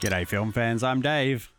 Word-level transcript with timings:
G'day, 0.00 0.26
film 0.26 0.50
fans. 0.50 0.82
I'm 0.82 1.02
Dave. 1.02 1.52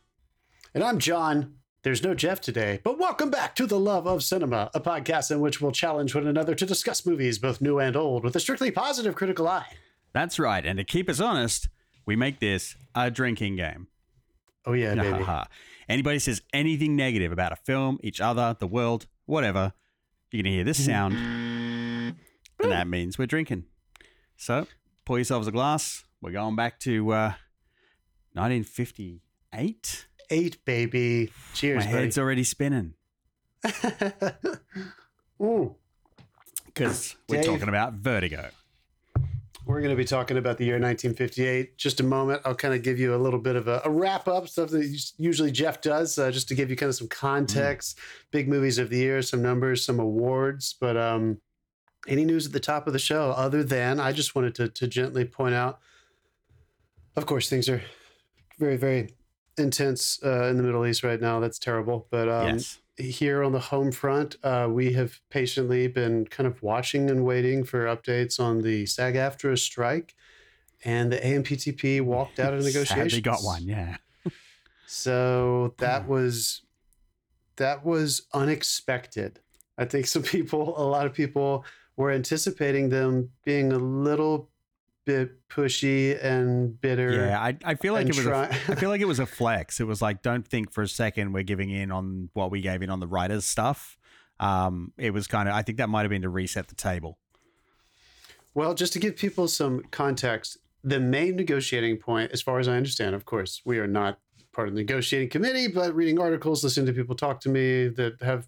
And 0.74 0.84
I'm 0.84 0.98
John. 0.98 1.58
There's 1.84 2.04
no 2.04 2.16
Jeff 2.16 2.42
today, 2.42 2.80
but 2.84 2.98
welcome 2.98 3.30
back 3.30 3.56
to 3.56 3.68
The 3.68 3.80
Love 3.80 4.08
of 4.08 4.24
Cinema, 4.24 4.72
a 4.74 4.80
podcast 4.80 5.30
in 5.30 5.42
which 5.42 5.62
we'll 5.62 5.72
challenge 5.72 6.16
one 6.16 6.26
another 6.26 6.56
to 6.56 6.66
discuss 6.66 7.06
movies, 7.06 7.38
both 7.38 7.62
new 7.62 7.78
and 7.78 7.96
old, 7.96 8.24
with 8.24 8.36
a 8.36 8.40
strictly 8.40 8.72
positive 8.72 9.14
critical 9.14 9.48
eye. 9.48 9.68
That's 10.14 10.40
right. 10.40 10.66
And 10.66 10.80
to 10.80 10.84
keep 10.84 11.08
us 11.08 11.20
honest, 11.20 11.70
we 12.08 12.16
make 12.16 12.40
this 12.40 12.76
a 12.96 13.12
drinking 13.12 13.58
game. 13.58 13.88
Oh, 14.66 14.74
yeah, 14.74 14.96
baby. 14.96 15.24
Anybody 15.88 16.18
says 16.18 16.42
anything 16.52 16.96
negative 16.96 17.32
about 17.32 17.52
a 17.52 17.58
film, 17.58 18.00
each 18.02 18.20
other, 18.20 18.56
the 18.60 18.68
world, 18.68 19.06
whatever, 19.28 19.74
you're 20.32 20.42
going 20.42 20.52
to 20.52 20.56
hear 20.56 20.64
this 20.64 20.84
sound. 20.84 21.14
and 21.16 22.16
that 22.60 22.88
means 22.88 23.20
we're 23.20 23.28
drinking. 23.28 23.66
So 24.36 24.66
pour 25.06 25.20
yourselves 25.20 25.48
a 25.48 25.52
glass. 25.52 26.06
We're 26.22 26.32
going 26.32 26.56
back 26.56 26.80
to 26.82 27.12
uh, 27.14 27.34
1958. 28.34 30.08
Eight, 30.30 30.64
baby. 30.64 31.32
Cheers, 31.54 31.84
My 31.86 31.92
head's 31.92 32.18
already 32.18 32.46
spinning 32.46 32.94
Ooh. 35.42 35.76
because 36.66 37.16
we're 37.28 37.44
talking 37.44 37.68
about 37.68 37.94
Vertigo. 37.94 38.50
We're 39.66 39.82
going 39.82 39.92
to 39.92 39.98
be 39.98 40.06
talking 40.06 40.38
about 40.38 40.58
the 40.58 40.66
year 40.66 40.76
1958. 40.76 41.78
Just 41.78 42.00
a 42.00 42.04
moment. 42.04 42.42
I'll 42.46 42.56
kind 42.56 42.74
of 42.74 42.82
give 42.82 42.98
you 42.98 43.14
a 43.14 43.18
little 43.18 43.40
bit 43.40 43.56
of 43.56 43.68
a, 43.68 43.82
a 43.86 43.90
wrap 43.90 44.28
up, 44.28 44.48
stuff 44.48 44.70
that 44.70 45.14
usually 45.18 45.52
Jeff 45.52 45.82
does, 45.82 46.18
uh, 46.18 46.32
just 46.32 46.48
to 46.48 46.56
give 46.56 46.70
you 46.70 46.76
kind 46.76 46.90
of 46.90 46.96
some 46.96 47.08
context. 47.08 48.00
Big 48.32 48.48
movies 48.48 48.78
of 48.78 48.90
the 48.90 48.98
year, 48.98 49.22
some 49.22 49.42
numbers, 49.42 49.86
some 49.86 50.00
awards. 50.00 50.76
But 50.80 50.98
um, 50.98 51.40
any 52.08 52.26
news 52.26 52.46
at 52.48 52.54
the 52.54 52.60
top 52.60 52.88
of 52.88 52.94
the 52.94 53.00
show, 53.00 53.32
other 53.32 53.64
than 53.64 54.00
I 54.00 54.14
just 54.14 54.34
wanted 54.34 54.56
to, 54.56 54.70
to 54.70 54.88
gently 54.88 55.26
point 55.26 55.54
out, 55.54 55.80
of 57.16 57.26
course, 57.26 57.50
things 57.50 57.70
are 57.70 57.82
very, 58.62 58.78
very 58.78 59.10
intense 59.58 60.20
uh, 60.24 60.46
in 60.46 60.58
the 60.58 60.64
Middle 60.64 60.86
East 60.86 61.04
right 61.04 61.20
now. 61.20 61.40
That's 61.40 61.60
terrible. 61.60 62.08
But 62.12 62.30
um, 62.30 62.48
yes. 62.48 62.80
here 62.98 63.44
on 63.44 63.52
the 63.52 63.60
home 63.60 63.92
front, 63.92 64.38
uh, 64.44 64.68
we 64.70 64.94
have 64.94 65.20
patiently 65.30 65.88
been 65.88 66.26
kind 66.28 66.48
of 66.48 66.62
watching 66.64 67.10
and 67.10 67.26
waiting 67.26 67.64
for 67.64 67.86
updates 67.86 68.40
on 68.40 68.62
the 68.62 68.86
SAG 68.86 69.16
AFTRA 69.16 69.58
strike. 69.58 70.16
And 70.84 71.12
the 71.12 71.18
AMPTP 71.18 72.02
walked 72.02 72.40
out 72.40 72.54
of 72.54 72.64
negotiations. 72.64 73.12
Sadly 73.12 73.22
got 73.22 73.44
one, 73.44 73.64
yeah. 73.64 73.98
So 74.88 75.74
that 75.78 76.08
was 76.08 76.64
that 77.56 77.86
was 77.86 78.24
unexpected. 78.34 79.40
I 79.78 79.86
think 79.86 80.06
some 80.06 80.24
people, 80.24 80.74
a 80.78 80.84
lot 80.84 81.06
of 81.06 81.14
people, 81.14 81.64
were 81.96 82.12
anticipating 82.12 82.90
them 82.90 83.30
being 83.46 83.72
a 83.72 83.78
little 83.78 84.51
bit 85.06 85.48
pushy 85.50 86.24
and 86.24 86.80
bitter. 86.80 87.12
Yeah, 87.28 87.42
I, 87.42 87.58
I 87.64 87.76
feel 87.76 87.94
like 87.94 88.08
it 88.08 88.16
was. 88.16 88.24
try- 88.26 88.46
A, 88.46 88.72
I 88.72 88.76
feel 88.76 88.90
like 88.90 89.02
it 89.02 89.08
was 89.08 89.20
a 89.20 89.26
flex. 89.38 89.80
It 89.80 89.88
was 89.88 90.02
like, 90.02 90.22
don't 90.22 90.48
think 90.48 90.72
for 90.72 90.82
a 90.84 90.88
second 90.88 91.34
we're 91.34 91.44
giving 91.44 91.70
in 91.70 91.92
on 91.92 92.30
what 92.34 92.52
we 92.52 92.62
gave 92.62 92.82
in 92.82 92.90
on 92.90 93.00
the 93.00 93.08
writers 93.08 93.46
stuff. 93.46 93.98
Um, 94.40 94.94
it 94.98 95.12
was 95.12 95.28
kind 95.28 95.48
of. 95.50 95.56
I 95.56 95.62
think 95.62 95.78
that 95.78 95.90
might 95.90 96.02
have 96.02 96.10
been 96.10 96.22
to 96.24 96.30
reset 96.30 96.68
the 96.68 96.76
table. 96.76 97.18
Well, 98.54 98.74
just 98.74 98.94
to 98.94 99.00
give 99.00 99.16
people 99.16 99.48
some 99.48 99.82
context, 99.92 100.58
the 100.84 101.00
main 101.00 101.36
negotiating 101.36 101.98
point, 101.98 102.32
as 102.32 102.42
far 102.42 102.60
as 102.60 102.68
I 102.68 102.76
understand, 102.76 103.16
of 103.16 103.24
course, 103.26 103.62
we 103.66 103.80
are 103.80 103.88
not 103.88 104.20
part 104.52 104.68
of 104.68 104.74
the 104.74 104.82
negotiating 104.82 105.30
committee, 105.30 105.68
but 105.68 105.96
reading 105.96 106.20
articles, 106.20 106.64
listening 106.64 106.86
to 106.88 106.94
people 106.94 107.16
talk 107.16 107.40
to 107.42 107.50
me 107.50 107.88
that 107.88 108.22
have 108.22 108.48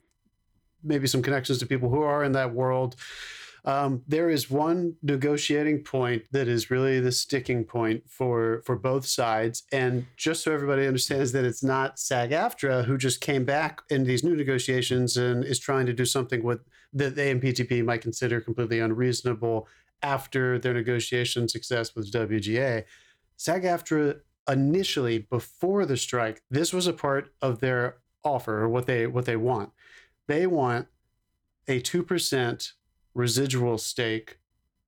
maybe 0.83 1.07
some 1.07 1.21
connections 1.21 1.59
to 1.59 1.65
people 1.65 1.89
who 1.89 2.01
are 2.01 2.23
in 2.23 2.33
that 2.33 2.53
world. 2.53 2.95
Um, 3.65 4.03
there 4.07 4.29
is 4.29 4.49
one 4.49 4.95
negotiating 5.01 5.83
point 5.83 6.23
that 6.31 6.49
is 6.49 6.69
really 6.69 6.99
the 6.99 7.13
sticking 7.13 7.63
point 7.63 8.03
for 8.09 8.61
for 8.65 8.75
both 8.75 9.05
sides, 9.05 9.63
and 9.71 10.05
just 10.17 10.43
so 10.43 10.51
everybody 10.53 10.85
understands 10.85 11.31
that 11.31 11.45
it's 11.45 11.63
not 11.63 11.97
SAG-AFTRA 11.97 12.85
who 12.85 12.97
just 12.97 13.21
came 13.21 13.45
back 13.45 13.81
in 13.89 14.03
these 14.03 14.23
new 14.23 14.35
negotiations 14.35 15.15
and 15.15 15.45
is 15.45 15.59
trying 15.59 15.85
to 15.85 15.93
do 15.93 16.05
something 16.05 16.43
with 16.43 16.59
that 16.91 17.15
the 17.15 17.21
AMPTP 17.21 17.85
might 17.85 18.01
consider 18.01 18.41
completely 18.41 18.79
unreasonable 18.79 19.67
after 20.01 20.59
their 20.59 20.73
negotiation 20.73 21.47
success 21.47 21.95
with 21.95 22.11
WGA. 22.11 22.83
SAG-AFTRA 23.37 24.19
initially 24.49 25.19
before 25.19 25.85
the 25.85 25.95
strike, 25.95 26.43
this 26.51 26.73
was 26.73 26.85
a 26.85 26.93
part 26.93 27.33
of 27.41 27.61
their 27.61 27.97
offer 28.25 28.61
or 28.61 28.69
what 28.69 28.87
they 28.87 29.07
what 29.07 29.25
they 29.25 29.37
want. 29.37 29.71
They 30.27 30.47
want 30.47 30.87
a 31.69 31.79
two 31.79 32.03
percent 32.03 32.73
residual 33.13 33.77
stake 33.77 34.37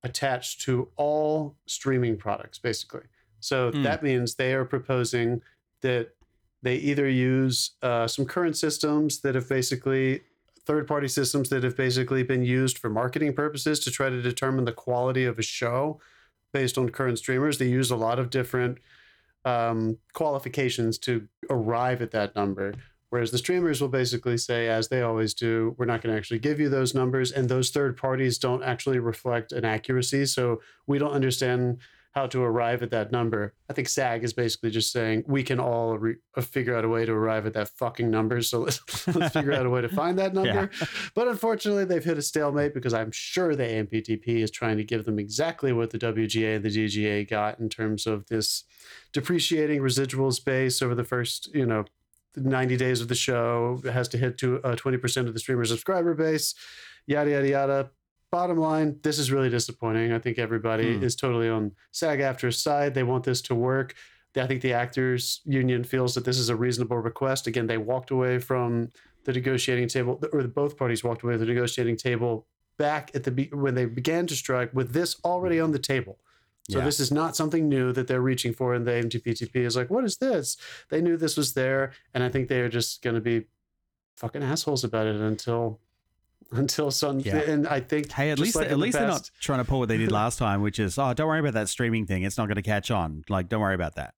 attached 0.02 0.60
to 0.62 0.88
all 0.96 1.56
streaming 1.66 2.16
products, 2.16 2.58
basically. 2.58 3.04
So 3.40 3.70
Hmm. 3.70 3.82
that 3.82 4.02
means 4.02 4.34
they 4.34 4.54
are 4.54 4.64
proposing 4.64 5.42
that 5.82 6.14
they 6.62 6.76
either 6.76 7.08
use 7.08 7.72
uh, 7.82 8.06
some 8.08 8.24
current 8.24 8.56
systems 8.56 9.20
that 9.20 9.34
have 9.34 9.48
basically 9.48 10.22
third 10.64 10.88
party 10.88 11.06
systems 11.06 11.48
that 11.50 11.62
have 11.62 11.76
basically 11.76 12.24
been 12.24 12.42
used 12.42 12.78
for 12.78 12.90
marketing 12.90 13.32
purposes 13.34 13.78
to 13.80 13.90
try 13.90 14.10
to 14.10 14.20
determine 14.20 14.64
the 14.64 14.72
quality 14.72 15.24
of 15.24 15.38
a 15.38 15.42
show 15.42 16.00
based 16.52 16.76
on 16.76 16.88
current 16.88 17.18
streamers. 17.18 17.58
They 17.58 17.68
use 17.68 17.90
a 17.90 17.96
lot 17.96 18.18
of 18.18 18.30
different 18.30 18.78
um, 19.44 19.98
qualifications 20.12 20.98
to 20.98 21.28
arrive 21.48 22.02
at 22.02 22.10
that 22.10 22.34
number. 22.34 22.74
Whereas 23.10 23.30
the 23.30 23.38
streamers 23.38 23.80
will 23.80 23.88
basically 23.88 24.36
say, 24.36 24.68
as 24.68 24.88
they 24.88 25.02
always 25.02 25.32
do, 25.32 25.74
we're 25.78 25.86
not 25.86 26.02
going 26.02 26.12
to 26.12 26.18
actually 26.18 26.40
give 26.40 26.58
you 26.58 26.68
those 26.68 26.94
numbers. 26.94 27.30
And 27.30 27.48
those 27.48 27.70
third 27.70 27.96
parties 27.96 28.38
don't 28.38 28.64
actually 28.64 28.98
reflect 28.98 29.52
an 29.52 29.64
accuracy. 29.64 30.26
So 30.26 30.60
we 30.86 30.98
don't 30.98 31.12
understand 31.12 31.78
how 32.16 32.26
to 32.26 32.42
arrive 32.42 32.82
at 32.82 32.90
that 32.90 33.12
number. 33.12 33.52
I 33.68 33.74
think 33.74 33.90
SAG 33.90 34.24
is 34.24 34.32
basically 34.32 34.70
just 34.70 34.90
saying 34.90 35.24
we 35.26 35.42
can 35.42 35.60
all 35.60 35.98
re- 35.98 36.16
uh, 36.34 36.40
figure 36.40 36.74
out 36.74 36.82
a 36.82 36.88
way 36.88 37.04
to 37.04 37.12
arrive 37.12 37.44
at 37.44 37.52
that 37.52 37.68
fucking 37.68 38.10
number. 38.10 38.40
So 38.40 38.60
let's, 38.60 39.06
let's 39.14 39.34
figure 39.34 39.52
out 39.52 39.66
a 39.66 39.70
way 39.70 39.82
to 39.82 39.88
find 39.90 40.18
that 40.18 40.32
number. 40.32 40.70
But 41.14 41.28
unfortunately, 41.28 41.84
they've 41.84 42.02
hit 42.02 42.16
a 42.16 42.22
stalemate 42.22 42.72
because 42.72 42.94
I'm 42.94 43.10
sure 43.12 43.54
the 43.54 43.64
AMPTP 43.64 44.28
is 44.28 44.50
trying 44.50 44.78
to 44.78 44.84
give 44.84 45.04
them 45.04 45.18
exactly 45.18 45.74
what 45.74 45.90
the 45.90 45.98
WGA 45.98 46.56
and 46.56 46.64
the 46.64 46.70
DGA 46.70 47.28
got 47.28 47.60
in 47.60 47.68
terms 47.68 48.06
of 48.06 48.26
this 48.28 48.64
depreciating 49.12 49.82
residual 49.82 50.32
space 50.32 50.80
over 50.80 50.94
the 50.94 51.04
first, 51.04 51.54
you 51.54 51.66
know, 51.66 51.84
90 52.36 52.76
days 52.76 53.00
of 53.00 53.08
the 53.08 53.14
show. 53.14 53.80
It 53.84 53.92
has 53.92 54.08
to 54.08 54.18
hit 54.18 54.38
to 54.38 54.60
uh, 54.62 54.76
20% 54.76 55.26
of 55.26 55.32
the 55.32 55.40
streamer 55.40 55.64
subscriber 55.64 56.14
base, 56.14 56.54
yada, 57.06 57.30
yada, 57.30 57.48
yada. 57.48 57.90
Bottom 58.32 58.58
line, 58.58 58.98
this 59.02 59.18
is 59.18 59.30
really 59.32 59.48
disappointing. 59.48 60.12
I 60.12 60.18
think 60.18 60.38
everybody 60.38 60.96
Hmm. 60.96 61.02
is 61.04 61.16
totally 61.16 61.48
on 61.48 61.72
SAG 61.92 62.18
AFTRA's 62.20 62.62
side. 62.62 62.94
They 62.94 63.02
want 63.04 63.24
this 63.24 63.40
to 63.42 63.54
work. 63.54 63.94
I 64.36 64.46
think 64.46 64.60
the 64.60 64.74
actors 64.74 65.40
union 65.44 65.82
feels 65.82 66.14
that 66.14 66.24
this 66.26 66.36
is 66.38 66.50
a 66.50 66.56
reasonable 66.56 66.98
request. 66.98 67.46
Again, 67.46 67.66
they 67.66 67.78
walked 67.78 68.10
away 68.10 68.38
from 68.38 68.90
the 69.24 69.32
negotiating 69.32 69.88
table, 69.88 70.20
or 70.32 70.42
both 70.42 70.76
parties 70.76 71.02
walked 71.02 71.22
away 71.22 71.34
from 71.34 71.40
the 71.40 71.46
negotiating 71.46 71.96
table 71.96 72.46
back 72.78 73.10
at 73.14 73.24
the 73.24 73.30
be- 73.30 73.48
when 73.52 73.74
they 73.74 73.86
began 73.86 74.26
to 74.26 74.34
strike 74.36 74.74
with 74.74 74.92
this 74.92 75.16
already 75.24 75.58
on 75.58 75.72
the 75.72 75.78
table. 75.78 76.18
So 76.68 76.78
Yeah. 76.78 76.84
this 76.84 76.98
is 77.00 77.12
not 77.12 77.36
something 77.36 77.68
new 77.68 77.92
that 77.92 78.08
they're 78.08 78.20
reaching 78.20 78.52
for, 78.52 78.74
and 78.74 78.86
the 78.86 78.92
AMPTP 78.92 79.56
is 79.64 79.76
like, 79.76 79.88
"What 79.90 80.04
is 80.04 80.16
this?" 80.16 80.56
They 80.90 81.00
knew 81.00 81.16
this 81.16 81.36
was 81.36 81.54
there, 81.54 81.92
and 82.12 82.24
I 82.24 82.28
think 82.28 82.48
they 82.48 82.60
are 82.60 82.68
just 82.68 83.02
going 83.02 83.14
to 83.14 83.20
be 83.20 83.44
fucking 84.16 84.42
assholes 84.42 84.82
about 84.84 85.06
it 85.06 85.16
until 85.16 85.80
until 86.52 86.90
some. 86.90 87.18
Yeah. 87.20 87.38
And 87.38 87.66
I 87.66 87.80
think 87.80 88.10
Hey, 88.12 88.30
at 88.30 88.38
least 88.38 88.54
like 88.56 88.66
at 88.66 88.72
in 88.72 88.78
the 88.78 88.84
least 88.84 88.98
they're 88.98 89.06
not 89.08 89.30
trying 89.40 89.58
to 89.58 89.64
pull 89.64 89.80
what 89.80 89.88
they 89.88 89.96
did 89.98 90.12
last 90.22 90.38
time, 90.38 90.62
which 90.62 90.78
is 90.78 90.98
oh, 90.98 91.12
don't 91.12 91.26
worry 91.28 91.40
about 91.40 91.54
that 91.54 91.68
streaming 91.68 92.06
thing. 92.06 92.22
It's 92.22 92.38
not 92.38 92.46
going 92.46 92.56
to 92.56 92.62
catch 92.62 92.90
on. 92.90 93.24
Like, 93.28 93.48
don't 93.48 93.60
worry 93.60 93.74
about 93.74 93.96
that. 93.96 94.14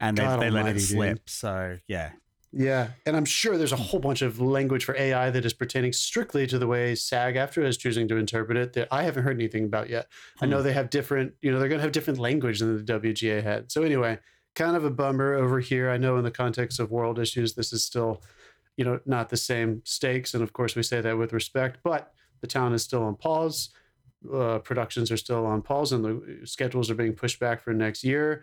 And 0.00 0.16
they, 0.16 0.22
God 0.22 0.40
they 0.40 0.50
let 0.50 0.66
it 0.66 0.74
dude. 0.74 0.82
slip. 0.82 1.28
So 1.30 1.78
yeah, 1.86 2.12
Yeah, 2.50 2.88
and 3.04 3.14
I'm 3.14 3.26
sure 3.26 3.58
there's 3.58 3.72
a 3.72 3.76
whole 3.76 4.00
bunch 4.00 4.22
of 4.22 4.40
language 4.40 4.84
for 4.86 4.96
AI 4.96 5.28
that 5.30 5.44
is 5.44 5.52
pertaining 5.52 5.92
strictly 5.92 6.46
to 6.46 6.58
the 6.58 6.66
way 6.66 6.94
SAG 6.94 7.34
AFTRA 7.34 7.66
is 7.66 7.76
choosing 7.76 8.08
to 8.08 8.16
interpret 8.16 8.56
it 8.56 8.72
that 8.72 8.88
I 8.90 9.02
haven't 9.02 9.24
heard 9.24 9.36
anything 9.36 9.64
about 9.64 9.90
yet. 9.90 10.08
I 10.40 10.46
Hmm. 10.46 10.52
know 10.52 10.62
they 10.62 10.72
have 10.72 10.88
different, 10.88 11.34
you 11.42 11.52
know, 11.52 11.58
they're 11.58 11.68
going 11.68 11.78
to 11.78 11.82
have 11.82 11.92
different 11.92 12.18
language 12.18 12.60
than 12.60 12.74
the 12.76 12.82
WGA 12.82 13.42
had. 13.42 13.70
So 13.70 13.82
anyway, 13.82 14.18
kind 14.54 14.76
of 14.76 14.84
a 14.84 14.90
bummer 14.90 15.34
over 15.34 15.60
here. 15.60 15.90
I 15.90 15.98
know 15.98 16.16
in 16.16 16.24
the 16.24 16.30
context 16.30 16.80
of 16.80 16.90
world 16.90 17.18
issues, 17.18 17.54
this 17.54 17.70
is 17.72 17.84
still, 17.84 18.22
you 18.78 18.84
know, 18.84 18.98
not 19.04 19.28
the 19.28 19.36
same 19.36 19.82
stakes, 19.84 20.32
and 20.32 20.42
of 20.42 20.52
course 20.54 20.74
we 20.74 20.82
say 20.82 21.02
that 21.02 21.18
with 21.18 21.34
respect. 21.34 21.80
But 21.84 22.12
the 22.40 22.46
town 22.46 22.72
is 22.72 22.82
still 22.82 23.02
on 23.02 23.16
pause. 23.16 23.70
Uh, 24.32 24.58
productions 24.60 25.12
are 25.12 25.16
still 25.18 25.44
on 25.44 25.60
pause, 25.60 25.92
and 25.92 26.02
the 26.04 26.40
schedules 26.46 26.90
are 26.90 26.94
being 26.94 27.12
pushed 27.12 27.38
back 27.40 27.62
for 27.62 27.74
next 27.74 28.02
year. 28.04 28.42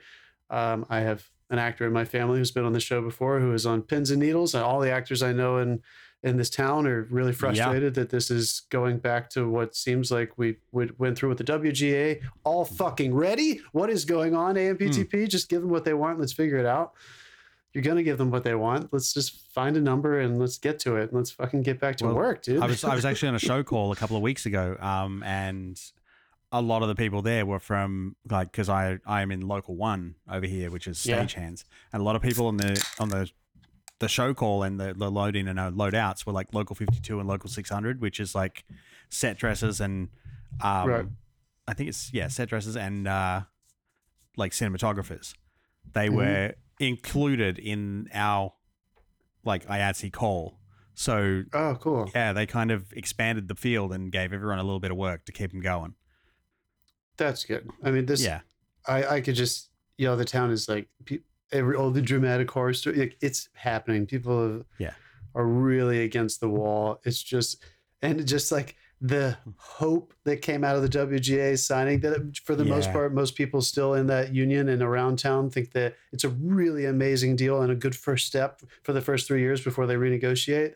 Um, 0.52 0.86
I 0.90 1.00
have 1.00 1.28
an 1.50 1.60
actor 1.60 1.86
in 1.86 1.94
my 1.94 2.06
family 2.06 2.40
who's 2.40 2.52
been 2.52 2.66
on 2.66 2.74
the 2.74 2.80
show 2.80 3.02
before 3.02 3.40
who 3.40 3.54
is 3.54 3.66
on 3.66 3.82
pins 3.82 4.12
and 4.12 4.20
needles, 4.20 4.54
and 4.54 4.64
all 4.64 4.80
the 4.80 4.92
actors 4.92 5.22
I 5.22 5.34
know 5.34 5.58
in 5.58 5.82
in 6.24 6.38
this 6.38 6.50
town 6.50 6.88
are 6.88 7.04
really 7.12 7.32
frustrated 7.32 7.94
that 7.94 8.10
this 8.10 8.32
is 8.32 8.64
going 8.72 8.98
back 8.98 9.30
to 9.30 9.48
what 9.48 9.76
seems 9.76 10.10
like 10.12 10.32
we, 10.38 10.58
we 10.72 10.90
went 10.98 11.16
through 11.16 11.30
with 11.30 11.38
the 11.38 11.44
WGA. 11.44 12.20
All 12.44 12.66
fucking 12.66 13.14
ready? 13.14 13.62
What 13.74 13.92
is 13.92 14.06
going 14.06 14.36
on, 14.36 14.56
AMPTP? 14.56 15.30
Just 15.30 15.50
give 15.50 15.62
them 15.62 15.70
what 15.70 15.86
they 15.86 15.94
want. 15.94 16.20
Let's 16.20 16.34
figure 16.34 16.58
it 16.58 16.66
out. 16.66 16.94
You're 17.74 17.84
gonna 17.84 18.04
give 18.04 18.18
them 18.18 18.32
what 18.32 18.44
they 18.44 18.56
want. 18.56 18.92
Let's 18.92 19.14
just 19.14 19.52
find 19.52 19.76
a 19.78 19.82
number 19.82 20.22
and 20.22 20.40
let's 20.40 20.58
get 20.58 20.80
to 20.80 20.96
it. 20.96 21.14
Let's 21.14 21.30
fucking 21.30 21.62
get 21.62 21.80
back 21.80 21.98
to 21.98 22.06
Well, 22.06 22.16
work, 22.16 22.42
dude. 22.42 22.64
I 22.64 22.68
was 22.68 22.84
I 22.84 22.96
was 22.96 23.06
actually 23.06 23.28
on 23.28 23.36
a 23.36 23.40
show 23.52 23.64
call 23.64 23.92
a 23.92 23.96
couple 23.96 24.16
of 24.16 24.24
weeks 24.24 24.46
ago, 24.46 24.78
um, 24.80 25.22
and 25.24 25.80
a 26.60 26.62
lot 26.62 26.82
of 26.82 26.88
the 26.88 26.96
people 26.96 27.22
there 27.22 27.46
were 27.46 27.60
from 27.60 28.16
like 28.30 28.52
because 28.52 28.70
I 28.70 29.00
I 29.06 29.22
am 29.22 29.32
in 29.32 29.42
local 29.42 29.76
one 29.76 30.16
over 30.30 30.46
here, 30.46 30.72
which 30.72 30.88
is 30.88 31.06
Yeah. 31.06 31.24
stagehands, 31.24 31.64
and 31.92 32.02
a 32.02 32.04
lot 32.04 32.16
of 32.16 32.22
people 32.22 32.48
on 32.48 32.58
the 32.58 32.84
on 33.00 33.10
the 33.10 33.30
the 34.00 34.08
show 34.10 34.34
call 34.34 34.64
and 34.64 34.80
the, 34.80 34.94
the 34.94 35.10
load 35.10 35.36
in 35.36 35.48
and 35.48 35.58
uh, 35.60 35.72
load 35.74 35.96
outs 35.96 36.26
were 36.26 36.34
like 36.34 36.54
local 36.54 36.76
52 36.76 37.18
and 37.20 37.30
local 37.30 37.50
600 37.50 38.02
which 38.02 38.20
is 38.20 38.36
like 38.36 38.66
set 39.10 39.38
dresses 39.38 39.80
and 39.80 40.10
um 40.60 40.90
Right. 40.90 41.06
i 41.66 41.74
think 41.74 41.88
it's 41.88 42.12
yeah 42.14 42.28
set 42.28 42.50
dresses 42.50 42.76
and 42.76 43.08
uh 43.08 43.44
like 44.36 44.52
cinematographers 44.52 45.34
they 45.94 46.10
Mhm. 46.10 46.14
were 46.16 46.54
included 46.78 47.58
in 47.58 48.10
our 48.14 48.54
like 49.46 49.66
IATSE 49.68 50.12
call 50.12 50.60
so 50.94 51.44
Oh, 51.54 51.78
cool. 51.80 52.12
yeah 52.14 52.34
they 52.34 52.46
kind 52.46 52.72
of 52.72 52.92
expanded 52.94 53.48
the 53.48 53.56
field 53.56 53.94
and 53.94 54.12
gave 54.12 54.34
everyone 54.34 54.60
a 54.60 54.64
little 54.64 54.82
bit 54.82 54.92
of 54.92 54.98
work 54.98 55.24
to 55.26 55.32
keep 55.32 55.52
them 55.52 55.62
going 55.62 55.94
That's 57.18 57.44
good. 57.46 57.70
I 57.84 57.92
mean, 57.92 58.06
this. 58.06 58.24
yeah 58.24 58.42
I 58.88 59.06
I 59.16 59.22
could 59.22 59.36
just 59.36 59.70
you 59.98 60.08
know 60.08 60.16
the 60.16 60.26
town 60.26 60.52
is 60.52 60.68
like 60.68 60.88
every 61.52 61.76
all 61.76 61.92
the 61.92 62.02
dramatic 62.02 62.50
horror 62.52 62.74
story. 62.74 62.98
Like, 62.98 63.18
it's 63.22 63.50
happening. 63.54 64.06
People 64.06 64.44
have, 64.52 64.66
Yeah. 64.78 64.94
are 65.34 65.46
really 65.46 66.02
against 66.04 66.40
the 66.40 66.50
wall. 66.50 67.00
It's 67.06 67.22
just 67.24 67.64
and 68.02 68.26
just 68.28 68.52
like 68.52 68.76
the 69.02 69.38
hope 69.58 70.14
that 70.24 70.38
came 70.42 70.64
out 70.64 70.76
of 70.76 70.82
the 70.82 70.90
WGA 70.90 71.58
signing 71.60 72.00
that 72.00 72.38
for 72.46 72.56
the 72.56 72.64
most 72.64 72.92
part 72.94 73.14
most 73.14 73.36
people 73.36 73.62
still 73.62 73.94
in 73.94 74.08
that 74.08 74.34
union 74.34 74.70
and 74.70 74.82
around 74.82 75.20
town 75.20 75.50
think 75.50 75.72
that 75.74 75.96
it's 76.14 76.24
a 76.24 76.30
really 76.30 76.86
amazing 76.86 77.36
deal 77.36 77.62
and 77.62 77.72
a 77.72 77.76
good 77.76 77.94
first 77.96 78.26
step 78.26 78.62
for 78.84 78.94
the 78.94 79.02
first 79.02 79.28
3 79.28 79.42
years 79.42 79.62
before 79.62 79.86
they 79.86 79.96
renegotiate 79.96 80.76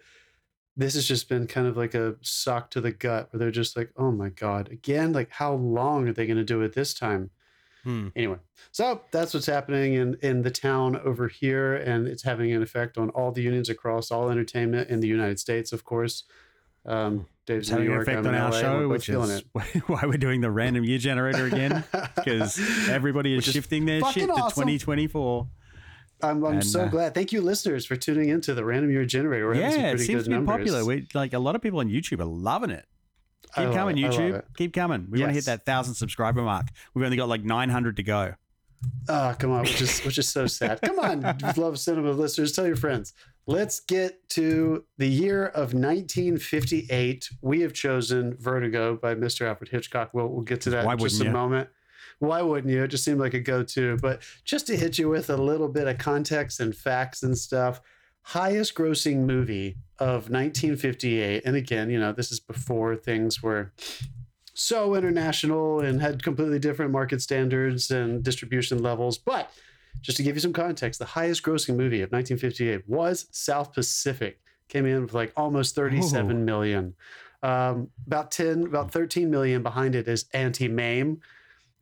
this 0.79 0.93
has 0.93 1.05
just 1.05 1.27
been 1.27 1.45
kind 1.45 1.67
of 1.67 1.75
like 1.75 1.93
a 1.93 2.15
sock 2.21 2.71
to 2.71 2.79
the 2.79 2.91
gut 2.91 3.27
where 3.31 3.37
they're 3.37 3.51
just 3.51 3.75
like 3.75 3.91
oh 3.97 4.11
my 4.11 4.29
god 4.29 4.69
again? 4.71 5.11
Like 5.11 5.29
how 5.31 5.53
long 5.53 6.07
are 6.07 6.13
they 6.13 6.25
going 6.25 6.37
to 6.37 6.43
do 6.43 6.61
it 6.61 6.73
this 6.73 6.93
time? 6.93 7.31
Hmm. 7.85 8.09
anyway 8.13 8.35
so 8.73 9.03
that's 9.11 9.33
what's 9.33 9.45
happening 9.45 9.93
in 9.93 10.17
in 10.21 10.41
the 10.41 10.51
town 10.51 10.99
over 10.99 11.29
here 11.29 11.75
and 11.75 12.09
it's 12.09 12.23
having 12.23 12.51
an 12.51 12.61
effect 12.61 12.97
on 12.97 13.09
all 13.11 13.31
the 13.31 13.41
unions 13.41 13.69
across 13.69 14.11
all 14.11 14.29
entertainment 14.29 14.89
in 14.89 14.99
the 14.99 15.07
united 15.07 15.39
states 15.39 15.71
of 15.71 15.85
course. 15.85 16.23
Um 16.85 17.25
dave's 17.45 17.67
it's 17.67 17.69
having 17.69 17.87
an 17.87 18.01
effect 18.01 18.19
I'm 18.19 18.27
on 18.27 18.35
our 18.35 18.51
LA, 18.51 18.59
show 18.59 18.87
which 18.89 19.07
is 19.07 19.43
why 19.87 20.01
we're 20.03 20.17
doing 20.17 20.41
the 20.41 20.51
random 20.51 20.83
year 20.83 20.97
generator 20.97 21.45
again? 21.45 21.83
Because 22.15 22.59
everybody 22.89 23.33
is 23.33 23.37
Which 23.37 23.47
is 23.47 23.53
shifting 23.53 23.85
their 23.85 24.01
shit 24.11 24.27
to 24.27 24.35
2024 24.35 25.47
i'm, 26.21 26.43
I'm 26.43 26.53
and, 26.53 26.65
so 26.65 26.81
uh, 26.81 26.87
glad 26.87 27.13
thank 27.13 27.31
you 27.31 27.41
listeners 27.41 27.85
for 27.85 27.95
tuning 27.95 28.29
into 28.29 28.53
the 28.53 28.63
random 28.63 28.91
year 28.91 29.05
generator 29.05 29.47
We're 29.47 29.55
yeah, 29.55 29.91
it 29.91 29.99
seems 29.99 30.23
to 30.23 30.29
be 30.29 30.35
numbers. 30.35 30.57
popular. 30.57 30.85
We 30.85 31.07
like 31.13 31.33
a 31.33 31.39
lot 31.39 31.55
of 31.55 31.61
people 31.61 31.79
on 31.79 31.89
YouTube 31.89 32.19
are 32.19 32.25
loving 32.25 32.69
it. 32.69 32.85
Keep 33.55 33.73
coming. 33.73 34.03
I 34.03 34.07
love 34.07 34.19
YouTube. 34.19 34.43
Keep 34.57 34.73
coming. 34.73 35.07
We 35.09 35.19
want 35.19 35.31
to 35.31 35.33
hit 35.33 35.45
that 35.45 35.65
thousand 35.65 35.95
subscriber 35.95 36.41
mark. 36.41 36.67
We've 36.93 37.03
only 37.03 37.17
got 37.17 37.29
like 37.29 37.43
nine 37.43 37.69
hundred 37.69 37.95
to 37.97 38.03
go. 38.03 38.35
Oh, 39.07 39.35
come 39.37 39.51
on, 39.51 39.61
which 39.61 39.81
is 39.81 39.99
which 40.01 40.17
is 40.17 40.29
so 40.29 40.47
sad. 40.47 40.79
Come 40.85 40.99
on, 40.99 41.37
love 41.57 41.77
cinema 41.79 42.11
listeners, 42.11 42.53
tell 42.53 42.65
your 42.65 42.75
friends. 42.75 43.13
Let's 43.45 43.79
get 43.79 44.29
to 44.29 44.85
the 44.97 45.07
year 45.07 45.47
of 45.47 45.73
1958. 45.73 47.29
We 47.41 47.61
have 47.61 47.73
chosen 47.73 48.37
Vertigo 48.37 48.95
by 48.95 49.15
Mr. 49.15 49.47
Alfred 49.47 49.69
Hitchcock. 49.69 50.11
We'll, 50.13 50.27
we'll 50.27 50.43
get 50.43 50.61
to 50.61 50.69
that 50.69 50.85
Why 50.85 50.93
in 50.93 50.99
just 50.99 51.19
a 51.19 51.25
you? 51.25 51.31
moment. 51.31 51.67
Why 52.19 52.41
wouldn't 52.41 52.71
you? 52.71 52.83
It 52.83 52.89
just 52.89 53.03
seemed 53.03 53.19
like 53.19 53.33
a 53.33 53.39
go-to. 53.39 53.97
But 53.97 54.21
just 54.43 54.67
to 54.67 54.77
hit 54.77 54.97
you 54.97 55.09
with 55.09 55.29
a 55.29 55.37
little 55.37 55.69
bit 55.69 55.87
of 55.87 55.97
context 55.97 56.59
and 56.59 56.75
facts 56.75 57.23
and 57.23 57.37
stuff, 57.37 57.81
highest 58.23 58.75
grossing 58.75 59.25
movie 59.25 59.77
of 59.97 60.29
1958. 60.29 61.43
And 61.45 61.55
again, 61.55 61.89
you 61.89 61.99
know, 61.99 62.11
this 62.11 62.31
is 62.31 62.39
before 62.39 62.95
things 62.95 63.41
were 63.41 63.71
so 64.53 64.95
international 64.95 65.79
and 65.79 66.01
had 66.01 66.21
completely 66.21 66.59
different 66.59 66.91
market 66.91 67.21
standards 67.21 67.91
and 67.91 68.21
distribution 68.21 68.83
levels. 68.83 69.17
But 69.17 69.49
just 70.01 70.17
to 70.17 70.23
give 70.23 70.35
you 70.35 70.41
some 70.41 70.53
context, 70.53 70.99
the 70.99 71.05
highest 71.05 71.43
grossing 71.43 71.75
movie 71.75 72.01
of 72.01 72.11
1958 72.11 72.87
was 72.87 73.27
South 73.31 73.73
Pacific. 73.73 74.39
Came 74.67 74.85
in 74.85 75.01
with 75.01 75.13
like 75.13 75.33
almost 75.35 75.75
37 75.75 76.45
million. 76.45 76.93
Um, 77.41 77.89
about 78.05 78.31
10, 78.31 78.63
about 78.63 78.91
13 78.91 79.31
million 79.31 79.63
behind 79.63 79.95
it 79.95 80.07
is 80.07 80.25
Auntie 80.33 80.67
Mame. 80.67 81.21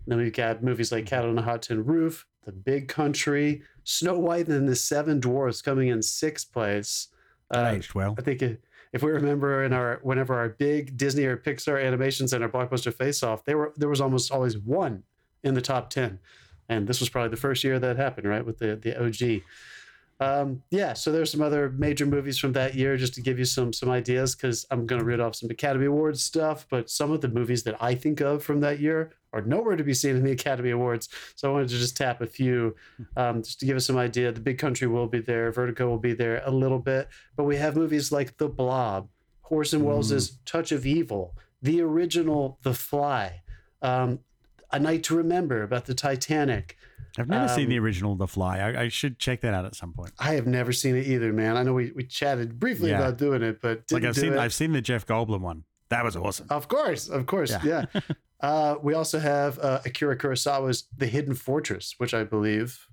Then 0.07 0.19
we've 0.19 0.33
got 0.33 0.63
movies 0.63 0.91
like 0.91 1.05
Cat 1.05 1.25
on 1.25 1.37
a 1.37 1.41
Hot 1.41 1.61
Tin 1.61 1.83
Roof, 1.83 2.25
The 2.45 2.53
Big 2.53 2.87
Country, 2.87 3.61
Snow 3.83 4.17
White 4.17 4.47
and 4.47 4.67
the 4.67 4.75
Seven 4.75 5.19
Dwarfs 5.19 5.61
coming 5.61 5.89
in 5.89 6.01
sixth 6.01 6.51
place. 6.51 7.09
Uh, 7.53 7.73
aged 7.75 7.93
well. 7.93 8.15
I 8.17 8.21
think 8.21 8.41
it, 8.41 8.61
if 8.93 9.03
we 9.03 9.11
remember 9.11 9.63
in 9.63 9.73
our 9.73 9.99
whenever 10.01 10.35
our 10.35 10.49
big 10.49 10.97
Disney 10.97 11.25
or 11.25 11.37
Pixar 11.37 11.83
animations 11.85 12.33
and 12.33 12.43
our 12.43 12.49
blockbuster 12.49 12.93
face 12.93 13.21
off, 13.21 13.43
they 13.43 13.55
were 13.55 13.73
there 13.75 13.89
was 13.89 14.01
almost 14.01 14.31
always 14.31 14.57
one 14.57 15.03
in 15.43 15.53
the 15.53 15.61
top 15.61 15.89
ten, 15.89 16.19
and 16.69 16.87
this 16.87 16.99
was 16.99 17.09
probably 17.09 17.29
the 17.29 17.37
first 17.37 17.63
year 17.63 17.79
that 17.79 17.97
happened, 17.97 18.27
right, 18.27 18.45
with 18.45 18.59
the 18.59 18.75
the 18.75 18.97
OG. 19.01 19.41
Um, 20.19 20.63
yeah, 20.71 20.93
so 20.93 21.11
there's 21.11 21.31
some 21.31 21.41
other 21.41 21.69
major 21.69 22.05
movies 22.05 22.39
from 22.39 22.53
that 22.53 22.73
year 22.73 22.97
just 22.97 23.13
to 23.15 23.21
give 23.21 23.37
you 23.37 23.45
some 23.45 23.71
some 23.71 23.89
ideas 23.89 24.35
because 24.35 24.65
I'm 24.71 24.87
going 24.87 24.99
to 24.99 25.05
read 25.05 25.19
off 25.19 25.35
some 25.35 25.49
Academy 25.51 25.85
Awards 25.85 26.23
stuff, 26.23 26.65
but 26.69 26.89
some 26.89 27.11
of 27.11 27.21
the 27.21 27.27
movies 27.27 27.63
that 27.63 27.81
I 27.81 27.93
think 27.93 28.19
of 28.21 28.43
from 28.43 28.59
that 28.61 28.79
year 28.79 29.11
are 29.33 29.41
nowhere 29.41 29.75
to 29.75 29.83
be 29.83 29.93
seen 29.93 30.15
in 30.15 30.23
the 30.23 30.31
Academy 30.31 30.71
Awards. 30.71 31.09
So 31.35 31.49
I 31.49 31.53
wanted 31.53 31.69
to 31.69 31.77
just 31.77 31.97
tap 31.97 32.21
a 32.21 32.25
few 32.25 32.75
um, 33.15 33.43
just 33.43 33.59
to 33.59 33.65
give 33.67 33.77
us 33.77 33.85
some 33.85 33.97
idea. 33.97 34.31
The 34.31 34.39
Big 34.39 34.57
Country 34.57 34.87
will 34.87 35.07
be 35.07 35.19
there, 35.19 35.51
Vertigo 35.51 35.87
will 35.87 35.99
be 35.99 36.13
there 36.13 36.41
a 36.45 36.51
little 36.51 36.79
bit, 36.79 37.09
but 37.35 37.43
we 37.43 37.57
have 37.57 37.75
movies 37.75 38.11
like 38.11 38.37
The 38.37 38.49
Blob, 38.49 39.09
Orson 39.49 39.83
Welles' 39.83 40.39
Touch 40.45 40.71
of 40.71 40.85
Evil, 40.85 41.35
the 41.61 41.81
original 41.81 42.57
The 42.63 42.73
Fly, 42.73 43.41
um, 43.81 44.19
A 44.71 44.79
Night 44.79 45.03
to 45.03 45.15
Remember 45.15 45.61
about 45.61 45.85
the 45.85 45.93
Titanic. 45.93 46.76
I've 47.19 47.27
never 47.29 47.47
seen 47.47 47.65
um, 47.65 47.69
the 47.69 47.79
original 47.79 48.15
The 48.15 48.27
Fly. 48.27 48.59
I, 48.59 48.81
I 48.83 48.87
should 48.89 49.19
check 49.19 49.41
that 49.41 49.53
out 49.53 49.65
at 49.65 49.75
some 49.75 49.93
point. 49.93 50.11
I 50.19 50.33
have 50.35 50.47
never 50.47 50.71
seen 50.71 50.95
it 50.95 51.07
either, 51.07 51.33
man. 51.33 51.57
I 51.57 51.63
know 51.63 51.73
we, 51.73 51.91
we 51.91 52.03
chatted 52.03 52.59
briefly 52.59 52.89
Yeah. 52.91 52.97
about 52.99 53.17
doing 53.17 53.41
it, 53.41 53.61
but 53.61 53.83
Like 53.91 54.03
I've 54.03 54.15
seen 54.15 54.33
it. 54.33 54.39
I've 54.39 54.53
seen 54.53 54.71
the 54.71 54.81
Jeff 54.81 55.05
Goldblum 55.05 55.41
one. 55.41 55.63
That 55.89 56.03
was 56.03 56.15
awesome. 56.15 56.47
Of 56.49 56.67
course, 56.67 57.07
of 57.09 57.25
course, 57.25 57.51
yeah. 57.63 57.85
Yeah. 57.93 58.01
uh, 58.41 58.75
we 58.81 58.93
also 58.93 59.19
have 59.19 59.57
uh, 59.59 59.79
Akira 59.85 60.17
Kurosawa's 60.17 60.87
The 60.97 61.07
Hidden 61.07 61.35
Fortress, 61.35 61.95
which 61.97 62.13
I 62.13 62.23
believe 62.23 62.87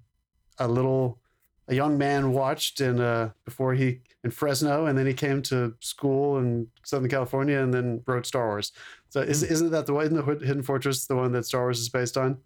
a 0.59 0.69
little 0.69 1.21
a 1.67 1.75
young 1.75 1.97
man 1.97 2.33
watched 2.33 2.83
in 2.83 3.01
uh, 3.01 3.31
before 3.47 3.73
he 3.75 4.01
in 4.23 4.31
Fresno, 4.31 4.85
and 4.87 4.99
then 4.99 5.07
he 5.07 5.15
came 5.15 5.41
to 5.43 5.75
school 5.81 6.39
in 6.39 6.67
Southern 6.85 7.09
California, 7.09 7.59
and 7.59 7.73
then 7.73 8.03
wrote 8.07 8.27
Star 8.27 8.47
Wars. 8.49 8.71
So 9.09 9.21
is, 9.23 9.41
Hmm. 9.43 9.53
isn't 9.53 9.71
that 9.71 9.87
the 9.87 9.95
one? 9.95 10.05
Isn't 10.07 10.17
the 10.41 10.47
Hidden 10.47 10.63
Fortress 10.63 11.07
the 11.07 11.17
one 11.17 11.33
that 11.33 11.47
Star 11.47 11.63
Wars 11.63 11.81
is 11.81 11.89
based 11.89 12.17
on? 12.19 12.37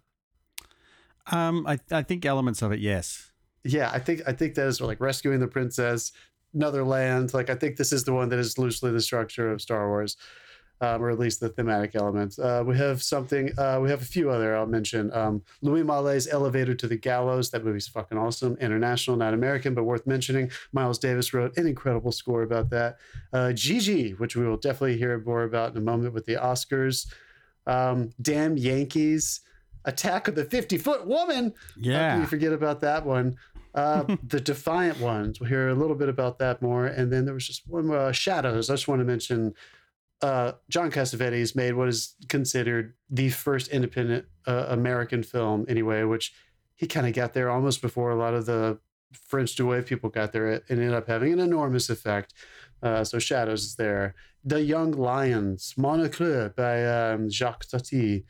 Um, 1.31 1.65
I 1.67 1.79
I 1.91 2.03
think 2.03 2.25
elements 2.25 2.61
of 2.61 2.71
it, 2.71 2.79
yes. 2.79 3.31
Yeah, 3.63 3.89
I 3.93 3.99
think 3.99 4.21
I 4.27 4.33
think 4.33 4.55
that 4.55 4.67
is 4.67 4.81
like 4.81 4.99
rescuing 4.99 5.39
the 5.39 5.47
princess, 5.47 6.11
another 6.53 6.83
land. 6.83 7.33
Like 7.33 7.49
I 7.49 7.55
think 7.55 7.77
this 7.77 7.91
is 7.91 8.03
the 8.03 8.13
one 8.13 8.29
that 8.29 8.39
is 8.39 8.57
loosely 8.57 8.91
the 8.91 9.01
structure 9.01 9.51
of 9.51 9.61
Star 9.61 9.87
Wars, 9.89 10.17
um, 10.81 11.03
or 11.03 11.09
at 11.09 11.19
least 11.19 11.39
the 11.41 11.49
thematic 11.49 11.95
elements. 11.95 12.39
Uh, 12.39 12.63
we 12.65 12.77
have 12.77 13.03
something. 13.03 13.51
Uh, 13.57 13.79
we 13.81 13.89
have 13.89 14.01
a 14.01 14.05
few 14.05 14.29
other. 14.29 14.55
I'll 14.55 14.65
mention 14.65 15.11
um, 15.13 15.43
Louis 15.61 15.83
Malle's 15.83 16.27
Elevator 16.27 16.73
to 16.73 16.87
the 16.87 16.95
Gallows. 16.95 17.51
That 17.51 17.65
movie's 17.65 17.87
fucking 17.87 18.17
awesome. 18.17 18.55
International, 18.61 19.17
not 19.17 19.33
American, 19.33 19.73
but 19.73 19.83
worth 19.83 20.07
mentioning. 20.07 20.49
Miles 20.71 20.99
Davis 20.99 21.33
wrote 21.33 21.57
an 21.57 21.67
incredible 21.67 22.13
score 22.13 22.43
about 22.43 22.69
that. 22.69 22.97
Uh, 23.33 23.51
Gigi, 23.51 24.11
which 24.11 24.35
we 24.35 24.47
will 24.47 24.57
definitely 24.57 24.97
hear 24.97 25.19
more 25.19 25.43
about 25.43 25.71
in 25.71 25.77
a 25.77 25.81
moment 25.81 26.13
with 26.13 26.25
the 26.25 26.35
Oscars. 26.35 27.11
Um, 27.67 28.11
Damn 28.21 28.57
Yankees. 28.57 29.41
Attack 29.85 30.27
of 30.27 30.35
the 30.35 30.45
50 30.45 30.77
Foot 30.77 31.07
Woman. 31.07 31.53
How 31.67 31.73
can 31.75 31.83
Yeah. 31.83 32.19
you 32.21 32.25
forget 32.27 32.53
about 32.53 32.81
that 32.81 33.05
one? 33.05 33.37
Uh, 33.73 34.15
the 34.27 34.39
Defiant 34.41 34.99
Ones. 34.99 35.39
We'll 35.39 35.49
hear 35.49 35.69
a 35.69 35.75
little 35.75 35.95
bit 35.95 36.09
about 36.09 36.39
that 36.39 36.61
more. 36.61 36.85
And 36.85 37.11
then 37.11 37.25
there 37.25 37.33
was 37.33 37.45
just 37.47 37.63
one 37.67 37.87
more, 37.87 37.97
uh, 37.97 38.11
Shadows. 38.11 38.69
I 38.69 38.73
just 38.73 38.87
want 38.87 38.99
to 38.99 39.05
mention 39.05 39.53
uh, 40.21 40.51
John 40.69 40.91
Cassavetes 40.91 41.55
made 41.55 41.73
what 41.75 41.87
is 41.87 42.15
considered 42.27 42.93
the 43.09 43.29
first 43.29 43.69
independent 43.69 44.25
uh, 44.45 44.65
American 44.69 45.23
film, 45.23 45.65
anyway, 45.69 46.03
which 46.03 46.33
he 46.75 46.87
kind 46.87 47.07
of 47.07 47.13
got 47.13 47.33
there 47.33 47.49
almost 47.49 47.81
before 47.81 48.09
a 48.11 48.15
lot 48.15 48.33
of 48.33 48.45
the 48.45 48.79
French 49.13 49.57
New 49.57 49.67
Wave 49.67 49.85
people 49.85 50.09
got 50.09 50.33
there. 50.33 50.47
It 50.47 50.63
ended 50.69 50.93
up 50.93 51.07
having 51.07 51.31
an 51.33 51.39
enormous 51.39 51.89
effect. 51.89 52.33
Uh, 52.83 53.03
so 53.03 53.17
Shadows 53.17 53.63
is 53.63 53.75
there. 53.75 54.13
The 54.43 54.61
Young 54.61 54.91
Lions, 54.91 55.73
Mon 55.77 55.99
Oncle 56.01 56.49
by 56.55 56.85
um, 56.85 57.29
Jacques 57.29 57.65
Tati 57.67 58.25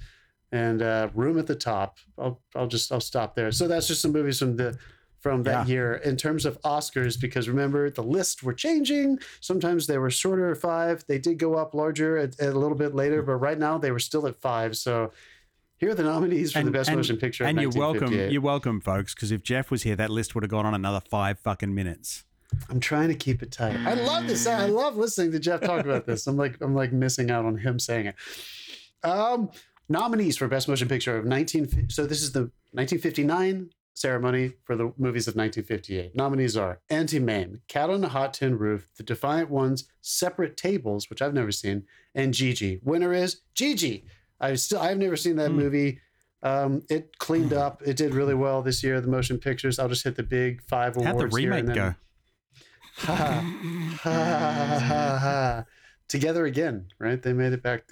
and 0.51 0.81
uh, 0.81 1.09
Room 1.13 1.37
at 1.39 1.47
the 1.47 1.55
Top. 1.55 1.97
I'll 2.17 2.39
I'll 2.55 2.67
just 2.67 2.91
I'll 2.91 2.99
stop 3.01 3.35
there. 3.35 3.51
So 3.51 3.67
that's 3.67 3.87
just 3.87 4.01
some 4.01 4.11
movies 4.11 4.39
from 4.39 4.55
the 4.55 4.77
from 5.21 5.43
that 5.43 5.67
Yeah. 5.67 5.73
year 5.73 5.93
in 5.95 6.15
terms 6.15 6.45
of 6.45 6.59
Oscars 6.61 7.19
because 7.19 7.49
remember 7.49 7.89
the 7.89 8.01
lists 8.03 8.41
were 8.41 8.53
changing. 8.53 9.19
Sometimes 9.41 9.85
they 9.85 9.97
were 9.97 10.09
shorter 10.09 10.51
at 10.51 10.57
five. 10.57 11.03
They 11.07 11.19
did 11.19 11.37
go 11.39 11.55
up 11.55 11.73
larger 11.73 12.17
at, 12.17 12.39
at 12.39 12.53
a 12.53 12.57
little 12.57 12.77
bit 12.77 12.95
later, 12.95 13.21
but 13.21 13.35
right 13.35 13.59
now 13.59 13.77
they 13.77 13.91
were 13.91 13.99
still 13.99 14.25
at 14.27 14.37
five. 14.37 14.77
So 14.77 15.11
here 15.77 15.89
are 15.91 15.93
the 15.95 16.03
nominees 16.03 16.53
for 16.53 16.63
the 16.63 16.71
best 16.71 16.89
and- 16.89 16.97
motion 16.97 17.17
picture. 17.17 17.43
And 17.43 17.59
you're 17.59 17.69
welcome. 17.71 18.13
You're 18.13 18.41
welcome, 18.41 18.79
folks. 18.79 19.13
Because 19.13 19.31
if 19.33 19.43
Jeff 19.43 19.69
was 19.69 19.83
here, 19.83 19.97
that 19.97 20.09
list 20.09 20.35
would 20.35 20.43
have 20.45 20.51
gone 20.51 20.65
on 20.65 20.73
another 20.73 21.01
five 21.01 21.37
fucking 21.39 21.73
minutes. 21.75 22.23
I'm 22.69 22.79
trying 22.79 23.09
to 23.09 23.15
keep 23.15 23.43
it 23.43 23.51
tight. 23.51 23.75
I 23.85 23.93
love 23.95 24.25
this. 24.25 24.47
I 24.47 24.65
love 24.67 24.95
listening 24.95 25.31
to 25.33 25.39
Jeff 25.39 25.59
talk 25.61 25.83
about 25.85 26.05
this. 26.05 26.25
I'm 26.27 26.37
like 26.37 26.57
I'm 26.61 26.73
like 26.73 26.91
missing 26.93 27.29
out 27.29 27.43
on 27.45 27.57
him 27.57 27.77
saying 27.77 28.07
it. 28.07 28.15
Um, 29.03 29.49
nominees 29.89 30.37
for 30.37 30.47
Best 30.47 30.67
Motion 30.67 30.87
Picture 30.87 31.17
of 31.17 31.25
19. 31.25 31.89
So 31.89 32.05
this 32.05 32.21
is 32.21 32.31
the 32.31 32.51
1959 32.71 33.69
ceremony 33.93 34.53
for 34.63 34.75
the 34.77 34.93
movies 34.97 35.27
of 35.27 35.35
1958. 35.35 36.15
Nominees 36.15 36.55
are 36.55 36.79
Auntie 36.89 37.19
Mame, 37.19 37.61
Cat 37.67 37.89
on 37.89 38.03
a 38.03 38.07
Hot 38.07 38.33
Tin 38.33 38.57
Roof, 38.57 38.87
The 38.95 39.03
Defiant 39.03 39.49
Ones, 39.49 39.89
Separate 40.01 40.55
Tables, 40.55 41.09
which 41.09 41.21
I've 41.21 41.33
never 41.33 41.51
seen, 41.51 41.83
and 42.15 42.33
Gigi. 42.33 42.79
Winner 42.83 43.13
is 43.13 43.41
Gigi. 43.55 44.05
I 44.39 44.55
still 44.55 44.79
I've 44.79 44.97
never 44.97 45.17
seen 45.17 45.35
that 45.35 45.51
Hmm. 45.51 45.57
movie. 45.57 45.99
Um, 46.41 46.83
it 46.89 47.17
cleaned 47.17 47.51
up. 47.51 47.81
It 47.85 47.97
did 47.97 48.13
really 48.13 48.35
well 48.35 48.61
this 48.61 48.81
year. 48.81 49.01
The 49.01 49.09
motion 49.09 49.37
pictures. 49.39 49.77
I'll 49.77 49.89
just 49.89 50.05
hit 50.05 50.15
the 50.15 50.23
big 50.23 50.61
five 50.61 50.95
awards. 50.95 51.07
How'd 51.21 51.31
the 51.31 51.37
here 51.37 51.49
remake 51.51 51.59
and 51.59 51.67
then- 51.67 51.75
go? 51.75 51.95
Ha 52.99 53.15
ha 53.15 53.99
ha 54.03 54.79
ha 54.79 55.17
ha. 55.19 55.65
Together 56.09 56.45
again, 56.45 56.87
right? 56.99 57.21
They 57.21 57.33
made 57.33 57.53
it 57.53 57.63
back. 57.63 57.83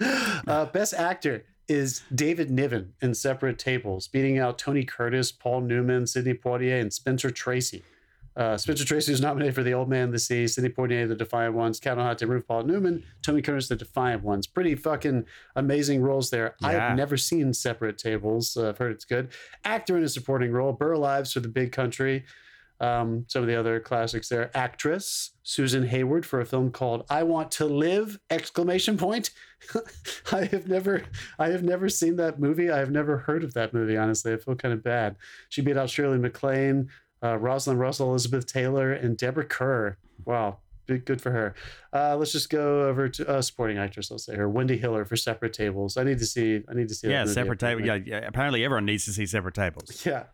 uh, 0.46 0.66
best 0.66 0.94
actor 0.94 1.44
is 1.68 2.02
David 2.14 2.50
Niven 2.50 2.94
in 3.02 3.14
Separate 3.14 3.58
Tables, 3.58 4.08
beating 4.08 4.38
out 4.38 4.58
Tony 4.58 4.84
Curtis, 4.84 5.32
Paul 5.32 5.62
Newman, 5.62 6.06
Sidney 6.06 6.34
Poitier, 6.34 6.80
and 6.80 6.92
Spencer 6.92 7.30
Tracy. 7.30 7.82
Uh, 8.36 8.56
Spencer 8.56 8.84
Tracy 8.84 9.10
was 9.12 9.20
nominated 9.20 9.54
for 9.54 9.62
The 9.62 9.72
Old 9.72 9.88
Man 9.88 10.08
of 10.08 10.12
the 10.12 10.18
Sea, 10.18 10.46
Sidney 10.46 10.68
Poitier, 10.68 11.08
The 11.08 11.14
Defiant 11.14 11.54
Ones, 11.54 11.80
Cat 11.80 11.98
on 11.98 12.04
Hot 12.04 12.20
Roof, 12.20 12.46
Paul 12.46 12.64
Newman, 12.64 13.02
Tony 13.22 13.40
Curtis, 13.40 13.68
The 13.68 13.76
Defiant 13.76 14.22
Ones. 14.22 14.46
Pretty 14.46 14.74
fucking 14.74 15.24
amazing 15.56 16.02
roles 16.02 16.28
there. 16.28 16.54
I 16.62 16.72
have 16.72 16.96
never 16.96 17.16
seen 17.16 17.54
Separate 17.54 17.96
Tables. 17.96 18.56
Uh, 18.56 18.68
I've 18.68 18.78
heard 18.78 18.92
it's 18.92 19.06
good. 19.06 19.30
Actor 19.64 19.96
in 19.96 20.04
a 20.04 20.08
supporting 20.08 20.52
role, 20.52 20.72
Burl 20.74 21.04
Ives 21.04 21.32
for 21.32 21.40
The 21.40 21.48
Big 21.48 21.72
Country. 21.72 22.24
Um, 22.78 23.24
some 23.26 23.42
of 23.42 23.48
the 23.48 23.58
other 23.58 23.80
classics 23.80 24.28
there. 24.28 24.50
Actress 24.54 25.32
Susan 25.42 25.86
Hayward 25.86 26.26
for 26.26 26.40
a 26.40 26.46
film 26.46 26.70
called 26.70 27.06
"I 27.08 27.22
Want 27.22 27.50
to 27.52 27.66
Live!" 27.66 28.18
Exclamation 28.30 28.98
point. 28.98 29.30
I 30.32 30.44
have 30.44 30.68
never, 30.68 31.02
I 31.38 31.48
have 31.48 31.62
never 31.62 31.88
seen 31.88 32.16
that 32.16 32.38
movie. 32.38 32.70
I 32.70 32.78
have 32.78 32.90
never 32.90 33.18
heard 33.18 33.44
of 33.44 33.54
that 33.54 33.72
movie. 33.72 33.96
Honestly, 33.96 34.32
I 34.32 34.36
feel 34.36 34.54
kind 34.54 34.74
of 34.74 34.82
bad. 34.82 35.16
She 35.48 35.62
beat 35.62 35.76
out 35.76 35.88
Shirley 35.88 36.18
MacLaine, 36.18 36.90
uh, 37.22 37.38
Rosalind 37.38 37.80
Russell, 37.80 38.10
Elizabeth 38.10 38.46
Taylor, 38.46 38.92
and 38.92 39.16
Deborah 39.16 39.46
Kerr. 39.46 39.96
Wow, 40.24 40.58
big 40.86 41.04
good 41.04 41.20
for 41.20 41.30
her. 41.30 41.54
Uh, 41.92 42.16
let's 42.16 42.32
just 42.32 42.50
go 42.50 42.88
over 42.88 43.08
to 43.08 43.28
uh, 43.28 43.42
supporting 43.42 43.78
actress. 43.78 44.10
I'll 44.10 44.18
say 44.18 44.34
her, 44.36 44.48
Wendy 44.48 44.76
Hiller 44.76 45.04
for 45.04 45.16
Separate 45.16 45.52
Tables. 45.52 45.96
I 45.96 46.04
need 46.04 46.18
to 46.18 46.26
see. 46.26 46.62
I 46.68 46.74
need 46.74 46.88
to 46.88 46.94
see. 46.94 47.08
Yeah, 47.10 47.24
separate 47.24 47.58
table. 47.58 47.82
apparently. 47.82 48.10
Yeah, 48.10 48.20
yeah, 48.20 48.26
apparently 48.26 48.64
everyone 48.64 48.84
needs 48.86 49.04
to 49.06 49.12
see 49.12 49.26
separate 49.26 49.54
tables. 49.54 50.04
Yeah. 50.06 50.24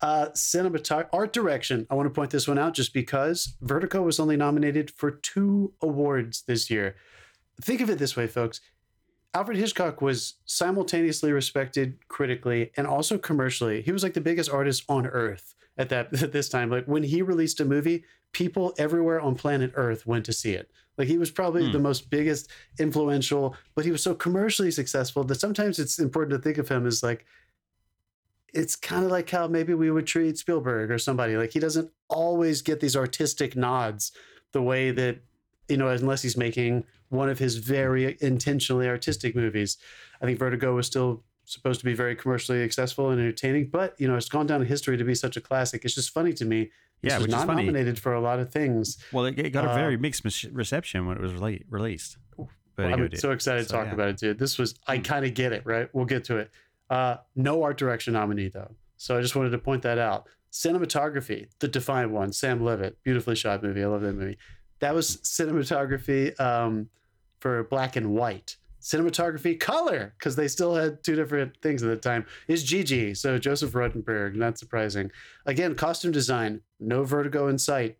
Uh, 0.00 0.28
cinematography, 0.34 1.08
art 1.12 1.32
direction. 1.34 1.86
I 1.90 1.94
want 1.94 2.06
to 2.06 2.10
point 2.10 2.30
this 2.30 2.48
one 2.48 2.58
out 2.58 2.72
just 2.72 2.94
because 2.94 3.54
Vertigo 3.60 4.00
was 4.02 4.18
only 4.18 4.36
nominated 4.36 4.90
for 4.90 5.10
two 5.10 5.74
awards 5.82 6.42
this 6.46 6.70
year. 6.70 6.96
Think 7.60 7.82
of 7.82 7.90
it 7.90 7.98
this 7.98 8.16
way, 8.16 8.26
folks. 8.26 8.60
Alfred 9.34 9.58
Hitchcock 9.58 10.00
was 10.00 10.34
simultaneously 10.44 11.32
respected 11.32 11.98
critically 12.08 12.70
and 12.76 12.86
also 12.86 13.18
commercially. 13.18 13.82
He 13.82 13.92
was 13.92 14.02
like 14.02 14.14
the 14.14 14.20
biggest 14.20 14.50
artist 14.50 14.84
on 14.88 15.06
earth 15.06 15.54
at 15.76 15.88
that 15.90 16.22
at 16.22 16.32
this 16.32 16.48
time. 16.48 16.70
Like 16.70 16.86
when 16.86 17.02
he 17.02 17.22
released 17.22 17.60
a 17.60 17.64
movie, 17.64 18.04
people 18.32 18.74
everywhere 18.78 19.20
on 19.20 19.34
planet 19.34 19.72
Earth 19.74 20.06
went 20.06 20.24
to 20.26 20.32
see 20.32 20.52
it. 20.52 20.70
Like 20.98 21.08
he 21.08 21.18
was 21.18 21.30
probably 21.30 21.66
Hmm. 21.66 21.72
the 21.72 21.78
most 21.78 22.10
biggest 22.10 22.50
influential, 22.78 23.56
but 23.74 23.84
he 23.84 23.90
was 23.90 24.02
so 24.02 24.14
commercially 24.14 24.70
successful 24.70 25.24
that 25.24 25.40
sometimes 25.40 25.78
it's 25.78 25.98
important 25.98 26.36
to 26.36 26.42
think 26.42 26.58
of 26.58 26.68
him 26.68 26.86
as 26.86 27.02
like 27.02 27.24
it's 28.52 28.76
kind 28.76 29.04
of 29.04 29.10
like 29.10 29.30
how 29.30 29.46
maybe 29.48 29.72
we 29.72 29.90
would 29.90 30.06
treat 30.06 30.36
Spielberg 30.36 30.90
or 30.90 30.98
somebody. 30.98 31.36
Like 31.36 31.52
he 31.52 31.58
doesn't 31.60 31.90
always 32.08 32.60
get 32.60 32.80
these 32.80 32.94
artistic 32.94 33.56
nods 33.56 34.12
the 34.52 34.60
way 34.60 34.90
that, 34.90 35.18
you 35.68 35.78
know, 35.78 35.88
unless 35.88 36.20
he's 36.20 36.36
making 36.36 36.84
one 37.08 37.30
of 37.30 37.38
his 37.38 37.56
very 37.56 38.18
intentionally 38.20 38.86
artistic 38.88 39.34
movies. 39.34 39.78
I 40.20 40.26
think 40.26 40.38
Vertigo 40.38 40.74
was 40.74 40.86
still 40.86 41.24
supposed 41.52 41.80
to 41.80 41.84
be 41.86 41.94
very 41.94 42.16
commercially 42.16 42.62
successful 42.64 43.10
and 43.10 43.20
entertaining, 43.20 43.68
but 43.68 43.94
you 44.00 44.08
know, 44.08 44.16
it's 44.16 44.28
gone 44.28 44.46
down 44.46 44.60
in 44.60 44.66
history 44.66 44.96
to 44.96 45.04
be 45.04 45.14
such 45.14 45.36
a 45.36 45.40
classic. 45.40 45.84
It's 45.84 45.94
just 45.94 46.10
funny 46.10 46.32
to 46.34 46.44
me. 46.44 46.70
This 47.02 47.12
Yeah, 47.12 47.18
was 47.18 47.28
not 47.28 47.46
nominated 47.48 47.98
for 47.98 48.14
a 48.14 48.20
lot 48.20 48.38
of 48.38 48.52
things. 48.52 48.98
Well, 49.12 49.24
it, 49.26 49.38
it 49.38 49.50
got 49.50 49.64
a 49.64 49.70
Uh, 49.70 49.74
very 49.74 49.96
mixed 49.96 50.24
reception 50.52 51.06
when 51.06 51.16
it 51.16 51.20
was 51.22 51.32
rele- 51.32 51.64
released. 51.68 52.16
Vertigo 52.76 53.04
I'm 53.04 53.16
so 53.16 53.32
excited 53.32 53.64
to 53.64 53.68
So, 53.68 53.76
talk 53.76 53.86
yeah. 53.88 53.92
about 53.94 54.08
it, 54.08 54.16
dude. 54.18 54.38
This 54.38 54.56
was 54.58 54.74
I 54.86 54.98
Mm. 54.98 55.04
kind 55.04 55.24
of 55.26 55.34
get 55.34 55.52
it, 55.52 55.62
right? 55.66 55.88
We'll 55.92 56.04
get 56.06 56.24
to 56.24 56.36
it. 56.38 56.50
Uh, 56.88 57.16
no 57.36 57.62
art 57.62 57.76
direction 57.76 58.12
nominee 58.14 58.48
though, 58.48 58.74
so 58.96 59.16
I 59.18 59.20
just 59.20 59.34
wanted 59.36 59.50
to 59.50 59.58
point 59.58 59.82
that 59.82 59.98
out. 59.98 60.28
Cinematography, 60.52 61.48
the 61.60 61.68
Defiant 61.68 62.12
One, 62.12 62.32
Sam 62.32 62.62
Leavitt, 62.64 62.96
beautifully 63.02 63.34
shot 63.36 63.62
movie. 63.62 63.82
I 63.82 63.86
love 63.86 64.02
that 64.02 64.12
movie. 64.14 64.36
That 64.80 64.94
was 64.94 65.16
cinematography 65.18 66.38
um, 66.40 66.88
for 67.40 67.64
black 67.64 67.96
and 67.96 68.12
white. 68.12 68.56
Cinematography, 68.82 69.58
color, 69.58 70.12
because 70.18 70.34
they 70.34 70.48
still 70.48 70.74
had 70.74 71.02
two 71.04 71.14
different 71.14 71.56
things 71.62 71.82
at 71.84 71.88
the 71.88 71.96
time. 71.96 72.26
Is 72.48 72.64
Gigi, 72.64 73.14
so 73.14 73.38
Joseph 73.38 73.72
Ruttenberg, 73.72 74.34
not 74.34 74.58
surprising. 74.58 75.10
Again, 75.46 75.76
costume 75.76 76.10
design, 76.10 76.60
no 76.80 77.04
Vertigo 77.04 77.46
in 77.48 77.58
sight. 77.58 77.96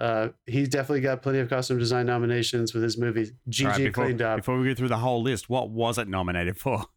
Uh, 0.00 0.28
he 0.46 0.66
definitely 0.66 1.00
got 1.00 1.22
plenty 1.22 1.38
of 1.38 1.48
costume 1.48 1.78
design 1.78 2.06
nominations 2.06 2.74
with 2.74 2.82
his 2.82 2.98
movies. 2.98 3.32
Gigi 3.48 3.68
right, 3.68 3.78
before, 3.84 4.04
cleaned 4.04 4.20
up. 4.20 4.38
before 4.38 4.58
we 4.58 4.66
go 4.68 4.74
through 4.74 4.88
the 4.88 4.98
whole 4.98 5.22
list, 5.22 5.48
what 5.48 5.70
was 5.70 5.96
it 5.96 6.08
nominated 6.08 6.58
for? 6.58 6.84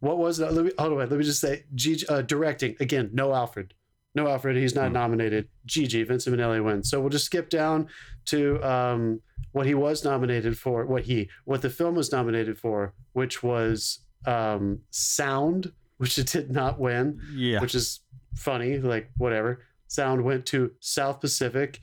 What 0.00 0.16
was 0.16 0.38
that? 0.38 0.54
Let 0.54 0.64
me 0.64 0.72
hold 0.78 0.92
on. 0.92 0.98
Let 0.98 1.10
me 1.12 1.24
just 1.24 1.42
say, 1.42 1.64
Gigi, 1.74 2.06
uh, 2.08 2.22
directing 2.22 2.74
again. 2.80 3.10
No 3.12 3.34
Alfred, 3.34 3.74
no 4.14 4.28
Alfred. 4.28 4.56
He's 4.56 4.74
not 4.74 4.88
Hmm. 4.88 4.94
nominated. 4.94 5.48
Gigi 5.66 6.02
Vincent 6.04 6.34
Minnelli 6.34 6.64
wins. 6.64 6.88
So 6.88 7.00
we'll 7.00 7.10
just 7.10 7.26
skip 7.26 7.50
down 7.50 7.86
to 8.26 8.58
um, 8.66 9.20
what 9.52 9.66
he 9.66 9.74
was 9.74 10.04
nominated 10.04 10.56
for. 10.58 10.86
What 10.86 11.02
he, 11.04 11.28
what 11.44 11.62
the 11.62 11.70
film 11.70 11.94
was 11.96 12.12
nominated 12.12 12.58
for, 12.58 12.94
which 13.12 13.42
was 13.42 14.00
um, 14.26 14.80
sound, 14.90 15.72
which 15.98 16.18
it 16.18 16.26
did 16.28 16.50
not 16.50 16.78
win, 16.78 17.20
Yeah. 17.34 17.60
which 17.60 17.74
is 17.74 18.00
funny. 18.36 18.78
Like 18.78 19.10
whatever. 19.16 19.64
Sound 19.88 20.22
went 20.22 20.46
to 20.46 20.70
South 20.78 21.20
Pacific, 21.20 21.80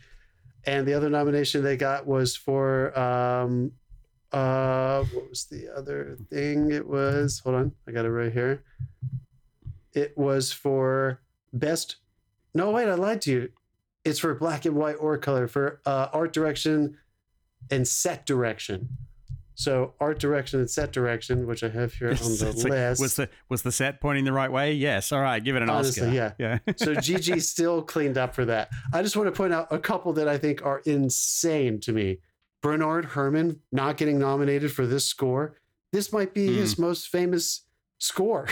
and 0.66 0.88
the 0.88 0.94
other 0.94 1.10
nomination 1.10 1.62
they 1.64 1.76
got 1.76 2.08
was 2.08 2.38
for 2.38 2.98
um, 2.98 3.74
uh, 4.32 5.04
what 5.14 5.30
was 5.30 5.46
the 5.46 5.68
other 5.76 6.18
thing? 6.30 6.72
It 6.72 6.88
was 6.88 7.40
hold 7.40 7.56
on, 7.58 7.72
I 7.88 7.92
got 7.92 8.06
it 8.06 8.10
right 8.12 8.32
here. 8.32 8.64
It 9.94 10.18
was 10.18 10.52
for 10.52 11.20
best. 11.54 11.98
No, 12.54 12.72
wait, 12.72 12.88
I 12.88 12.94
lied 12.96 13.22
to 13.24 13.32
you. 13.32 13.50
It's 14.06 14.20
for 14.20 14.34
black 14.36 14.66
and 14.66 14.76
white 14.76 14.96
or 15.00 15.18
color 15.18 15.48
for 15.48 15.82
uh, 15.86 16.08
art 16.14 16.32
direction 16.34 16.98
and 17.72 17.88
set 17.88 18.26
direction. 18.26 18.90
So 19.58 19.96
art 20.00 20.20
direction 20.20 20.60
and 20.60 20.70
set 20.70 20.92
direction, 20.92 21.48
which 21.48 21.64
I 21.64 21.70
have 21.70 21.92
here 21.94 22.10
on 22.12 22.16
the 22.16 22.54
like, 22.56 22.70
list. 22.70 23.02
was 23.02 23.16
the 23.16 23.30
was 23.50 23.64
the 23.64 23.72
set 23.72 24.00
pointing 24.00 24.24
the 24.24 24.32
right 24.32 24.52
way? 24.52 24.74
Yes. 24.74 25.12
All 25.12 25.20
right, 25.20 25.44
give 25.44 25.56
it 25.56 25.64
an 25.64 25.70
Honestly, 25.70 26.04
Oscar. 26.04 26.34
yeah. 26.38 26.60
Yeah. 26.66 26.74
so 26.78 26.94
Gigi 26.94 27.40
still 27.40 27.82
cleaned 27.82 28.20
up 28.20 28.36
for 28.36 28.46
that. 28.46 28.70
I 28.94 29.02
just 29.02 29.18
want 29.18 29.28
to 29.28 29.32
point 29.32 29.54
out 29.54 29.68
a 29.72 29.80
couple 29.80 30.14
that 30.14 30.28
I 30.28 30.38
think 30.38 30.64
are 30.64 30.84
insane 30.86 31.80
to 31.82 31.92
me. 31.92 32.20
Bernard 32.62 33.06
Herrmann 33.06 33.62
not 33.72 33.98
getting 33.98 34.20
nominated 34.20 34.72
for 34.72 34.86
this 34.86 35.06
score. 35.06 35.58
This 35.92 36.14
might 36.14 36.36
be 36.36 36.54
his 36.54 36.76
hmm. 36.76 36.84
most 36.84 37.08
famous 37.08 37.64
score. 37.98 38.48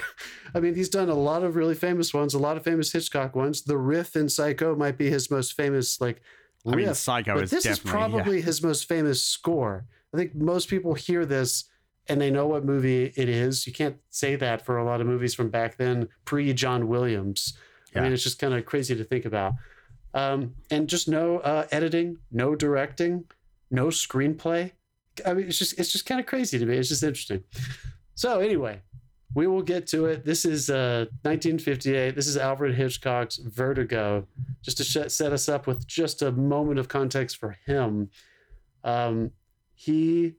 I 0.55 0.59
mean, 0.59 0.73
he's 0.73 0.89
done 0.89 1.09
a 1.09 1.15
lot 1.15 1.43
of 1.43 1.55
really 1.55 1.75
famous 1.75 2.15
ones, 2.15 2.33
a 2.33 2.39
lot 2.39 2.57
of 2.57 2.63
famous 2.63 2.91
Hitchcock 2.91 3.35
ones. 3.35 3.61
The 3.61 3.77
riff 3.77 4.15
in 4.15 4.27
Psycho 4.27 4.75
might 4.75 4.97
be 4.97 5.11
his 5.11 5.29
most 5.29 5.53
famous 5.53 6.01
like 6.01 6.21
I 6.73 6.75
mean. 6.75 6.93
Psycho 6.93 7.39
is 7.39 7.51
this 7.51 7.65
is 7.65 7.77
definitely 7.77 7.89
yeah. 7.89 8.07
probably 8.07 8.41
his 8.41 8.63
most 8.63 8.87
famous 8.87 9.23
score. 9.23 9.85
I 10.13 10.17
think 10.17 10.35
most 10.35 10.69
people 10.69 10.93
hear 10.93 11.25
this 11.25 11.65
and 12.07 12.21
they 12.21 12.29
know 12.29 12.47
what 12.47 12.63
movie 12.63 13.11
it 13.15 13.29
is. 13.29 13.65
You 13.65 13.73
can't 13.73 13.97
say 14.09 14.35
that 14.35 14.65
for 14.65 14.77
a 14.77 14.85
lot 14.85 15.01
of 15.01 15.07
movies 15.07 15.33
from 15.33 15.49
back 15.49 15.77
then, 15.77 16.07
pre 16.23 16.53
John 16.53 16.87
Williams. 16.87 17.57
I 17.95 18.01
mean, 18.01 18.11
it's 18.11 18.23
just 18.23 18.39
kind 18.39 18.53
of 18.53 18.65
crazy 18.65 18.93
to 18.93 19.05
think 19.05 19.23
about. 19.23 19.53
Um, 20.13 20.55
and 20.69 20.87
just 20.87 21.07
no 21.07 21.39
uh, 21.39 21.65
editing, 21.71 22.17
no 22.31 22.55
directing, 22.55 23.25
no 23.71 23.87
screenplay. 23.87 24.71
I 25.25 25.33
mean, 25.33 25.47
it's 25.47 25.57
just 25.57 25.79
it's 25.79 25.91
just 25.91 26.05
kind 26.05 26.19
of 26.19 26.25
crazy 26.25 26.59
to 26.59 26.65
me. 26.65 26.77
It's 26.77 26.89
just 26.89 27.03
interesting. 27.03 27.43
So 28.15 28.39
anyway, 28.39 28.81
we 29.35 29.45
will 29.47 29.61
get 29.61 29.85
to 29.87 30.05
it. 30.05 30.23
This 30.25 30.45
is 30.45 30.69
uh, 30.69 31.05
1958. 31.23 32.15
This 32.15 32.25
is 32.27 32.37
Alfred 32.37 32.73
Hitchcock's 32.73 33.35
Vertigo. 33.37 34.25
Just 34.63 34.77
to 34.77 34.83
sh- 34.83 35.11
set 35.11 35.33
us 35.33 35.47
up 35.49 35.67
with 35.67 35.85
just 35.85 36.21
a 36.21 36.31
moment 36.31 36.79
of 36.79 36.87
context 36.87 37.37
for 37.37 37.57
him, 37.65 38.09
um, 38.83 39.31
he 39.73 40.35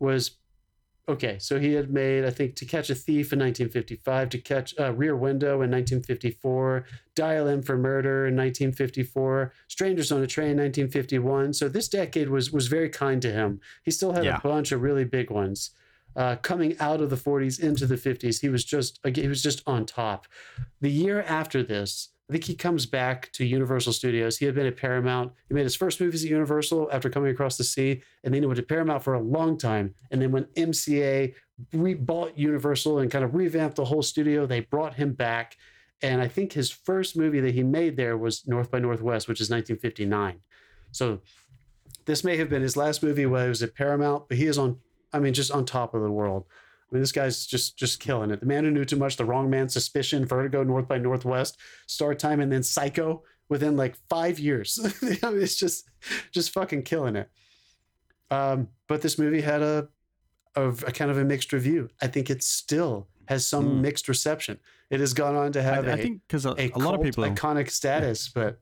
was 0.00 0.32
okay. 1.08 1.38
So 1.38 1.60
he 1.60 1.72
had 1.74 1.90
made, 1.92 2.24
I 2.24 2.30
think, 2.30 2.56
To 2.56 2.64
Catch 2.64 2.90
a 2.90 2.94
Thief 2.96 3.32
in 3.32 3.38
1955, 3.38 4.28
To 4.30 4.38
Catch 4.38 4.74
uh, 4.78 4.92
Rear 4.92 5.14
Window 5.16 5.62
in 5.62 5.70
1954, 5.70 6.84
Dial 7.14 7.48
M 7.48 7.62
for 7.62 7.76
Murder 7.76 8.26
in 8.26 8.34
1954, 8.36 9.52
Strangers 9.68 10.10
on 10.10 10.20
a 10.22 10.26
Train 10.26 10.50
in 10.52 10.58
1951. 10.58 11.52
So 11.52 11.68
this 11.68 11.88
decade 11.88 12.28
was 12.28 12.50
was 12.50 12.66
very 12.66 12.88
kind 12.88 13.22
to 13.22 13.30
him. 13.30 13.60
He 13.84 13.90
still 13.92 14.12
had 14.12 14.24
Yeah. 14.24 14.38
a 14.38 14.40
bunch 14.40 14.72
of 14.72 14.82
really 14.82 15.04
big 15.04 15.30
ones. 15.30 15.70
Uh, 16.16 16.36
coming 16.36 16.76
out 16.80 17.00
of 17.00 17.08
the 17.08 17.16
40s 17.16 17.60
into 17.60 17.86
the 17.86 17.94
50s, 17.94 18.40
he 18.40 18.48
was 18.48 18.64
just 18.64 18.98
he 19.14 19.28
was 19.28 19.42
just 19.42 19.62
on 19.66 19.86
top. 19.86 20.26
The 20.80 20.90
year 20.90 21.22
after 21.22 21.62
this, 21.62 22.08
I 22.28 22.32
think 22.32 22.44
he 22.44 22.54
comes 22.54 22.86
back 22.86 23.30
to 23.32 23.44
Universal 23.44 23.92
Studios. 23.92 24.38
He 24.38 24.44
had 24.44 24.54
been 24.54 24.66
at 24.66 24.76
Paramount. 24.76 25.32
He 25.48 25.54
made 25.54 25.64
his 25.64 25.76
first 25.76 26.00
movies 26.00 26.24
at 26.24 26.30
Universal 26.30 26.88
after 26.92 27.10
coming 27.10 27.30
across 27.30 27.56
the 27.56 27.64
sea, 27.64 28.02
and 28.24 28.34
then 28.34 28.42
he 28.42 28.46
went 28.46 28.58
to 28.58 28.62
Paramount 28.64 29.02
for 29.02 29.14
a 29.14 29.20
long 29.20 29.56
time. 29.56 29.94
And 30.10 30.20
then 30.20 30.32
when 30.32 30.44
MCA 30.56 31.34
re- 31.72 31.94
bought 31.94 32.38
Universal 32.38 32.98
and 32.98 33.10
kind 33.10 33.24
of 33.24 33.34
revamped 33.34 33.76
the 33.76 33.84
whole 33.84 34.02
studio. 34.02 34.46
They 34.46 34.60
brought 34.60 34.94
him 34.94 35.12
back, 35.12 35.56
and 36.02 36.20
I 36.20 36.28
think 36.28 36.52
his 36.52 36.70
first 36.70 37.16
movie 37.16 37.40
that 37.40 37.54
he 37.54 37.62
made 37.62 37.96
there 37.96 38.16
was 38.16 38.46
North 38.46 38.70
by 38.70 38.78
Northwest, 38.78 39.28
which 39.28 39.40
is 39.40 39.50
1959. 39.50 40.40
So 40.92 41.20
this 42.06 42.24
may 42.24 42.36
have 42.36 42.48
been 42.48 42.62
his 42.62 42.76
last 42.76 43.02
movie 43.02 43.26
while 43.26 43.44
he 43.44 43.48
was 43.48 43.62
at 43.62 43.74
Paramount, 43.74 44.28
but 44.28 44.38
he 44.38 44.46
is 44.46 44.58
on. 44.58 44.78
I 45.12 45.18
mean, 45.18 45.34
just 45.34 45.50
on 45.52 45.64
top 45.64 45.94
of 45.94 46.02
the 46.02 46.10
world. 46.10 46.44
I 46.90 46.94
mean, 46.94 47.02
this 47.02 47.12
guy's 47.12 47.46
just 47.46 47.76
just 47.76 48.00
killing 48.00 48.30
it. 48.30 48.40
The 48.40 48.46
man 48.46 48.64
who 48.64 48.70
knew 48.70 48.84
too 48.84 48.96
much, 48.96 49.16
The 49.16 49.24
Wrong 49.24 49.48
Man, 49.48 49.68
Suspicion, 49.68 50.26
Vertigo, 50.26 50.64
North 50.64 50.88
by 50.88 50.98
Northwest, 50.98 51.56
Star 51.86 52.14
Time, 52.14 52.40
and 52.40 52.50
then 52.50 52.62
Psycho 52.62 53.22
within 53.48 53.76
like 53.76 53.96
five 54.08 54.38
years. 54.38 54.78
I 55.22 55.30
mean, 55.30 55.42
it's 55.42 55.56
just 55.56 55.88
just 56.32 56.50
fucking 56.50 56.82
killing 56.82 57.16
it. 57.16 57.30
Um, 58.30 58.68
but 58.88 59.02
this 59.02 59.18
movie 59.18 59.40
had 59.40 59.62
a, 59.62 59.88
a 60.56 60.68
a 60.68 60.92
kind 60.92 61.10
of 61.10 61.18
a 61.18 61.24
mixed 61.24 61.52
review. 61.52 61.88
I 62.02 62.06
think 62.08 62.30
it 62.30 62.42
still 62.42 63.08
has 63.28 63.46
some 63.46 63.66
Mm. 63.66 63.80
mixed 63.82 64.08
reception. 64.08 64.58
It 64.90 64.98
has 64.98 65.14
gone 65.14 65.36
on 65.36 65.52
to 65.52 65.62
have 65.62 65.86
I, 65.86 65.92
a 65.92 65.94
I 65.94 65.96
think 66.00 66.22
because 66.26 66.44
a, 66.46 66.50
a, 66.58 66.70
a 66.74 66.78
lot 66.78 66.94
of 66.94 67.02
people, 67.02 67.22
iconic 67.24 67.70
status, 67.70 68.28
but 68.28 68.58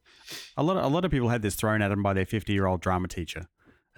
a 0.58 0.62
lot 0.62 0.76
of 0.76 0.84
a 0.84 0.88
lot 0.88 1.06
of 1.06 1.10
people 1.10 1.30
had 1.30 1.40
this 1.40 1.54
thrown 1.54 1.80
at 1.80 1.88
them 1.88 2.02
by 2.02 2.12
their 2.12 2.26
fifty 2.26 2.52
year 2.52 2.66
old 2.66 2.82
drama 2.82 3.08
teacher 3.08 3.46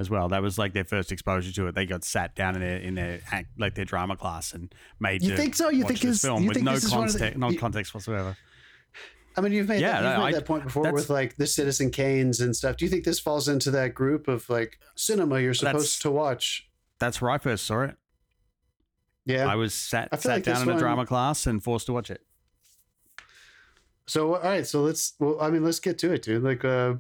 as 0.01 0.09
well. 0.11 0.29
That 0.31 0.43
was 0.43 0.59
like 0.59 0.73
their 0.73 0.85
first 0.85 1.13
exposure 1.13 1.53
to 1.53 1.67
it. 1.69 1.75
They 1.75 1.85
got 1.87 2.03
sat 2.05 2.35
down 2.35 2.55
in 2.57 2.63
their 2.63 2.79
in 2.79 2.95
their 2.95 3.21
act, 3.31 3.49
like 3.59 3.75
their 3.75 3.85
drama 3.85 4.17
class 4.17 4.55
and 4.55 4.75
made 4.99 5.23
You 5.23 5.37
think 5.37 5.55
so? 5.55 5.69
You 5.69 5.85
think 5.85 6.01
this 6.01 6.23
film 6.23 6.43
you 6.43 6.49
with 6.49 6.57
think 6.57 6.65
no 6.67 6.73
this 6.75 6.85
is 6.85 6.93
one 6.93 7.07
of 7.07 7.13
the- 7.13 7.19
context, 7.19 7.39
no 7.39 7.55
context 7.55 7.95
whatsoever. 7.95 8.37
I 9.37 9.43
mean, 9.43 9.53
you've 9.53 9.69
made, 9.69 9.81
Yeah, 9.81 10.01
that, 10.03 10.09
you've 10.17 10.25
made 10.25 10.29
I- 10.35 10.39
that 10.39 10.45
point 10.47 10.65
before 10.65 10.93
with 10.93 11.09
like 11.11 11.37
the 11.37 11.47
Citizen 11.47 11.91
Kanes 11.93 12.41
and 12.43 12.57
stuff. 12.57 12.77
Do 12.79 12.85
you 12.85 12.91
think 12.91 13.05
this 13.05 13.21
falls 13.21 13.47
into 13.49 13.71
that 13.73 13.95
group 13.95 14.27
of 14.27 14.49
like 14.51 14.79
cinema 14.97 15.39
you're 15.41 15.55
supposed 15.55 16.03
to 16.03 16.11
watch? 16.11 16.69
That's 16.99 17.21
where 17.23 17.31
I 17.31 17.39
first 17.39 17.65
saw 17.67 17.83
it. 17.83 17.97
Yeah. 19.27 19.47
I 19.47 19.55
was 19.55 19.73
sat 19.75 20.09
I 20.13 20.17
sat 20.17 20.29
like 20.37 20.45
down 20.45 20.63
in 20.63 20.69
a 20.69 20.73
one- 20.73 20.81
drama 20.81 21.07
class 21.07 21.47
and 21.47 21.63
forced 21.63 21.87
to 21.87 21.93
watch 21.93 22.11
it. 22.11 22.23
So 24.07 24.35
all 24.35 24.43
right, 24.43 24.67
so 24.67 24.81
let's. 24.83 25.13
Well, 25.21 25.39
I 25.41 25.51
mean, 25.51 25.63
let's 25.63 25.79
get 25.79 25.99
to 25.99 26.13
it, 26.13 26.23
dude. 26.23 26.43
Like, 26.43 26.65
uh, 26.65 26.95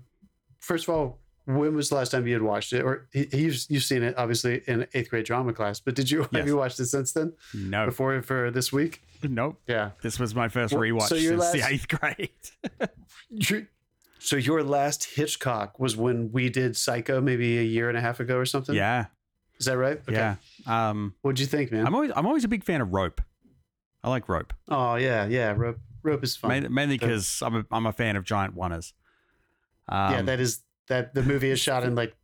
first 0.60 0.86
of 0.88 0.94
all, 0.94 1.18
when 1.58 1.74
was 1.74 1.88
the 1.88 1.94
last 1.96 2.10
time 2.10 2.26
you 2.26 2.32
had 2.34 2.42
watched 2.42 2.72
it? 2.72 2.82
Or 2.82 3.08
y- 3.14 3.26
you've 3.32 3.58
you've 3.68 3.82
seen 3.82 4.02
it 4.02 4.16
obviously 4.18 4.62
in 4.66 4.86
eighth 4.94 5.10
grade 5.10 5.24
drama 5.24 5.52
class, 5.52 5.80
but 5.80 5.94
did 5.94 6.10
you 6.10 6.20
Yes. 6.32 6.40
have 6.40 6.46
you 6.46 6.56
watched 6.56 6.78
it 6.80 6.86
since 6.86 7.12
then? 7.12 7.32
No, 7.54 7.86
Before 7.86 8.20
for 8.22 8.50
this 8.50 8.72
week? 8.72 9.02
nope. 9.22 9.60
Yeah. 9.66 9.90
This 10.02 10.18
was 10.18 10.34
my 10.34 10.48
first 10.48 10.72
Well, 10.72 10.82
rewatch 10.82 11.08
so 11.08 11.14
your 11.14 11.38
since 11.40 11.52
the 11.64 11.68
eighth 11.72 11.88
grade. 11.88 13.66
So 14.22 14.36
your 14.36 14.62
last 14.62 15.04
Hitchcock 15.04 15.78
was 15.80 15.96
when 15.96 16.30
we 16.30 16.50
did 16.50 16.76
Psycho, 16.76 17.22
maybe 17.22 17.58
a 17.58 17.62
year 17.62 17.88
and 17.88 17.96
a 17.96 18.02
half 18.02 18.20
ago 18.20 18.36
or 18.36 18.44
something. 18.44 18.74
yeah, 18.74 19.06
Is 19.58 19.64
that 19.64 19.78
right? 19.78 19.98
yeah. 20.10 20.34
Um, 20.66 21.14
What'd 21.22 21.40
you 21.40 21.46
think, 21.46 21.72
man? 21.72 21.86
I'm 21.86 21.94
always 21.94 22.12
I'm 22.14 22.26
always 22.26 22.44
a 22.44 22.48
big 22.48 22.62
fan 22.62 22.82
of 22.82 22.92
Rope. 22.92 23.22
I 24.04 24.10
like 24.10 24.28
Rope. 24.28 24.52
oh 24.68 24.96
yeah, 24.96 25.24
yeah. 25.26 25.54
Rope, 25.56 25.78
rope 26.02 26.22
is 26.22 26.36
fun. 26.36 26.50
Mainly, 26.50 26.68
mainly 26.68 26.98
because 26.98 27.42
I'm 27.42 27.56
a, 27.56 27.64
I'm 27.70 27.86
a 27.86 27.92
fan 27.92 28.16
of 28.16 28.24
giant 28.24 28.54
oners. 28.56 28.92
Um, 29.88 30.12
yeah, 30.12 30.22
that 30.22 30.38
is 30.40 30.60
that 30.90 31.14
the 31.14 31.22
movie 31.22 31.50
is 31.50 31.58
shot 31.58 31.82
in 31.82 31.94
like 31.94 32.14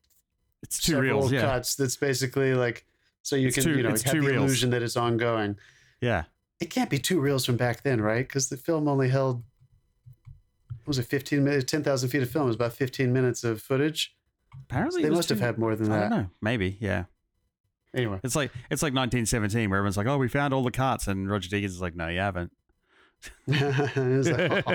it's 0.62 0.78
two 0.80 1.00
reels. 1.00 1.32
Yeah, 1.32 1.40
cuts. 1.42 1.74
That's 1.74 1.96
basically 1.96 2.54
like 2.54 2.84
so 3.22 3.34
you 3.34 3.48
It's 3.48 3.54
can 3.56 3.64
two- 3.64 3.76
you 3.78 3.82
know 3.82 3.88
it's 3.90 4.02
have 4.02 4.12
the 4.14 4.20
reels. 4.20 4.36
illusion 4.36 4.70
that 4.70 4.82
it's 4.82 4.96
ongoing. 4.96 5.56
yeah. 6.00 6.24
It 6.60 6.70
can't 6.70 6.88
be 6.88 6.98
two 6.98 7.20
reels 7.20 7.44
from 7.44 7.56
back 7.58 7.82
then, 7.82 8.00
right? 8.00 8.26
Because 8.26 8.48
the 8.48 8.56
film 8.56 8.88
only 8.88 9.08
held 9.10 9.42
what 10.68 10.88
was 10.88 10.98
it 10.98 11.04
15 11.06 11.42
minutes 11.44 11.70
10,000 11.70 12.08
feet 12.08 12.22
of 12.22 12.30
film 12.30 12.44
It 12.44 12.46
was 12.48 12.56
about 12.56 12.72
15 12.72 13.12
minutes 13.12 13.44
of 13.44 13.60
footage. 13.60 14.14
Apparently, 14.68 15.02
They 15.02 15.08
it 15.08 15.10
was 15.10 15.18
must 15.18 15.28
have 15.30 15.40
had 15.40 15.58
more 15.58 15.74
than 15.76 15.90
that. 15.90 16.06
I 16.06 16.08
don't 16.08 16.18
know. 16.18 16.30
Maybe. 16.40 16.78
Yeah. 16.80 17.04
Anyway, 17.94 18.20
It's 18.24 18.36
like 18.36 18.50
it's 18.70 18.82
like 18.82 18.92
1917, 18.94 19.68
where 19.70 19.78
everyone's 19.78 19.96
like, 19.96 20.06
"Oh, 20.06 20.18
we 20.18 20.28
found 20.28 20.52
all 20.54 20.62
the 20.62 20.70
carts," 20.70 21.06
and 21.08 21.30
Roger 21.30 21.48
Deakins 21.48 21.64
is 21.66 21.80
like, 21.80 21.94
"No, 21.94 22.08
you 22.08 22.18
haven't." 22.20 22.52
Like, 23.46 24.66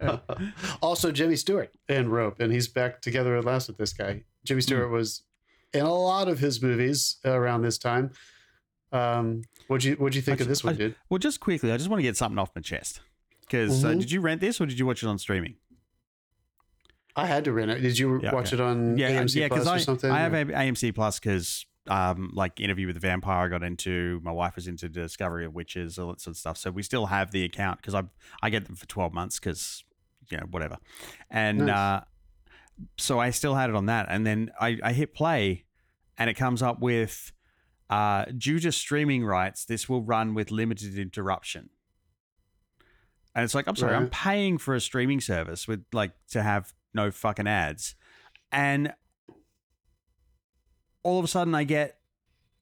also 0.82 1.12
Jimmy 1.12 1.36
Stewart 1.36 1.72
and 1.88 2.12
Rope, 2.12 2.40
and 2.40 2.52
he's 2.52 2.68
back 2.68 3.00
together 3.00 3.36
at 3.36 3.44
last 3.44 3.68
with 3.68 3.78
this 3.78 3.92
guy. 3.92 4.24
Jimmy 4.44 4.60
Stewart 4.60 4.88
Hmm. 4.88 4.94
was 4.94 5.22
in 5.72 5.84
a 5.84 5.92
lot 5.94 6.28
of 6.28 6.38
his 6.38 6.62
movies 6.62 7.16
around 7.24 7.62
this 7.62 7.78
time. 7.78 8.10
Um, 8.92 9.42
what'd 9.68 9.84
you 9.84 9.94
what'd 9.96 10.16
you 10.16 10.22
think 10.22 10.40
I 10.40 10.42
of 10.42 10.48
this 10.48 10.64
one, 10.64 10.74
I- 10.74 10.78
dude? 10.78 10.94
Well, 11.08 11.18
just 11.18 11.40
quickly, 11.40 11.72
I 11.72 11.76
just 11.76 11.88
want 11.88 12.00
to 12.00 12.02
get 12.02 12.16
something 12.16 12.38
off 12.38 12.50
my 12.54 12.62
chest. 12.62 13.00
Because 13.42 13.84
uh, 13.84 13.88
Mhm. 13.90 14.00
did 14.00 14.12
you 14.12 14.20
rent 14.20 14.40
this 14.40 14.60
or 14.60 14.66
did 14.66 14.78
you 14.78 14.86
watch 14.86 15.02
it 15.02 15.06
on 15.06 15.18
streaming? 15.18 15.56
I 17.16 17.26
had 17.26 17.44
to 17.44 17.52
rent 17.52 17.70
it. 17.72 17.80
Did 17.80 17.98
you 17.98 18.20
Yeah, 18.22 18.32
watch 18.32 18.52
okay. 18.52 18.62
it 18.62 18.64
on 18.64 18.96
Yeah, 18.96 19.10
AMC 19.10 19.40
yeah. 19.40 19.48
Plus 19.48 19.60
Because 19.60 19.66
or 19.66 19.74
I 19.74 19.78
something? 19.78 20.10
I 20.10 20.20
have 20.20 20.32
or- 20.32 20.52
AMC 20.52 20.94
Plus 20.94 21.18
because 21.18 21.66
um 21.88 22.30
like 22.34 22.60
Interview 22.60 22.86
with 22.86 22.96
the 22.96 23.00
Vampire 23.00 23.46
I 23.46 23.48
got 23.48 23.62
into. 23.62 24.20
My 24.22 24.32
wife 24.32 24.56
was 24.56 24.66
into 24.66 24.88
Discovery 24.88 25.44
of 25.46 25.54
Witches, 25.54 25.98
all 25.98 26.08
that 26.08 26.20
sort 26.20 26.32
of 26.32 26.38
stuff. 26.38 26.56
So 26.56 26.70
we 26.70 26.82
still 26.82 27.06
have 27.06 27.30
the 27.30 27.44
account 27.44 27.80
because 27.80 27.94
I 27.94 28.02
I 28.42 28.50
get 28.50 28.66
them 28.66 28.76
for 28.76 28.86
12 28.86 29.12
months 29.12 29.38
because 29.38 29.84
you 30.30 30.36
know 30.36 30.46
whatever. 30.50 30.76
And 31.30 31.58
Nice. 31.66 31.76
uh, 31.76 32.04
so 32.98 33.18
I 33.18 33.30
still 33.30 33.54
had 33.54 33.70
it 33.70 33.76
on 33.76 33.86
that, 33.86 34.06
and 34.08 34.26
then 34.26 34.50
I, 34.60 34.78
I 34.82 34.92
hit 34.92 35.14
play, 35.14 35.64
and 36.18 36.30
it 36.30 36.34
comes 36.34 36.62
up 36.62 36.80
with. 36.80 37.32
Uh, 37.88 38.24
due 38.38 38.60
to 38.60 38.70
streaming 38.70 39.24
rights, 39.24 39.64
this 39.64 39.88
will 39.88 40.00
run 40.00 40.32
with 40.32 40.52
limited 40.52 40.96
interruption. 40.96 41.70
And 43.34 43.42
it's 43.42 43.52
like, 43.52 43.66
I'm 43.66 43.74
sorry, 43.74 43.96
I'm 43.96 44.08
paying 44.08 44.58
for 44.58 44.76
a 44.76 44.80
streaming 44.80 45.20
service 45.20 45.66
with 45.66 45.84
like 45.92 46.12
to 46.28 46.40
have 46.40 46.72
no 46.94 47.10
fucking 47.10 47.48
ads. 47.48 47.96
And 48.52 48.92
all 51.02 51.18
of 51.18 51.24
a 51.24 51.28
sudden 51.28 51.54
I 51.54 51.64
get 51.64 51.98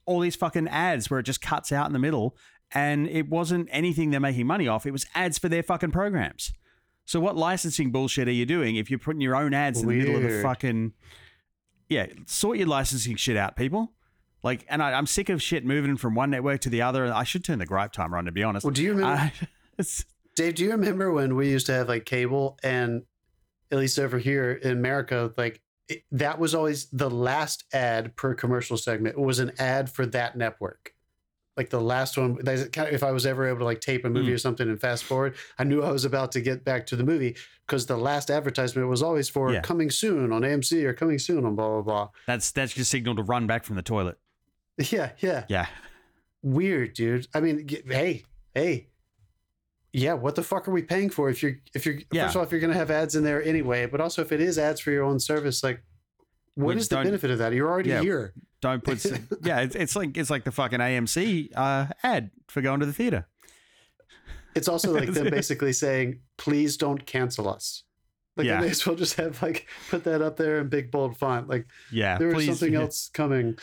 all 0.07 0.21
these 0.21 0.37
fucking 0.37 0.69
ads 0.69 1.11
where 1.11 1.21
it 1.21 1.25
just 1.25 1.41
cuts 1.43 1.71
out 1.73 1.87
in 1.87 1.93
the 1.93 1.99
middle 1.99 2.37
and 2.73 3.09
it 3.09 3.29
wasn't 3.29 3.69
anything 3.71 4.11
they're 4.11 4.21
making 4.21 4.47
money 4.47 4.69
off. 4.69 4.87
It 4.87 4.91
was 4.91 5.07
ads 5.15 5.39
for 5.39 5.49
their 5.49 5.63
fucking 5.63 5.91
programs. 5.91 6.53
So 7.05 7.21
what 7.21 7.37
licensing 7.37 7.91
bullshit 7.91 8.29
are 8.29 8.33
you 8.33 8.45
doing 8.47 8.77
if 8.77 8.91
you're 8.91 8.99
putting 8.99 9.21
your 9.21 9.35
own 9.35 9.55
ads 9.55 9.81
in 9.81 9.89
the 9.89 9.95
middle 9.95 10.17
of 10.17 10.23
the 10.23 10.43
fucking 10.43 10.93
Yeah, 11.89 12.07
sort 12.27 12.59
your 12.59 12.67
licensing 12.67 13.17
shit 13.17 13.37
out, 13.37 13.57
people. 13.57 13.93
Like, 14.43 14.65
and 14.69 14.83
I, 14.83 14.93
I'm 14.93 15.07
sick 15.07 15.31
of 15.31 15.43
shit 15.43 15.65
moving 15.65 15.97
from 15.97 16.15
one 16.15 16.31
network 16.31 16.61
to 16.61 16.71
the 16.71 16.83
other. 16.83 17.13
I 17.13 17.25
should 17.25 17.45
turn 17.45 17.59
the 17.59 17.67
gripe 17.67 17.93
timer 17.93 18.19
on, 18.19 18.27
to 18.27 18.33
be 18.33 18.43
honest. 18.43 18.65
Well, 18.65 18.73
do 18.73 18.83
you 18.83 18.93
remember, 18.93 19.33
Dave? 20.37 20.55
Do 20.55 20.65
you 20.65 20.71
remember 20.71 21.11
when 21.13 21.35
we 21.35 21.51
used 21.51 21.67
to 21.67 21.73
have 21.73 21.89
like 21.89 22.05
cable, 22.05 22.59
and 22.63 23.03
at 23.73 23.79
least 23.79 23.99
over 23.99 24.19
here 24.19 24.53
in 24.53 24.71
America, 24.71 25.33
like 25.37 25.61
it, 25.89 26.03
that 26.13 26.39
was 26.39 26.55
always 26.55 26.87
the 26.91 27.11
last 27.11 27.65
ad 27.73 28.15
per 28.17 28.35
commercial 28.35 28.77
segment 28.77 29.17
It 29.17 29.21
was 29.23 29.39
an 29.39 29.53
ad 29.59 29.91
for 29.91 30.05
that 30.07 30.37
network. 30.37 30.95
Like 31.57 31.71
the 31.71 31.81
last 31.81 32.17
one, 32.17 32.39
that's 32.43 32.69
kind 32.69 32.87
of, 32.87 32.95
if 32.95 33.03
I 33.03 33.11
was 33.11 33.27
ever 33.27 33.49
able 33.49 33.59
to 33.61 33.65
like 33.65 33.81
tape 33.81 34.05
a 34.05 34.11
movie 34.11 34.31
Mm. 34.31 34.35
or 34.35 34.39
something 34.39 34.69
and 34.69 34.81
fast 34.81 35.03
forward, 35.05 35.35
I 35.59 35.65
knew 35.65 35.83
I 35.83 35.91
was 35.91 36.05
about 36.05 36.31
to 36.33 36.41
get 36.41 36.65
back 36.65 36.87
to 36.87 36.97
the 36.97 37.03
movie 37.03 37.37
because 37.67 37.87
the 37.87 37.97
last 37.97 38.31
advertisement 38.31 38.87
was 38.89 39.03
always 39.03 39.29
for 39.29 39.53
Yeah. 39.53 39.61
coming 39.61 39.91
soon 39.91 40.31
on 40.33 40.43
AMC 40.43 40.85
or 40.85 40.93
coming 40.95 41.19
soon 41.19 41.45
on 41.45 41.57
blah 41.57 41.69
blah 41.69 41.83
blah. 41.83 42.09
that's 42.27 42.53
that's 42.53 42.77
your 42.77 42.85
signal 42.85 43.17
to 43.17 43.23
run 43.23 43.47
back 43.49 43.65
from 43.65 43.77
the 43.77 43.83
toilet. 43.83 44.19
Yeah, 44.93 45.11
yeah. 45.19 45.45
Yeah. 45.49 45.67
weird, 46.43 46.93
dude. 46.95 47.27
I 47.35 47.41
mean, 47.41 47.67
hey, 47.89 48.25
hey, 48.55 48.88
yeah. 49.93 50.13
What 50.15 50.35
the 50.35 50.43
fuck 50.43 50.69
are 50.69 50.71
we 50.71 50.83
paying 50.83 51.11
for 51.11 51.29
if 51.31 51.43
you're 51.43 51.57
if 51.75 51.85
you're 51.87 51.97
Yeah. 52.13 52.25
first 52.25 52.37
of 52.37 52.41
all 52.41 52.45
if 52.47 52.53
you're 52.53 52.61
gonna 52.61 52.75
have 52.75 52.91
ads 52.91 53.15
in 53.17 53.25
there 53.25 53.43
anyway, 53.43 53.87
but 53.87 54.01
also 54.01 54.23
if 54.23 54.33
it 54.33 54.41
is 54.41 54.59
ads 54.59 54.81
for 54.81 54.91
your 54.91 55.05
own 55.05 55.19
service, 55.21 55.63
like, 55.63 55.83
what 56.55 56.69
Which 56.69 56.79
is 56.79 56.89
the 56.89 56.97
benefit 56.97 57.31
of 57.31 57.39
that? 57.39 57.53
You're 57.53 57.69
already 57.71 57.91
Yeah. 57.91 58.01
here. 58.03 58.35
Don't 58.61 58.83
put. 58.83 59.05
yeah, 59.43 59.61
it's, 59.61 59.77
it's 59.77 59.95
like 59.95 60.17
it's 60.17 60.31
like 60.31 60.45
the 60.45 60.51
fucking 60.53 60.81
AMC 60.81 61.51
uh, 61.55 61.87
ad 62.03 62.31
for 62.49 62.61
going 62.61 62.81
to 62.81 62.87
the 62.87 62.93
theater. 62.93 63.29
It's 64.55 64.67
also 64.69 64.93
like 64.93 65.13
them 65.13 65.31
basically 65.31 65.73
saying, 65.73 66.21
please 66.37 66.77
don't 66.77 67.07
cancel 67.07 67.49
us. 67.49 67.85
Like 68.37 68.47
Yeah. 68.47 68.57
they 68.61 68.67
may 68.67 68.71
as 68.71 68.85
well 68.87 68.97
just 68.97 69.15
have 69.15 69.41
like 69.43 69.67
put 69.91 70.05
that 70.05 70.23
up 70.23 70.37
there 70.37 70.59
in 70.59 70.69
big 70.69 70.91
bold 70.91 71.17
font. 71.17 71.49
Like 71.49 71.67
Yeah, 71.93 72.19
there 72.19 72.35
is 72.35 72.47
something 72.47 72.75
else 72.75 73.09
coming. 73.13 73.57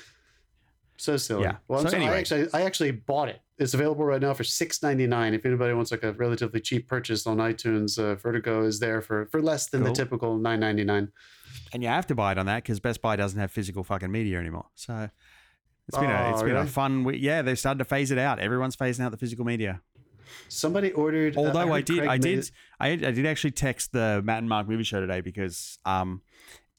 So 0.97 1.17
silly. 1.17 1.43
Yeah. 1.43 1.57
Well, 1.67 1.81
So 1.81 1.89
so- 1.89 1.97
I 1.97 2.17
actually 2.17 2.47
I 2.53 2.61
actually 2.61 2.91
bought 2.91 3.29
it. 3.29 3.41
It's 3.57 3.73
available 3.73 4.03
right 4.05 4.21
now 4.21 4.33
for 4.33 4.43
six 4.43 4.81
ninety 4.83 5.07
nine. 5.07 5.33
If 5.33 5.45
anybody 5.45 5.73
wants 5.73 5.91
like 5.91 6.03
a 6.03 6.11
relatively 6.13 6.59
cheap 6.59 6.87
purchase 6.87 7.25
on 7.27 7.37
iTunes, 7.37 7.97
uh, 7.97 8.15
Vertigo 8.15 8.63
is 8.65 8.79
there 8.79 9.01
for 9.01 9.27
for 9.27 9.41
less 9.41 9.67
than 9.69 9.81
Cool. 9.83 9.93
the 9.93 9.95
typical 9.95 10.37
nine 10.37 10.59
ninety 10.59 10.83
nine. 10.83 11.11
and 11.73 11.81
you 11.81 11.89
have 11.89 12.05
to 12.07 12.15
buy 12.15 12.31
it 12.33 12.37
on 12.37 12.45
that 12.47 12.63
because 12.63 12.79
Best 12.79 13.01
Buy 13.01 13.15
doesn't 13.15 13.39
have 13.39 13.51
physical 13.51 13.83
fucking 13.83 14.11
media 14.11 14.39
anymore. 14.39 14.65
So 14.75 15.09
it's 15.87 15.97
been 15.97 16.09
a 16.09 16.31
it's 16.31 16.41
Oh, 16.41 16.45
been 16.45 16.55
a 16.57 16.65
fun. 16.65 17.03
We- 17.05 17.17
yeah, 17.17 17.41
they've 17.41 17.57
started 17.59 17.79
to 17.79 17.85
phase 17.85 18.11
it 18.11 18.17
out. 18.17 18.39
Everyone's 18.39 18.75
phasing 18.75 19.01
out 19.01 19.11
the 19.11 19.17
physical 19.17 19.45
media. 19.45 19.81
Somebody 20.49 20.91
ordered. 20.91 21.37
uh, 21.37 21.41
Although 21.41 21.71
I 21.73 21.81
did, 21.81 22.05
I 22.07 22.17
did, 22.17 22.49
I, 22.79 22.89
I 22.89 22.95
did 22.95 23.25
actually 23.25 23.51
text 23.51 23.91
the 23.93 24.21
Matt 24.23 24.39
and 24.39 24.49
Mark 24.49 24.67
movie 24.67 24.83
show 24.83 24.99
today 24.99 25.21
because 25.21 25.77
um, 25.85 26.21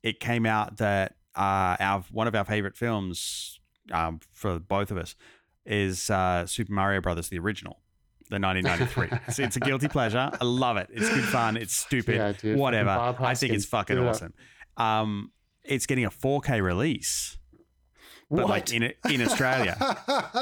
it 0.03 0.21
came 0.21 0.45
out 0.47 0.77
that 0.79 1.15
uh, 1.37 1.77
our 1.81 2.05
one 2.11 2.27
of 2.27 2.35
our 2.35 2.45
favorite 2.45 2.77
films 2.77 3.61
um, 3.93 4.21
for 4.33 4.59
both 4.59 4.91
of 4.91 4.97
us 4.99 5.15
is 5.65 6.11
uh, 6.11 6.47
Super 6.47 6.73
Mario 6.73 7.01
Brothers, 7.01 7.29
the 7.29 7.39
original, 7.39 7.81
the 8.31 8.39
1993. 8.39 9.19
it's, 9.29 9.39
it's 9.47 9.57
a 9.57 9.61
guilty 9.61 9.89
pleasure. 9.89 10.31
I 10.41 10.45
love 10.45 10.77
it. 10.77 10.89
It's 10.93 11.09
good 11.09 11.25
fun. 11.25 11.57
It's 11.57 11.75
stupid. 11.87 12.17
Yeah, 12.17 12.33
dude, 12.33 12.59
Whatever. 12.59 12.91
I 13.21 13.35
think 13.35 13.53
it's 13.53 13.65
fucking 13.67 13.97
Yeah. 13.97 14.09
awesome. 14.09 14.35
Um, 14.77 15.33
it's 15.65 15.87
getting 15.87 16.05
a 16.05 16.11
4K 16.11 16.63
release. 16.63 17.39
but 18.31 18.43
what? 18.43 18.49
like 18.49 18.73
in 18.73 18.93
in 19.11 19.23
Australia. 19.23 19.77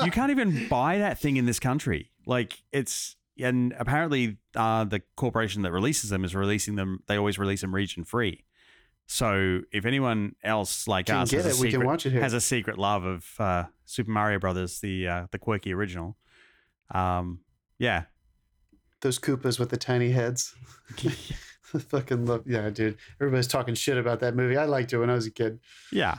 you 0.04 0.10
can't 0.10 0.30
even 0.30 0.68
buy 0.70 0.98
that 0.98 1.18
thing 1.18 1.36
in 1.36 1.46
this 1.46 1.58
country. 1.60 2.10
Like 2.26 2.62
it's 2.72 3.16
and 3.38 3.74
apparently 3.78 4.36
uh, 4.54 4.84
the 4.84 5.02
corporation 5.16 5.62
that 5.62 5.72
releases 5.72 6.10
them 6.10 6.24
is 6.24 6.34
releasing 6.34 6.76
them. 6.76 7.00
They 7.08 7.16
always 7.16 7.38
release 7.38 7.62
them 7.62 7.74
region 7.74 8.04
free. 8.04 8.44
So 9.06 9.60
if 9.72 9.84
anyone 9.84 10.34
else 10.42 10.88
like 10.88 11.06
Can 11.06 11.16
us 11.16 11.30
has, 11.30 11.46
it, 11.46 11.50
a 11.50 11.54
secret, 11.54 11.86
watch 11.86 12.06
it 12.06 12.12
here. 12.12 12.22
has 12.22 12.32
a 12.32 12.40
secret 12.40 12.78
love 12.78 13.04
of 13.04 13.26
uh, 13.38 13.64
Super 13.84 14.10
Mario 14.10 14.38
Brothers, 14.38 14.80
the 14.80 15.06
uh, 15.06 15.26
the 15.30 15.38
quirky 15.38 15.72
original, 15.74 16.16
um, 16.90 17.40
yeah, 17.78 18.04
Those 19.00 19.18
Koopas 19.18 19.58
with 19.58 19.70
the 19.70 19.76
tiny 19.76 20.10
heads. 20.10 20.54
Fucking 21.78 22.26
love, 22.26 22.44
yeah, 22.46 22.70
dude. 22.70 22.96
Everybody's 23.20 23.48
talking 23.48 23.74
shit 23.74 23.98
about 23.98 24.20
that 24.20 24.36
movie. 24.36 24.56
I 24.56 24.64
liked 24.64 24.92
it 24.92 24.98
when 24.98 25.10
I 25.10 25.14
was 25.14 25.26
a 25.26 25.30
kid. 25.30 25.58
yeah. 25.90 26.18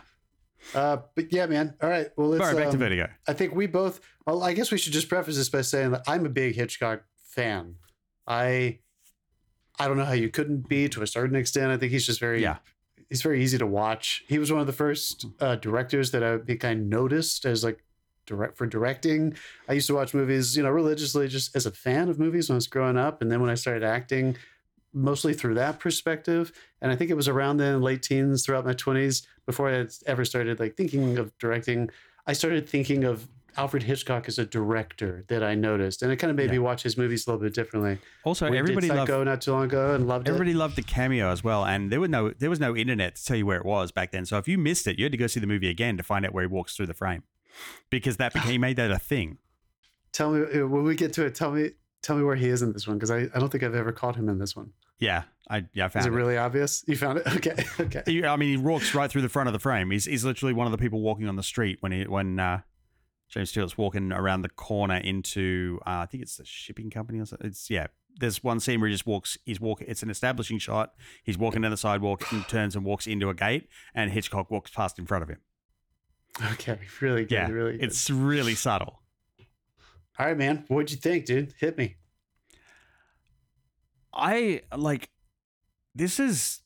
Uh, 0.73 0.97
but 1.15 1.31
yeah, 1.31 1.45
man. 1.45 1.75
All 1.81 1.89
right. 1.89 2.07
Well, 2.17 2.29
let's. 2.29 2.41
All 2.41 2.47
right, 2.47 2.57
back 2.57 2.69
to 2.69 2.73
um, 2.73 2.79
Vertigo. 2.79 3.07
I 3.27 3.33
think 3.33 3.53
we 3.53 3.67
both. 3.67 3.99
Well, 4.25 4.41
I 4.41 4.53
guess 4.53 4.71
we 4.71 4.79
should 4.79 4.93
just 4.93 5.07
preface 5.07 5.37
this 5.37 5.47
by 5.49 5.61
saying 5.61 5.91
that 5.91 6.01
I'm 6.07 6.25
a 6.25 6.29
big 6.29 6.55
Hitchcock 6.55 7.03
fan. 7.23 7.75
I, 8.27 8.79
I 9.77 9.87
don't 9.87 9.97
know 9.97 10.05
how 10.05 10.13
you 10.13 10.29
couldn't 10.29 10.67
be 10.67 10.89
to 10.89 11.03
a 11.03 11.07
certain 11.07 11.35
extent. 11.35 11.71
I 11.71 11.77
think 11.77 11.91
he's 11.91 12.05
just 12.05 12.19
very. 12.19 12.41
Yeah. 12.41 12.57
He's 13.09 13.21
very 13.21 13.43
easy 13.43 13.57
to 13.57 13.67
watch. 13.67 14.23
He 14.27 14.39
was 14.39 14.51
one 14.51 14.61
of 14.61 14.67
the 14.67 14.73
first 14.73 15.25
uh, 15.39 15.55
directors 15.55 16.11
that 16.11 16.23
I 16.23 16.37
think 16.39 16.65
I 16.65 16.73
noticed 16.73 17.45
as 17.45 17.63
like 17.63 17.83
direct 18.25 18.57
for 18.57 18.65
directing. 18.65 19.35
I 19.69 19.73
used 19.73 19.87
to 19.87 19.93
watch 19.93 20.13
movies, 20.13 20.57
you 20.57 20.63
know, 20.63 20.71
religiously 20.71 21.27
just 21.27 21.55
as 21.55 21.65
a 21.65 21.71
fan 21.71 22.09
of 22.09 22.19
movies 22.19 22.49
when 22.49 22.55
I 22.55 22.57
was 22.57 22.67
growing 22.67 22.97
up, 22.97 23.21
and 23.21 23.31
then 23.31 23.41
when 23.41 23.51
I 23.51 23.55
started 23.55 23.83
acting, 23.83 24.37
mostly 24.93 25.33
through 25.33 25.55
that 25.55 25.79
perspective. 25.79 26.51
And 26.81 26.91
I 26.91 26.95
think 26.95 27.11
it 27.11 27.15
was 27.15 27.27
around 27.27 27.57
then, 27.57 27.81
late 27.81 28.01
teens, 28.01 28.43
throughout 28.43 28.65
my 28.65 28.73
twenties, 28.73 29.27
before 29.45 29.69
I 29.69 29.85
ever 30.07 30.25
started 30.25 30.59
like 30.59 30.75
thinking 30.75 31.17
of 31.17 31.37
directing. 31.37 31.89
I 32.25 32.33
started 32.33 32.67
thinking 32.67 33.03
of 33.03 33.27
Alfred 33.57 33.83
Hitchcock 33.83 34.27
as 34.27 34.37
a 34.39 34.45
director 34.45 35.23
that 35.29 35.43
I 35.43 35.55
noticed, 35.55 36.01
and 36.01 36.11
it 36.11 36.17
kind 36.17 36.31
of 36.31 36.37
made 36.37 36.45
Yeah. 36.47 36.53
me 36.53 36.59
watch 36.59 36.83
his 36.83 36.97
movies 36.97 37.25
a 37.25 37.31
little 37.31 37.43
bit 37.43 37.53
differently. 37.53 37.97
Also, 38.23 38.49
we 38.49 38.57
everybody 38.57 38.87
did 38.87 38.95
loved 38.95 39.09
Psycho 39.09 39.23
not 39.23 39.41
too 39.41 39.51
long 39.51 39.63
ago 39.65 39.93
and 39.95 40.07
loved 40.07 40.27
Everybody 40.27 40.53
loved 40.53 40.75
the 40.75 40.81
cameo 40.83 41.29
as 41.31 41.43
well, 41.43 41.65
and 41.65 41.91
there 41.91 41.99
was 42.01 42.09
no 42.09 42.31
there 42.31 42.49
was 42.49 42.59
no 42.59 42.75
internet 42.75 43.15
to 43.15 43.25
tell 43.25 43.37
you 43.37 43.45
where 43.45 43.57
it 43.57 43.65
was 43.65 43.91
back 43.91 44.11
then. 44.11 44.25
So 44.25 44.37
if 44.37 44.47
you 44.47 44.57
missed 44.57 44.87
it, 44.87 44.97
you 44.99 45.05
had 45.05 45.11
to 45.11 45.17
go 45.17 45.27
see 45.27 45.39
the 45.39 45.47
movie 45.47 45.69
again 45.69 45.97
to 45.97 46.03
find 46.03 46.25
out 46.25 46.33
where 46.33 46.43
he 46.43 46.47
walks 46.47 46.75
through 46.75 46.87
the 46.87 46.93
frame, 46.93 47.23
because 47.89 48.17
that 48.17 48.33
became 48.33 48.61
made 48.61 48.75
that 48.77 48.91
a 48.91 48.99
thing. 48.99 49.37
Tell 50.11 50.31
me 50.31 50.41
uh, 50.61 50.67
when 50.67 50.83
we 50.83 50.95
get 50.95 51.13
to 51.13 51.25
it. 51.25 51.35
Tell 51.35 51.51
me, 51.51 51.71
tell 52.01 52.15
me 52.15 52.23
where 52.23 52.35
he 52.35 52.47
is 52.49 52.61
in 52.61 52.71
this 52.73 52.87
one 52.87 52.97
because 52.97 53.11
I, 53.11 53.27
I 53.35 53.39
don't 53.39 53.49
think 53.49 53.63
I've 53.63 53.75
ever 53.75 53.91
caught 53.91 54.15
him 54.15 54.29
in 54.29 54.37
this 54.39 54.55
one. 54.55 54.71
Yeah, 54.97 55.23
I 55.49 55.65
yeah 55.73 55.83
I 55.83 55.87
Is 55.87 55.93
found 55.93 56.05
it 56.05 56.13
it. 56.13 56.15
really 56.15 56.37
obvious? 56.37 56.83
You 56.87 56.95
found 56.95 57.17
it? 57.19 57.27
Okay, 57.35 57.55
okay. 57.81 58.03
He- 58.05 58.23
I 58.25 58.37
mean, 58.37 58.49
he 58.49 58.57
walks 58.57 58.95
right 58.95 59.11
through 59.11 59.23
the 59.23 59.29
front 59.29 59.47
of 59.47 59.53
the 59.53 59.59
frame. 59.59 59.91
He's 59.91 60.05
he's 60.05 60.23
literally 60.23 60.53
one 60.53 60.67
of 60.67 60.71
the 60.71 60.77
people 60.77 61.01
walking 61.01 61.27
on 61.27 61.35
the 61.35 61.43
street 61.43 61.77
when 61.81 61.91
he 61.91 62.03
when 62.03 62.39
uh, 62.39 62.61
James 63.35 63.49
Stewart's 63.49 63.77
walking 63.77 64.13
around 64.13 64.43
the 64.43 64.49
corner 64.49 64.95
into 64.95 65.77
uh, 65.85 65.99
I 65.99 66.05
think 66.05 66.23
it's 66.23 66.37
the 66.37 66.45
shipping 66.45 66.89
company 66.89 67.19
or 67.19 67.25
something. 67.25 67.47
It's 67.47 67.69
yeah. 67.69 67.87
There's 68.17 68.41
one 68.41 68.61
scene 68.61 68.79
where 68.79 68.87
he 68.87 68.93
just 68.93 69.05
walks. 69.05 69.37
He's 69.45 69.59
walking. 69.59 69.87
It's 69.89 70.01
an 70.01 70.09
establishing 70.09 70.57
shot. 70.57 70.93
He's 71.21 71.37
walking 71.37 71.61
down 71.61 71.71
the 71.71 71.77
sidewalk 71.77 72.31
and 72.31 72.47
turns 72.47 72.73
and 72.73 72.85
walks 72.85 73.07
into 73.07 73.27
a 73.29 73.33
gate, 73.33 73.67
and 73.93 74.09
Hitchcock 74.09 74.49
walks 74.49 74.71
past 74.71 74.97
in 74.97 75.05
front 75.05 75.23
of 75.23 75.29
him. 75.29 75.41
Okay, 76.53 76.79
really 77.01 77.23
good. 77.23 77.31
Yeah, 77.31 77.49
really 77.49 77.73
good. 77.73 77.83
it's 77.83 78.09
really 78.09 78.55
subtle. 78.55 79.01
All 80.17 80.27
right, 80.27 80.37
man. 80.37 80.63
What'd 80.69 80.91
you 80.91 80.97
think, 80.97 81.25
dude? 81.25 81.53
Hit 81.59 81.77
me. 81.77 81.97
I 84.13 84.61
like 84.73 85.09
this 85.93 86.21
is 86.21 86.61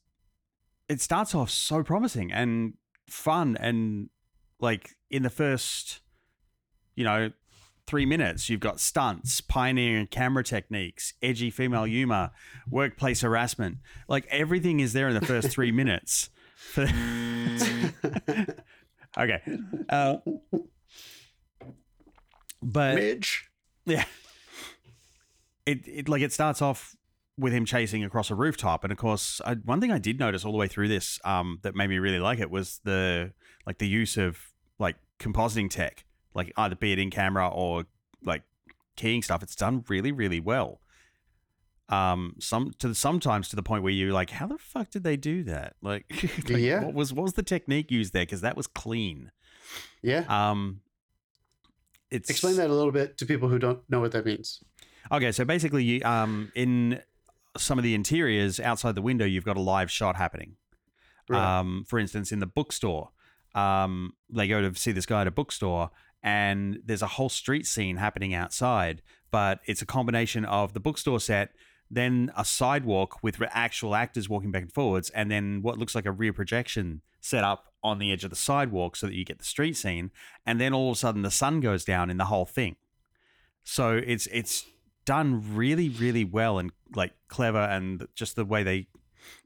it 0.88 1.01
starts 1.01 1.34
off 1.34 1.49
so 1.49 1.82
promising 1.82 2.32
and 2.32 2.75
fun 3.10 3.58
and 3.60 4.10
like 4.60 4.91
in 5.10 5.23
the 5.23 5.32
first 5.32 6.01
you 6.99 7.05
know 7.05 7.31
3 7.88 8.05
minutes 8.05 8.49
you've 8.49 8.59
got 8.59 8.79
stunts 8.79 9.41
pioneering 9.41 10.05
camera 10.05 10.43
techniques 10.43 11.13
edgy 11.23 11.49
female 11.49 11.85
humor 11.85 12.29
workplace 12.69 13.21
harassment 13.21 13.77
like 14.07 14.27
everything 14.29 14.79
is 14.79 14.93
there 14.93 15.07
in 15.07 15.15
the 15.15 15.25
first 15.25 15.47
3 15.49 15.71
minutes 15.81 16.29
okay 19.17 19.41
uh, 19.89 20.17
but 22.62 22.95
Midge. 22.95 23.49
yeah. 23.85 24.05
It, 25.65 25.88
it 25.88 26.09
like 26.09 26.21
it 26.21 26.33
starts 26.33 26.62
off 26.62 26.95
with 27.38 27.53
him 27.53 27.63
chasing 27.63 28.03
across 28.03 28.31
a 28.31 28.35
rooftop, 28.35 28.83
and 28.83 28.91
of 28.91 28.97
course, 28.97 29.39
I, 29.45 29.53
one 29.55 29.79
thing 29.79 29.91
I 29.91 29.99
did 29.99 30.19
notice 30.19 30.43
all 30.43 30.51
the 30.51 30.57
way 30.57 30.67
through 30.67 30.88
this 30.88 31.19
um, 31.23 31.59
that 31.62 31.75
made 31.75 31.89
me 31.89 31.99
really 31.99 32.19
like 32.19 32.39
it 32.39 32.49
was 32.49 32.79
the 32.83 33.33
like 33.65 33.77
the 33.77 33.88
use 33.88 34.17
of 34.17 34.39
like 34.79 34.95
compositing 35.19 35.69
tech, 35.69 36.05
like 36.33 36.51
either 36.57 36.75
be 36.75 36.91
it 36.93 36.99
in 36.99 37.09
camera 37.09 37.47
or 37.47 37.85
like 38.23 38.43
keying 38.95 39.21
stuff. 39.21 39.43
It's 39.43 39.55
done 39.55 39.83
really, 39.87 40.11
really 40.11 40.39
well. 40.39 40.81
Um, 41.89 42.35
some 42.39 42.71
to 42.79 42.93
sometimes 42.93 43.49
to 43.49 43.55
the 43.55 43.63
point 43.63 43.81
where 43.83 43.91
you're 43.91 44.13
like, 44.13 44.29
how 44.29 44.45
the 44.45 44.59
fuck 44.59 44.91
did 44.91 45.03
they 45.03 45.17
do 45.17 45.43
that? 45.45 45.75
Like, 45.81 46.05
like, 46.11 46.49
Yeah. 46.49 46.83
what 46.83 46.93
was 46.93 47.13
what 47.13 47.23
was 47.23 47.33
the 47.33 47.43
technique 47.43 47.89
used 47.91 48.13
there? 48.13 48.23
Because 48.23 48.41
that 48.41 48.55
was 48.55 48.67
clean. 48.67 49.31
Yeah. 50.03 50.23
Um, 50.29 50.81
it's 52.11 52.29
Explain 52.29 52.57
that 52.57 52.69
a 52.69 52.73
little 52.73 52.91
bit 52.91 53.17
to 53.19 53.25
people 53.25 53.49
who 53.49 53.59
don't 53.59 53.81
know 53.89 53.99
what 53.99 54.11
that 54.11 54.25
means. 54.25 54.63
Okay, 55.11 55.31
so 55.31 55.45
basically, 55.45 55.83
you, 55.83 56.03
um, 56.03 56.51
in 56.55 57.01
some 57.57 57.77
of 57.79 57.83
the 57.83 57.95
interiors 57.95 58.59
outside 58.59 58.95
the 58.95 59.01
window, 59.01 59.25
you've 59.25 59.45
got 59.45 59.57
a 59.57 59.61
live 59.61 59.89
shot 59.91 60.15
happening. 60.15 60.55
Right. 61.27 61.59
Um, 61.59 61.85
for 61.87 61.99
instance, 61.99 62.31
in 62.31 62.39
the 62.39 62.45
bookstore, 62.47 63.09
um, 63.55 64.13
they 64.29 64.47
go 64.47 64.61
to 64.61 64.75
see 64.79 64.91
this 64.91 65.05
guy 65.05 65.21
at 65.21 65.27
a 65.27 65.31
bookstore, 65.31 65.91
and 66.23 66.79
there's 66.86 67.01
a 67.01 67.08
whole 67.08 67.29
street 67.29 67.65
scene 67.65 67.97
happening 67.97 68.34
outside, 68.34 69.01
but 69.32 69.60
it's 69.65 69.82
a 69.82 69.86
combination 69.86 70.45
of 70.45 70.73
the 70.73 70.79
bookstore 70.79 71.19
set, 71.19 71.51
then 71.89 72.32
a 72.38 72.45
sidewalk 72.45 73.23
with 73.23 73.41
actual 73.51 73.95
actors 73.95 74.29
walking 74.29 74.51
back 74.51 74.63
and 74.63 74.71
forwards, 74.73 75.10
and 75.12 75.32
then 75.32 75.62
what 75.62 75.77
looks 75.77 75.95
like 75.95 76.05
a 76.05 76.12
rear 76.12 76.34
projection 76.34 77.01
set 77.21 77.43
up 77.43 77.65
on 77.84 77.99
the 77.99 78.12
edge 78.12 78.23
of 78.23 78.29
the 78.29 78.36
sidewalk 78.36 78.95
so 78.95 79.08
that 79.08 79.15
you 79.15 79.23
get 79.25 79.39
the 79.39 79.45
street 79.45 79.75
scene, 79.75 80.12
and 80.45 80.60
then 80.60 80.73
all 80.73 80.91
of 80.91 80.97
a 80.97 80.99
sudden 80.99 81.21
the 81.21 81.32
sun 81.32 81.60
goes 81.60 81.84
down 81.86 82.10
in 82.10 82.17
the 82.17 82.25
whole 82.25 82.45
thing. 82.45 82.75
So 83.63 84.01
it's 84.05 84.27
it's 84.27 84.65
done 85.05 85.55
really 85.55 85.89
really 85.89 86.23
well 86.23 86.60
and 86.60 86.71
like 86.95 87.13
clever 87.29 87.58
and 87.60 88.08
just 88.13 88.36
the 88.36 88.45
way 88.45 88.62
they 88.63 88.88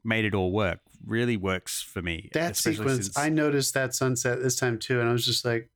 made 0.02 0.24
it 0.24 0.34
all 0.34 0.52
work 0.52 0.80
really 1.06 1.36
works 1.36 1.82
for 1.82 2.02
me. 2.02 2.30
that 2.32 2.56
sequence, 2.56 3.06
since- 3.06 3.18
I 3.18 3.28
noticed 3.28 3.74
that 3.74 3.94
sunset 3.94 4.42
this 4.42 4.56
time 4.56 4.78
too, 4.78 5.00
and 5.00 5.08
I 5.08 5.12
was 5.12 5.26
just 5.26 5.44
like, 5.44 5.70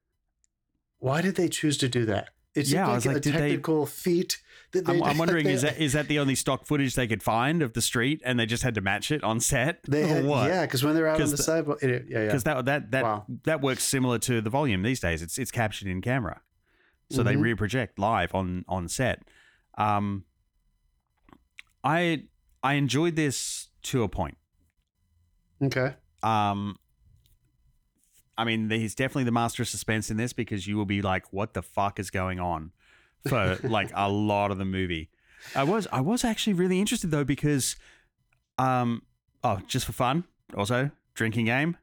why 0.99 1.21
did 1.23 1.37
they 1.37 1.49
choose 1.49 1.77
to 1.79 1.89
do 1.89 2.05
that? 2.07 2.31
It 2.55 2.67
seemed 2.67 2.75
Yeah, 2.75 2.85
I 2.85 2.87
like, 2.89 2.95
was 2.97 3.07
like, 3.07 3.17
a 3.17 3.21
did 3.21 3.35
they- 3.35 3.39
technical 3.51 3.87
feat 3.87 4.39
that 4.73 4.85
they 4.85 4.95
I'm, 4.95 5.03
I'm 5.05 5.19
wondering 5.19 5.47
is 5.47 5.63
that 5.63 5.79
is 5.79 5.93
that 5.93 6.09
the 6.09 6.19
only 6.19 6.35
stock 6.35 6.67
footage 6.67 6.95
they 6.95 7.07
could 7.07 7.23
find 7.23 7.63
of 7.63 7.73
the 7.75 7.81
street 7.83 8.21
and 8.25 8.39
they 8.39 8.47
just 8.47 8.63
had 8.63 8.75
to 8.75 8.81
match 8.81 9.11
it 9.11 9.23
on 9.23 9.41
set 9.41 9.81
they 9.89 10.07
had, 10.09 10.25
what? 10.25 10.49
yeah, 10.49 10.63
because 10.67 10.83
when 10.85 10.95
they're 10.95 11.07
out 11.09 11.21
on 11.21 11.31
the, 11.31 11.37
the- 11.37 11.43
sidewalk, 11.43 11.83
it, 11.83 12.07
yeah, 12.09 12.19
yeah. 12.21 12.25
because 12.27 12.45
that 12.45 12.65
that 12.67 12.91
that 12.91 13.05
Wow. 13.05 13.27
that 13.45 13.61
works 13.61 13.85
similar 13.85 14.19
to 14.21 14.41
the 14.41 14.51
volume 14.51 14.83
these 14.83 15.01
days. 15.01 15.23
It's 15.23 15.39
it's 15.39 15.51
captured 15.51 15.89
in 15.89 16.01
camera, 16.03 16.41
so 17.11 17.23
they 17.23 17.35
Mhm. 17.35 17.57
reproject 17.57 17.91
live 17.99 18.35
on 18.35 18.65
on 18.69 18.89
set. 18.89 19.23
Um, 19.77 20.25
I 21.85 22.25
I 22.63 22.75
enjoyed 22.75 23.15
this 23.17 23.69
to 23.85 24.03
a 24.03 24.09
point. 24.09 24.37
Okay. 25.63 25.95
Um, 26.23 26.77
I 28.39 28.45
mean, 28.45 28.71
he's 28.71 28.95
definitely 28.95 29.25
the 29.25 29.33
master 29.33 29.63
of 29.63 29.69
suspense 29.69 30.11
in 30.11 30.17
this 30.17 30.33
because 30.33 30.67
you 30.67 30.77
will 30.77 30.87
be 30.87 31.03
like, 31.03 31.33
"What 31.33 31.53
the 31.55 31.63
fuck 31.63 31.99
is 31.99 32.11
going 32.11 32.39
on?" 32.39 32.73
for 33.29 33.59
like 33.65 33.91
a 33.95 34.09
lot 34.09 34.51
of 34.51 34.59
the 34.59 34.65
movie. 34.65 35.11
I 35.55 35.65
was 35.65 35.87
I 35.93 36.01
was 36.01 36.25
actually 36.25 36.55
really 36.55 36.81
interested 36.81 37.11
though 37.11 37.25
because, 37.25 37.77
um, 38.57 39.03
oh, 39.43 39.61
just 39.67 39.87
for 39.87 39.93
fun, 39.93 40.25
also 40.57 40.91
drinking 41.15 41.47
game, 41.47 41.77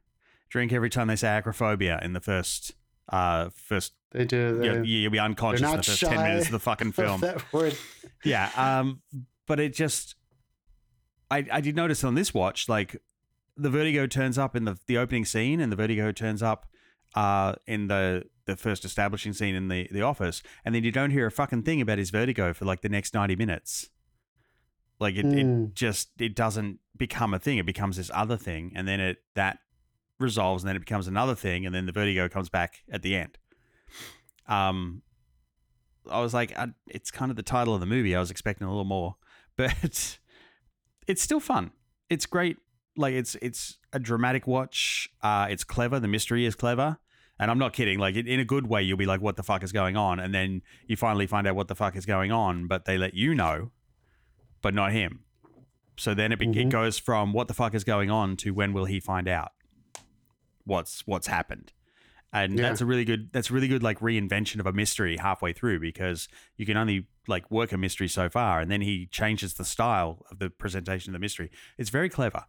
drink 0.48 0.72
every 0.72 0.90
time 0.90 1.08
they 1.08 1.16
say 1.16 1.28
acrophobia 1.28 2.02
in 2.02 2.14
the 2.14 2.20
first, 2.20 2.72
uh, 3.10 3.50
first 3.54 3.92
They 4.12 4.24
do. 4.24 4.58
They, 4.58 4.66
you'll, 4.66 4.84
you'll 4.86 5.12
be 5.12 5.18
unconscious 5.18 5.62
in 5.62 5.76
the 5.76 5.82
first 5.82 6.00
ten 6.00 6.22
minutes 6.22 6.46
of 6.46 6.52
the 6.52 6.58
fucking 6.70 6.92
film. 6.92 7.20
that 7.20 7.52
word. 7.52 7.76
Yeah. 8.24 8.50
Um, 8.56 9.02
but 9.46 9.60
it 9.60 9.74
just, 9.74 10.16
I, 11.30 11.46
I 11.52 11.60
did 11.60 11.76
notice 11.76 12.02
on 12.02 12.14
this 12.14 12.34
watch, 12.34 12.68
like 12.68 13.00
the 13.56 13.70
vertigo 13.70 14.06
turns 14.06 14.36
up 14.38 14.54
in 14.54 14.64
the, 14.64 14.78
the 14.86 14.98
opening 14.98 15.24
scene 15.24 15.60
and 15.60 15.72
the 15.72 15.76
vertigo 15.76 16.12
turns 16.12 16.42
up 16.42 16.66
uh, 17.14 17.54
in 17.66 17.88
the, 17.88 18.24
the 18.44 18.56
first 18.56 18.84
establishing 18.84 19.32
scene 19.32 19.54
in 19.54 19.68
the, 19.68 19.88
the 19.90 20.02
office. 20.02 20.42
And 20.64 20.74
then 20.74 20.84
you 20.84 20.92
don't 20.92 21.10
hear 21.10 21.26
a 21.26 21.30
fucking 21.30 21.62
thing 21.62 21.80
about 21.80 21.98
his 21.98 22.10
vertigo 22.10 22.52
for 22.52 22.64
like 22.66 22.82
the 22.82 22.88
next 22.88 23.14
90 23.14 23.36
minutes. 23.36 23.88
Like 25.00 25.16
it, 25.16 25.24
Hmm. 25.24 25.38
it 25.64 25.74
just, 25.74 26.10
it 26.18 26.34
doesn't 26.34 26.80
become 26.96 27.32
a 27.34 27.38
thing. 27.38 27.58
It 27.58 27.66
becomes 27.66 27.96
this 27.96 28.10
other 28.14 28.36
thing. 28.36 28.72
And 28.74 28.86
then 28.86 29.00
it, 29.00 29.18
that 29.34 29.58
resolves 30.18 30.62
and 30.62 30.68
then 30.68 30.76
it 30.76 30.80
becomes 30.80 31.06
another 31.08 31.34
thing. 31.34 31.64
And 31.64 31.74
then 31.74 31.86
the 31.86 31.92
vertigo 31.92 32.28
comes 32.28 32.48
back 32.48 32.82
at 32.90 33.02
the 33.02 33.14
end. 33.16 33.38
Um, 34.48 35.02
I 36.10 36.20
was 36.20 36.32
like, 36.34 36.56
I, 36.56 36.68
it's 36.86 37.10
kind 37.10 37.30
of 37.30 37.36
the 37.36 37.42
title 37.42 37.74
of 37.74 37.80
the 37.80 37.86
movie. 37.86 38.14
I 38.14 38.20
was 38.20 38.30
expecting 38.30 38.66
a 38.66 38.70
little 38.70 38.84
more, 38.84 39.16
but 39.56 40.18
it's 41.06 41.22
still 41.22 41.40
fun. 41.40 41.72
It's 42.08 42.26
great. 42.26 42.58
Like 42.96 43.14
it's 43.14 43.34
it's 43.42 43.78
a 43.92 43.98
dramatic 43.98 44.46
watch. 44.46 45.08
Uh, 45.22 45.46
it's 45.50 45.64
clever. 45.64 46.00
The 46.00 46.08
mystery 46.08 46.44
is 46.46 46.54
clever. 46.54 46.98
And 47.38 47.50
I'm 47.50 47.58
not 47.58 47.74
kidding. 47.74 47.98
Like 47.98 48.16
in 48.16 48.40
a 48.40 48.44
good 48.46 48.66
way, 48.66 48.82
you'll 48.82 48.96
be 48.96 49.04
like, 49.04 49.20
"What 49.20 49.36
the 49.36 49.42
fuck 49.42 49.62
is 49.62 49.70
going 49.72 49.94
on?" 49.96 50.18
And 50.18 50.34
then 50.34 50.62
you 50.86 50.96
finally 50.96 51.26
find 51.26 51.46
out 51.46 51.54
what 51.54 51.68
the 51.68 51.74
fuck 51.74 51.94
is 51.94 52.06
going 52.06 52.32
on, 52.32 52.66
but 52.66 52.86
they 52.86 52.96
let 52.96 53.12
you 53.12 53.34
know, 53.34 53.72
but 54.62 54.72
not 54.72 54.92
him. 54.92 55.20
So 55.98 56.14
then 56.14 56.32
it, 56.32 56.38
be- 56.38 56.46
it 56.48 56.54
Mhm. 56.68 56.70
goes 56.70 56.98
from 56.98 57.32
"What 57.34 57.48
the 57.48 57.54
fuck 57.54 57.74
is 57.74 57.84
going 57.84 58.10
on?" 58.10 58.36
to 58.38 58.52
"When 58.54 58.72
will 58.72 58.86
he 58.86 59.00
find 59.00 59.28
out 59.28 59.52
what's 60.64 61.06
what's 61.06 61.26
happened?" 61.26 61.72
And 62.32 62.58
Yeah. 62.58 62.68
that's 62.68 62.80
a 62.80 62.86
really 62.86 63.04
good. 63.04 63.32
That's 63.32 63.50
really 63.50 63.68
good 63.68 63.82
like 63.82 64.00
reinvention 64.00 64.58
of 64.58 64.66
a 64.66 64.72
mystery 64.72 65.16
halfway 65.18 65.52
through 65.52 65.80
because 65.80 66.28
you 66.56 66.66
can 66.66 66.76
only 66.76 67.06
like 67.28 67.50
work 67.50 67.72
a 67.72 67.78
mystery 67.78 68.08
so 68.08 68.28
far, 68.28 68.60
and 68.60 68.70
then 68.70 68.80
he 68.80 69.06
changes 69.06 69.54
the 69.54 69.64
style 69.64 70.24
of 70.30 70.38
the 70.38 70.48
presentation 70.50 71.10
of 71.10 71.12
the 71.14 71.18
mystery. 71.22 71.50
It's 71.78 71.90
very 71.90 72.08
clever, 72.08 72.44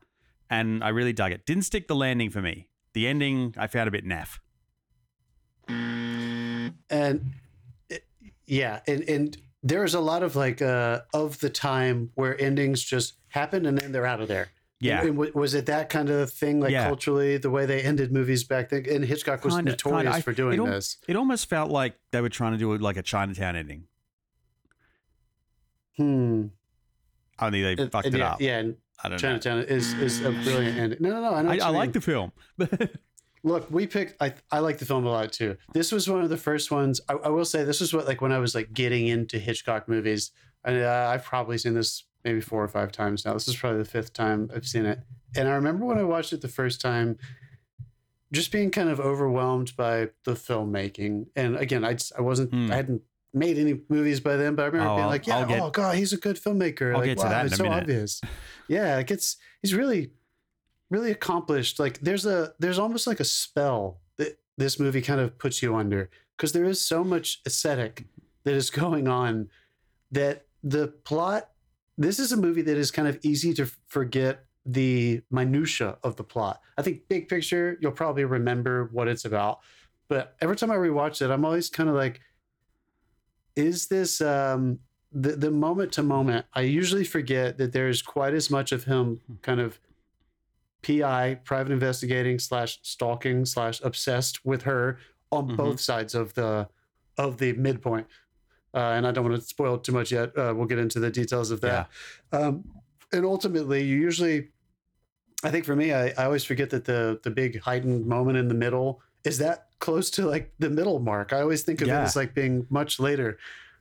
and 0.50 0.84
I 0.84 0.90
really 0.90 1.14
dug 1.14 1.32
it. 1.32 1.46
Didn't 1.46 1.64
stick 1.64 1.88
the 1.88 1.96
landing 1.96 2.30
for 2.30 2.42
me. 2.42 2.68
The 2.94 3.08
ending 3.08 3.54
I 3.58 3.68
found 3.68 3.88
a 3.88 3.92
bit 3.92 4.06
naff. 4.06 4.40
and 5.70 7.34
it- 7.90 8.06
yeah 8.46 8.80
and 8.88 9.02
and 9.10 9.38
there's 9.64 9.94
a 9.94 10.00
lot 10.00 10.24
of 10.24 10.36
like 10.36 10.62
uh 10.62 11.02
of 11.14 11.40
the 11.40 11.50
time 11.50 12.12
where 12.16 12.40
endings 12.42 12.82
just 12.84 13.16
happen 13.30 13.66
and 13.66 13.78
then 13.78 13.92
they're 13.92 14.06
out 14.06 14.22
of 14.22 14.28
there 14.30 14.48
Yeah, 14.80 15.00
and, 15.00 15.10
and 15.10 15.18
wa- 15.18 15.28
was 15.34 15.54
it 15.54 15.66
that 15.66 15.90
kind 15.90 16.10
of 16.10 16.32
thing 16.32 16.62
like 16.62 16.72
Yeah. 16.72 16.86
culturally 16.88 17.38
the 17.38 17.50
way 17.50 17.66
they 17.66 17.82
ended 17.82 18.12
movies 18.14 18.44
back 18.46 18.70
then 18.70 18.86
and 18.90 19.04
hitchcock 19.04 19.44
was 19.44 19.56
Kinda- 19.56 19.72
notorious 19.72 20.04
kinda. 20.04 20.18
I- 20.18 20.22
for 20.22 20.34
doing 20.34 20.54
it 20.54 20.60
al- 20.60 20.68
this 20.68 20.98
it 21.08 21.16
almost 21.18 21.50
felt 21.50 21.70
like 21.72 21.96
they 22.12 22.22
were 22.22 22.30
trying 22.30 22.54
to 22.54 22.58
do 22.58 22.78
like 22.78 22.96
a 22.98 23.04
Chinatown 23.04 23.56
ending. 23.58 23.88
hmm 25.98 26.46
Only 27.40 27.62
they 27.62 27.82
And- 27.82 27.92
fucked 27.92 28.08
it 28.08 28.14
yeah, 28.18 28.32
up. 28.32 28.42
yeah 28.42 28.60
and 28.60 28.78
I 29.04 29.10
don't 29.10 29.22
know. 29.22 29.28
chinatown 29.28 29.60
is 29.60 29.94
is 29.94 30.22
a 30.22 30.32
brilliant 30.32 30.78
ending 30.78 31.00
no 31.02 31.10
no 31.12 31.22
no 31.22 31.34
i 31.34 31.42
know 31.42 31.52
I, 31.52 31.68
I 31.68 31.70
like 31.70 31.94
the 31.94 32.02
film. 32.02 32.32
Look, 33.44 33.70
we 33.72 33.86
picked. 33.88 34.22
I 34.22 34.34
I 34.52 34.60
like 34.60 34.78
the 34.80 34.86
film 34.86 35.06
a 35.06 35.10
lot 35.10 35.32
too. 35.32 35.56
This 35.72 35.92
was 35.92 36.10
one 36.10 36.22
of 36.24 36.30
the 36.30 36.38
first 36.38 36.72
ones. 36.72 37.00
I, 37.08 37.14
I 37.14 37.30
will 37.30 37.46
say 37.46 37.64
this 37.64 37.80
was 37.80 37.94
what 37.94 38.06
like 38.08 38.20
when 38.20 38.32
I 38.32 38.40
was 38.40 38.56
like 38.56 38.74
getting 38.74 39.08
into 39.08 39.38
Hitchcock 39.40 39.88
movies, 39.88 40.32
and 40.66 40.84
uh, 40.84 41.10
I've 41.14 41.24
probably 41.24 41.58
seen 41.60 41.74
this 41.76 42.04
maybe 42.26 42.42
four 42.42 42.62
or 42.64 42.68
five 42.68 42.92
times 42.92 43.24
now. 43.26 43.34
This 43.34 43.48
is 43.48 43.56
probably 43.56 43.78
the 43.80 43.86
fifth 43.90 44.12
time 44.12 44.50
I've 44.54 44.68
seen 44.68 44.86
it, 44.86 45.00
and 45.36 45.48
I 45.48 45.52
remember 45.52 45.86
when 45.86 46.00
I 46.00 46.04
watched 46.04 46.34
it 46.34 46.42
the 46.42 46.48
first 46.50 46.82
time, 46.82 47.18
just 48.34 48.52
being 48.52 48.72
kind 48.72 48.90
of 48.90 49.00
overwhelmed 49.00 49.78
by 49.78 50.10
the 50.26 50.34
filmmaking. 50.34 51.28
And 51.36 51.56
again, 51.56 51.86
I 51.86 51.94
just, 51.94 52.12
I 52.18 52.22
wasn't 52.22 52.50
Hmm. 52.52 52.72
I 52.72 52.76
hadn't 52.76 53.04
made 53.38 53.58
any 53.58 53.82
movies 53.90 54.20
by 54.20 54.36
then, 54.36 54.56
but 54.56 54.64
I 54.64 54.66
remember 54.68 54.90
Oh, 54.92 54.96
being 54.98 55.08
like, 55.08 55.28
yeah, 55.28 55.46
get- 55.46 55.62
oh 55.62 55.70
god, 55.70 55.96
he's 55.96 56.14
a 56.14 56.18
good 56.18 56.36
filmmaker. 56.38 56.92
I'll 56.94 57.00
like, 57.00 57.06
get 57.06 57.18
to 57.20 57.24
wow, 57.26 57.30
that 57.30 57.42
in 57.42 57.48
it's 57.48 57.58
so 57.58 57.64
minute. 57.64 57.82
obvious. 57.84 58.22
Yeah, 58.70 58.96
like 58.96 59.12
it's 59.12 59.38
he's 59.62 59.74
really 59.74 60.12
really 60.90 61.12
accomplished. 61.12 61.80
Like 61.80 62.00
there's 62.00 62.26
a 62.26 62.54
there's 62.60 62.80
almost 62.80 63.08
like 63.08 63.20
a 63.20 63.26
spell 63.26 64.02
that 64.18 64.40
this 64.58 64.80
movie 64.80 65.02
kind 65.02 65.20
of 65.22 65.38
puts 65.38 65.62
you 65.64 65.76
under 65.76 66.10
because 66.36 66.52
there 66.52 66.66
is 66.66 66.82
so 66.82 67.04
much 67.04 67.40
aesthetic 67.46 68.06
that 68.44 68.54
is 68.56 68.70
going 68.70 69.08
on 69.08 69.50
that 70.12 70.46
the 70.64 70.88
plot. 71.04 71.50
This 71.98 72.20
is 72.20 72.32
a 72.32 72.38
movie 72.38 72.62
that 72.62 72.78
is 72.78 72.92
kind 72.92 73.08
of 73.08 73.18
easy 73.24 73.54
to 73.56 73.66
forget 73.88 74.46
the 74.66 75.22
minutia 75.32 75.98
of 76.04 76.16
the 76.18 76.24
plot. 76.24 76.62
I 76.78 76.82
think 76.82 77.08
big 77.08 77.28
picture, 77.30 77.78
you'll 77.82 77.92
probably 77.94 78.26
remember 78.26 78.90
what 78.92 79.08
it's 79.08 79.26
about. 79.26 79.60
But 80.10 80.36
every 80.42 80.56
time 80.58 80.72
I 80.72 80.76
rewatch 80.76 81.22
it, 81.22 81.32
I'm 81.32 81.44
always 81.46 81.70
kind 81.70 81.90
of 81.90 81.96
like, 81.96 82.20
is 83.58 83.88
this 83.88 84.22
um 84.22 84.80
the, 85.12 85.32
the 85.36 85.52
moment 85.52 85.92
to 85.94 86.04
moment? 86.04 86.46
I 86.54 86.62
usually 86.62 87.04
forget 87.04 87.58
that 87.58 87.74
there's 87.74 88.02
quite 88.02 88.34
as 88.34 88.50
much 88.50 88.72
of 88.72 88.84
him 88.86 89.20
kind 89.42 89.60
of 89.60 89.80
PI, 90.84 91.40
private 91.44 91.72
investigating 91.74 92.40
slash 92.40 92.80
stalking 92.84 93.46
slash 93.46 93.82
obsessed 93.84 94.46
with 94.46 94.62
her 94.64 95.00
on 95.32 95.50
Mhm. 95.50 95.58
both 95.58 95.80
sides 95.80 96.14
of 96.16 96.34
the 96.36 96.68
of 97.18 97.38
the 97.40 97.54
midpoint. 97.54 98.08
Uh, 98.74 98.92
and 98.96 99.08
I 99.08 99.12
don't 99.12 99.28
want 99.28 99.42
to 99.42 99.48
spoil 99.48 99.80
too 99.80 99.92
much 99.92 100.12
yet. 100.12 100.38
Uh, 100.38 100.54
we'll 100.56 100.68
get 100.68 100.78
into 100.78 101.00
the 101.00 101.10
details 101.10 101.50
of 101.50 101.62
that. 101.62 101.90
Um, 102.32 102.64
and 103.12 103.26
ultimately, 103.26 103.84
you 103.84 103.98
usually, 103.98 104.50
I 105.44 105.50
think 105.50 105.66
for 105.66 105.76
me, 105.76 105.94
I, 105.94 106.10
I 106.10 106.26
always 106.26 106.44
forget 106.44 106.70
that 106.70 106.86
the 106.86 107.20
the 107.24 107.32
big 107.32 107.60
heightened 107.62 108.06
moment 108.06 108.38
in 108.38 108.50
the 108.50 108.54
middle 108.54 109.02
is 109.28 109.38
that 109.40 109.68
close 109.80 110.10
to 110.12 110.26
like 110.26 110.54
the 110.60 110.70
middle 110.70 111.00
mark. 111.00 111.34
I 111.34 111.42
always 111.42 111.64
think 111.64 111.82
of 111.82 111.88
Yeah. 111.88 112.02
it 112.02 112.06
as 112.06 112.16
like 112.16 112.34
being 112.34 112.66
much 112.70 113.00
later. 113.00 113.38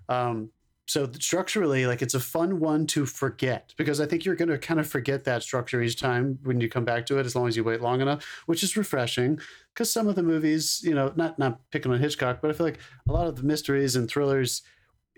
Um, 0.08 0.50
so 0.88 1.10
structurally, 1.18 1.84
like 1.86 2.00
it's 2.00 2.14
a 2.14 2.20
fun 2.20 2.60
one 2.60 2.86
to 2.88 3.06
forget 3.06 3.74
because 3.76 4.00
I 4.00 4.06
think 4.06 4.24
you're 4.24 4.36
going 4.36 4.50
to 4.50 4.58
kind 4.58 4.78
of 4.78 4.86
forget 4.86 5.24
that 5.24 5.42
structure 5.42 5.82
each 5.82 5.98
time 5.98 6.38
when 6.44 6.60
you 6.60 6.68
come 6.68 6.84
back 6.84 7.06
to 7.06 7.18
it, 7.18 7.26
as 7.26 7.34
long 7.34 7.48
as 7.48 7.56
you 7.56 7.64
wait 7.64 7.80
long 7.80 8.00
enough, 8.00 8.24
which 8.46 8.62
is 8.62 8.76
refreshing. 8.76 9.40
Because 9.74 9.92
some 9.92 10.06
of 10.06 10.14
the 10.14 10.22
movies, 10.22 10.80
you 10.84 10.94
know, 10.94 11.12
not 11.16 11.38
not 11.40 11.58
picking 11.72 11.90
on 11.92 11.98
Hitchcock, 11.98 12.38
but 12.40 12.50
I 12.50 12.54
feel 12.54 12.66
like 12.66 12.78
a 13.08 13.12
lot 13.12 13.26
of 13.26 13.34
the 13.34 13.42
mysteries 13.42 13.96
and 13.96 14.08
thrillers, 14.08 14.62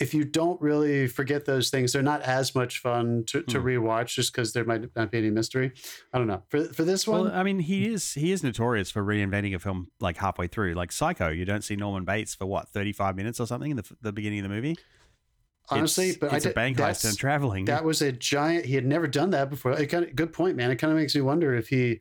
if 0.00 0.14
you 0.14 0.24
don't 0.24 0.60
really 0.60 1.06
forget 1.08 1.44
those 1.44 1.70
things, 1.70 1.92
they're 1.92 2.02
not 2.02 2.22
as 2.22 2.54
much 2.54 2.78
fun 2.80 3.24
to, 3.26 3.42
to 3.42 3.58
Hmm. 3.60 3.66
rewatch 3.66 4.14
just 4.14 4.32
because 4.32 4.52
there 4.52 4.64
might 4.64 4.94
not 4.96 5.10
be 5.10 5.18
any 5.18 5.30
mystery. 5.30 5.72
I 6.12 6.18
don't 6.18 6.26
know. 6.28 6.42
For 6.48 6.64
for 6.72 6.84
this 6.84 7.06
one, 7.06 7.24
Well, 7.24 7.32
I 7.34 7.42
mean, 7.42 7.58
he 7.58 7.88
is 7.92 8.14
he 8.14 8.30
is 8.32 8.42
notorious 8.44 8.90
for 8.90 9.02
reinventing 9.02 9.54
a 9.54 9.58
film 9.58 9.88
like 10.00 10.16
halfway 10.18 10.46
through, 10.46 10.74
like 10.74 10.92
Psycho. 10.92 11.28
You 11.30 11.44
don't 11.44 11.62
see 11.64 11.74
Norman 11.76 12.04
Bates 12.04 12.34
for 12.34 12.46
what 12.46 12.68
thirty 12.68 12.92
five 12.92 13.16
minutes 13.16 13.40
or 13.40 13.46
something 13.46 13.70
in 13.72 13.76
the, 13.78 13.84
the 14.00 14.12
beginning 14.12 14.38
of 14.40 14.44
the 14.44 14.54
movie. 14.54 14.76
honestly, 15.70 16.08
it's, 16.10 16.18
but 16.18 16.32
it's 16.32 16.46
I 16.46 16.50
a 16.50 16.50
did- 16.50 16.54
bank 16.54 16.78
heist 16.78 17.04
and 17.06 17.18
traveling. 17.18 17.64
that 17.66 17.84
was 17.84 18.00
a 18.02 18.12
giant 18.12 18.64
he 18.64 18.74
had 18.74 18.86
never 18.86 19.06
done 19.06 19.30
that 19.30 19.50
before 19.50 19.72
it 19.72 19.86
kind 19.88 20.04
of 20.04 20.14
good 20.16 20.32
point 20.32 20.56
man 20.56 20.70
it 20.70 20.76
kind 20.76 20.90
of 20.92 20.98
makes 20.98 21.14
me 21.14 21.20
wonder 21.20 21.54
if 21.54 21.68
he 21.68 22.00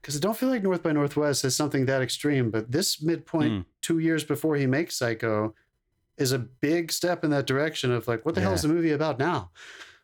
because 0.00 0.14
i 0.16 0.20
don't 0.20 0.36
feel 0.36 0.48
like 0.48 0.62
north 0.62 0.84
by 0.84 0.92
northwest 0.92 1.44
is 1.44 1.56
something 1.56 1.86
that 1.86 2.00
extreme 2.00 2.48
but 2.50 2.70
this 2.70 3.02
midpoint 3.02 3.52
Hmm. 3.52 3.60
two 3.82 3.98
years 3.98 4.22
before 4.22 4.54
he 4.54 4.66
makes 4.66 4.96
psycho 4.96 5.52
is 6.18 6.32
a 6.32 6.38
big 6.38 6.90
step 6.92 7.24
in 7.24 7.30
that 7.30 7.46
direction 7.46 7.90
of 7.92 8.06
like 8.08 8.24
what 8.26 8.34
the 8.34 8.40
hell 8.40 8.52
is 8.52 8.62
the 8.62 8.68
movie 8.68 8.90
about 8.92 9.18
now? 9.18 9.50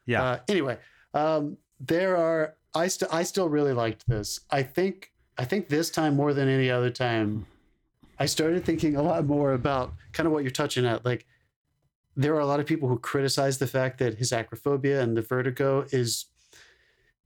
Yeah, 0.06 0.22
uh, 0.22 0.38
anyway 0.48 0.78
um, 1.14 1.56
there 1.80 2.16
are 2.16 2.54
i 2.74 2.88
still 2.88 3.08
i 3.12 3.22
still 3.22 3.48
really 3.48 3.72
liked 3.72 4.06
this. 4.06 4.40
I 4.50 4.62
think 4.62 5.12
i 5.38 5.44
think 5.44 5.68
this 5.68 5.90
time 5.90 6.14
more 6.16 6.32
than 6.34 6.48
any 6.48 6.70
other 6.70 6.90
time 6.90 7.46
i 8.18 8.26
started 8.26 8.64
thinking 8.64 8.96
a 8.96 9.02
lot 9.02 9.24
more 9.26 9.52
about 9.52 9.92
kind 10.12 10.26
of 10.26 10.32
what 10.32 10.42
you're 10.44 10.50
touching 10.50 10.84
at 10.86 11.04
like 11.04 11.26
there 12.16 12.34
are 12.34 12.40
a 12.40 12.46
lot 12.46 12.60
of 12.60 12.66
people 12.66 12.88
who 12.88 12.98
criticize 12.98 13.58
the 13.58 13.66
fact 13.66 13.98
that 13.98 14.14
his 14.18 14.30
acrophobia 14.30 15.00
and 15.02 15.16
the 15.16 15.22
vertigo 15.22 15.84
is 15.90 16.26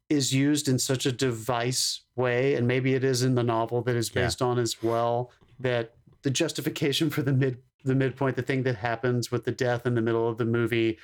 is 0.09 0.33
used 0.33 0.69
in 0.69 0.79
such 0.79 1.05
a 1.05 1.13
device 1.13 2.03
way 2.17 2.55
and 2.55 2.67
maybe 2.67 2.95
it 2.95 3.05
is 3.05 3.23
in 3.23 3.35
the 3.35 3.43
novel 3.43 3.83
that 3.83 3.97
is 3.97 4.11
Yeah. 4.15 4.23
based 4.25 4.41
on 4.41 4.59
as 4.59 4.83
well 4.83 5.31
that 5.61 5.95
the 6.23 6.31
justification 6.31 7.11
for 7.11 7.23
the 7.23 7.33
mid 7.33 7.59
the 7.85 7.95
midpoint 7.95 8.37
the 8.37 8.43
thing 8.43 8.63
that 8.65 8.77
happens 8.77 9.31
with 9.31 9.45
the 9.45 9.53
death 9.53 9.87
in 9.87 9.95
the 9.95 10.01
middle 10.03 10.29
of 10.29 10.37
the 10.39 10.45
movie 10.45 10.99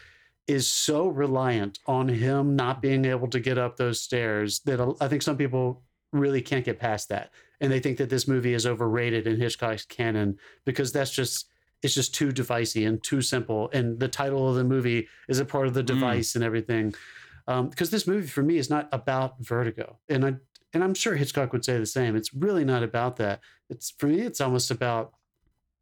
is 0.47 0.69
so 0.69 1.07
reliant 1.09 1.79
on 1.87 2.09
him 2.09 2.55
not 2.55 2.83
being 2.83 3.05
able 3.05 3.29
to 3.29 3.41
get 3.41 3.57
up 3.57 3.77
those 3.77 4.01
stairs 4.01 4.61
that 4.61 4.81
I 5.01 5.09
think 5.09 5.23
some 5.23 5.37
people 5.39 5.83
really 6.13 6.43
can't 6.43 6.65
get 6.65 6.79
past 6.79 7.09
that. 7.09 7.31
And 7.61 7.73
they 7.73 7.81
think 7.81 7.97
that 7.99 8.11
this 8.11 8.29
movie 8.29 8.53
is 8.53 8.67
overrated 8.67 9.27
in 9.27 9.41
Hitchcock's 9.41 9.87
canon 9.87 10.37
because 10.65 10.93
that's 10.93 11.11
just 11.13 11.47
it's 11.83 11.95
just 11.95 12.15
too 12.15 12.31
devicey 12.33 12.87
and 12.89 13.03
too 13.03 13.21
simple. 13.21 13.69
And 13.73 14.01
the 14.01 14.09
title 14.09 14.49
of 14.49 14.55
the 14.57 14.65
movie 14.65 15.07
is 15.29 15.39
a 15.39 15.45
part 15.45 15.67
of 15.67 15.75
the 15.75 15.83
Mm. 15.83 15.87
device 15.87 16.35
and 16.35 16.43
everything. 16.43 16.95
Um, 17.47 17.69
because 17.69 17.91
this 17.91 18.07
movie 18.07 18.27
for 18.27 18.43
me 18.43 18.57
is 18.57 18.71
not 18.71 18.89
about 18.93 19.39
vertigo. 19.41 19.99
And 20.09 20.25
I 20.25 20.35
and 20.73 20.83
I'm 20.83 20.95
sure 20.95 21.15
Hitchcock 21.15 21.53
would 21.53 21.65
say 21.65 21.79
the 21.79 21.87
same. 21.87 22.17
It's 22.17 22.35
really 22.35 22.65
not 22.65 22.83
about 22.83 23.17
that. 23.17 23.41
It's 23.71 23.91
for 23.91 24.07
me 24.09 24.21
it's 24.23 24.41
almost 24.41 24.71
about 24.71 25.13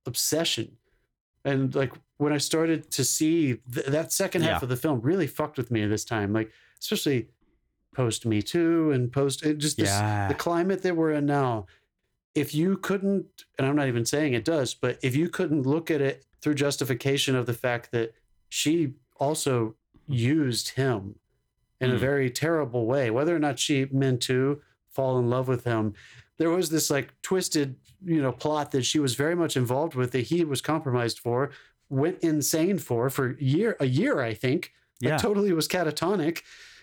obsession 0.07 0.77
and 1.45 1.75
like 1.75 1.93
when 2.19 2.33
I 2.33 2.39
started 2.39 2.91
to 2.93 3.05
see 3.05 3.57
th- 3.73 3.87
that 3.87 4.13
second 4.13 4.43
half 4.43 4.61
Yeah. 4.63 4.65
of 4.65 4.69
the 4.69 4.77
film 4.77 5.01
really 5.01 5.27
fucked 5.27 5.57
with 5.57 5.71
me 5.71 5.85
this 5.87 6.05
time 6.05 6.33
like 6.33 6.51
especially 6.81 7.29
post 7.95 8.25
Me 8.27 8.41
Too 8.43 8.91
and 8.93 9.13
post 9.13 9.45
it 9.45 9.59
just 9.59 9.77
this, 9.77 9.89
yeah. 9.89 10.29
the 10.29 10.35
climate 10.35 10.83
that 10.83 10.97
we're 10.97 11.13
in 11.13 11.27
now, 11.27 11.67
if 12.35 12.55
you 12.55 12.79
couldn't, 12.79 13.45
and 13.59 13.67
I'm 13.67 13.77
not 13.77 13.87
even 13.89 14.07
saying 14.07 14.33
it 14.33 14.45
does, 14.47 14.73
but 14.73 14.99
if 15.03 15.15
you 15.15 15.29
couldn't 15.29 15.65
look 15.67 15.91
at 15.91 16.01
it 16.01 16.25
through 16.41 16.55
justification 16.55 17.37
of 17.37 17.45
the 17.47 17.53
fact 17.55 17.91
that 17.93 18.15
she 18.49 18.95
also 19.21 19.75
used 20.09 20.71
him 20.71 21.17
in 21.83 21.91
a 21.91 21.95
Mm. 21.97 21.99
very 21.99 22.31
terrible 22.31 22.87
way, 22.87 23.11
whether 23.11 23.37
or 23.37 23.39
not 23.39 23.59
she 23.59 23.87
meant 23.93 24.23
to 24.23 24.63
fall 24.89 25.19
in 25.19 25.29
love 25.29 25.47
with 25.47 25.65
him, 25.65 25.93
there 26.39 26.51
was 26.51 26.71
this 26.71 26.89
like 26.91 27.13
twisted, 27.21 27.77
you 28.05 28.21
know, 28.23 28.33
plot 28.33 28.71
that 28.73 28.85
she 28.85 28.99
was 28.99 29.15
very 29.15 29.35
much 29.35 29.57
involved 29.57 29.95
with 29.95 30.13
that 30.13 30.23
he 30.27 30.45
was 30.45 30.61
compromised 30.61 31.19
for, 31.19 31.51
went 31.89 32.19
insane 32.21 32.79
for 32.79 33.11
for 33.11 33.37
year 33.39 33.77
a 33.81 33.87
year, 33.87 34.21
I 34.21 34.35
think. 34.35 34.73
Like 35.13 35.21
totally 35.21 35.53
was 35.53 35.67
catatonic 35.69 36.43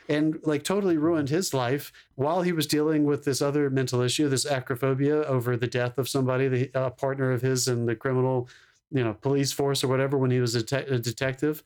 and 0.10 0.39
like 0.43 0.63
totally 0.63 0.97
ruined 0.97 1.29
his 1.29 1.53
life 1.53 1.93
while 2.15 2.41
he 2.41 2.51
was 2.51 2.67
dealing 2.67 3.05
with 3.05 3.23
this 3.23 3.41
other 3.41 3.69
mental 3.69 4.01
issue, 4.01 4.27
this 4.27 4.45
acrophobia 4.45 5.23
over 5.25 5.55
the 5.55 5.67
death 5.67 5.97
of 5.97 6.10
somebody, 6.10 6.47
the 6.47 6.71
a 6.73 6.89
partner 6.89 7.32
of 7.32 7.41
his 7.41 7.67
in 7.67 7.86
the 7.86 7.95
criminal, 7.95 8.49
you 8.91 9.03
know, 9.03 9.13
police 9.13 9.51
force 9.51 9.84
or 9.84 9.88
whatever 9.88 10.17
when 10.17 10.32
he 10.32 10.39
was 10.39 10.55
a, 10.55 10.63
te- 10.63 10.77
a 10.77 10.97
detective. 10.97 11.63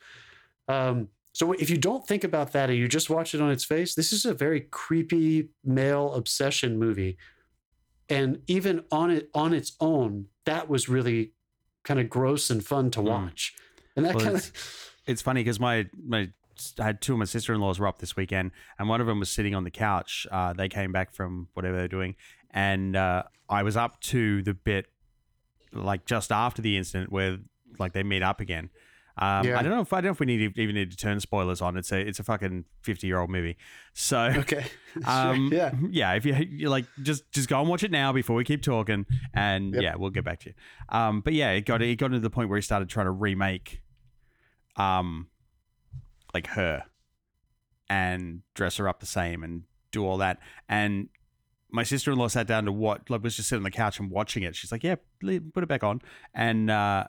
Um, 0.68 1.08
so 1.34 1.54
if 1.54 1.70
you 1.70 1.78
don't 1.78 2.06
think 2.06 2.24
about 2.24 2.52
that 2.52 2.70
and 2.70 2.78
you 2.78 2.88
just 2.88 3.10
watch 3.10 3.34
it 3.34 3.42
on 3.42 3.50
its 3.50 3.64
face, 3.64 3.96
this 3.96 4.14
is 4.14 4.26
a 4.26 4.34
very 4.34 4.62
creepy 4.62 5.50
male 5.64 6.14
obsession 6.14 6.78
movie. 6.78 7.18
And 8.10 8.42
even 8.48 8.84
on 8.92 9.12
it 9.12 9.30
on 9.34 9.54
its 9.54 9.74
own, 9.80 10.28
that 10.46 10.70
was 10.70 10.90
really 10.90 11.34
kind 11.84 12.00
of 12.00 12.10
gross 12.10 12.50
and 12.50 12.66
fun 12.66 12.92
to 12.92 13.00
Mm. 13.00 13.04
watch. 13.06 13.54
And 13.96 14.06
that 14.06 14.16
Well, 14.16 14.26
kind 14.26 14.38
it's- 14.38 14.50
of 14.50 14.90
It's 15.06 15.22
funny 15.22 15.42
because 15.42 15.60
my 15.60 15.90
my 16.02 16.32
I 16.80 16.84
had 16.84 17.02
two 17.02 17.14
of 17.14 17.20
my 17.20 17.26
sister 17.26 17.54
in 17.54 17.60
laws 17.60 17.80
were 17.80 17.88
up 17.88 17.98
this 18.00 18.16
weekend, 18.16 18.52
and 18.80 18.88
one 18.88 19.02
of 19.02 19.08
them 19.08 19.20
was 19.20 19.30
sitting 19.30 19.54
on 19.56 19.64
the 19.66 19.72
couch. 19.72 20.26
Uh, 20.32 20.54
they 20.54 20.70
came 20.70 20.92
back 20.92 21.12
from 21.14 21.50
whatever 21.56 21.76
they're 21.76 21.88
doing, 21.90 22.16
and 22.52 22.96
uh, 22.96 23.24
I 23.50 23.64
was 23.64 23.76
up 23.76 24.00
to 24.02 24.42
the 24.44 24.54
bit 24.54 24.86
like 25.74 26.06
just 26.06 26.32
after 26.32 26.62
the 26.62 26.78
incident 26.78 27.12
where 27.12 27.40
like 27.80 27.94
they 27.94 28.04
meet 28.04 28.22
up 28.24 28.40
again. 28.40 28.70
Um, 29.16 29.46
Yeah. 29.46 29.60
I 29.60 29.62
don't 29.62 29.72
know 29.72 29.82
if 29.82 29.94
I 29.94 29.98
don't 29.98 30.06
know 30.06 30.12
if 30.14 30.20
we 30.20 30.26
need 30.26 30.58
even 30.58 30.74
need 30.76 30.90
to 30.90 30.98
turn 30.98 31.20
spoilers 31.20 31.62
on. 31.62 31.78
It's 31.78 31.92
a 31.92 32.00
it's 32.00 32.20
a 32.20 32.24
fucking 32.24 32.66
fifty 32.82 33.06
year 33.08 33.20
old 33.20 33.30
movie, 33.30 33.58
so 33.94 34.20
okay. 34.38 34.66
um, 35.06 35.50
Sure, 35.52 35.58
yeah. 35.60 35.72
yeah. 35.92 36.14
If 36.14 36.26
you, 36.26 36.34
you 36.34 36.70
like, 36.70 36.86
just 37.04 37.32
just 37.32 37.48
go 37.48 37.60
and 37.60 37.70
watch 37.70 37.84
it 37.84 37.92
now 37.92 38.12
before 38.12 38.36
we 38.36 38.44
keep 38.44 38.62
talking, 38.64 39.06
and 39.34 39.74
Yep. 39.76 39.84
yeah, 39.84 39.96
we'll 39.96 40.10
get 40.10 40.24
back 40.24 40.40
to 40.42 40.50
you. 40.50 40.56
Um, 40.90 41.22
but 41.22 41.34
yeah, 41.34 41.52
it 41.52 41.66
got 41.66 41.82
it 41.84 41.96
got 41.98 42.08
to 42.08 42.20
the 42.20 42.30
point 42.32 42.50
where 42.50 42.58
he 42.58 42.62
started 42.64 42.90
trying 42.90 43.06
to 43.06 43.12
remake, 43.12 43.82
um, 44.78 45.28
like 46.34 46.48
her, 46.48 46.84
and 47.90 48.42
dress 48.56 48.78
her 48.78 48.90
up 48.90 49.00
the 49.00 49.06
same 49.06 49.44
and 49.44 49.64
do 49.92 50.06
all 50.06 50.18
that. 50.18 50.40
And 50.68 51.10
my 51.70 51.84
sister 51.84 52.12
in 52.12 52.18
law 52.18 52.28
sat 52.28 52.48
down 52.48 52.66
to 52.66 52.72
what 52.72 53.10
like 53.12 53.22
was 53.22 53.36
just 53.36 53.50
sitting 53.50 53.60
on 53.60 53.64
the 53.64 53.72
couch 53.72 54.00
and 54.00 54.10
watching 54.10 54.42
it. 54.42 54.56
She's 54.56 54.72
like, 54.72 54.84
yeah, 54.84 54.96
put 55.22 55.64
it 55.64 55.68
back 55.68 55.84
on, 55.84 56.02
and 56.34 56.72
uh, 56.72 57.06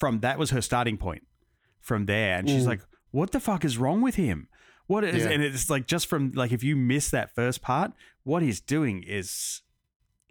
from 0.00 0.20
that 0.20 0.38
was 0.40 0.50
her 0.50 0.60
starting 0.60 0.96
point. 0.96 1.22
From 1.86 2.06
there, 2.06 2.36
and 2.36 2.48
she's 2.50 2.64
Mm. 2.64 2.72
like, 2.72 2.80
what 3.12 3.30
the 3.30 3.38
fuck 3.38 3.64
is 3.64 3.78
wrong 3.78 4.00
with 4.02 4.16
him? 4.16 4.48
What 4.88 5.04
is 5.04 5.24
Yeah. 5.24 5.30
and 5.30 5.42
it's 5.42 5.70
like 5.70 5.86
just 5.86 6.06
from 6.08 6.32
like 6.32 6.50
if 6.50 6.62
you 6.64 6.74
miss 6.76 7.10
that 7.10 7.32
first 7.34 7.62
part, 7.62 7.92
what 8.24 8.42
he's 8.42 8.60
doing 8.60 9.04
is 9.06 9.62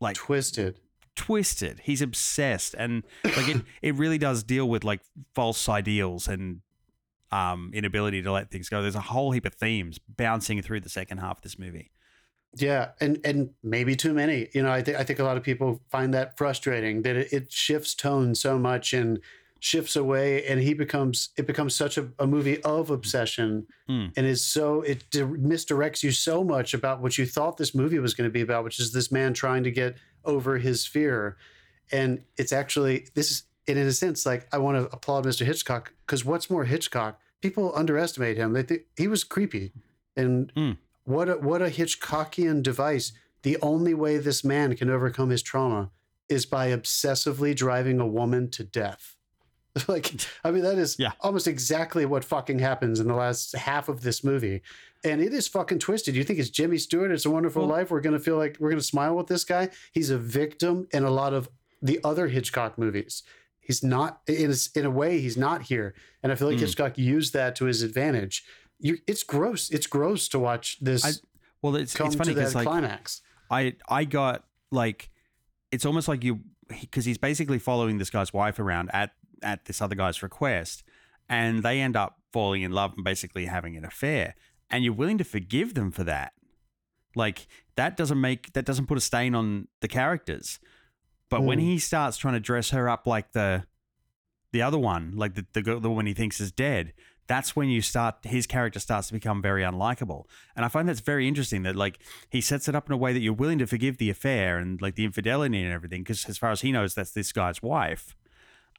like 0.01 0.15
Twisted. 0.17 0.79
twisted. 1.15 1.79
He's 1.83 2.01
obsessed, 2.01 2.75
and 2.77 3.03
like 3.23 3.47
it, 3.47 3.61
it 3.81 3.95
really 3.95 4.17
does 4.17 4.43
deal 4.43 4.67
with 4.67 4.83
like 4.83 4.99
false 5.33 5.69
ideals 5.69 6.27
and 6.27 6.59
um 7.31 7.71
inability 7.73 8.21
to 8.21 8.31
let 8.31 8.51
things 8.51 8.67
go. 8.69 8.81
There's 8.81 8.95
a 8.95 9.01
whole 9.13 9.31
heap 9.31 9.45
of 9.45 9.53
themes 9.55 9.97
bouncing 9.97 10.61
through 10.61 10.81
the 10.81 10.89
second 10.89 11.19
half 11.19 11.37
of 11.37 11.41
this 11.43 11.57
movie. 11.57 11.89
Yeah, 12.57 12.91
and 13.01 13.19
and 13.25 13.49
maybe 13.63 13.95
too 13.95 14.13
many. 14.13 14.47
You 14.53 14.63
know, 14.63 14.71
I 14.71 14.81
think 14.81 14.97
I 14.97 15.03
think 15.03 15.19
a 15.19 15.23
lot 15.23 15.37
of 15.37 15.43
people 15.43 15.81
find 15.89 16.13
that 16.13 16.37
frustrating 16.37 17.01
that 17.03 17.15
it, 17.15 17.33
it 17.33 17.51
shifts 17.51 17.95
tone 17.95 18.35
so 18.35 18.57
much 18.59 18.93
and 18.93 19.19
shifts 19.65 19.95
away, 19.95 20.45
and 20.45 20.59
he 20.61 20.73
becomes 20.75 21.29
it 21.37 21.47
becomes 21.47 21.73
such 21.73 21.97
a, 21.97 22.07
a 22.19 22.27
movie 22.27 22.61
of 22.63 22.91
obsession, 22.91 23.65
Mm. 23.89 24.11
and 24.15 24.25
is 24.27 24.43
so 24.45 24.81
it 24.81 24.99
di- 25.09 25.21
misdirects 25.21 26.03
you 26.03 26.11
so 26.11 26.43
much 26.43 26.73
about 26.75 27.01
what 27.01 27.17
you 27.17 27.25
thought 27.25 27.57
this 27.57 27.73
movie 27.73 27.97
was 27.99 28.13
going 28.13 28.29
to 28.29 28.33
be 28.33 28.41
about, 28.41 28.63
which 28.63 28.79
is 28.79 28.91
this 28.93 29.11
man 29.11 29.33
trying 29.33 29.63
to 29.63 29.71
get 29.71 29.95
over 30.23 30.57
his 30.59 30.85
fear, 30.85 31.37
and 31.91 32.21
it's 32.37 32.53
actually 32.53 33.07
this 33.15 33.31
is 33.31 33.43
and 33.67 33.79
in 33.79 33.87
a 33.87 33.91
sense 33.91 34.23
like 34.25 34.47
I 34.53 34.59
want 34.59 34.75
to 34.77 34.95
applaud 34.95 35.25
Mr. 35.25 35.43
Hitchcock 35.45 35.93
because 36.05 36.23
what's 36.23 36.47
more 36.49 36.65
Hitchcock? 36.65 37.19
People 37.41 37.71
underestimate 37.75 38.37
him. 38.37 38.53
They 38.53 38.61
think 38.63 38.83
he 38.97 39.07
was 39.07 39.23
creepy, 39.23 39.71
and 40.15 40.53
Mm. 40.55 40.77
what 41.05 41.27
a, 41.29 41.33
what 41.37 41.61
a 41.63 41.69
Hitchcockian 41.71 42.61
device. 42.61 43.13
The 43.41 43.57
only 43.61 43.93
way 43.95 44.17
this 44.17 44.43
man 44.43 44.75
can 44.75 44.89
overcome 44.91 45.29
his 45.31 45.41
trauma 45.43 45.89
is 46.29 46.45
by 46.47 46.69
obsessively 46.69 47.55
driving 47.55 47.99
a 47.99 48.07
woman 48.07 48.49
to 48.51 48.63
death. 48.63 49.14
like, 49.87 50.11
I 50.43 50.51
mean, 50.51 50.63
that 50.63 50.77
is 50.77 50.95
Yeah. 50.97 51.11
almost 51.21 51.47
exactly 51.47 52.05
what 52.05 52.23
fucking 52.23 52.59
happens 52.59 52.99
in 52.99 53.07
the 53.07 53.13
last 53.15 53.55
half 53.55 53.89
of 53.89 54.01
this 54.01 54.23
movie. 54.23 54.61
And 55.03 55.21
it 55.21 55.33
is 55.33 55.47
fucking 55.47 55.79
twisted. 55.79 56.15
You 56.15 56.23
think 56.23 56.39
it's 56.39 56.49
Jimmy 56.49 56.77
Stewart, 56.77 57.11
It's 57.11 57.25
a 57.25 57.29
Wonderful 57.29 57.67
Well- 57.67 57.77
Life. 57.77 57.91
We're 57.91 58.01
going 58.01 58.17
to 58.17 58.19
feel 58.23 58.37
like 58.37 58.57
we're 58.59 58.69
going 58.69 58.79
to 58.81 58.85
smile 58.85 59.15
with 59.15 59.27
this 59.27 59.43
guy. 59.43 59.69
He's 59.91 60.09
a 60.09 60.17
victim 60.17 60.87
in 60.91 61.03
a 61.03 61.11
lot 61.11 61.33
of 61.33 61.49
the 61.81 61.99
other 62.03 62.27
Hitchcock 62.27 62.77
movies. 62.77 63.21
He's 63.59 63.83
not, 63.83 64.21
in 64.27 64.51
a, 64.51 64.79
in 64.79 64.85
a 64.85 64.91
way, 64.91 65.19
he's 65.19 65.37
not 65.37 65.63
here. 65.63 65.93
And 66.23 66.31
I 66.31 66.35
feel 66.35 66.47
like 66.47 66.57
Mm. 66.57 66.61
Hitchcock 66.61 66.97
used 66.97 67.33
that 67.33 67.55
to 67.57 67.65
his 67.65 67.81
advantage. 67.81 68.43
You, 68.79 68.97
it's 69.07 69.23
gross. 69.23 69.69
It's 69.71 69.87
gross 69.87 70.27
to 70.29 70.39
watch 70.39 70.77
this 70.79 71.03
I- 71.05 71.11
Well, 71.61 71.75
it's 71.75 71.95
it's 71.99 72.15
funny 72.15 72.33
because 72.33 72.53
like 72.55 72.67
climax. 72.67 73.21
I 73.49 73.75
I 73.89 74.05
got 74.05 74.45
like 74.71 75.09
it's 75.71 75.85
almost 75.85 76.07
like 76.07 76.23
you 76.23 76.41
because 76.67 77.05
he's 77.05 77.17
basically 77.17 77.57
following 77.59 77.97
this 77.99 78.09
guy's 78.09 78.33
wife 78.33 78.59
around 78.59 78.89
at 78.93 79.11
at 79.41 79.65
this 79.65 79.81
other 79.81 79.95
guy's 79.95 80.21
request, 80.23 80.83
and 81.29 81.63
they 81.63 81.79
end 81.81 81.95
up 81.95 82.19
falling 82.31 82.61
in 82.61 82.71
love 82.71 82.93
and 82.95 83.03
basically 83.03 83.45
having 83.45 83.75
an 83.77 83.85
affair, 83.85 84.35
and 84.69 84.83
you're 84.83 84.93
willing 84.93 85.17
to 85.17 85.23
forgive 85.23 85.73
them 85.73 85.91
for 85.91 86.03
that. 86.03 86.33
Like 87.15 87.47
that 87.75 87.95
doesn't 87.95 88.19
make 88.19 88.53
that 88.53 88.65
doesn't 88.65 88.87
put 88.87 88.97
a 88.97 89.01
stain 89.01 89.35
on 89.35 89.67
the 89.81 89.87
characters, 89.87 90.59
but 91.29 91.43
when 91.43 91.59
Mm. 91.59 91.63
he 91.63 91.79
starts 91.79 92.17
trying 92.17 92.33
to 92.33 92.39
dress 92.39 92.71
her 92.71 92.89
up 92.89 93.07
like 93.07 93.31
the 93.31 93.65
the 94.51 94.61
other 94.61 94.77
one, 94.77 95.13
like 95.15 95.35
the 95.35 95.45
the, 95.53 95.61
girl- 95.61 95.79
the 95.79 95.89
one 95.89 96.05
he 96.05 96.13
thinks 96.13 96.39
is 96.41 96.51
dead. 96.51 96.93
That's 97.27 97.55
when 97.55 97.69
you 97.69 97.81
start 97.81 98.17
his 98.23 98.45
character 98.45 98.79
starts 98.79 99.07
to 99.07 99.13
become 99.13 99.41
very 99.41 99.63
unlikable. 99.63 100.25
And 100.55 100.63
I 100.63 100.67
find 100.67 100.87
that's 100.87 100.99
very 100.99 101.27
interesting 101.27 101.63
that 101.63 101.75
like 101.75 101.99
he 102.29 102.39
sets 102.39 102.67
it 102.67 102.75
up 102.75 102.87
in 102.87 102.93
a 102.93 102.97
way 102.97 103.13
that 103.13 103.19
you're 103.21 103.33
willing 103.33 103.57
to 103.59 103.65
forgive 103.65 103.97
the 103.97 104.09
affair 104.11 104.57
and 104.59 104.79
like 104.81 104.93
the 104.95 105.05
infidelity 105.05 105.63
and 105.63 105.73
everything 105.73 106.03
because 106.03 106.25
as 106.29 106.37
far 106.37 106.51
as 106.51 106.61
he 106.61 106.71
knows 106.71 106.93
that's 106.93 107.11
this 107.11 107.31
guy's 107.31 107.63
wife. 107.63 108.15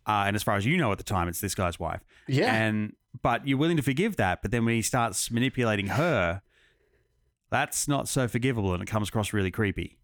Uh, 0.06 0.24
and 0.26 0.36
as 0.36 0.42
far 0.42 0.56
as 0.56 0.64
you 0.64 0.76
know 0.76 0.92
at 0.92 0.98
the 0.98 1.04
time 1.04 1.28
it's 1.28 1.40
this 1.40 1.54
guy's 1.54 1.78
wife. 1.78 2.04
Yeah. 2.28 2.54
And 2.54 2.94
but 3.22 3.46
you're 3.46 3.58
willing 3.58 3.76
to 3.76 3.82
forgive 3.82 4.16
that, 4.16 4.42
but 4.42 4.50
then 4.50 4.64
when 4.64 4.74
he 4.74 4.82
starts 4.82 5.30
manipulating 5.30 5.88
her, 5.88 6.42
that's 7.50 7.88
not 7.88 8.08
so 8.08 8.28
forgivable 8.28 8.72
and 8.74 8.82
it 8.82 8.86
comes 8.86 9.08
across 9.08 9.32
really 9.32 9.50
creepy. 9.50 9.98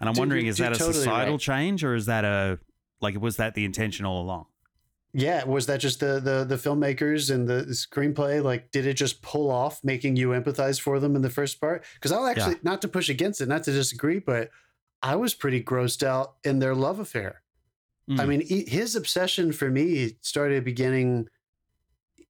And 0.00 0.08
I'm 0.08 0.14
Dude, 0.14 0.20
wondering 0.20 0.46
is 0.46 0.58
that 0.58 0.72
a 0.72 0.76
totally 0.76 0.94
societal 0.94 1.34
right. 1.34 1.40
change 1.40 1.84
or 1.84 1.94
is 1.94 2.06
that 2.06 2.24
a 2.24 2.58
like 3.00 3.20
was 3.20 3.36
that 3.36 3.54
the 3.54 3.64
intention 3.64 4.04
all 4.04 4.22
along? 4.22 4.46
yeah. 5.16 5.44
Was 5.44 5.64
that 5.66 5.80
just 5.80 6.00
the, 6.00 6.20
the 6.20 6.44
the 6.44 6.56
filmmakers 6.56 7.34
and 7.34 7.48
the 7.48 7.64
screenplay? 7.70 8.42
Like, 8.42 8.70
did 8.70 8.86
it 8.86 8.94
just 8.94 9.22
pull 9.22 9.50
off 9.50 9.82
making 9.82 10.16
you 10.16 10.28
empathize 10.28 10.78
for 10.78 11.00
them 11.00 11.16
in 11.16 11.22
the 11.22 11.30
first 11.30 11.58
part? 11.58 11.84
Because 11.94 12.12
I'll 12.12 12.26
actually 12.26 12.56
not 12.62 12.82
to 12.82 12.88
push 12.88 13.08
against 13.08 13.40
it, 13.40 13.48
not 13.48 13.64
to 13.64 13.72
disagree, 13.72 14.18
but 14.18 14.50
I 15.02 15.16
was 15.16 15.32
pretty 15.32 15.62
grossed 15.62 16.02
out 16.02 16.34
in 16.44 16.58
their 16.58 16.74
love 16.74 16.98
affair. 16.98 17.40
I 18.08 18.12
Mm. 18.12 18.28
mean, 18.28 18.40
he, 18.42 18.64
his 18.64 18.94
obsession 18.94 19.52
for 19.52 19.68
me 19.70 20.16
started 20.20 20.64
beginning. 20.64 21.28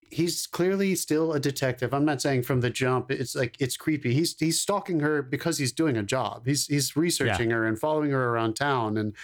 He's 0.09 0.47
clearly 0.47 0.95
still 0.95 1.33
a 1.33 1.41
detective. 1.41 1.93
I'm 1.93 2.05
not 2.05 2.23
saying 2.23 2.45
from 2.45 2.61
the 2.61 2.71
jump. 2.71 3.11
It's 3.11 3.35
like 3.35 3.57
it's 3.61 3.77
creepy. 3.77 4.15
He's 4.15 4.37
he's 4.39 4.61
stalking 4.61 5.01
her 5.01 5.21
because 5.21 5.59
he's 5.59 5.73
doing 5.73 5.97
a 5.97 6.03
job. 6.03 6.47
He's 6.47 6.67
he's 6.67 6.97
researching 6.97 7.51
her 7.51 7.67
and 7.67 7.79
following 7.79 8.11
her 8.13 8.29
around 8.31 8.55
town. 8.55 8.97
And 8.97 9.15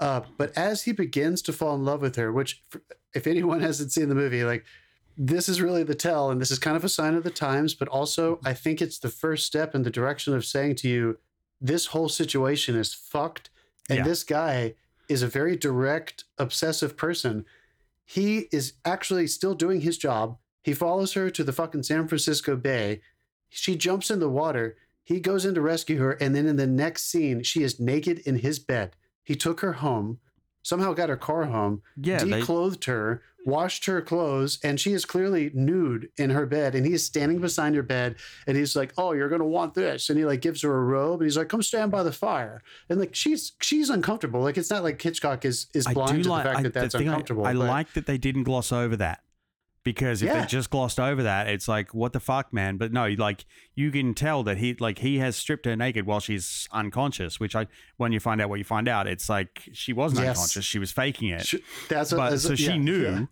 uh, 0.00 0.22
but 0.36 0.52
as 0.58 0.82
he 0.82 0.92
begins 0.92 1.40
to 1.42 1.52
fall 1.52 1.76
in 1.76 1.84
love 1.84 2.02
with 2.02 2.16
her, 2.16 2.32
which 2.32 2.62
if 3.14 3.26
anyone 3.28 3.60
hasn't 3.68 3.92
seen 3.92 4.08
the 4.08 4.14
movie, 4.14 4.42
like 4.44 4.64
this 5.16 5.48
is 5.48 5.62
really 5.62 5.84
the 5.84 5.94
tell, 5.94 6.30
and 6.30 6.40
this 6.40 6.50
is 6.50 6.58
kind 6.58 6.76
of 6.76 6.82
a 6.84 6.88
sign 6.88 7.14
of 7.14 7.22
the 7.22 7.30
times. 7.30 7.72
But 7.72 7.86
also, 7.88 8.40
I 8.44 8.52
think 8.54 8.82
it's 8.82 8.98
the 8.98 9.08
first 9.08 9.46
step 9.46 9.74
in 9.74 9.82
the 9.84 9.90
direction 9.90 10.34
of 10.34 10.44
saying 10.44 10.74
to 10.76 10.88
you, 10.88 11.18
this 11.60 11.86
whole 11.86 12.08
situation 12.08 12.74
is 12.74 12.92
fucked, 12.92 13.48
and 13.88 13.98
Yeah. 13.98 14.04
this 14.04 14.24
guy 14.24 14.74
is 15.08 15.22
a 15.22 15.28
very 15.28 15.56
direct, 15.56 16.24
obsessive 16.38 16.96
person. 16.96 17.44
He 18.04 18.48
is 18.52 18.74
actually 18.84 19.26
still 19.26 19.54
doing 19.54 19.80
his 19.80 19.98
job. 19.98 20.38
He 20.62 20.74
follows 20.74 21.12
her 21.14 21.30
to 21.30 21.44
the 21.44 21.52
fucking 21.52 21.82
San 21.82 22.08
Francisco 22.08 22.56
Bay. 22.56 23.00
She 23.48 23.76
jumps 23.76 24.10
in 24.10 24.20
the 24.20 24.28
water. 24.28 24.76
He 25.04 25.20
goes 25.20 25.44
in 25.44 25.54
to 25.54 25.60
rescue 25.60 25.98
her. 25.98 26.12
And 26.12 26.34
then 26.34 26.46
in 26.46 26.56
the 26.56 26.66
next 26.66 27.04
scene, 27.04 27.42
she 27.42 27.62
is 27.62 27.80
naked 27.80 28.20
in 28.20 28.38
his 28.38 28.58
bed. 28.58 28.96
He 29.22 29.36
took 29.36 29.60
her 29.60 29.74
home, 29.74 30.18
somehow 30.64 30.92
got 30.92 31.08
her 31.08 31.16
car 31.16 31.44
home, 31.44 31.82
yeah, 31.96 32.18
they, 32.24 32.40
declothed 32.40 32.86
her, 32.86 33.22
washed 33.46 33.84
her 33.84 34.00
clothes, 34.02 34.58
and 34.64 34.80
she 34.80 34.92
is 34.92 35.04
clearly 35.04 35.50
nude 35.54 36.08
in 36.16 36.30
her 36.30 36.46
bed. 36.46 36.74
And 36.74 36.84
he's 36.84 37.04
standing 37.04 37.38
beside 37.40 37.74
her 37.76 37.82
bed, 37.82 38.16
and 38.48 38.56
he's 38.56 38.74
like, 38.74 38.92
"Oh, 38.98 39.12
you're 39.12 39.28
gonna 39.28 39.44
want 39.44 39.74
this," 39.74 40.08
and 40.10 40.18
he 40.18 40.24
like 40.24 40.40
gives 40.40 40.62
her 40.62 40.74
a 40.74 40.82
robe, 40.82 41.20
and 41.20 41.26
he's 41.26 41.36
like, 41.36 41.48
"Come 41.48 41.62
stand 41.62 41.92
by 41.92 42.02
the 42.02 42.10
fire." 42.12 42.62
And 42.88 42.98
like 42.98 43.14
she's 43.14 43.52
she's 43.60 43.90
uncomfortable. 43.90 44.40
Like 44.40 44.56
it's 44.58 44.70
not 44.70 44.82
like 44.82 45.00
Hitchcock 45.00 45.44
is 45.44 45.66
is 45.74 45.86
blind 45.86 46.24
to 46.24 46.28
the 46.28 46.42
fact 46.42 46.58
I, 46.58 46.62
that 46.62 46.72
that's 46.74 46.94
thing 46.94 47.08
I- 47.08 47.12
uncomfortable. 47.12 47.46
I, 47.46 47.52
but- 47.52 47.66
like 47.68 47.92
that 47.92 48.06
they 48.06 48.18
didn't 48.18 48.42
gloss 48.44 48.72
over 48.72 48.96
that 48.96 49.20
because 49.84 50.22
if 50.22 50.28
Yeah. 50.28 50.40
they 50.40 50.46
just 50.46 50.70
glossed 50.70 50.98
over 50.98 51.22
that, 51.22 51.46
it's 51.48 51.68
like 51.68 51.94
what 51.94 52.12
the 52.12 52.20
fuck, 52.20 52.52
man. 52.52 52.76
But 52.78 52.92
no, 52.92 53.06
like 53.18 53.44
you 53.74 53.90
can 53.90 54.14
tell 54.14 54.42
that 54.44 54.56
he 54.56 54.74
like 54.74 54.98
he 54.98 55.18
has 55.18 55.36
stripped 55.36 55.66
her 55.66 55.76
naked 55.76 56.06
while 56.06 56.20
she's 56.20 56.66
unconscious. 56.72 57.38
Which 57.38 57.54
I 57.54 57.66
when 57.98 58.10
you 58.12 58.18
find 58.20 58.40
out 58.40 58.48
what 58.48 58.58
you 58.58 58.64
find 58.64 58.88
out, 58.88 59.06
it's 59.06 59.28
like 59.28 59.68
she 59.72 59.92
wasn't 59.92 60.22
Yes. 60.22 60.36
unconscious; 60.36 60.64
she 60.64 60.78
was 60.78 60.90
faking 60.90 61.28
it. 61.28 61.46
Sh- 61.46 61.54
That's 61.88 62.12
but 62.12 62.38
so 62.38 62.54
she 62.56 62.78
knew. 62.78 63.02
yeah. 63.02 63.26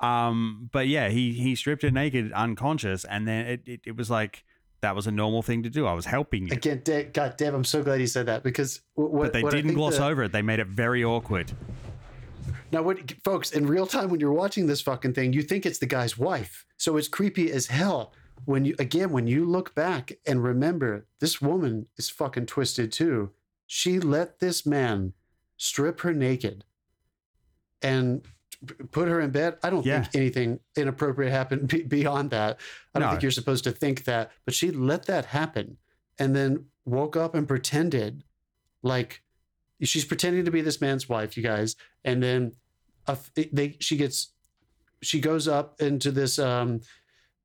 Um, 0.00 0.68
but 0.72 0.88
yeah, 0.88 1.10
he 1.10 1.32
he 1.32 1.54
stripped 1.54 1.82
her 1.82 1.90
naked, 1.90 2.32
unconscious, 2.32 3.04
and 3.04 3.28
then 3.28 3.46
it, 3.46 3.60
it, 3.66 3.80
it 3.86 3.96
was 3.96 4.10
like 4.10 4.42
that 4.80 4.96
was 4.96 5.06
a 5.06 5.12
normal 5.12 5.42
thing 5.42 5.62
to 5.62 5.70
do. 5.70 5.86
I 5.86 5.92
was 5.92 6.06
helping 6.06 6.46
you. 6.48 6.54
Again, 6.54 6.80
Dave, 6.84 7.12
God, 7.12 7.36
Dave, 7.36 7.54
I'm 7.54 7.62
so 7.62 7.84
glad 7.84 8.00
you 8.00 8.08
said 8.08 8.26
that 8.26 8.42
because 8.42 8.80
what 8.94 9.12
But 9.12 9.32
they 9.32 9.42
didn't 9.42 9.74
gloss 9.74 9.98
the- 9.98 10.06
over 10.06 10.24
it. 10.24 10.32
They 10.32 10.42
made 10.42 10.58
it 10.58 10.66
very 10.66 11.04
awkward. 11.04 11.52
Now, 12.72 12.82
what, 12.82 13.12
folks, 13.22 13.52
in 13.52 13.66
real 13.66 13.86
time, 13.86 14.08
when 14.08 14.18
you're 14.18 14.32
watching 14.32 14.66
this 14.66 14.80
fucking 14.80 15.12
thing, 15.12 15.34
you 15.34 15.42
think 15.42 15.66
it's 15.66 15.78
the 15.78 15.86
guy's 15.86 16.16
wife. 16.16 16.64
So 16.78 16.96
it's 16.96 17.06
creepy 17.08 17.52
as 17.52 17.66
hell. 17.66 18.14
When 18.46 18.64
you, 18.64 18.74
again, 18.78 19.10
when 19.10 19.26
you 19.26 19.44
look 19.44 19.74
back 19.74 20.12
and 20.26 20.42
remember 20.42 21.06
this 21.20 21.40
woman 21.40 21.86
is 21.98 22.08
fucking 22.10 22.46
twisted 22.46 22.90
too. 22.92 23.30
she 23.74 23.98
let 23.98 24.38
this 24.38 24.66
man 24.66 25.14
strip 25.56 26.00
her 26.00 26.12
naked 26.12 26.62
and 27.80 28.22
put 28.90 29.08
her 29.08 29.18
in 29.18 29.30
bed. 29.30 29.56
I 29.62 29.70
don't 29.70 29.86
Yeah. 29.86 30.02
think 30.02 30.14
anything 30.14 30.60
inappropriate 30.76 31.32
happened 31.32 31.68
be- 31.68 31.82
beyond 31.84 32.30
that. 32.32 32.60
I 32.94 32.98
don't 32.98 33.06
No. 33.08 33.10
think 33.12 33.22
you're 33.22 33.30
supposed 33.32 33.64
to 33.64 33.72
think 33.72 34.04
that, 34.04 34.30
but 34.44 34.52
she 34.52 34.70
let 34.70 35.06
that 35.06 35.24
happen 35.26 35.78
and 36.18 36.36
then 36.36 36.66
woke 36.84 37.16
up 37.16 37.34
and 37.34 37.48
pretended 37.48 38.24
like 38.82 39.22
she's 39.80 40.04
pretending 40.04 40.44
to 40.44 40.50
be 40.50 40.60
this 40.60 40.80
man's 40.82 41.08
wife, 41.08 41.34
you 41.36 41.42
guys. 41.42 41.74
And 42.04 42.22
then 42.22 42.52
a 43.06 43.16
they 43.52 43.76
she 43.80 43.96
gets 43.96 44.32
she 45.02 45.20
goes 45.20 45.48
up 45.48 45.80
into 45.80 46.10
this 46.10 46.38
um 46.38 46.80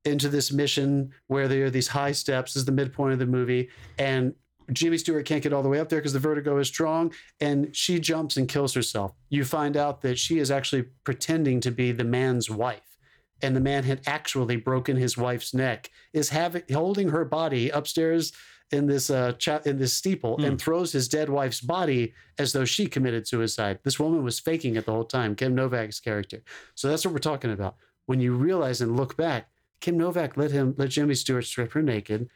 into 0.04 0.28
this 0.28 0.52
mission 0.52 1.10
where 1.26 1.48
there 1.48 1.66
are 1.66 1.70
these 1.70 1.88
high 1.88 2.12
steps 2.12 2.54
this 2.54 2.60
is 2.60 2.64
the 2.64 2.72
midpoint 2.72 3.12
of 3.12 3.18
the 3.18 3.26
movie 3.26 3.68
and 3.98 4.34
Jimmy 4.72 4.98
Stewart 4.98 5.24
can't 5.24 5.42
get 5.42 5.54
all 5.54 5.62
the 5.62 5.68
way 5.68 5.80
up 5.80 5.88
there 5.88 5.98
because 5.98 6.12
the 6.12 6.18
vertigo 6.18 6.58
is 6.58 6.68
strong 6.68 7.12
and 7.40 7.74
she 7.74 7.98
jumps 7.98 8.36
and 8.36 8.46
kills 8.46 8.74
herself. 8.74 9.14
You 9.30 9.46
find 9.46 9.78
out 9.78 10.02
that 10.02 10.18
she 10.18 10.38
is 10.38 10.50
actually 10.50 10.84
pretending 11.04 11.60
to 11.62 11.70
be 11.70 11.90
the 11.90 12.04
man's 12.04 12.50
wife 12.50 12.98
and 13.42 13.54
the 13.54 13.60
man 13.60 13.84
had 13.84 14.00
actually 14.06 14.56
broken 14.56 14.96
his 14.96 15.16
wife's 15.16 15.54
neck 15.54 15.90
is 16.12 16.30
having 16.30 16.62
holding 16.72 17.08
her 17.10 17.24
body 17.24 17.70
upstairs 17.70 18.32
in 18.70 18.86
this 18.86 19.08
uh 19.10 19.32
cha- 19.32 19.62
in 19.64 19.78
this 19.78 19.94
steeple 19.94 20.36
Hmm. 20.36 20.44
and 20.44 20.60
throws 20.60 20.92
his 20.92 21.08
dead 21.08 21.28
wife's 21.30 21.60
body 21.60 22.12
as 22.38 22.52
though 22.52 22.64
she 22.64 22.86
committed 22.86 23.26
suicide. 23.26 23.78
This 23.82 23.98
woman 23.98 24.22
was 24.22 24.38
faking 24.40 24.76
it 24.76 24.84
the 24.84 24.92
whole 24.92 25.04
time, 25.04 25.34
Kim 25.34 25.54
Novak's 25.54 26.00
character. 26.00 26.42
So 26.74 26.88
that's 26.88 27.04
what 27.04 27.12
we're 27.14 27.18
talking 27.20 27.50
about. 27.52 27.76
When 28.06 28.20
you 28.20 28.34
realize 28.34 28.80
and 28.80 28.96
look 28.96 29.16
back, 29.16 29.48
Kim 29.80 29.96
Novak 29.96 30.36
let 30.36 30.50
him 30.50 30.74
let 30.76 30.90
Jimmy 30.90 31.14
Stewart 31.14 31.44
strip 31.46 31.72
her 31.72 31.82
naked, 31.82 32.28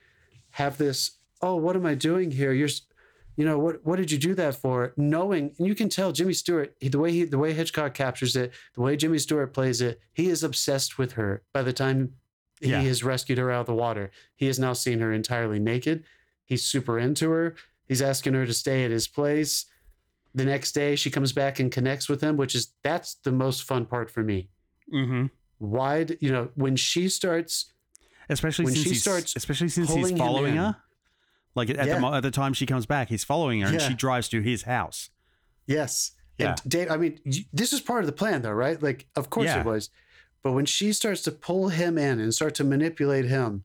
have 0.50 0.78
this, 0.78 1.12
oh, 1.40 1.56
what 1.56 1.76
am 1.76 1.84
I 1.86 1.94
doing 1.94 2.30
here? 2.30 2.52
You're 2.52 2.68
you 3.36 3.46
know, 3.46 3.58
what 3.58 3.84
what 3.84 3.96
did 3.96 4.10
you 4.12 4.18
do 4.18 4.34
that 4.34 4.54
for? 4.54 4.92
Knowing 4.96 5.54
and 5.58 5.66
you 5.66 5.74
can 5.74 5.88
tell 5.88 6.12
Jimmy 6.12 6.34
Stewart, 6.34 6.74
he, 6.80 6.88
the 6.88 6.98
way 6.98 7.12
he 7.12 7.24
the 7.24 7.38
way 7.38 7.52
Hitchcock 7.54 7.94
captures 7.94 8.36
it, 8.36 8.52
the 8.74 8.82
way 8.82 8.94
Jimmy 8.96 9.18
Stewart 9.18 9.52
plays 9.54 9.80
it, 9.80 10.00
he 10.12 10.28
is 10.28 10.42
obsessed 10.42 10.98
with 10.98 11.12
her 11.12 11.42
by 11.52 11.62
the 11.62 11.72
time 11.72 12.14
he 12.60 12.70
Yeah. 12.70 12.80
has 12.82 13.02
rescued 13.02 13.38
her 13.38 13.50
out 13.50 13.60
of 13.62 13.66
the 13.66 13.74
water. 13.74 14.10
He 14.36 14.46
has 14.46 14.58
now 14.58 14.72
seen 14.74 15.00
her 15.00 15.12
entirely 15.12 15.58
naked. 15.58 16.04
He's 16.52 16.66
super 16.66 16.98
into 16.98 17.30
her. 17.30 17.54
He's 17.88 18.02
asking 18.02 18.34
her 18.34 18.44
to 18.44 18.52
stay 18.52 18.84
at 18.84 18.90
his 18.90 19.08
place. 19.08 19.64
The 20.34 20.44
next 20.44 20.72
day, 20.72 20.96
she 20.96 21.10
comes 21.10 21.32
back 21.32 21.60
and 21.60 21.72
connects 21.72 22.10
with 22.10 22.20
him, 22.20 22.36
which 22.36 22.54
is 22.54 22.74
that's 22.82 23.14
the 23.14 23.32
most 23.32 23.62
fun 23.64 23.86
part 23.86 24.10
for 24.10 24.22
me. 24.22 24.50
Mm-hmm. 24.92 25.26
Why, 25.58 26.04
d- 26.04 26.18
you 26.20 26.30
know, 26.30 26.50
when 26.56 26.76
she 26.76 27.08
starts, 27.08 27.72
Especially 28.28 28.66
When 28.66 28.74
since 28.74 28.86
she 28.86 28.94
starts 28.94 29.34
especially 29.34 29.68
since 29.70 29.92
he's 29.92 30.12
following 30.12 30.56
her. 30.56 30.76
Like 31.54 31.70
at 31.70 31.86
Yeah. 31.86 31.98
the 32.00 32.06
at 32.06 32.22
the 32.22 32.30
time 32.30 32.52
she 32.52 32.66
comes 32.66 32.84
back, 32.86 33.08
he's 33.08 33.24
following 33.24 33.60
her, 33.62 33.68
and 33.68 33.80
she 33.80 33.94
drives 33.94 34.28
to 34.28 34.40
his 34.42 34.62
house. 34.62 35.08
yes, 35.66 36.12
Yeah. 36.38 36.50
and 36.50 36.70
Dave, 36.70 36.90
I 36.90 36.96
mean, 36.98 37.18
this 37.52 37.72
is 37.72 37.80
part 37.80 38.00
of 38.00 38.06
the 38.06 38.12
plan, 38.12 38.42
though, 38.42 38.52
right? 38.52 38.80
Like, 38.82 39.06
of 39.16 39.30
course 39.30 39.46
Yeah. 39.46 39.60
it 39.60 39.66
was. 39.66 39.88
But 40.42 40.52
when 40.52 40.66
she 40.66 40.92
starts 40.92 41.22
to 41.22 41.32
pull 41.32 41.68
him 41.68 41.96
in 41.98 42.20
and 42.20 42.32
start 42.34 42.54
to 42.56 42.64
manipulate 42.64 43.26
him, 43.26 43.64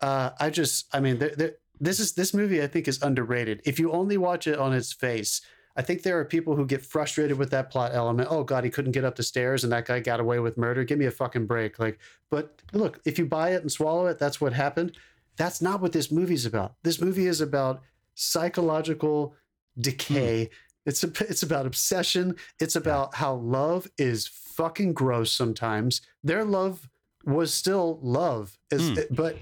uh, 0.00 0.30
I 0.38 0.50
just, 0.50 0.86
I 0.94 1.00
mean, 1.00 1.18
there, 1.18 1.34
there, 1.36 1.54
this 1.80 2.00
is 2.00 2.12
this 2.12 2.32
movie. 2.34 2.62
I 2.62 2.66
think 2.66 2.88
is 2.88 3.02
underrated. 3.02 3.60
If 3.64 3.78
you 3.78 3.92
only 3.92 4.16
watch 4.16 4.46
it 4.46 4.58
on 4.58 4.72
its 4.72 4.92
face, 4.92 5.40
I 5.76 5.82
think 5.82 6.02
there 6.02 6.18
are 6.18 6.24
people 6.24 6.56
who 6.56 6.64
get 6.66 6.84
frustrated 6.84 7.36
with 7.38 7.50
that 7.50 7.70
plot 7.70 7.94
element. 7.94 8.28
Oh 8.30 8.44
God, 8.44 8.64
he 8.64 8.70
couldn't 8.70 8.92
get 8.92 9.04
up 9.04 9.16
the 9.16 9.22
stairs, 9.22 9.62
and 9.62 9.72
that 9.72 9.84
guy 9.86 10.00
got 10.00 10.20
away 10.20 10.38
with 10.38 10.56
murder. 10.56 10.84
Give 10.84 10.98
me 10.98 11.06
a 11.06 11.10
fucking 11.10 11.46
break. 11.46 11.78
Like, 11.78 11.98
but 12.30 12.62
look, 12.72 13.00
if 13.04 13.18
you 13.18 13.26
buy 13.26 13.50
it 13.50 13.62
and 13.62 13.70
swallow 13.70 14.06
it, 14.06 14.18
that's 14.18 14.40
what 14.40 14.52
happened. 14.52 14.96
That's 15.36 15.60
not 15.60 15.82
what 15.82 15.92
this 15.92 16.10
movie's 16.10 16.46
about. 16.46 16.76
This 16.82 16.98
movie 17.00 17.26
is 17.26 17.42
about 17.42 17.82
psychological 18.14 19.34
decay. 19.78 20.50
It's 20.86 21.02
a, 21.04 21.08
it's 21.28 21.42
about 21.42 21.66
obsession. 21.66 22.36
It's 22.60 22.76
about 22.76 23.14
how 23.16 23.34
love 23.34 23.88
is 23.98 24.26
fucking 24.28 24.94
gross 24.94 25.32
sometimes. 25.32 26.00
Their 26.22 26.44
love 26.44 26.88
was 27.24 27.52
still 27.52 27.98
love, 28.02 28.56
Hmm. 28.72 28.94
but 29.10 29.36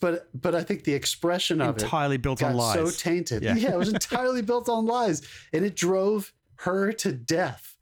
but 0.00 0.28
but 0.40 0.54
I 0.54 0.62
think 0.62 0.84
the 0.84 0.94
expression 0.94 1.60
of 1.60 1.76
it 1.76 1.82
Entirely 1.82 2.16
built 2.16 2.42
on 2.42 2.54
lies. 2.54 2.74
so 2.74 2.90
tainted. 2.90 3.42
Yeah. 3.42 3.54
Yeah. 3.54 3.72
it 3.72 3.78
was 3.78 3.88
entirely 3.92 4.42
built 4.42 4.68
on 4.68 4.86
lies, 4.86 5.22
and 5.52 5.64
it 5.64 5.76
drove 5.76 6.32
her 6.56 6.92
to 6.92 7.12
death. 7.12 7.76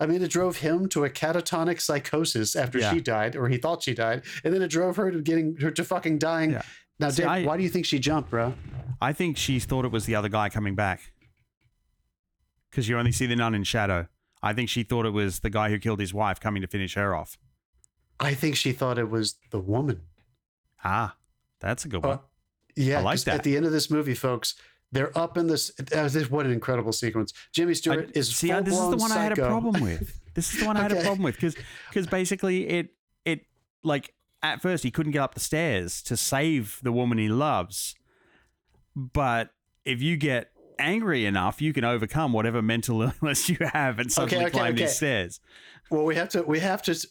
I 0.00 0.06
mean, 0.06 0.22
it 0.22 0.30
drove 0.30 0.56
him 0.58 0.88
to 0.90 1.04
a 1.04 1.10
catatonic 1.10 1.80
psychosis 1.80 2.56
after 2.56 2.78
Yeah. 2.78 2.92
she 2.92 3.00
died, 3.00 3.36
or 3.36 3.48
he 3.48 3.56
thought 3.58 3.82
she 3.82 3.94
died, 3.94 4.22
and 4.42 4.52
then 4.52 4.60
it 4.62 4.68
drove 4.68 4.96
her 4.96 5.10
to 5.12 5.20
getting 5.22 5.56
her 5.60 5.70
to 5.70 5.84
fucking 5.84 6.18
dying. 6.18 6.50
Yeah. 6.52 6.62
Now, 6.98 7.10
See, 7.10 7.22
Dave, 7.22 7.30
I- 7.30 7.44
why 7.44 7.56
do 7.56 7.62
you 7.62 7.68
think 7.68 7.86
she 7.86 7.98
jumped, 7.98 8.30
bro? 8.30 8.54
I 9.00 9.12
think 9.12 9.36
she 9.36 9.60
thought 9.60 9.84
it 9.84 9.92
was 9.92 10.06
the 10.06 10.14
other 10.14 10.28
guy 10.28 10.48
coming 10.48 10.74
back. 10.74 11.12
Because 12.70 12.88
you 12.88 12.98
only 12.98 13.12
see 13.12 13.26
the 13.26 13.36
nun 13.36 13.54
in 13.54 13.64
shadow. 13.64 14.08
I 14.42 14.52
think 14.52 14.68
she 14.68 14.82
thought 14.82 15.06
it 15.06 15.10
was 15.12 15.40
the 15.40 15.50
guy 15.50 15.70
who 15.70 15.78
killed 15.78 16.00
his 16.00 16.12
wife 16.12 16.40
coming 16.40 16.60
to 16.62 16.68
finish 16.68 16.94
her 16.94 17.14
off. 17.14 17.38
I 18.20 18.34
think 18.34 18.56
she 18.56 18.72
thought 18.72 18.98
it 18.98 19.10
was 19.10 19.36
the 19.50 19.60
woman. 19.60 20.02
Ah, 20.84 21.16
that's 21.64 21.84
a 21.84 21.88
good 21.88 22.04
one. 22.04 22.18
Uh, 22.18 22.22
yeah, 22.76 22.98
I 22.98 23.02
like 23.02 23.20
that. 23.20 23.36
At 23.36 23.42
the 23.44 23.56
end 23.56 23.66
of 23.66 23.72
this 23.72 23.90
movie, 23.90 24.14
folks, 24.14 24.54
they're 24.92 25.16
up 25.16 25.36
in 25.36 25.46
this. 25.46 25.72
uh, 25.92 26.08
this 26.08 26.30
what 26.30 26.46
an 26.46 26.52
incredible 26.52 26.92
sequence! 26.92 27.32
Jimmy 27.52 27.74
Stewart 27.74 28.10
I- 28.14 28.18
is 28.18 28.34
see, 28.34 28.52
I- 28.52 28.60
this 28.62 28.74
is 28.74 28.90
the 28.90 28.96
one 28.96 29.12
I 29.12 29.22
had 29.22 29.32
a 29.32 29.36
problem 29.36 29.82
with. 29.82 30.20
This 30.34 30.52
is 30.52 30.60
the 30.60 30.66
one 30.66 30.76
I 30.76 30.82
had 30.82 30.92
a 30.92 31.02
problem 31.02 31.22
with 31.22 31.36
because 31.36 31.56
because 31.88 32.06
basically 32.06 32.68
it 32.68 32.88
it 33.24 33.46
like 33.82 34.12
at 34.42 34.60
first 34.60 34.84
he 34.84 34.90
couldn't 34.90 35.12
get 35.12 35.20
up 35.22 35.34
the 35.34 35.40
stairs 35.40 36.02
to 36.02 36.16
save 36.16 36.80
the 36.82 36.92
woman 36.92 37.18
he 37.18 37.28
loves, 37.28 37.94
but 38.94 39.50
if 39.84 40.02
you 40.02 40.16
get 40.16 40.50
angry 40.78 41.24
enough, 41.26 41.62
you 41.62 41.72
can 41.72 41.84
overcome 41.84 42.32
whatever 42.32 42.62
mental 42.62 43.02
illness 43.22 43.48
you 43.48 43.56
have 43.72 43.98
and 43.98 44.10
suddenly 44.10 44.46
okay, 44.46 44.52
climb 44.52 44.74
okay. 44.74 44.84
these 44.84 44.96
stairs. 44.96 45.40
Well, 45.90 46.04
we 46.04 46.16
have 46.16 46.28
to. 46.30 46.42
We 46.42 46.60
have 46.60 46.82
to. 46.82 47.06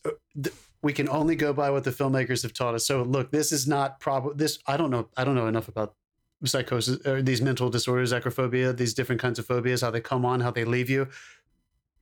We 0.84 0.94
can 0.94 1.10
only 1.10 1.36
go 1.36 1.54
by 1.54 1.70
what 1.72 1.86
the 1.86 1.92
filmmakers 1.92 2.44
have 2.44 2.54
taught 2.54 2.76
us. 2.76 2.86
So, 2.86 3.02
look, 3.04 3.32
this 3.32 3.52
is 3.52 3.68
not 3.68 4.00
probably 4.00 4.36
this. 4.36 4.60
I 4.68 4.78
don't 4.78 4.92
know. 4.92 5.10
I 5.18 5.24
don't 5.24 5.34
know 5.36 5.48
enough 5.48 5.68
about 5.70 5.96
psychosis 6.44 7.06
or 7.08 7.22
these 7.22 7.42
mental 7.42 7.70
disorders, 7.70 8.12
acrophobia, 8.12 8.76
these 8.76 8.94
different 8.94 9.22
kinds 9.22 9.40
of 9.40 9.46
phobias, 9.48 9.82
how 9.82 9.90
they 9.92 10.02
come 10.02 10.26
on, 10.26 10.42
how 10.42 10.52
they 10.52 10.66
leave 10.66 10.90
you. 10.90 11.08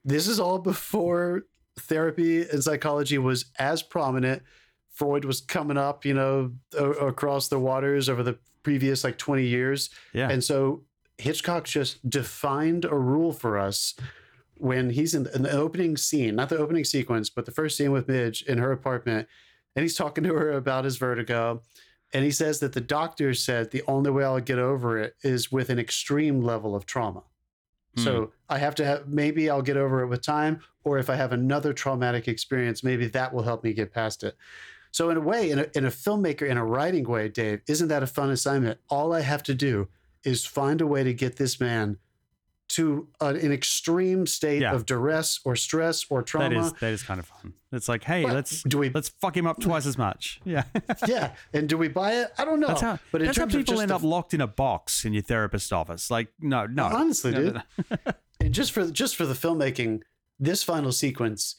This 0.04 0.28
is 0.28 0.40
all 0.40 0.58
before 0.58 1.44
therapy 1.80 2.42
and 2.50 2.64
psychology 2.64 3.18
was 3.20 3.46
as 3.60 3.84
prominent. 3.84 4.42
Freud 4.90 5.26
was 5.26 5.42
coming 5.42 5.78
up, 5.78 6.04
you 6.06 6.14
know, 6.16 6.52
a- 6.78 6.90
across 6.90 7.48
the 7.48 7.60
waters 7.60 8.10
over 8.10 8.24
the 8.24 8.38
previous 8.64 9.04
like 9.04 9.18
20 9.18 9.46
years. 9.46 9.90
Yeah, 10.14 10.30
And 10.30 10.44
so 10.44 10.84
Hitchcock 11.18 11.66
just 11.66 12.08
defined 12.10 12.84
a 12.86 12.96
rule 12.96 13.32
for 13.32 13.60
us 13.60 13.94
when 14.62 14.92
he's 14.92 15.16
in, 15.16 15.28
in 15.34 15.42
the 15.42 15.52
opening 15.52 15.98
scene, 15.98 16.36
not 16.36 16.50
the 16.50 16.58
opening 16.58 16.86
sequence, 16.86 17.30
but 17.30 17.46
the 17.46 17.52
first 17.52 17.76
scene 17.76 17.92
with 17.92 18.08
Midge 18.08 18.44
in 18.44 18.60
her 18.60 18.72
apartment. 18.72 19.28
And 19.76 19.84
he's 19.84 19.96
talking 19.96 20.24
to 20.24 20.34
her 20.36 20.52
about 20.52 20.86
his 20.86 20.98
vertigo. 20.98 21.64
And 22.14 22.24
he 22.24 22.32
says 22.32 22.60
that 22.60 22.74
the 22.74 22.82
doctor 22.82 23.34
said 23.34 23.72
the 23.72 23.84
only 23.88 24.12
way 24.12 24.24
I'll 24.24 24.40
get 24.40 24.60
over 24.60 25.00
it 25.00 25.16
is 25.24 25.52
with 25.52 25.70
an 25.70 25.80
extreme 25.80 26.42
level 26.42 26.76
of 26.76 26.86
trauma. 26.86 27.24
So 27.98 28.20
hmm. 28.20 28.26
I 28.50 28.58
have 28.60 28.76
to 28.76 28.86
have, 28.86 29.08
maybe 29.08 29.50
I'll 29.50 29.62
get 29.62 29.78
over 29.78 30.02
it 30.02 30.08
with 30.08 30.22
time, 30.22 30.62
or 30.84 30.98
if 30.98 31.10
I 31.10 31.16
have 31.16 31.34
another 31.34 31.74
traumatic 31.74 32.28
experience, 32.28 32.84
maybe 32.84 33.08
that 33.08 33.34
will 33.34 33.44
help 33.44 33.64
me 33.64 33.74
get 33.74 33.94
past 33.94 34.24
it. 34.24 34.38
So, 34.92 35.10
in 35.10 35.18
a 35.18 35.22
way, 35.22 35.52
in 35.52 35.60
a, 35.60 35.68
in 35.74 35.86
a 35.86 35.90
filmmaker, 35.90 36.48
in 36.50 36.58
a 36.58 36.66
writing 36.66 37.08
way, 37.08 37.30
Dave, 37.30 37.62
isn't 37.68 37.88
that 37.88 38.04
a 38.04 38.08
fun 38.08 38.30
assignment? 38.30 38.80
All 38.90 39.14
I 39.14 39.22
have 39.22 39.42
to 39.44 39.54
do 39.54 39.88
is 40.24 40.46
find 40.46 40.82
a 40.82 40.88
way 40.88 41.04
to 41.04 41.14
get 41.14 41.38
this 41.38 41.60
man 41.62 41.98
to 42.76 43.08
an, 43.20 43.36
an 43.38 43.52
extreme 43.52 44.26
state 44.28 44.62
Yeah. 44.62 44.74
of 44.74 44.86
duress 44.86 45.40
or 45.46 45.56
stress 45.56 46.06
or 46.10 46.22
trauma. 46.24 46.50
that 46.50 46.58
is 46.66 46.74
that 46.74 46.92
is 46.94 47.04
kind 47.04 47.20
of 47.20 47.26
fun. 47.26 47.54
It's 47.72 47.88
like, 47.88 48.04
hey, 48.04 48.24
But 48.24 48.34
let's 48.34 48.64
do 48.64 48.78
we? 48.80 48.90
let's 48.90 49.10
fuck 49.10 49.36
him 49.38 49.48
up 49.48 49.60
twice 49.60 49.86
as 49.86 49.98
much. 49.98 50.40
Yeah, 50.46 50.64
yeah, 51.08 51.34
and 51.54 51.70
do 51.70 51.78
we 51.78 51.88
buy 51.88 52.14
it? 52.22 52.32
I 52.38 52.46
don't 52.46 52.60
know. 52.60 52.68
that's 52.68 52.82
how. 52.82 53.00
but 53.12 53.22
that's 53.22 53.38
how 53.38 53.46
people 53.46 53.80
end 53.80 53.92
the- 53.92 53.96
up 53.96 54.04
locked 54.04 54.34
in 54.34 54.42
a 54.42 54.48
box 54.48 55.06
in 55.06 55.14
your 55.14 55.24
therapist 55.24 55.72
office. 55.72 56.12
Like, 56.12 56.30
no, 56.40 56.66
no, 56.66 56.86
honestly, 56.86 57.32
no, 57.32 57.40
no, 57.40 57.44
dude. 57.52 57.62
no. 57.90 58.12
and 58.42 58.54
just 58.54 58.72
for 58.72 58.90
just 58.92 59.16
for 59.16 59.26
the 59.26 59.34
filmmaking, 59.36 60.02
this 60.40 60.64
final 60.64 60.92
sequence, 60.92 61.56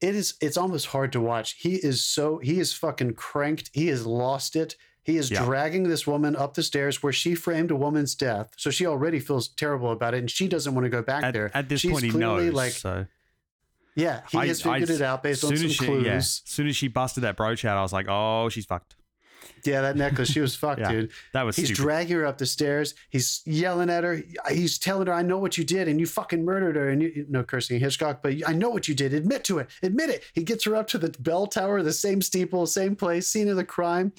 it 0.00 0.14
is 0.14 0.34
it's 0.40 0.56
almost 0.56 0.86
hard 0.86 1.12
to 1.12 1.20
watch. 1.20 1.56
He 1.58 1.74
is 1.76 2.04
so 2.04 2.38
he 2.38 2.58
is 2.60 2.72
fucking 2.72 3.14
cranked. 3.14 3.70
He 3.72 3.88
has 3.88 4.06
lost 4.06 4.56
it. 4.56 4.76
He 5.06 5.18
is 5.18 5.30
Yeah. 5.30 5.44
dragging 5.44 5.84
this 5.84 6.04
woman 6.04 6.34
up 6.34 6.54
the 6.54 6.64
stairs 6.64 7.00
where 7.00 7.12
she 7.12 7.36
framed 7.36 7.70
a 7.70 7.76
woman's 7.76 8.16
death. 8.16 8.50
So 8.56 8.70
she 8.70 8.86
already 8.86 9.20
feels 9.20 9.46
terrible 9.46 9.92
about 9.92 10.14
it, 10.14 10.18
and 10.18 10.28
she 10.28 10.48
doesn't 10.48 10.74
want 10.74 10.84
to 10.84 10.88
go 10.90 11.00
back 11.00 11.22
At, 11.22 11.32
there. 11.32 11.50
at 11.54 11.68
this 11.68 11.82
She's 11.82 11.92
point, 11.92 12.04
he 12.04 12.10
clearly 12.10 12.46
knows. 12.46 12.54
like, 12.54 12.72
so 12.72 13.06
yeah, 13.94 14.22
he 14.32 14.38
I- 14.38 14.46
has 14.48 14.60
figured 14.62 14.90
I- 14.90 14.94
it 14.94 15.00
out 15.02 15.22
based 15.22 15.44
on 15.44 15.56
some 15.56 15.68
she, 15.68 15.84
clues. 15.86 16.04
Yeah. 16.04 16.14
as 16.14 16.42
soon 16.44 16.66
as 16.66 16.74
she 16.74 16.88
busted 16.88 17.22
that 17.22 17.36
brooch 17.36 17.64
out, 17.64 17.78
I 17.78 17.82
was 17.82 17.92
like, 17.92 18.06
oh, 18.08 18.48
she's 18.48 18.66
fucked. 18.66 18.96
That 19.72 19.96
necklace, 19.96 20.30
she 20.30 20.40
was 20.40 20.54
fucked, 20.56 20.80
Yeah. 20.80 20.90
dude. 20.90 21.10
That 21.32 21.44
was 21.44 21.56
He's 21.56 21.66
stupid. 21.66 21.80
dragging 21.82 22.16
her 22.16 22.26
up 22.26 22.38
the 22.38 22.46
stairs. 22.46 22.94
He's 23.10 23.42
yelling 23.44 23.90
at 23.90 24.04
her. 24.04 24.22
He's 24.50 24.78
telling 24.78 25.06
her, 25.06 25.12
"I 25.14 25.22
know 25.22 25.38
what 25.38 25.58
you 25.58 25.64
did, 25.64 25.88
and 25.88 25.98
you 26.00 26.06
fucking 26.06 26.44
murdered 26.44 26.76
her." 26.76 26.88
And 26.88 27.02
you, 27.02 27.26
no 27.28 27.42
cursing 27.44 27.80
Hitchcock, 27.80 28.22
but 28.22 28.34
I 28.46 28.52
know 28.52 28.70
what 28.70 28.88
you 28.88 28.94
did. 28.94 29.12
Admit 29.14 29.44
to 29.44 29.58
it. 29.58 29.68
Admit 29.82 30.10
it. 30.10 30.24
He 30.34 30.42
gets 30.42 30.64
her 30.64 30.74
up 30.76 30.86
to 30.88 30.98
the 30.98 31.10
bell 31.20 31.46
tower, 31.46 31.82
the 31.82 31.92
same 31.92 32.22
steeple, 32.22 32.66
same 32.66 32.96
place, 32.96 33.26
scene 33.26 33.48
of 33.48 33.56
the 33.56 33.64
crime. 33.64 34.12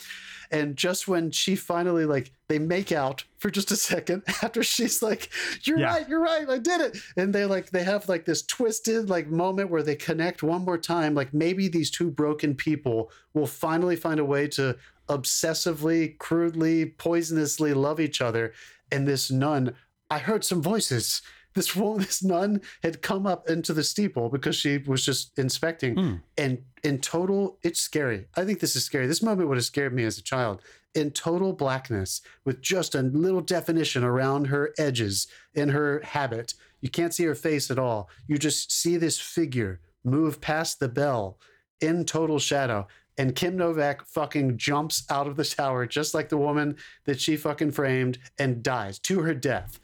And 0.50 0.78
just 0.78 1.10
when 1.10 1.32
she 1.32 1.56
finally 1.58 2.06
like 2.06 2.32
they 2.48 2.58
make 2.58 2.94
out 2.94 3.26
for 3.40 3.50
just 3.50 3.70
a 3.72 3.76
second 3.76 4.24
after 4.42 4.64
she's 4.64 5.02
like, 5.04 5.30
"You're 5.64 5.78
Yeah. 5.80 5.88
right, 5.88 6.08
you're 6.08 6.22
right, 6.22 6.48
I 6.50 6.58
did 6.58 6.80
it." 6.80 6.98
And 7.18 7.36
they 7.36 7.44
like 7.46 7.70
they 7.72 7.84
have 7.84 8.08
like 8.08 8.24
this 8.24 8.44
twisted 8.44 9.10
like 9.10 9.28
moment 9.28 9.70
where 9.70 9.84
they 9.84 9.96
connect 9.96 10.44
one 10.44 10.64
more 10.64 10.78
time. 10.78 11.14
Like 11.16 11.34
maybe 11.34 11.68
these 11.68 11.92
two 11.92 12.10
broken 12.10 12.56
people 12.56 13.12
will 13.34 13.46
finally 13.48 13.98
find 13.98 14.22
a 14.22 14.26
way 14.26 14.48
to 14.50 14.78
obsessively, 15.10 16.18
crudely, 16.18 16.86
poisonously 16.86 17.74
love 17.74 18.00
each 18.00 18.22
other. 18.22 18.54
And 18.92 19.08
this 19.08 19.32
nun, 19.32 19.76
I 20.10 20.20
heard 20.20 20.44
some 20.44 20.62
voices. 20.62 21.22
This 21.54 21.76
woman, 21.76 22.00
this 22.06 22.24
nun 22.24 22.62
had 22.84 23.02
come 23.02 23.26
up 23.26 23.50
into 23.50 23.74
the 23.74 23.84
steeple 23.84 24.30
because 24.30 24.56
she 24.56 24.78
was 24.78 25.06
just 25.06 25.38
inspecting. 25.38 25.96
Hmm. 25.96 26.14
And 26.38 26.64
in 26.84 27.00
total, 27.00 27.58
it's 27.64 27.80
scary. 27.80 28.28
I 28.36 28.46
think 28.46 28.60
this 28.60 28.76
is 28.76 28.84
scary. 28.84 29.08
This 29.08 29.24
moment 29.24 29.50
would 29.50 29.58
have 29.58 29.66
scared 29.66 29.94
me 29.94 30.04
as 30.04 30.18
a 30.18 30.24
child. 30.24 30.62
In 30.96 31.12
total 31.12 31.54
blackness, 31.54 32.22
with 32.44 32.62
just 32.62 32.96
a 32.96 33.02
little 33.02 33.42
definition 33.42 34.04
around 34.04 34.46
her 34.46 34.74
edges 34.80 35.28
in 35.54 35.70
her 35.70 36.02
habit. 36.04 36.56
You 36.82 36.90
can't 36.90 37.14
see 37.14 37.26
her 37.26 37.36
face 37.36 37.70
at 37.70 37.78
all. 37.80 38.10
You 38.28 38.38
just 38.38 38.72
see 38.72 38.98
this 38.98 39.20
figure 39.20 39.80
move 40.04 40.42
past 40.42 40.80
the 40.80 40.88
bell 40.88 41.38
in 41.82 42.06
total 42.06 42.40
shadow. 42.40 42.88
And 43.18 43.36
Kim 43.36 43.58
Novak 43.58 44.06
fucking 44.06 44.58
jumps 44.58 45.04
out 45.10 45.28
of 45.28 45.36
the 45.36 45.44
tower 45.46 45.86
just 45.88 46.14
like 46.14 46.30
the 46.30 46.38
woman 46.38 46.76
that 47.06 47.20
she 47.20 47.36
fucking 47.36 47.72
framed 47.72 48.20
and 48.38 48.62
dies 48.62 49.00
to 49.00 49.22
her 49.22 49.34
death. 49.34 49.80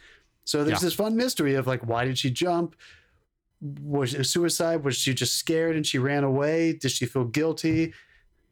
So 0.46 0.64
there's 0.64 0.82
Yeah. 0.82 0.88
this 0.88 0.94
fun 0.94 1.16
mystery 1.16 1.56
of 1.56 1.66
like, 1.66 1.86
why 1.88 2.06
did 2.06 2.18
she 2.18 2.30
jump? 2.30 2.76
Was 3.62 4.14
it 4.14 4.26
suicide? 4.26 4.84
Was 4.84 4.98
she 4.98 5.14
just 5.14 5.36
scared 5.36 5.76
and 5.76 5.88
she 5.88 5.98
ran 5.98 6.24
away? 6.24 6.74
Did 6.74 6.92
she 6.92 7.06
feel 7.06 7.24
guilty? 7.26 7.94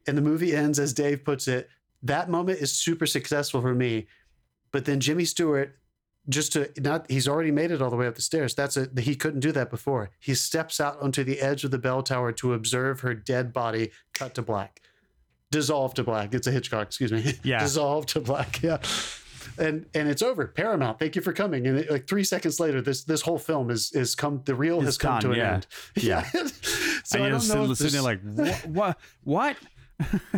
And 0.07 0.17
the 0.17 0.21
movie 0.21 0.55
ends, 0.55 0.79
as 0.79 0.93
Dave 0.93 1.23
puts 1.23 1.47
it, 1.47 1.69
that 2.01 2.29
moment 2.29 2.59
is 2.59 2.71
super 2.71 3.05
successful 3.05 3.61
for 3.61 3.75
me. 3.75 4.07
But 4.71 4.85
then 4.85 4.99
Jimmy 4.99 5.25
Stewart, 5.25 5.77
just 6.29 6.53
to 6.53 6.69
not, 6.77 7.09
he's 7.09 7.27
already 7.27 7.51
made 7.51 7.71
it 7.71 7.81
all 7.81 7.89
the 7.89 7.95
way 7.95 8.07
up 8.07 8.15
the 8.15 8.21
stairs. 8.21 8.53
That's 8.53 8.77
a, 8.77 8.87
he 8.99 9.15
couldn't 9.15 9.39
do 9.39 9.51
that 9.53 9.69
before. 9.69 10.11
He 10.19 10.35
steps 10.35 10.79
out 10.79 11.01
onto 11.01 11.23
the 11.23 11.39
edge 11.39 11.63
of 11.63 11.71
the 11.71 11.79
bell 11.79 12.03
tower 12.03 12.31
to 12.33 12.53
observe 12.53 13.01
her 13.01 13.13
dead 13.13 13.51
body 13.53 13.91
cut 14.13 14.35
to 14.35 14.41
black, 14.41 14.81
dissolve 15.49 15.93
to 15.95 16.03
black. 16.03 16.33
It's 16.33 16.47
a 16.47 16.51
Hitchcock, 16.51 16.87
excuse 16.87 17.11
me. 17.11 17.33
Yeah. 17.43 17.59
dissolve 17.59 18.05
to 18.07 18.19
black. 18.19 18.61
Yeah. 18.61 18.77
And 19.57 19.85
and 19.93 20.07
it's 20.07 20.21
over. 20.21 20.47
Paramount, 20.47 20.99
thank 20.99 21.15
you 21.15 21.21
for 21.21 21.33
coming. 21.33 21.67
And 21.67 21.79
it, 21.79 21.91
like 21.91 22.07
three 22.07 22.23
seconds 22.23 22.59
later, 22.59 22.81
this 22.81 23.03
this 23.03 23.21
whole 23.21 23.39
film 23.39 23.69
is 23.69 23.91
is 23.91 24.15
come. 24.15 24.41
The 24.45 24.55
reel 24.55 24.77
It's 24.77 24.85
has 24.85 24.97
come 24.97 25.19
to 25.21 25.31
an 25.31 25.37
yeah. 25.37 25.53
end. 25.55 25.67
Yeah. 25.95 26.23
so 27.03 27.15
and 27.15 27.23
I 27.23 27.27
you're 27.29 27.39
don't 27.39 27.47
know 27.49 27.71
if 27.71 27.77
sitting 27.77 27.93
there 27.93 28.01
like, 28.01 28.21
what? 28.21 28.65
What? 28.67 28.97
what? 29.23 29.57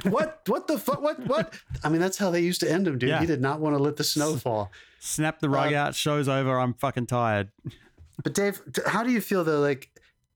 What 0.10 0.42
what 0.48 0.68
the 0.68 0.78
fuck 0.78 1.02
what 1.02 1.20
what 1.28 1.54
i 1.84 1.90
mean 1.90 2.00
that's 2.02 2.18
how 2.18 2.30
they 2.30 2.40
used 2.42 2.60
to 2.62 2.70
end 2.72 2.88
him 2.88 2.98
dude 2.98 3.10
Yeah. 3.10 3.20
he 3.20 3.26
did 3.26 3.42
not 3.42 3.60
want 3.60 3.76
to 3.78 3.82
let 3.84 3.96
the 3.98 4.04
snow 4.04 4.36
fall 4.36 4.72
Snap 5.00 5.40
the 5.40 5.50
rug 5.50 5.74
Uh, 5.74 5.78
out. 5.78 5.96
Show's 5.96 6.30
over. 6.30 6.58
I'm 6.58 6.74
fucking 6.76 7.08
tired. 7.08 7.52
but 8.24 8.34
dave 8.34 8.62
how 8.88 9.04
do 9.04 9.12
you 9.12 9.22
feel 9.22 9.44
though 9.44 9.60
like 9.60 9.90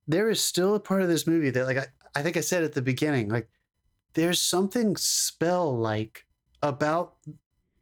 there 0.07 0.29
is 0.29 0.41
still 0.41 0.75
a 0.75 0.79
part 0.79 1.01
of 1.01 1.07
this 1.07 1.25
movie 1.27 1.49
that 1.49 1.65
like 1.65 1.77
i, 1.77 1.85
I 2.15 2.21
think 2.23 2.37
i 2.37 2.41
said 2.41 2.63
at 2.63 2.73
the 2.73 2.81
beginning 2.81 3.29
like 3.29 3.47
there's 4.13 4.41
something 4.41 4.95
spell 4.97 5.77
like 5.77 6.25
about 6.63 7.15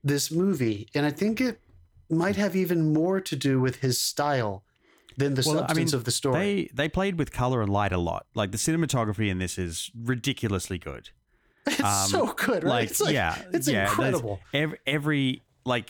this 0.03 0.31
movie 0.31 0.89
and 0.93 1.05
i 1.05 1.11
think 1.11 1.39
it 1.41 1.59
might 2.09 2.35
have 2.35 2.55
even 2.55 2.93
more 2.93 3.19
to 3.21 3.35
do 3.35 3.59
with 3.59 3.77
his 3.77 3.99
style 3.99 4.63
than 5.17 5.33
the 5.35 5.43
Well, 5.45 5.55
I 5.63 5.67
substance 5.67 5.91
mean, 5.93 5.97
of 5.99 6.03
the 6.03 6.11
story 6.11 6.39
They 6.39 6.69
they 6.73 6.89
played 6.89 7.17
with 7.17 7.31
color 7.31 7.61
and 7.61 7.71
light 7.71 7.93
a 7.93 7.97
lot. 7.97 8.25
Like 8.35 8.51
the 8.51 8.57
cinematography 8.57 9.29
in 9.29 9.37
this 9.39 9.57
is 9.57 9.89
ridiculously 9.97 10.77
good. 10.77 11.09
it's 11.67 11.81
um, 11.81 12.07
so 12.07 12.33
good 12.33 12.63
right 12.63 12.69
Like, 12.69 12.89
it's 12.91 13.01
like 13.01 13.13
yeah, 13.13 13.41
it's 13.51 13.67
yeah, 13.67 13.89
incredible 13.89 14.39
Every, 14.53 14.77
every 14.85 15.41
like, 15.65 15.89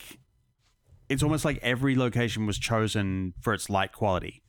it's 1.08 1.22
almost 1.22 1.44
like 1.44 1.58
every 1.62 1.96
location 1.96 2.46
was 2.46 2.58
chosen 2.58 3.34
for 3.42 3.52
its 3.52 3.68
light 3.68 3.92
quality, 3.92 4.42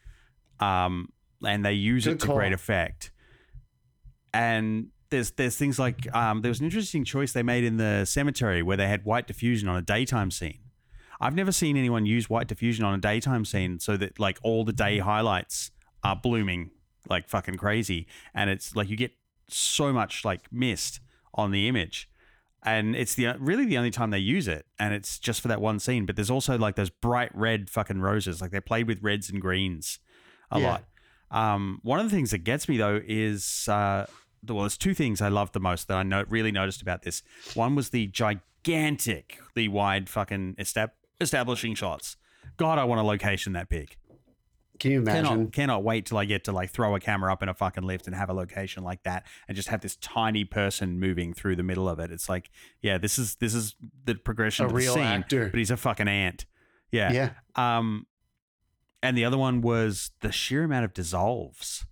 um, 0.60 1.10
and 1.46 1.66
they 1.66 1.74
use 1.74 2.06
Good 2.06 2.14
it 2.14 2.20
to 2.22 2.28
call. 2.28 2.38
great 2.38 2.54
effect. 2.54 3.12
And 4.34 4.88
there's 5.10 5.32
there's 5.32 5.56
things 5.56 5.78
like 5.80 6.14
um, 6.16 6.42
there 6.42 6.50
was 6.50 6.60
an 6.60 6.66
interesting 6.66 7.04
choice 7.04 7.34
they 7.34 7.44
made 7.44 7.64
in 7.64 7.78
the 7.78 8.06
cemetery 8.06 8.62
where 8.64 8.78
they 8.78 8.88
had 8.88 9.04
white 9.06 9.28
diffusion 9.28 9.68
on 9.68 9.76
a 9.78 9.82
daytime 9.82 10.32
scene. 10.32 10.60
I've 11.20 11.36
never 11.36 11.52
seen 11.52 11.78
anyone 11.78 12.06
use 12.06 12.30
white 12.30 12.48
diffusion 12.48 12.86
on 12.86 12.94
a 12.94 12.98
daytime 13.00 13.44
scene 13.44 13.80
so 13.80 13.98
that 13.98 14.20
like 14.20 14.38
all 14.44 14.64
the 14.64 14.74
day 14.74 15.00
highlights 15.00 15.72
are 16.04 16.16
blooming 16.16 16.72
like 17.10 17.28
fucking 17.28 17.56
crazy, 17.56 18.08
and 18.34 18.50
it's 18.50 18.76
like 18.76 18.90
you 18.90 18.96
get 18.96 19.12
so 19.50 19.92
much 19.94 20.26
like 20.26 20.52
mist 20.52 21.00
on 21.38 21.52
the 21.52 21.68
image. 21.70 22.10
And 22.64 22.96
it's 22.96 23.16
the 23.16 23.36
really 23.40 23.66
the 23.66 23.78
only 23.78 23.92
time 23.92 24.10
they 24.10 24.18
use 24.20 24.48
it. 24.48 24.66
And 24.80 24.94
it's 24.94 25.20
just 25.20 25.40
for 25.42 25.48
that 25.48 25.62
one 25.62 25.80
scene. 25.80 26.06
But 26.06 26.16
there's 26.18 26.32
also 26.32 26.58
like 26.58 26.76
those 26.76 26.90
bright 26.90 27.30
red 27.34 27.70
fucking 27.70 28.02
roses. 28.02 28.42
Like 28.42 28.52
they 28.52 28.60
played 28.60 28.88
with 28.88 29.02
reds 29.02 29.30
and 29.30 29.40
greens 29.40 30.00
a 30.52 30.60
Yeah. 30.60 30.68
lot. 30.72 30.84
Um, 31.30 31.80
one 31.84 32.00
of 32.00 32.10
the 32.10 32.16
things 32.16 32.32
that 32.32 32.40
gets 32.40 32.68
me 32.68 32.78
though 32.78 33.00
is 33.06 33.68
uh, 33.70 34.06
well 34.48 34.60
there's 34.62 34.78
two 34.78 34.94
things 34.94 35.22
i 35.22 35.28
loved 35.28 35.52
the 35.52 35.60
most 35.60 35.90
that 35.90 35.98
i 35.98 36.04
no- 36.04 36.24
really 36.30 36.52
noticed 36.52 36.82
about 36.82 37.04
this. 37.04 37.22
One 37.54 37.76
was 37.76 37.90
the 37.90 38.08
gigantically 38.08 39.68
wide 39.68 40.10
fucking 40.10 40.56
estab- 40.60 40.92
establishing 41.22 41.76
shots. 41.76 42.16
God 42.58 42.80
i 42.80 42.84
want 42.86 43.00
a 43.02 43.04
location 43.04 43.54
that 43.54 43.70
big 43.70 43.98
can 44.80 44.92
you 44.92 45.00
imagine 45.00 45.26
cannot 45.26 45.52
cannot 45.54 45.84
wait 45.84 46.06
till 46.06 46.18
I 46.18 46.26
get 46.26 46.44
to 46.46 46.52
like 46.52 46.70
throw 46.72 46.96
a 46.96 47.00
camera 47.00 47.32
up 47.32 47.42
in 47.44 47.50
a 47.50 47.54
fucking 47.54 47.84
lift 47.84 48.08
and 48.08 48.16
have 48.16 48.30
a 48.30 48.34
location 48.34 48.84
like 48.84 49.04
that 49.04 49.26
and 49.48 49.56
just 49.56 49.70
have 49.70 49.82
this 49.82 49.96
tiny 49.98 50.44
person 50.46 51.00
moving 51.00 51.34
through 51.34 51.56
the 51.56 51.64
middle 51.64 51.88
of 51.90 52.00
it. 52.00 52.12
It's 52.12 52.30
like, 52.30 52.50
yeah, 52.82 52.98
this 52.98 53.18
is 53.20 53.36
this 53.36 53.54
is 53.54 53.76
the 54.06 54.16
progression 54.16 54.64
A 54.64 54.68
of 54.68 54.72
the 54.74 54.78
real 54.78 54.94
scene, 54.94 55.04
actor. 55.04 55.50
but 55.50 55.58
he's 55.58 55.72
a 55.72 55.78
fucking 55.78 56.08
ant. 56.08 56.46
Yeah. 56.92 57.12
yeah 57.12 57.30
Um, 57.78 58.08
and 59.04 59.18
the 59.18 59.26
other 59.26 59.38
one 59.38 59.62
was 59.62 60.12
the 60.22 60.32
sheer 60.32 60.64
amount 60.64 60.86
of 60.86 60.94
dissolves 60.94 61.86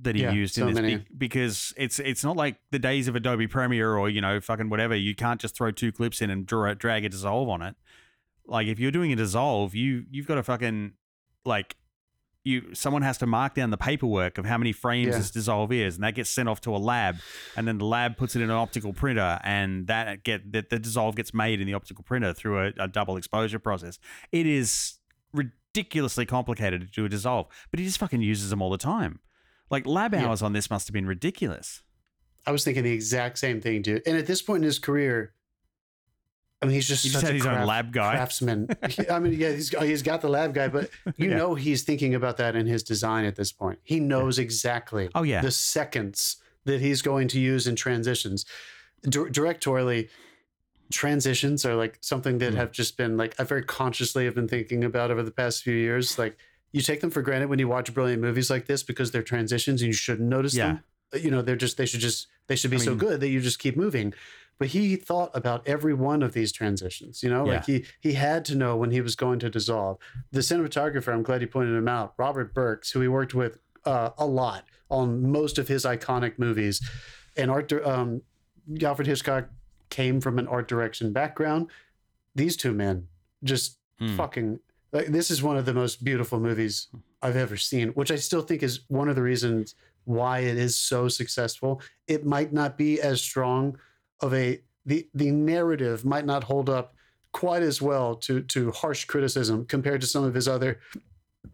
that 0.00 0.14
he 0.16 0.22
Yeah, 0.22 0.32
used 0.32 0.54
so 0.54 0.68
in 0.68 0.74
this 0.74 0.98
be- 1.00 1.06
because 1.16 1.74
it's 1.76 1.98
it's 1.98 2.24
not 2.24 2.36
like 2.36 2.56
the 2.70 2.78
days 2.78 3.08
of 3.08 3.14
Adobe 3.16 3.46
Premiere 3.46 3.94
or 3.96 4.08
you 4.08 4.20
know 4.20 4.40
fucking 4.40 4.68
whatever. 4.70 4.94
You 4.94 5.14
can't 5.14 5.40
just 5.40 5.54
throw 5.54 5.70
two 5.70 5.92
clips 5.92 6.20
in 6.22 6.30
and 6.30 6.46
draw, 6.46 6.72
drag 6.74 7.04
a 7.04 7.08
dissolve 7.08 7.48
on 7.48 7.60
it. 7.62 7.76
Like 8.46 8.66
if 8.66 8.80
you're 8.80 8.90
doing 8.90 9.12
a 9.12 9.16
dissolve, 9.16 9.74
you 9.74 10.04
you've 10.10 10.26
got 10.26 10.36
to 10.36 10.42
fucking 10.42 10.94
like 11.44 11.76
you 12.44 12.74
someone 12.74 13.02
has 13.02 13.18
to 13.18 13.26
mark 13.26 13.54
down 13.54 13.70
the 13.70 13.76
paperwork 13.76 14.36
of 14.36 14.44
how 14.44 14.58
many 14.58 14.72
frames 14.72 15.12
Yeah. 15.12 15.18
this 15.18 15.30
dissolve 15.30 15.70
is, 15.72 15.94
and 15.94 16.02
that 16.04 16.14
gets 16.16 16.28
sent 16.28 16.48
off 16.48 16.60
to 16.62 16.74
a 16.74 16.78
lab, 16.78 17.16
and 17.56 17.68
then 17.68 17.78
the 17.78 17.84
lab 17.84 18.16
puts 18.16 18.34
it 18.34 18.42
in 18.42 18.50
an 18.50 18.56
optical 18.56 18.92
printer, 18.92 19.38
and 19.44 19.86
that 19.86 20.24
get 20.24 20.50
that 20.52 20.68
the 20.70 20.78
dissolve 20.80 21.14
gets 21.14 21.32
made 21.32 21.60
in 21.60 21.66
the 21.68 21.74
optical 21.74 22.02
printer 22.02 22.32
through 22.32 22.58
a, 22.66 22.72
a 22.80 22.88
double 22.88 23.16
exposure 23.16 23.60
process. 23.60 23.98
It 24.32 24.46
is 24.46 24.94
ridiculously 25.32 26.26
complicated 26.26 26.80
to 26.80 26.86
do 26.88 27.04
a 27.04 27.08
dissolve, 27.08 27.46
but 27.70 27.78
he 27.80 27.86
just 27.86 27.98
fucking 27.98 28.20
uses 28.22 28.50
them 28.50 28.60
all 28.60 28.70
the 28.70 28.78
time. 28.78 29.20
Like 29.70 29.86
lab 29.86 30.12
Yeah. 30.12 30.26
hours 30.26 30.42
on 30.42 30.52
this 30.52 30.68
must 30.68 30.88
have 30.88 30.92
been 30.92 31.06
ridiculous. 31.06 31.82
I 32.46 32.50
was 32.50 32.64
thinking 32.64 32.82
the 32.82 32.90
exact 32.92 33.38
same 33.38 33.60
thing, 33.60 33.82
dude. 33.82 34.02
And 34.04 34.16
at 34.18 34.26
this 34.26 34.42
point 34.42 34.58
in 34.58 34.64
his 34.64 34.78
career, 34.80 35.32
I 36.62 36.66
mean, 36.66 36.74
he's 36.74 36.86
just 36.86 37.02
just 37.02 37.14
such 37.16 37.24
had 37.24 37.36
a 37.36 37.40
craft- 37.40 37.66
lab 37.66 37.92
guy. 37.92 38.14
craftsman. 38.14 38.68
I 39.10 39.18
mean, 39.18 39.32
yeah, 39.32 39.50
he's 39.50 39.68
he's 39.80 40.02
got 40.02 40.20
the 40.20 40.28
lab 40.28 40.54
guy, 40.54 40.68
but 40.68 40.90
you 41.16 41.30
Yeah. 41.30 41.36
know 41.36 41.54
he's 41.54 41.82
thinking 41.82 42.14
about 42.14 42.36
that 42.36 42.54
in 42.56 42.66
his 42.66 42.82
design 42.82 43.24
at 43.24 43.34
this 43.36 43.50
point. 43.52 43.80
He 43.82 43.98
knows 44.00 44.38
exactly 44.38 45.08
Oh 45.14 45.22
yeah, 45.24 45.40
the 45.42 45.50
seconds 45.50 46.36
that 46.64 46.80
he's 46.80 47.02
going 47.02 47.26
to 47.28 47.40
use 47.40 47.66
in 47.66 47.74
transitions. 47.76 48.46
Dir- 49.02 49.28
directorially, 49.30 50.08
transitions 50.90 51.64
are 51.64 51.74
like 51.74 51.98
something 52.00 52.38
that 52.38 52.52
Mm. 52.52 52.56
have 52.56 52.72
just 52.72 52.96
been 52.96 53.16
like 53.16 53.34
I 53.40 53.44
very 53.44 53.62
consciously 53.64 54.24
have 54.26 54.34
been 54.34 54.48
thinking 54.48 54.84
about 54.84 55.10
over 55.10 55.22
the 55.22 55.30
past 55.30 55.62
few 55.62 55.74
years. 55.74 56.18
Like 56.18 56.36
you 56.72 56.80
take 56.82 57.00
them 57.00 57.10
for 57.10 57.22
granted 57.22 57.48
when 57.48 57.58
you 57.58 57.68
watch 57.68 57.92
brilliant 57.92 58.22
movies 58.22 58.50
like 58.50 58.66
this 58.66 58.82
because 58.82 59.10
they're 59.10 59.22
transitions 59.22 59.80
and 59.82 59.88
you 59.88 59.92
shouldn't 59.92 60.28
notice 60.28 60.54
Yeah. 60.54 60.66
them. 60.66 60.84
You 61.22 61.30
know, 61.30 61.42
they're 61.42 61.56
just 61.56 61.76
they 61.76 61.86
should 61.86 62.00
just 62.00 62.28
they 62.46 62.56
should 62.56 62.70
be 62.70 62.76
I 62.76 62.80
so 62.80 62.94
good 62.94 63.20
that 63.20 63.28
you 63.28 63.40
just 63.40 63.58
keep 63.58 63.76
moving. 63.76 64.12
But 64.62 64.68
he 64.68 64.94
thought 64.94 65.32
about 65.34 65.66
every 65.66 65.92
one 65.92 66.22
of 66.22 66.34
these 66.34 66.52
transitions. 66.52 67.20
You 67.20 67.30
know, 67.30 67.44
like 67.54 67.66
he 67.66 67.84
he 67.98 68.12
had 68.12 68.44
to 68.44 68.54
know 68.54 68.76
when 68.76 68.92
he 68.92 69.00
was 69.00 69.16
going 69.16 69.40
to 69.40 69.50
dissolve. 69.50 69.98
The 70.30 70.38
cinematographer, 70.38 71.12
I'm 71.12 71.24
glad 71.24 71.40
you 71.40 71.48
pointed 71.48 71.74
him 71.74 71.88
out, 71.88 72.14
Robert 72.16 72.54
Burks, 72.54 72.92
who 72.92 73.00
he 73.00 73.08
worked 73.08 73.34
with 73.34 73.58
uh, 73.84 74.10
a 74.16 74.24
lot 74.24 74.62
on 74.88 75.32
most 75.32 75.58
of 75.58 75.66
his 75.66 75.84
iconic 75.84 76.38
movies, 76.38 76.80
and 77.36 77.50
art. 77.50 77.72
Um, 77.72 78.22
Alfred 78.80 79.08
Hitchcock 79.08 79.48
came 79.90 80.20
from 80.20 80.38
an 80.38 80.46
art 80.46 80.68
direction 80.68 81.12
background. 81.12 81.66
These 82.36 82.56
two 82.56 82.72
men 82.72 83.08
just 83.42 83.78
Mm. 84.00 84.16
fucking. 84.16 84.60
Like, 84.92 85.08
this 85.08 85.28
is 85.28 85.42
one 85.42 85.56
of 85.56 85.64
the 85.64 85.74
most 85.74 86.04
beautiful 86.04 86.38
movies 86.38 86.86
I've 87.20 87.34
ever 87.36 87.56
seen, 87.56 87.88
which 87.94 88.12
I 88.12 88.16
still 88.16 88.42
think 88.42 88.62
is 88.62 88.82
one 88.86 89.08
of 89.08 89.16
the 89.16 89.22
reasons 89.22 89.74
why 90.04 90.38
it 90.40 90.56
is 90.56 90.76
so 90.76 91.08
successful. 91.08 91.82
It 92.06 92.24
might 92.24 92.52
not 92.52 92.78
be 92.78 93.00
as 93.00 93.20
strong 93.20 93.76
of 94.22 94.32
a 94.32 94.60
the 94.86 95.08
the 95.14 95.30
narrative 95.30 96.04
might 96.04 96.24
not 96.24 96.44
hold 96.44 96.70
up 96.70 96.94
quite 97.32 97.62
as 97.62 97.82
well 97.82 98.14
to 98.16 98.42
to 98.42 98.70
harsh 98.72 99.04
criticism 99.04 99.64
compared 99.66 100.00
to 100.00 100.06
some 100.06 100.24
of 100.24 100.34
his 100.34 100.48
other 100.48 100.80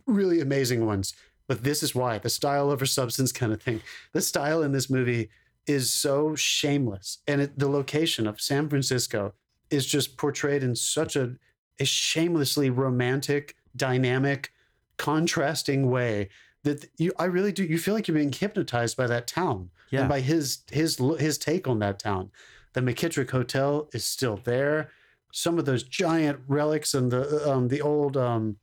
really 0.06 0.40
amazing 0.40 0.84
ones. 0.86 1.14
But 1.46 1.64
this 1.64 1.82
is 1.82 1.94
why 1.94 2.18
the 2.18 2.28
style 2.30 2.70
over 2.70 2.84
substance 2.86 3.32
kind 3.32 3.52
of 3.52 3.62
thing. 3.62 3.80
The 4.12 4.20
style 4.20 4.62
in 4.62 4.72
this 4.72 4.90
movie 4.90 5.30
is 5.66 5.90
so 5.90 6.34
shameless, 6.34 7.18
and 7.26 7.40
it, 7.42 7.58
the 7.58 7.68
location 7.68 8.26
of 8.26 8.40
San 8.40 8.68
Francisco 8.68 9.34
is 9.70 9.86
just 9.86 10.16
portrayed 10.16 10.62
in 10.62 10.74
such 10.74 11.14
a, 11.16 11.36
a 11.78 11.84
shamelessly 11.84 12.70
romantic, 12.70 13.54
dynamic, 13.76 14.50
contrasting 14.96 15.90
way 15.90 16.28
that 16.64 16.86
you 16.98 17.12
I 17.18 17.24
really 17.26 17.52
do 17.52 17.64
you 17.64 17.78
feel 17.78 17.94
like 17.94 18.08
you're 18.08 18.14
being 18.16 18.32
hypnotized 18.32 18.96
by 18.96 19.06
that 19.06 19.26
town 19.26 19.70
Yeah. 19.90 20.00
and 20.00 20.08
by 20.08 20.20
his 20.20 20.58
his 20.70 20.98
his 21.18 21.38
take 21.38 21.66
on 21.68 21.78
that 21.78 21.98
town. 21.98 22.30
The 22.74 22.80
McKittrick 22.80 23.30
Hotel 23.30 23.88
is 23.92 24.04
still 24.04 24.40
there. 24.44 24.90
Some 25.32 25.58
of 25.58 25.64
those 25.64 25.82
giant 25.82 26.40
relics 26.46 26.94
and 26.94 27.10
the 27.10 27.50
um 27.50 27.68
the 27.68 27.82
old 27.82 28.16
um 28.16 28.56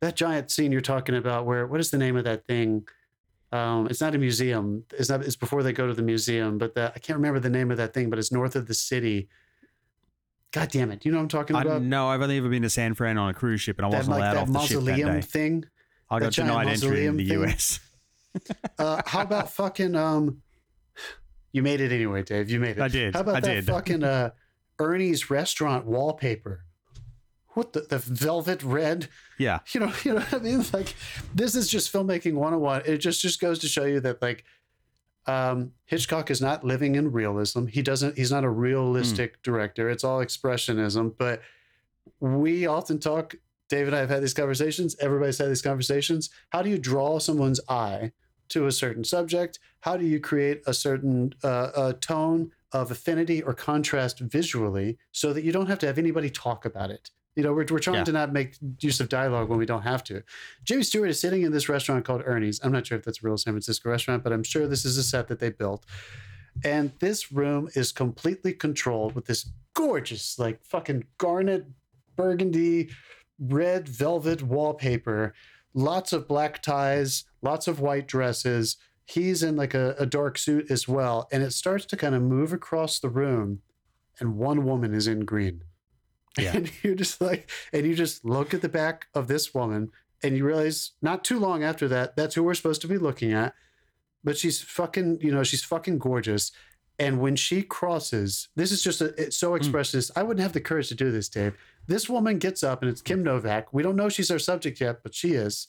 that 0.00 0.16
giant 0.16 0.50
scene 0.50 0.72
you're 0.72 0.80
talking 0.80 1.16
about 1.16 1.46
where 1.46 1.66
what 1.66 1.80
is 1.80 1.90
the 1.90 1.98
name 1.98 2.16
of 2.16 2.24
that 2.24 2.46
thing? 2.46 2.86
Um, 3.50 3.86
it's 3.88 4.00
not 4.00 4.14
a 4.14 4.18
museum. 4.18 4.84
It's 4.92 5.08
not. 5.08 5.22
It's 5.22 5.36
before 5.36 5.62
they 5.62 5.72
go 5.72 5.86
to 5.86 5.94
the 5.94 6.02
museum, 6.02 6.58
but 6.58 6.74
that 6.74 6.92
I 6.94 6.98
can't 6.98 7.16
remember 7.16 7.40
the 7.40 7.48
name 7.48 7.70
of 7.70 7.78
that 7.78 7.94
thing. 7.94 8.10
But 8.10 8.18
it's 8.18 8.30
north 8.30 8.56
of 8.56 8.66
the 8.66 8.74
city. 8.74 9.28
God 10.52 10.70
damn 10.70 10.90
it! 10.90 11.04
You 11.06 11.12
know 11.12 11.18
what 11.18 11.22
I'm 11.22 11.28
talking 11.28 11.56
about? 11.56 11.76
I 11.76 11.78
know 11.78 12.08
I've 12.08 12.20
only 12.20 12.36
ever 12.36 12.48
been 12.48 12.62
to 12.62 12.70
San 12.70 12.94
Fran 12.94 13.16
on 13.16 13.30
a 13.30 13.34
cruise 13.34 13.62
ship, 13.62 13.78
and 13.78 13.86
I 13.86 13.90
that 13.90 13.96
wasn't 13.96 14.18
like 14.18 14.32
allowed 14.32 14.36
off 14.36 14.52
the 14.52 14.58
ship 14.60 14.80
that 14.80 14.84
mausoleum 14.84 15.12
day. 15.14 15.20
thing. 15.22 15.64
I 16.10 16.20
got 16.20 16.32
denied 16.32 16.68
entry 16.68 17.06
in 17.06 17.16
the 17.16 17.28
thing. 17.28 17.42
US. 17.44 17.80
Uh, 18.78 19.02
how 19.06 19.22
about 19.22 19.50
fucking 19.50 19.94
um? 19.96 20.42
You 21.52 21.62
made 21.62 21.80
it 21.80 21.92
anyway, 21.92 22.22
Dave. 22.22 22.50
You 22.50 22.60
made 22.60 22.76
it. 22.76 22.80
I 22.80 22.88
did. 22.88 23.14
How 23.14 23.20
about 23.20 23.36
I 23.36 23.40
that 23.40 23.54
did. 23.54 23.66
fucking 23.66 24.04
uh, 24.04 24.30
Ernie's 24.78 25.30
restaurant 25.30 25.86
wallpaper? 25.86 26.64
What 27.54 27.72
the, 27.72 27.80
the 27.80 27.98
velvet 27.98 28.62
red? 28.62 29.08
Yeah. 29.38 29.60
You 29.72 29.80
know, 29.80 29.92
you 30.04 30.14
know 30.14 30.20
what 30.20 30.34
I 30.34 30.38
mean? 30.38 30.64
Like, 30.72 30.94
this 31.34 31.54
is 31.54 31.68
just 31.68 31.92
filmmaking 31.92 32.34
101. 32.34 32.82
It 32.86 32.98
just 32.98 33.20
just 33.20 33.40
goes 33.40 33.58
to 33.60 33.68
show 33.68 33.84
you 33.84 34.00
that 34.00 34.20
like, 34.20 34.44
um, 35.26 35.72
Hitchcock 35.84 36.30
is 36.30 36.40
not 36.40 36.64
living 36.64 36.94
in 36.94 37.12
realism. 37.12 37.66
He 37.66 37.82
doesn't. 37.82 38.16
He's 38.16 38.32
not 38.32 38.44
a 38.44 38.50
realistic 38.50 39.42
director. 39.42 39.90
It's 39.90 40.04
all 40.04 40.20
expressionism. 40.24 41.14
But 41.18 41.42
we 42.20 42.66
often 42.66 42.98
talk. 42.98 43.34
Dave 43.68 43.86
and 43.86 43.94
I 43.94 43.98
have 43.98 44.08
had 44.08 44.22
these 44.22 44.32
conversations. 44.32 44.96
Everybody's 44.98 45.36
had 45.36 45.50
these 45.50 45.60
conversations. 45.60 46.30
How 46.48 46.62
do 46.62 46.70
you 46.70 46.78
draw 46.78 47.18
someone's 47.18 47.60
eye 47.68 48.12
to 48.50 48.66
a 48.66 48.72
certain 48.72 49.04
subject? 49.04 49.58
How 49.80 49.96
do 49.96 50.06
you 50.06 50.20
create 50.20 50.62
a 50.66 50.74
certain 50.74 51.34
uh, 51.42 51.70
a 51.76 51.92
tone 51.94 52.50
of 52.72 52.90
affinity 52.90 53.42
or 53.42 53.54
contrast 53.54 54.20
visually 54.20 54.98
so 55.12 55.32
that 55.32 55.42
you 55.44 55.52
don't 55.52 55.66
have 55.66 55.78
to 55.80 55.86
have 55.86 55.98
anybody 55.98 56.30
talk 56.30 56.64
about 56.64 56.90
it? 56.90 57.10
You 57.36 57.44
know, 57.44 57.52
we're, 57.52 57.66
we're 57.70 57.78
trying 57.78 57.98
Yeah. 57.98 58.04
to 58.04 58.12
not 58.12 58.32
make 58.32 58.56
use 58.80 58.98
of 59.00 59.08
dialogue 59.08 59.48
when 59.48 59.58
we 59.58 59.66
don't 59.66 59.82
have 59.82 60.02
to. 60.04 60.22
Jimmy 60.64 60.82
Stewart 60.82 61.08
is 61.08 61.20
sitting 61.20 61.42
in 61.42 61.52
this 61.52 61.68
restaurant 61.68 62.04
called 62.04 62.22
Ernie's. 62.26 62.58
I'm 62.64 62.72
not 62.72 62.86
sure 62.86 62.98
if 62.98 63.04
that's 63.04 63.22
a 63.22 63.26
real 63.26 63.38
San 63.38 63.52
Francisco 63.52 63.88
restaurant, 63.90 64.24
but 64.24 64.32
I'm 64.32 64.42
sure 64.42 64.66
this 64.66 64.84
is 64.84 64.98
a 64.98 65.04
set 65.04 65.28
that 65.28 65.38
they 65.38 65.50
built. 65.50 65.86
And 66.64 66.90
this 66.98 67.30
room 67.30 67.68
is 67.74 67.92
completely 67.92 68.52
controlled 68.52 69.14
with 69.14 69.26
this 69.26 69.50
gorgeous, 69.74 70.38
like 70.40 70.64
fucking 70.64 71.04
garnet, 71.18 71.66
burgundy, 72.16 72.90
red 73.38 73.88
velvet 73.88 74.42
wallpaper, 74.42 75.32
lots 75.74 76.12
of 76.12 76.26
black 76.26 76.60
ties, 76.60 77.22
lots 77.42 77.68
of 77.68 77.80
white 77.80 78.06
dresses. 78.06 78.76
He's 79.04 79.42
in 79.42 79.56
like 79.56 79.74
a, 79.74 79.94
a 79.98 80.06
dark 80.06 80.38
suit 80.38 80.70
as 80.70 80.86
well. 80.86 81.28
And 81.32 81.42
it 81.42 81.52
starts 81.52 81.86
to 81.86 81.96
kind 81.96 82.14
of 82.14 82.22
move 82.22 82.52
across 82.52 82.98
the 82.98 83.08
room, 83.08 83.60
and 84.20 84.36
one 84.36 84.64
woman 84.64 84.94
is 84.94 85.06
in 85.06 85.24
green. 85.24 85.62
Yeah. 86.38 86.54
And 86.54 86.70
you're 86.84 86.94
just 86.94 87.20
like, 87.20 87.50
and 87.72 87.84
you 87.84 87.96
just 87.96 88.24
look 88.24 88.54
at 88.54 88.62
the 88.62 88.68
back 88.68 89.08
of 89.12 89.26
this 89.26 89.52
woman, 89.52 89.90
and 90.22 90.36
you 90.36 90.44
realize 90.44 90.92
not 91.02 91.24
too 91.24 91.40
long 91.40 91.64
after 91.64 91.88
that, 91.88 92.14
that's 92.14 92.36
who 92.36 92.44
we're 92.44 92.54
supposed 92.54 92.80
to 92.82 92.86
be 92.86 92.96
looking 92.96 93.32
at. 93.32 93.54
But 94.22 94.38
she's 94.38 94.60
fucking, 94.60 95.18
you 95.20 95.32
know, 95.32 95.42
she's 95.42 95.64
fucking 95.64 95.98
gorgeous. 95.98 96.52
And 96.98 97.20
when 97.20 97.36
she 97.36 97.62
crosses, 97.62 98.48
this 98.56 98.72
is 98.72 98.82
just 98.82 99.00
a, 99.00 99.06
it's 99.20 99.36
so 99.36 99.50
hmm. 99.50 99.56
expressionist. 99.56 100.10
I 100.16 100.22
wouldn't 100.22 100.42
have 100.42 100.52
the 100.52 100.60
courage 100.60 100.88
to 100.88 100.94
do 100.94 101.10
this, 101.10 101.28
Dave. 101.28 101.54
This 101.86 102.08
woman 102.08 102.38
gets 102.38 102.62
up 102.62 102.82
and 102.82 102.90
it's 102.90 103.00
Kim 103.00 103.22
Novak. 103.22 103.72
We 103.72 103.82
don't 103.82 103.96
know 103.96 104.08
she's 104.08 104.30
our 104.30 104.38
subject 104.38 104.80
yet, 104.80 105.02
but 105.02 105.14
she 105.14 105.32
is. 105.32 105.68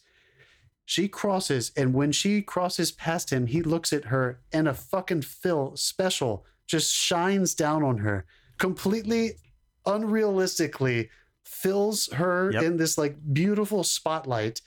She 0.90 1.06
crosses, 1.06 1.70
and 1.76 1.94
when 1.94 2.10
she 2.10 2.42
crosses 2.42 2.90
past 2.90 3.30
him, 3.30 3.46
he 3.46 3.62
looks 3.62 3.92
at 3.92 4.06
her, 4.06 4.40
and 4.52 4.66
a 4.66 4.74
fucking 4.74 5.22
Phil 5.22 5.76
special 5.76 6.44
just 6.66 6.92
shines 6.92 7.54
down 7.54 7.84
on 7.84 7.98
her, 7.98 8.26
completely 8.58 9.34
unrealistically 9.86 11.08
fills 11.44 12.08
her 12.14 12.50
Yep. 12.50 12.62
in 12.64 12.76
this 12.76 12.98
like 12.98 13.14
beautiful 13.32 13.84
spotlight 13.84 14.62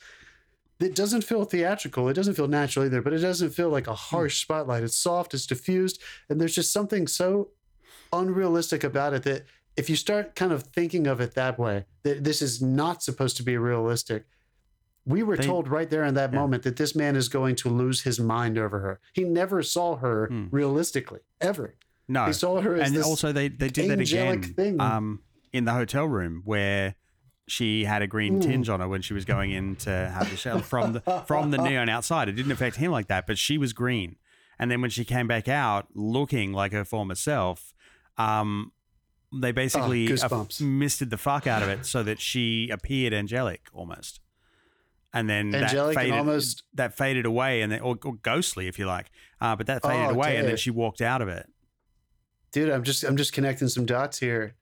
that 0.80 0.96
doesn't 0.96 1.26
feel 1.26 1.44
theatrical. 1.44 2.08
It 2.08 2.14
doesn't 2.14 2.36
feel 2.36 2.48
natural 2.48 2.86
either, 2.86 3.02
but 3.02 3.12
it 3.12 3.20
doesn't 3.20 3.50
feel 3.50 3.68
like 3.68 3.88
a 3.88 3.92
hmm. 3.92 4.16
harsh 4.16 4.44
spotlight. 4.44 4.84
It's 4.84 4.96
soft, 4.96 5.34
it's 5.34 5.46
diffused, 5.46 6.02
and 6.30 6.40
there's 6.40 6.56
just 6.56 6.72
something 6.72 7.06
so 7.06 7.50
unrealistic 8.14 8.86
about 8.86 9.14
it 9.14 9.24
that 9.24 9.44
if 9.76 9.90
you 9.90 9.98
start 9.98 10.36
kind 10.36 10.54
of 10.54 10.64
thinking 10.64 11.06
of 11.06 11.20
it 11.20 11.36
that 11.36 11.60
way, 11.60 11.84
that 12.04 12.24
this 12.24 12.42
is 12.42 12.62
not 12.62 13.04
supposed 13.04 13.36
to 13.36 13.44
be 13.44 13.58
realistic. 13.58 14.26
We 15.06 15.22
were 15.24 15.36
They- 15.38 15.44
told 15.46 15.68
right 15.68 15.90
there 15.90 16.04
in 16.06 16.14
that 16.14 16.32
Yeah. 16.32 16.40
moment 16.40 16.64
that 16.64 16.78
this 16.78 16.96
man 16.96 17.16
is 17.16 17.28
going 17.30 17.56
to 17.58 17.70
lose 17.70 18.02
his 18.04 18.20
mind 18.20 18.58
over 18.58 18.80
her. 18.80 19.00
He 19.14 19.24
never 19.24 19.62
saw 19.62 19.98
her 19.98 20.28
Hmm. 20.28 20.46
realistically, 20.52 21.20
ever. 21.42 21.76
No. 22.08 22.26
He 22.26 22.34
saw 22.34 22.62
her 22.62 22.76
as 22.76 22.88
and 22.88 22.96
this 22.98 23.06
also 23.06 23.32
they, 23.32 23.48
they 23.50 23.70
did 23.70 23.90
that 23.90 24.00
again 24.00 24.42
thing. 24.42 24.80
um, 24.80 25.22
in 25.52 25.66
the 25.66 25.74
hotel 25.74 26.06
room 26.06 26.42
where 26.46 26.96
she 27.48 27.84
had 27.86 28.02
a 28.02 28.08
green 28.08 28.40
Mm. 28.40 28.44
tinge 28.44 28.70
on 28.70 28.80
her 28.80 28.88
when 28.88 29.02
she 29.02 29.14
was 29.14 29.26
going 29.26 29.52
in 29.52 29.76
to 29.78 29.90
have 29.90 30.30
the 30.30 30.38
shower 30.38 30.60
from 30.62 30.94
the 30.94 31.02
from 31.28 31.52
the 31.52 31.58
neon 31.58 31.90
outside. 31.90 32.30
It 32.30 32.34
didn't 32.34 32.54
affect 32.54 32.78
him 32.78 32.92
like 32.92 33.08
that, 33.08 33.28
but 33.28 33.38
she 33.38 33.58
was 33.58 33.74
green. 33.74 34.16
And 34.58 34.72
then 34.72 34.80
when 34.82 34.90
she 34.90 35.04
came 35.04 35.28
back 35.28 35.50
out 35.50 35.88
looking 35.94 36.54
like 36.54 36.72
her 36.72 36.86
former 36.86 37.16
self, 37.16 37.74
um, 38.18 38.72
they 39.34 39.52
basically 39.52 40.06
uh, 40.08 40.12
goosebumps. 40.12 40.62
misted 40.62 41.10
the 41.10 41.18
fuck 41.18 41.46
out 41.48 41.62
of 41.64 41.68
it 41.70 41.86
so 41.86 42.04
that 42.04 42.22
she 42.22 42.70
appeared 42.70 43.14
angelic 43.14 43.68
almost. 43.74 44.22
And 45.14 45.30
then 45.30 45.54
Angelic 45.54 45.96
that 45.96 46.02
faded, 46.02 46.18
almost- 46.18 46.64
that 46.74 46.98
faded 46.98 47.26
away, 47.26 47.62
and 47.62 47.72
then 47.72 47.82
or, 47.82 47.98
or 48.04 48.16
ghostly, 48.16 48.68
if 48.68 48.80
you 48.80 48.86
like. 48.88 49.12
Uh, 49.40 49.56
but 49.56 49.68
that 49.68 49.84
faded 49.84 50.08
Oh, 50.08 50.10
away, 50.10 50.38
and 50.38 50.48
then 50.48 50.58
she 50.58 50.72
walked 50.72 51.02
out 51.02 51.22
of 51.22 51.28
it. 51.28 51.48
dude 52.52 52.70
i'm 52.70 52.84
just 52.84 53.04
i'm 53.04 53.18
just 53.18 53.34
connecting 53.34 53.68
some 53.68 53.86
dots 53.86 54.20
here. 54.20 54.56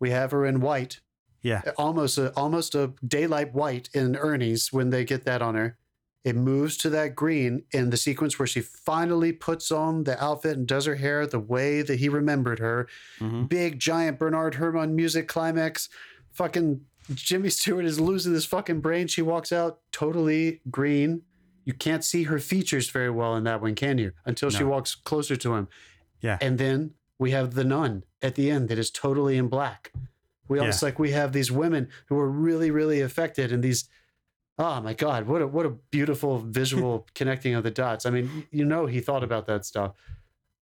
We 0.00 0.10
have 0.10 0.32
her 0.32 0.44
in 0.44 0.60
white. 0.60 1.00
Yeah, 1.42 1.62
almost 1.76 2.18
a 2.18 2.32
almost 2.36 2.74
a 2.74 2.92
daylight 3.06 3.54
white 3.54 3.88
in 3.92 4.16
ernie's 4.16 4.72
when 4.72 4.90
they 4.90 5.04
get 5.04 5.24
that 5.26 5.42
on 5.42 5.54
her. 5.54 5.76
It 6.24 6.36
moves 6.36 6.78
to 6.78 6.90
that 6.90 7.14
green 7.14 7.64
in 7.70 7.90
the 7.90 7.98
sequence 7.98 8.38
where 8.38 8.46
she 8.46 8.62
finally 8.62 9.30
puts 9.30 9.70
on 9.70 10.04
the 10.04 10.22
outfit 10.24 10.56
and 10.56 10.66
does 10.66 10.86
her 10.86 10.94
hair 10.94 11.26
the 11.26 11.38
way 11.38 11.82
that 11.82 11.98
he 11.98 12.08
remembered 12.08 12.58
her. 12.60 12.88
Mhm. 13.20 13.48
big 13.48 13.78
giant 13.78 14.18
bernard 14.18 14.54
herrmann 14.56 14.96
music 14.96 15.28
climax. 15.28 15.88
Fucking 16.32 16.80
jimmy 17.12 17.50
stewart 17.50 17.84
is 17.84 18.00
losing 18.00 18.32
his 18.32 18.46
fucking 18.46 18.80
brain 18.80 19.06
she 19.06 19.20
walks 19.22 19.52
out 19.52 19.80
totally 19.92 20.60
green 20.70 21.22
you 21.64 21.72
can't 21.74 22.04
see 22.04 22.24
her 22.24 22.38
features 22.38 22.88
very 22.90 23.10
well 23.10 23.34
in 23.36 23.44
that 23.44 23.60
one 23.60 23.74
can 23.74 23.98
you 23.98 24.12
until 24.24 24.48
she 24.50 24.64
walks 24.64 24.94
closer 24.94 25.36
to 25.36 25.54
him 25.54 25.68
Yeah. 26.20 26.38
and 26.40 26.56
then 26.58 26.94
we 27.18 27.30
have 27.32 27.54
the 27.54 27.64
nun 27.64 28.04
at 28.22 28.34
the 28.34 28.50
end 28.50 28.68
that 28.68 28.78
is 28.78 28.90
totally 28.90 29.36
in 29.36 29.48
black. 29.48 29.92
We 30.48 30.58
almost 30.58 30.82
like 30.82 30.98
we 30.98 31.12
have 31.12 31.32
these 31.32 31.50
women 31.52 31.88
who 32.06 32.18
are 32.18 32.28
really, 32.28 32.70
really 32.70 33.00
affected, 33.00 33.52
and 33.52 33.62
these. 33.62 33.88
Oh 34.58 34.80
my 34.80 34.94
God! 34.94 35.26
What 35.26 35.40
a 35.40 35.46
what 35.46 35.64
a 35.64 35.70
beautiful 35.70 36.38
visual 36.40 37.06
connecting 37.14 37.54
of 37.54 37.62
the 37.62 37.70
dots. 37.70 38.04
I 38.04 38.10
mean, 38.10 38.46
you 38.50 38.64
know, 38.64 38.86
he 38.86 39.00
thought 39.00 39.22
about 39.22 39.46
that 39.46 39.64
stuff. 39.64 39.92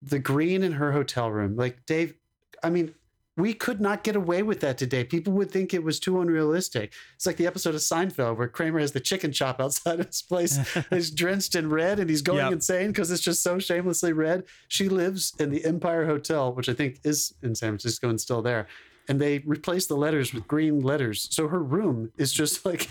The 0.01 0.19
green 0.19 0.63
in 0.63 0.73
her 0.73 0.91
hotel 0.91 1.29
room, 1.31 1.55
like 1.55 1.85
Dave. 1.85 2.15
I 2.63 2.71
mean, 2.71 2.93
we 3.39 3.53
could 3.53 3.79
not 3.81 4.03
get 4.03 4.15
away 4.15 4.43
with 4.43 4.59
that 4.61 4.77
today. 4.77 5.03
People 5.03 5.33
would 5.33 5.49
think 5.49 5.73
it 5.73 5.83
was 5.83 5.99
too 5.99 6.19
unrealistic. 6.21 6.93
It's 7.15 7.25
like 7.25 7.37
the 7.37 7.47
episode 7.47 7.75
of 7.75 7.81
Seinfeld 7.81 8.37
where 8.37 8.47
Kramer 8.47 8.79
has 8.79 8.91
the 8.91 8.99
chicken 8.99 9.31
chop 9.31 9.59
outside 9.61 9.99
of 9.99 10.07
his 10.11 10.21
place. 10.21 10.57
he's 10.89 11.11
drenched 11.11 11.55
in 11.55 11.69
red 11.69 11.99
and 11.99 12.09
he's 12.09 12.21
going 12.21 12.39
Yep. 12.39 12.51
insane 12.53 12.87
because 12.87 13.11
it's 13.11 13.21
just 13.23 13.41
so 13.41 13.59
shamelessly 13.59 14.13
red. 14.13 14.43
She 14.67 14.89
lives 14.89 15.33
in 15.39 15.49
the 15.51 15.63
Empire 15.65 16.05
Hotel, 16.05 16.53
which 16.53 16.69
I 16.69 16.73
think 16.73 16.99
is 17.03 17.33
in 17.41 17.55
San 17.55 17.69
Francisco 17.71 18.09
and 18.09 18.19
still 18.19 18.41
there. 18.41 18.67
And 19.07 19.19
they 19.19 19.39
replace 19.39 19.87
the 19.87 19.95
letters 19.95 20.33
with 20.33 20.47
green 20.47 20.81
letters. 20.81 21.27
So 21.31 21.47
her 21.47 21.63
room 21.63 22.11
is 22.17 22.31
just 22.31 22.63
like 22.65 22.89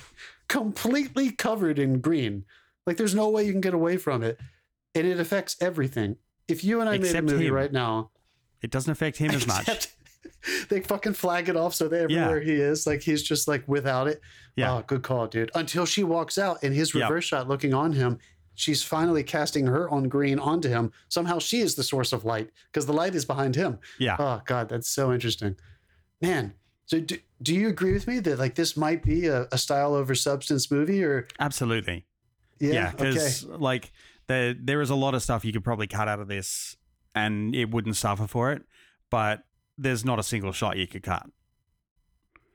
completely 0.49 1.31
covered 1.31 1.79
in 1.79 2.01
green. 2.01 2.45
Like 2.87 2.97
there's 2.97 3.15
no 3.15 3.29
way 3.29 3.45
you 3.45 3.53
can 3.53 3.61
get 3.61 3.75
away 3.75 3.97
from 3.97 4.23
it. 4.23 4.39
And 4.95 5.07
it 5.07 5.21
affects 5.21 5.57
everything. 5.61 6.17
If 6.49 6.65
you 6.65 6.81
and 6.81 6.89
I 6.89 6.95
Except 6.95 7.25
made 7.25 7.31
a 7.31 7.35
movie 7.35 7.47
him. 7.49 7.55
right 7.55 7.73
now, 7.73 8.11
it 8.63 8.71
doesn't 8.71 8.91
affect 8.91 9.19
him 9.19 9.31
as 9.31 9.47
much. 9.47 9.89
they 10.69 10.81
fucking 10.81 11.15
flag 11.15 11.49
it 11.49 11.57
off 11.57 11.75
so 11.75 11.89
they 11.89 11.99
Yeah. 12.09 12.23
everywhere 12.23 12.41
he 12.41 12.53
is. 12.53 12.87
Like 12.87 13.03
he's 13.03 13.23
just 13.23 13.49
like 13.49 13.67
without 13.67 14.09
it. 14.09 14.21
Yeah. 14.57 14.75
Oh, 14.75 14.85
good 14.87 15.03
call, 15.03 15.27
dude. 15.27 15.51
Until 15.55 15.87
she 15.87 16.03
walks 16.05 16.39
out 16.39 16.63
and 16.63 16.75
his 16.75 16.95
Yep. 16.95 17.03
reverse 17.03 17.25
shot 17.25 17.49
looking 17.49 17.73
on 17.75 17.93
him, 17.93 18.19
she's 18.55 18.83
finally 18.83 19.23
casting 19.23 19.67
her 19.67 19.89
on 19.91 20.09
green 20.09 20.39
onto 20.39 20.69
him. 20.69 20.93
Somehow 21.09 21.39
she 21.39 21.61
is 21.61 21.75
the 21.77 21.85
source 21.85 22.13
of 22.13 22.25
light 22.25 22.51
because 22.73 22.87
the 22.87 22.93
light 22.93 23.15
is 23.15 23.25
behind 23.25 23.55
him. 23.55 23.79
Yeah. 23.99 24.17
Oh 24.19 24.41
God, 24.45 24.69
that's 24.69 24.89
so 24.89 25.13
interesting. 25.13 25.57
Man. 26.21 26.55
So 26.87 27.01
do, 27.01 27.19
do 27.43 27.55
you 27.55 27.69
agree 27.69 27.93
with 27.93 28.07
me 28.07 28.19
that 28.21 28.39
like 28.39 28.55
this 28.55 28.75
might 28.77 29.03
be 29.03 29.27
a, 29.27 29.47
a 29.53 29.59
style 29.59 29.95
over 29.95 30.15
substance 30.15 30.71
movie 30.71 31.05
or 31.05 31.29
Absolutely. 31.39 32.07
yeah, 32.59 32.73
Yeah, 32.73 32.93
okay. 32.95 33.09
because 33.11 33.45
like 33.45 33.93
there 34.27 34.55
there 34.55 34.81
is 34.81 34.89
a 34.89 34.95
lot 34.95 35.15
of 35.15 35.23
stuff 35.23 35.45
you 35.45 35.53
could 35.53 35.63
probably 35.65 35.87
cut 35.87 36.09
out 36.09 36.19
of 36.19 36.29
this, 36.29 36.77
and 37.15 37.55
it 37.55 37.71
wouldn't 37.71 37.97
suffer 37.97 38.27
for 38.27 38.53
it. 38.53 38.63
But 39.11 39.43
there's 39.79 40.05
not 40.05 40.19
a 40.19 40.23
single 40.23 40.53
shot 40.53 40.77
you 40.77 40.87
could 40.87 41.03
cut. 41.03 41.27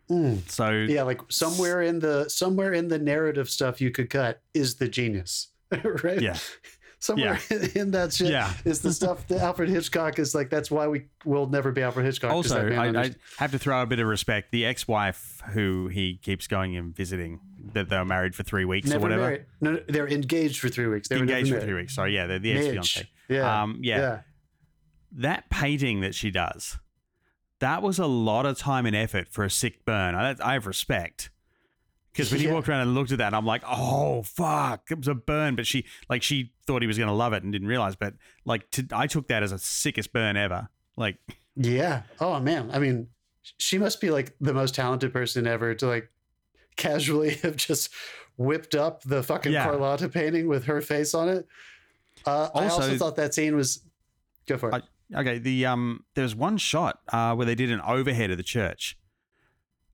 Mm. 0.10 0.48
So 0.50 0.70
Yeah, 0.70 1.04
like 1.04 1.22
somewhere 1.30 1.82
in 1.82 2.00
the 2.00 2.30
somewhere 2.30 2.74
in 2.74 2.90
the 2.90 3.00
narrative 3.00 3.50
stuff 3.50 3.80
you 3.82 3.90
could 3.90 4.10
cut 4.10 4.42
is 4.54 4.76
the 4.76 4.88
genius, 4.88 5.48
right? 6.04 6.22
yeah, 6.22 6.38
somewhere 7.00 7.40
in 7.76 7.92
that 7.92 8.14
shit 8.14 8.30
yeah. 8.30 8.52
is 8.66 8.82
the 8.82 8.92
stuff 8.94 9.26
that 9.30 9.42
Alfred 9.42 9.70
Hitchcock 9.70 10.20
is 10.20 10.36
like. 10.36 10.50
That's 10.50 10.70
why 10.70 10.88
we 10.88 11.06
will 11.24 11.48
never 11.48 11.72
be 11.72 11.82
Alfred 11.82 12.06
Hitchcock. 12.06 12.34
Also, 12.34 12.68
I, 12.70 12.90
I 12.90 13.12
have 13.38 13.52
to 13.52 13.60
throw 13.60 13.82
a 13.82 13.86
bit 13.86 14.00
of 14.00 14.08
respect. 14.08 14.52
The 14.52 14.66
ex-wife 14.66 15.42
who 15.54 15.88
he 15.88 16.18
keeps 16.18 16.48
going 16.48 16.76
and 16.76 16.94
visiting, 16.94 17.40
that 17.74 17.88
they 17.88 17.98
were 17.98 18.06
married 18.06 18.36
for 18.36 18.44
three 18.44 18.66
weeks 18.66 18.88
or 18.90 18.96
never 18.96 19.02
whatever. 19.04 19.22
married. 19.22 19.46
No, 19.62 19.72
no, 19.72 19.80
they're 19.88 20.10
engaged 20.10 20.60
for 20.60 20.68
three 20.68 20.88
weeks. 20.88 21.08
They 21.08 21.18
Engaged 21.18 21.50
for 21.54 21.62
three 21.62 21.76
weeks. 21.76 21.96
Sorry, 21.96 22.14
yeah, 22.14 22.28
they're 22.28 22.40
the 22.40 22.52
ex-fiance. 22.52 23.10
Yeah, 23.30 23.64
Um, 23.64 23.80
yeah. 23.82 23.98
yeah. 24.00 24.20
that 25.14 25.50
painting 25.50 26.02
that 26.02 26.14
she 26.14 26.30
does, 26.30 26.78
that 27.60 27.82
was 27.82 28.00
a 28.00 28.06
lot 28.08 28.46
of 28.46 28.58
time 28.58 28.86
and 28.86 28.96
effort 28.96 29.28
for 29.30 29.44
a 29.44 29.50
sick 29.50 29.86
burn. 29.86 30.16
I, 30.16 30.36
I 30.44 30.54
have 30.54 30.66
respect. 30.68 31.30
Because 32.12 32.32
when 32.32 32.42
he 32.42 32.48
walked 32.48 32.70
around 32.70 32.82
and 32.82 32.94
looked 32.94 33.12
at 33.12 33.18
that, 33.18 33.34
I'm 33.34 33.46
like, 33.46 33.64
oh 33.68 34.22
fuck, 34.22 34.84
it 34.92 34.98
was 35.00 35.08
a 35.08 35.16
burn. 35.16 35.56
But 35.56 35.66
she, 35.66 35.86
like, 36.10 36.22
she 36.22 36.52
thought 36.68 36.82
he 36.84 36.88
was 36.88 36.98
gonna 37.00 37.16
love 37.16 37.34
it 37.34 37.42
and 37.44 37.52
didn't 37.52 37.68
realize. 37.68 37.96
But 37.96 38.14
like, 38.46 38.70
to, 38.72 38.86
I 38.92 39.08
took 39.08 39.28
that 39.30 39.42
as 39.42 39.52
a 39.52 39.58
sickest 39.58 40.14
burn 40.14 40.38
ever. 40.38 40.70
Like, 40.96 41.18
Yeah. 41.56 42.04
Oh 42.20 42.40
man. 42.40 42.70
I 42.72 42.78
mean, 42.80 43.08
she 43.58 43.78
must 43.80 44.00
be 44.00 44.12
like 44.12 44.36
the 44.40 44.54
most 44.54 44.76
talented 44.76 45.12
person 45.12 45.48
ever 45.48 45.74
to 45.76 45.88
like 45.88 46.10
casually 46.76 47.32
have 47.42 47.56
just 47.56 47.90
whipped 48.38 48.76
up 48.76 49.02
the 49.04 49.24
fucking 49.24 49.52
Yeah. 49.52 49.64
Carlotta 49.66 50.08
painting 50.10 50.48
with 50.48 50.66
her 50.66 50.82
face 50.82 51.16
on 51.16 51.30
it. 51.30 51.48
Uh, 52.28 52.50
I 52.54 52.66
also 52.66 52.82
Also- 52.84 52.98
thought 52.98 53.16
that 53.16 53.34
scene 53.34 53.56
was. 53.56 53.82
Go 54.46 54.58
for 54.58 54.70
it. 54.76 54.84
Okay, 55.16 55.38
the 55.40 55.66
um, 55.66 56.06
there's 56.16 56.36
one 56.36 56.58
shot 56.58 57.00
uh, 57.12 57.34
where 57.36 57.46
they 57.46 57.56
did 57.56 57.72
an 57.72 57.82
overhead 57.82 58.32
of 58.32 58.38
the 58.38 58.44
church, 58.44 58.98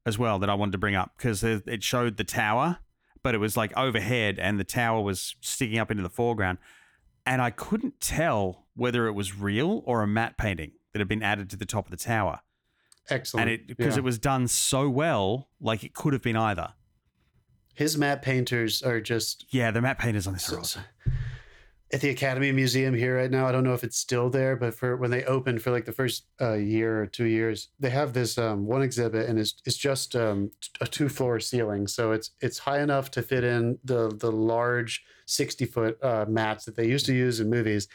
as 0.05 0.18
well 0.18 0.39
that 0.39 0.49
I 0.49 0.53
wanted 0.53 0.72
to 0.74 0.78
bring 0.78 0.95
up 0.95 1.14
because 1.18 1.43
it 1.43 1.84
showed 1.84 2.18
the 2.18 2.24
tower, 2.24 2.80
but 3.24 3.36
it 3.36 3.39
was 3.39 3.55
like 3.57 3.76
overhead 3.78 4.39
and 4.39 4.60
the 4.60 4.64
tower 4.64 5.01
was 5.01 5.36
sticking 5.41 5.78
up 5.78 5.91
into 5.91 6.03
the 6.03 6.10
foreground, 6.10 6.57
and 7.26 7.41
I 7.41 7.49
couldn't 7.51 7.99
tell 8.01 8.66
whether 8.76 9.07
it 9.07 9.14
was 9.14 9.36
real 9.36 9.84
or 9.86 10.01
a 10.01 10.07
matte 10.07 10.38
painting 10.38 10.72
that 10.93 10.99
had 10.99 11.07
been 11.07 11.22
added 11.24 11.49
to 11.51 11.57
the 11.57 11.66
top 11.66 11.86
of 11.86 11.91
the 11.91 11.97
tower, 11.97 12.39
Excellent. 13.10 13.49
and 13.49 13.51
it 13.60 13.68
because 13.68 13.95
Yeah. 13.95 13.99
it 13.99 14.03
was 14.03 14.18
done 14.18 14.47
so 14.47 14.89
well, 14.89 15.49
like 15.60 15.84
it 15.84 15.93
could 15.93 16.14
have 16.14 16.22
been 16.22 16.38
either. 16.38 16.74
His 17.76 17.97
matte 17.97 18.22
painters 18.22 18.82
are 18.82 18.99
just 18.99 19.45
Yeah, 19.51 19.72
the 19.72 19.82
matte 19.82 19.99
painters 19.99 20.28
on 20.28 20.34
this 20.34 20.51
are 20.51 20.60
awesome. 20.60 20.84
At 21.91 22.01
the 22.01 22.09
Academy 22.09 22.51
Museum 22.51 22.93
here 22.93 23.17
right 23.17 23.31
now. 23.31 23.47
I 23.47 23.51
don't 23.51 23.63
know 23.63 23.73
if 23.73 23.83
it's 23.83 23.97
still 23.97 24.29
there, 24.29 24.55
but 24.55 24.75
for 24.75 24.95
when 24.95 25.09
they 25.09 25.23
opened 25.23 25.63
for 25.63 25.71
like 25.71 25.85
the 25.85 25.91
first 25.91 26.25
uh, 26.39 26.53
year 26.53 27.01
or 27.01 27.07
two 27.07 27.25
years, 27.25 27.69
they 27.79 27.89
have 27.89 28.13
this 28.13 28.37
um, 28.37 28.67
one 28.67 28.83
exhibit, 28.83 29.27
and 29.27 29.39
it's 29.39 29.55
it's 29.65 29.75
just 29.75 30.15
um, 30.15 30.51
a 30.81 30.85
two 30.85 31.09
floor 31.09 31.39
ceiling, 31.39 31.87
so 31.87 32.11
it's 32.11 32.29
it's 32.41 32.59
high 32.59 32.81
enough 32.81 33.09
to 33.11 33.23
fit 33.23 33.43
in 33.43 33.79
the 33.83 34.15
the 34.19 34.31
large 34.31 35.03
sixty 35.25 35.65
foot 35.65 35.97
uh, 36.03 36.25
mattes 36.25 36.65
that 36.65 36.75
they 36.75 36.87
used 36.87 37.07
to 37.07 37.13
use 37.13 37.39
in 37.39 37.49
movies. 37.49 37.87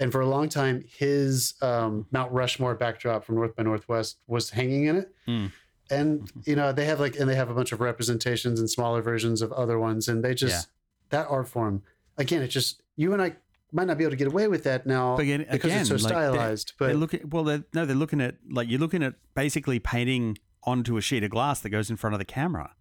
And 0.00 0.10
for 0.10 0.22
a 0.22 0.26
long 0.26 0.48
time, 0.48 0.82
his 0.88 1.54
um, 1.60 2.06
Mount 2.10 2.32
Rushmore 2.32 2.74
backdrop 2.74 3.22
from 3.22 3.34
North 3.34 3.54
by 3.54 3.64
Northwest 3.64 4.16
was 4.26 4.48
hanging 4.50 4.86
in 4.86 4.96
it. 4.96 5.14
Mm. 5.28 5.52
And 5.90 6.32
you 6.46 6.56
know 6.56 6.72
they 6.72 6.86
have 6.86 7.00
like 7.00 7.16
and 7.16 7.28
they 7.28 7.34
have 7.34 7.50
a 7.50 7.54
bunch 7.54 7.72
of 7.72 7.82
representations 7.82 8.60
and 8.60 8.70
smaller 8.70 9.02
versions 9.02 9.42
of 9.42 9.52
other 9.52 9.78
ones, 9.78 10.08
and 10.08 10.24
they 10.24 10.32
just 10.34 10.68
that 11.10 11.26
art 11.28 11.48
form 11.48 11.82
again. 12.16 12.40
It 12.40 12.48
just 12.48 12.80
you 12.96 13.12
and 13.12 13.20
I 13.20 13.36
might 13.72 13.86
not 13.86 13.96
be 13.98 14.04
able 14.04 14.10
to 14.12 14.16
get 14.16 14.26
away 14.28 14.48
with 14.48 14.64
that 14.64 14.86
now 14.86 15.16
But 15.16 15.22
again, 15.22 15.46
because 15.50 15.72
it's 15.72 15.88
so 15.88 15.94
like, 15.94 16.02
they're- 16.02 16.08
stylized. 16.32 16.72
they're 16.78 16.88
but 16.90 16.96
looking 16.96 17.28
well. 17.30 17.44
They're, 17.44 17.64
no, 17.74 17.84
they're 17.86 17.96
looking 17.96 18.20
at 18.20 18.36
like 18.50 18.68
you're 18.68 18.80
looking 18.80 19.02
at 19.02 19.14
basically 19.34 19.78
painting 19.78 20.38
onto 20.64 20.96
a 20.96 21.00
sheet 21.00 21.24
of 21.24 21.30
glass 21.30 21.60
that 21.60 21.70
goes 21.70 21.90
in 21.90 21.96
front 21.96 22.14
of 22.14 22.18
the 22.18 22.24
camera, 22.24 22.74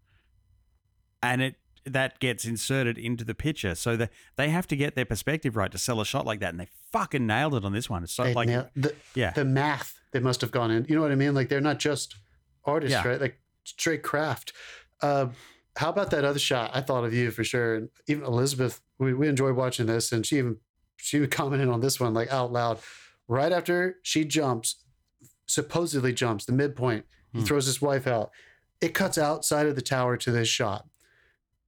and 1.24 1.42
it 1.42 1.56
that 1.86 2.20
gets 2.20 2.46
inserted 2.46 2.98
into 2.98 3.24
the 3.24 3.34
picture. 3.34 3.74
So 3.74 3.96
that 3.98 4.12
they 4.36 4.50
have 4.50 4.68
to 4.68 4.76
get 4.76 4.96
their 4.96 5.06
perspective 5.06 5.56
right 5.56 5.72
to 5.72 5.78
sell 5.78 6.00
a 6.02 6.06
shot 6.06 6.26
like 6.26 6.39
that, 6.42 6.50
and 6.50 6.60
they 6.60 6.68
fucking 6.92 7.26
nailed 7.26 7.56
it 7.56 7.66
on 7.66 7.74
this 7.74 7.89
one. 7.89 8.04
It's 8.04 8.14
so 8.14 8.24
like 8.32 8.48
nail- 8.48 8.70
the, 8.76 8.94
yeah, 9.16 9.32
the 9.32 9.46
math 9.46 10.00
they 10.12 10.20
must 10.20 10.42
have 10.42 10.52
gone 10.52 10.72
in. 10.72 10.86
You 10.88 10.96
know 10.96 11.02
what 11.02 11.12
I 11.12 11.16
mean? 11.16 11.34
Like 11.34 11.50
they're 11.50 11.62
not 11.62 11.80
just 11.80 12.16
artists, 12.66 12.94
Yeah. 12.94 13.08
right? 13.08 13.22
Like 13.22 13.39
straight 13.64 14.04
craft. 14.04 14.54
Uh, 15.02 15.28
how 15.78 15.89
about 15.89 16.12
that 16.12 16.26
other 16.26 16.38
shot? 16.39 16.70
I 16.74 16.82
thought 16.82 17.04
of 17.06 17.14
you 17.14 17.32
for 17.32 17.44
sure, 17.44 17.76
and 17.76 17.89
even 18.08 18.24
Elizabeth. 18.26 18.82
We, 19.00 19.16
we 19.16 19.28
enjoyed 19.28 19.56
watching 19.56 19.88
this, 19.88 20.12
and 20.12 20.24
she 20.24 20.38
even 20.38 20.58
she 21.02 21.26
commented 21.28 21.68
on 21.70 21.82
this 21.82 21.99
one 21.99 22.14
like 22.14 22.32
out 22.32 22.52
loud. 22.52 22.80
Right 23.28 23.52
after 23.52 23.97
she 24.04 24.26
jumps, 24.26 24.84
supposedly 25.47 26.14
jumps 26.14 26.45
the 26.45 26.54
midpoint, 26.54 27.06
he 27.34 27.39
Hmm. 27.39 27.45
throws 27.45 27.66
his 27.66 27.82
wife 27.82 28.08
out. 28.08 28.32
It 28.82 28.93
cuts 28.93 29.18
outside 29.18 29.68
of 29.68 29.76
the 29.76 29.82
tower 29.82 30.18
to 30.18 30.32
this 30.32 30.47
shot. 30.47 30.88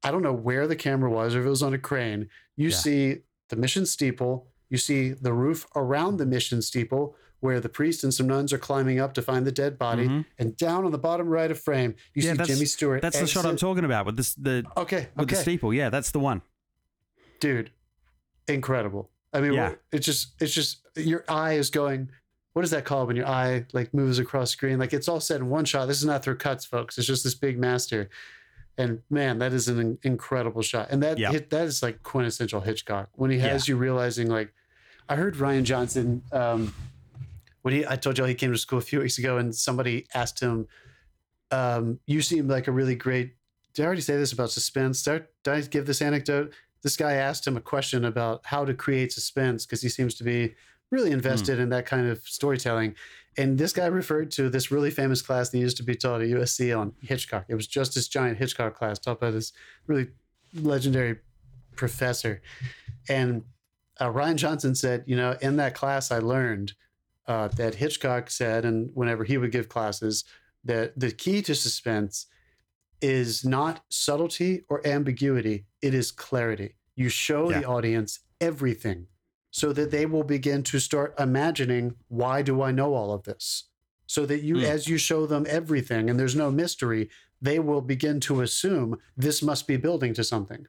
I 0.03 0.11
don't 0.11 0.21
know 0.23 0.33
where 0.33 0.67
the 0.67 0.75
camera 0.75 1.09
was, 1.09 1.35
or 1.35 1.39
if 1.41 1.45
it 1.45 1.49
was 1.49 1.63
on 1.63 1.73
a 1.73 1.77
crane. 1.77 2.29
You 2.55 2.69
Yeah. 2.69 2.75
see 2.75 3.17
the 3.49 3.55
mission 3.55 3.85
steeple. 3.85 4.47
You 4.69 4.77
see 4.77 5.11
the 5.11 5.33
roof 5.33 5.65
around 5.75 6.17
the 6.17 6.25
mission 6.25 6.61
steeple, 6.61 7.15
where 7.39 7.59
the 7.59 7.69
priest 7.69 8.03
and 8.03 8.13
some 8.13 8.27
nuns 8.27 8.51
are 8.51 8.57
climbing 8.57 8.99
up 8.99 9.13
to 9.13 9.21
find 9.21 9.45
the 9.45 9.51
dead 9.51 9.77
body. 9.77 10.07
Mhm. 10.07 10.25
And 10.39 10.57
down 10.57 10.85
on 10.85 10.91
the 10.91 10.97
bottom 10.97 11.27
right 11.27 11.51
of 11.51 11.59
frame, 11.59 11.95
you 12.13 12.23
Yeah, 12.23 12.33
see 12.35 12.43
Jimmy 12.53 12.65
Stewart. 12.65 13.01
that's 13.01 13.19
the 13.19 13.27
shot 13.27 13.45
I'm 13.45 13.57
talking 13.57 13.83
about 13.85 14.05
with 14.05 14.17
this 14.17 14.33
the 14.35 14.65
Okay, 14.77 15.09
with 15.15 15.29
the 15.29 15.35
steeple. 15.35 15.73
Yeah, 15.73 15.89
that's 15.89 16.11
the 16.11 16.19
one. 16.19 16.41
dude, 17.39 17.71
incredible. 18.47 19.09
I 19.33 19.41
mean, 19.41 19.53
Yeah. 19.53 19.75
it's 19.91 20.05
just, 20.05 20.33
it's 20.39 20.53
just 20.53 20.79
your 20.95 21.23
eye 21.27 21.53
is 21.53 21.69
going. 21.69 22.09
What 22.53 22.63
is 22.63 22.71
that 22.71 22.85
called 22.85 23.07
when 23.07 23.15
your 23.15 23.27
eye 23.27 23.65
like 23.73 23.93
moves 23.93 24.19
across 24.19 24.51
screen? 24.51 24.77
Like 24.77 24.93
it's 24.93 25.07
all 25.07 25.19
said 25.19 25.41
in 25.41 25.49
one 25.49 25.65
shot. 25.65 25.87
This 25.87 25.97
is 25.97 26.05
not 26.05 26.23
through 26.23 26.35
cuts, 26.37 26.65
folks. 26.65 26.97
It's 26.99 27.07
just 27.07 27.23
this 27.23 27.33
big 27.33 27.57
master. 27.57 28.09
And 28.77 29.01
man, 29.09 29.39
that 29.39 29.53
is 29.53 29.67
an 29.67 29.97
incredible 30.03 30.61
shot. 30.61 30.89
And 30.91 31.01
that 31.01 31.17
Yeah. 31.17 31.31
hit, 31.31 31.49
that 31.49 31.65
is 31.65 31.81
like 31.81 32.03
quintessential 32.03 32.61
Hitchcock 32.61 33.09
when 33.15 33.31
he 33.31 33.39
has 33.39 33.67
you 33.67 33.75
realizing 33.75 34.27
like, 34.29 34.53
I 35.09 35.15
heard 35.15 35.35
Rian 35.35 35.63
Johnson. 35.63 36.21
Um, 36.31 36.73
when 37.63 37.73
he, 37.73 37.85
I 37.87 37.95
told 37.95 38.17
you 38.17 38.23
all 38.23 38.27
he 38.27 38.35
came 38.35 38.51
to 38.51 38.57
school 38.57 38.79
a 38.79 38.81
few 38.81 38.99
weeks 38.99 39.17
ago, 39.17 39.37
and 39.37 39.55
somebody 39.55 40.05
asked 40.13 40.39
him, 40.39 40.67
um, 41.51 41.99
"You 42.05 42.21
seem 42.21 42.47
like 42.47 42.67
a 42.67 42.71
really 42.71 42.95
great." 42.95 43.35
Did 43.73 43.83
I 43.83 43.85
already 43.85 44.01
say 44.01 44.17
this 44.17 44.31
about 44.33 44.51
suspense? 44.51 45.01
Did 45.03 45.13
I, 45.13 45.25
did 45.43 45.53
I 45.53 45.61
give 45.67 45.85
this 45.85 46.01
anecdote? 46.01 46.53
This 46.83 46.97
guy 46.97 47.13
asked 47.13 47.47
him 47.47 47.57
a 47.57 47.61
question 47.61 48.05
about 48.05 48.41
how 48.45 48.65
to 48.65 48.73
create 48.73 49.11
suspense 49.11 49.65
because 49.65 49.81
he 49.81 49.89
seems 49.89 50.13
to 50.15 50.23
be 50.23 50.53
really 50.91 51.11
invested 51.11 51.59
in 51.59 51.69
that 51.69 51.85
kind 51.85 52.07
of 52.07 52.19
storytelling. 52.27 52.95
And 53.37 53.57
this 53.57 53.73
guy 53.73 53.87
referred 53.87 54.29
to 54.31 54.49
this 54.49 54.69
really 54.69 54.91
famous 54.91 55.21
class 55.21 55.49
that 55.49 55.57
used 55.57 55.77
to 55.77 55.83
be 55.83 55.95
taught 55.95 56.21
at 56.21 56.27
USC 56.27 56.77
on 56.77 56.93
Hitchcock. 57.01 57.45
It 57.47 57.55
was 57.55 57.65
just 57.65 57.95
this 57.95 58.07
giant 58.07 58.37
Hitchcock 58.37 58.75
class 58.75 58.99
taught 58.99 59.19
by 59.19 59.31
this 59.31 59.53
really 59.87 60.09
legendary 60.53 61.19
professor. 61.75 62.41
And 63.09 63.43
uh, 63.99 64.09
Rian 64.09 64.35
Johnson 64.35 64.75
said, 64.75 65.03
you 65.07 65.15
know, 65.15 65.35
in 65.41 65.55
that 65.57 65.73
class, 65.73 66.11
I 66.11 66.19
learned 66.19 66.73
uh, 67.27 67.47
that 67.49 67.75
Hitchcock 67.75 68.29
said, 68.29 68.65
and 68.65 68.91
whenever 68.93 69.23
he 69.23 69.37
would 69.37 69.51
give 69.51 69.69
classes, 69.69 70.25
that 70.63 70.97
the 70.99 71.11
key 71.11 71.41
to 71.43 71.55
suspense 71.55 72.27
is 73.03 73.43
not 73.45 73.83
subtlety 73.89 74.63
or 74.69 74.85
ambiguity, 74.87 75.65
it 75.81 75.93
is 75.93 76.11
clarity. 76.11 76.75
You 76.95 77.09
show 77.09 77.51
Yeah. 77.51 77.59
the 77.59 77.65
audience 77.67 78.19
everything 78.39 79.07
so 79.51 79.73
that 79.73 79.91
they 79.91 80.05
will 80.05 80.23
begin 80.23 80.63
to 80.63 80.79
start 80.79 81.13
imagining, 81.19 81.95
why 82.07 82.41
do 82.41 82.61
I 82.63 82.71
know 82.71 82.93
all 82.95 83.11
of 83.13 83.23
this? 83.23 83.65
So 84.07 84.25
that 84.25 84.41
you, 84.41 84.59
Hmm. 84.59 84.65
as 84.65 84.87
you 84.87 84.97
show 84.97 85.25
them 85.27 85.45
everything 85.49 86.09
and 86.09 86.19
there's 86.19 86.35
no 86.35 86.49
mystery, 86.49 87.09
they 87.41 87.59
will 87.59 87.81
begin 87.81 88.19
to 88.21 88.41
assume 88.41 88.97
this 89.17 89.41
must 89.43 89.67
be 89.67 89.75
building 89.77 90.13
to 90.13 90.23
something. 90.23 90.65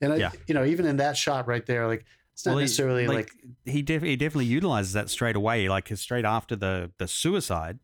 And 0.00 0.12
I, 0.14 0.32
you 0.46 0.54
know, 0.54 0.64
even 0.64 0.86
in 0.86 0.96
that 0.96 1.16
shot 1.16 1.46
right 1.46 1.64
there, 1.66 1.86
like 1.86 2.04
it's 2.32 2.44
not 2.46 2.52
Well, 2.52 2.58
he- 2.58 2.64
necessarily 2.64 3.06
like, 3.06 3.30
he 3.64 3.82
def- 3.82 4.02
he 4.02 4.16
definitely 4.16 4.46
utilizes 4.46 4.92
that 4.94 5.08
straight 5.10 5.36
away. 5.36 5.68
Like 5.68 5.88
straight 5.96 6.24
after 6.24 6.56
the 6.56 6.90
the 6.98 7.06
suicide, 7.08 7.78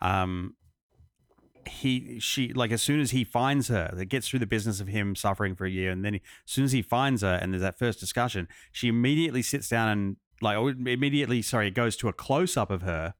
um, 0.00 0.55
he 1.68 2.18
she 2.20 2.52
like 2.52 2.70
as 2.72 2.82
soon 2.82 3.00
as 3.00 3.10
he 3.10 3.24
finds 3.24 3.68
her, 3.68 3.94
it 3.98 4.08
gets 4.08 4.28
through 4.28 4.38
the 4.40 4.46
business 4.46 4.80
of 4.80 4.88
him 4.88 5.14
suffering 5.14 5.54
for 5.54 5.64
a 5.66 5.70
year, 5.70 5.90
and 5.90 6.04
then 6.04 6.14
he, 6.14 6.20
as 6.46 6.52
soon 6.52 6.64
as 6.64 6.72
he 6.72 6.82
finds 6.82 7.22
her, 7.22 7.34
and 7.40 7.52
there's 7.52 7.62
that 7.62 7.78
first 7.78 8.00
discussion, 8.00 8.48
she 8.72 8.88
immediately 8.88 9.42
sits 9.42 9.68
down 9.68 9.88
and 9.88 10.16
like 10.42 10.56
immediately, 10.86 11.40
sorry, 11.42 11.68
it 11.68 11.74
goes 11.74 11.96
to 11.96 12.08
a 12.08 12.12
close 12.12 12.56
up 12.56 12.70
of 12.70 12.82
her, 12.82 13.14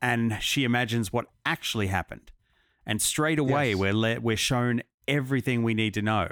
and 0.00 0.38
she 0.40 0.64
imagines 0.64 1.12
what 1.12 1.26
actually 1.44 1.88
happened, 1.88 2.30
and 2.86 3.02
straight 3.02 3.38
away 3.38 3.70
Yes. 3.70 3.78
we're 3.78 3.92
let 3.92 4.22
we're 4.22 4.36
shown 4.36 4.82
everything 5.06 5.62
we 5.62 5.74
need 5.74 5.94
to 5.94 6.02
know. 6.02 6.28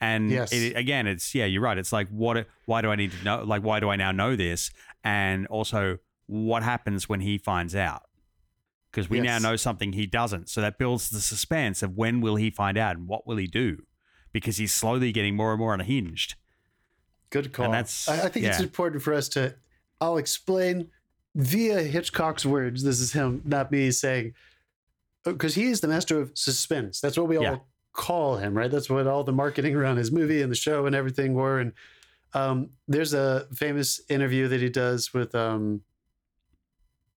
And 0.00 0.30
Yes. 0.30 0.52
it, 0.52 0.76
again, 0.76 1.06
it's 1.06 1.34
yeah, 1.34 1.44
you're 1.44 1.62
right. 1.62 1.78
It's 1.78 1.92
like 1.92 2.08
what? 2.08 2.46
Why 2.66 2.82
do 2.82 2.90
I 2.90 2.96
need 2.96 3.12
to 3.12 3.24
know? 3.24 3.42
Like, 3.44 3.62
why 3.62 3.80
do 3.80 3.88
I 3.90 3.96
now 3.96 4.12
know 4.12 4.36
this? 4.36 4.70
And 5.02 5.46
also, 5.48 5.98
what 6.26 6.62
happens 6.62 7.08
when 7.08 7.20
he 7.20 7.38
finds 7.38 7.74
out? 7.74 8.02
Because 8.94 9.10
we 9.10 9.20
now 9.20 9.38
know 9.38 9.56
something 9.56 9.92
he 9.92 10.06
doesn't. 10.06 10.48
So 10.48 10.60
that 10.60 10.78
builds 10.78 11.10
the 11.10 11.20
suspense 11.20 11.82
of 11.82 11.96
when 11.96 12.20
will 12.20 12.36
he 12.36 12.48
find 12.48 12.78
out 12.78 12.94
and 12.96 13.08
what 13.08 13.26
will 13.26 13.38
he 13.38 13.48
do? 13.48 13.78
Because 14.32 14.56
he's 14.58 14.72
slowly 14.72 15.10
getting 15.10 15.34
more 15.34 15.50
and 15.50 15.58
more 15.58 15.74
unhinged. 15.74 16.36
Good 17.30 17.52
call. 17.52 17.72
that's- 17.72 18.08
I, 18.08 18.26
I 18.26 18.28
think 18.28 18.46
it's 18.46 18.60
important 18.60 19.02
for 19.02 19.12
us 19.12 19.28
to. 19.30 19.56
I'll 20.00 20.16
explain 20.16 20.90
via 21.34 21.82
Hitchcock's 21.82 22.46
words, 22.46 22.84
this 22.84 23.00
is 23.00 23.12
him, 23.12 23.42
not 23.44 23.72
me 23.72 23.90
saying, 23.90 24.34
because 25.24 25.56
he 25.56 25.64
is 25.64 25.80
the 25.80 25.88
master 25.88 26.20
of 26.20 26.30
suspense. 26.34 27.00
That's 27.00 27.18
what 27.18 27.26
we 27.26 27.40
Yeah. 27.40 27.50
all 27.54 27.66
call 27.92 28.36
him, 28.36 28.56
right? 28.56 28.70
That's 28.70 28.88
what 28.88 29.08
all 29.08 29.24
the 29.24 29.32
marketing 29.32 29.74
around 29.74 29.96
his 29.96 30.12
movie 30.12 30.40
and 30.42 30.52
the 30.52 30.56
show 30.56 30.86
and 30.86 30.94
everything 30.94 31.34
were. 31.34 31.58
And 31.58 31.72
um, 32.32 32.70
there's 32.86 33.12
a 33.14 33.48
famous 33.52 34.00
interview 34.08 34.46
that 34.48 34.60
he 34.60 34.68
does 34.68 35.12
with, 35.12 35.34
um, 35.34 35.80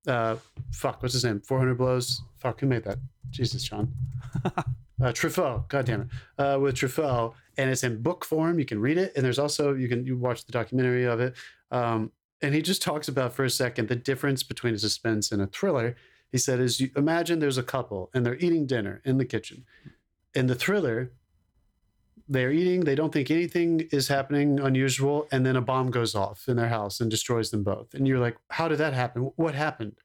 uh, 0.07 0.37
fuck, 0.71 1.01
what's 1.01 1.13
his 1.13 1.25
name? 1.25 1.41
400 1.41 1.75
Blows. 1.75 2.21
Fuck, 2.37 2.61
who 2.61 2.67
made 2.67 2.83
that? 2.83 2.97
Jesus, 3.29 3.63
John. 3.63 3.91
uh, 4.45 4.61
Truffaut, 5.01 5.67
God 5.67 5.85
damn 5.85 6.01
it, 6.01 6.07
uh, 6.41 6.59
with 6.59 6.75
Truffaut, 6.75 7.33
and 7.57 7.69
it's 7.69 7.83
in 7.83 8.01
book 8.01 8.23
form. 8.23 8.59
You 8.59 8.65
can 8.65 8.79
read 8.79 8.97
it, 8.97 9.13
and 9.15 9.25
there's 9.25 9.39
also 9.39 9.73
you 9.73 9.87
can 9.87 10.05
you 10.05 10.17
watch 10.17 10.45
the 10.45 10.51
documentary 10.51 11.05
of 11.05 11.19
it. 11.19 11.35
Um, 11.71 12.11
and 12.41 12.53
he 12.53 12.61
just 12.61 12.81
talks 12.81 13.07
about 13.07 13.33
for 13.33 13.43
a 13.43 13.49
second 13.49 13.89
the 13.89 13.95
difference 13.95 14.43
between 14.43 14.75
a 14.75 14.79
suspense 14.79 15.31
and 15.31 15.41
a 15.41 15.47
thriller. 15.47 15.95
He 16.31 16.37
said, 16.37 16.59
"Is 16.59 16.79
you 16.79 16.89
imagine 16.95 17.39
there's 17.39 17.57
a 17.57 17.63
couple 17.63 18.09
and 18.13 18.25
they're 18.25 18.37
eating 18.37 18.65
dinner 18.65 19.01
in 19.05 19.17
the 19.17 19.25
kitchen. 19.25 19.65
In 20.33 20.47
the 20.47 20.55
thriller, 20.55 21.11
they're 22.29 22.51
eating, 22.51 22.81
they 22.81 22.95
don't 22.95 23.13
think 23.13 23.31
anything 23.31 23.87
is 23.91 24.07
happening 24.07 24.59
unusual, 24.59 25.27
and 25.31 25.45
then 25.45 25.55
a 25.55 25.61
bomb 25.61 25.91
goes 25.91 26.13
off 26.15 26.47
in 26.47 26.57
their 26.57 26.67
house 26.67 26.99
and 26.99 27.09
destroys 27.09 27.51
them 27.51 27.63
both. 27.63 27.93
And 27.93 28.07
you're 28.07 28.19
like, 28.19 28.37
how 28.49 28.67
did 28.67 28.79
that 28.79 28.93
happen? 28.93 29.31
What 29.35 29.55
happened? 29.55 29.95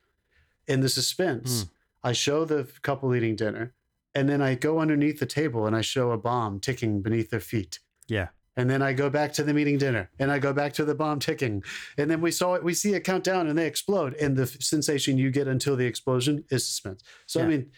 In 0.69 0.81
the 0.81 0.89
suspense, 0.89 1.63
hmm. 1.63 1.69
I 2.09 2.13
show 2.13 2.45
the 2.45 2.69
couple 2.83 3.15
eating 3.15 3.35
dinner, 3.37 3.75
and 4.15 4.29
then 4.29 4.41
I 4.41 4.55
go 4.55 4.79
underneath 4.79 5.19
the 5.19 5.27
table 5.27 5.67
and 5.67 5.75
I 5.75 5.81
show 5.81 6.13
a 6.13 6.19
bomb 6.19 6.61
ticking 6.61 7.03
beneath 7.03 7.31
their 7.31 7.41
feet. 7.41 7.81
Yeah. 8.09 8.29
And 8.57 8.69
then 8.69 8.83
I 8.83 8.93
go 8.93 9.09
back 9.09 9.33
to 9.35 9.43
them 9.43 9.59
eating 9.59 9.79
dinner, 9.79 10.11
and 10.19 10.31
I 10.31 10.39
go 10.39 10.53
back 10.53 10.75
to 10.75 10.85
the 10.85 10.95
bomb 10.95 11.19
ticking, 11.19 11.65
and 11.97 12.11
then 12.11 12.21
we 12.21 12.31
saw 12.31 12.55
it. 12.55 12.63
We 12.63 12.75
see 12.75 12.93
it 12.95 13.03
count 13.03 13.25
down, 13.25 13.47
and 13.49 13.59
they 13.59 13.67
explode, 13.67 14.15
and 14.15 14.37
the 14.37 14.47
sensation 14.47 15.17
you 15.17 15.31
get 15.31 15.49
until 15.49 15.75
the 15.75 15.87
explosion 15.87 16.45
is 16.51 16.67
suspense. 16.67 17.03
So 17.27 17.43
I 17.43 17.47
mean, 17.47 17.71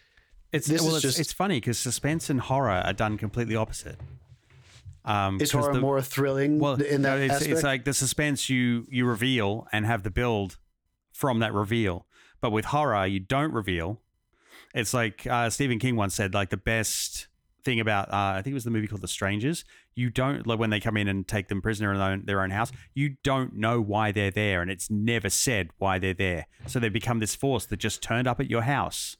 It's 0.52 0.66
This 0.66 0.82
well, 0.82 0.90
is 0.90 0.96
it's, 0.96 1.02
just- 1.02 1.20
it's 1.20 1.32
funny 1.32 1.58
because 1.58 1.78
suspense 1.78 2.28
and 2.28 2.40
horror 2.40 2.70
are 2.70 2.92
done 2.92 3.16
completely 3.18 3.56
opposite. 3.56 3.98
Um, 5.04 5.40
is 5.40 5.52
horror 5.52 5.74
the- 5.74 5.80
more 5.80 6.00
thrilling 6.00 6.58
well, 6.58 6.80
in 6.80 7.02
no, 7.02 7.18
that 7.18 7.42
it's, 7.42 7.46
it's 7.46 7.62
like 7.62 7.84
the 7.84 7.92
suspense 7.92 8.48
you 8.48 8.86
you 8.88 9.04
reveal 9.04 9.66
and 9.70 9.84
have 9.84 10.02
the 10.02 10.10
build 10.10 10.56
from 11.12 11.40
that 11.40 11.52
reveal. 11.52 12.06
But 12.40 12.50
with 12.50 12.66
horror, 12.66 13.06
you 13.06 13.20
don't 13.20 13.52
reveal. 13.52 14.00
It's 14.74 14.92
like 14.92 15.26
uh, 15.26 15.50
Stephen 15.50 15.78
King 15.78 15.96
once 15.96 16.14
said, 16.14 16.34
like 16.34 16.50
the 16.50 16.56
best 16.56 17.28
thing 17.64 17.80
about 17.80 18.12
uh, 18.12 18.34
I 18.36 18.42
think 18.42 18.52
it 18.52 18.54
was 18.54 18.64
the 18.64 18.70
movie 18.70 18.86
called 18.86 19.00
The 19.00 19.08
Strangers. 19.08 19.64
You 19.94 20.10
don't 20.10 20.46
like 20.46 20.58
when 20.58 20.70
they 20.70 20.80
come 20.80 20.96
in 20.96 21.08
and 21.08 21.26
take 21.26 21.48
them 21.48 21.62
prisoner 21.62 21.92
in 21.92 21.98
their 21.98 22.08
own, 22.08 22.24
their 22.26 22.42
own 22.42 22.50
house. 22.50 22.72
You 22.94 23.16
don't 23.22 23.54
know 23.54 23.80
why 23.80 24.12
they're 24.12 24.30
there, 24.30 24.60
and 24.60 24.70
it's 24.70 24.90
never 24.90 25.30
said 25.30 25.70
why 25.78 25.98
they're 25.98 26.14
there. 26.14 26.46
So 26.66 26.78
they 26.78 26.88
become 26.88 27.20
this 27.20 27.34
force 27.34 27.66
that 27.66 27.76
just 27.78 28.02
turned 28.02 28.26
up 28.26 28.40
at 28.40 28.50
your 28.50 28.62
house, 28.62 29.16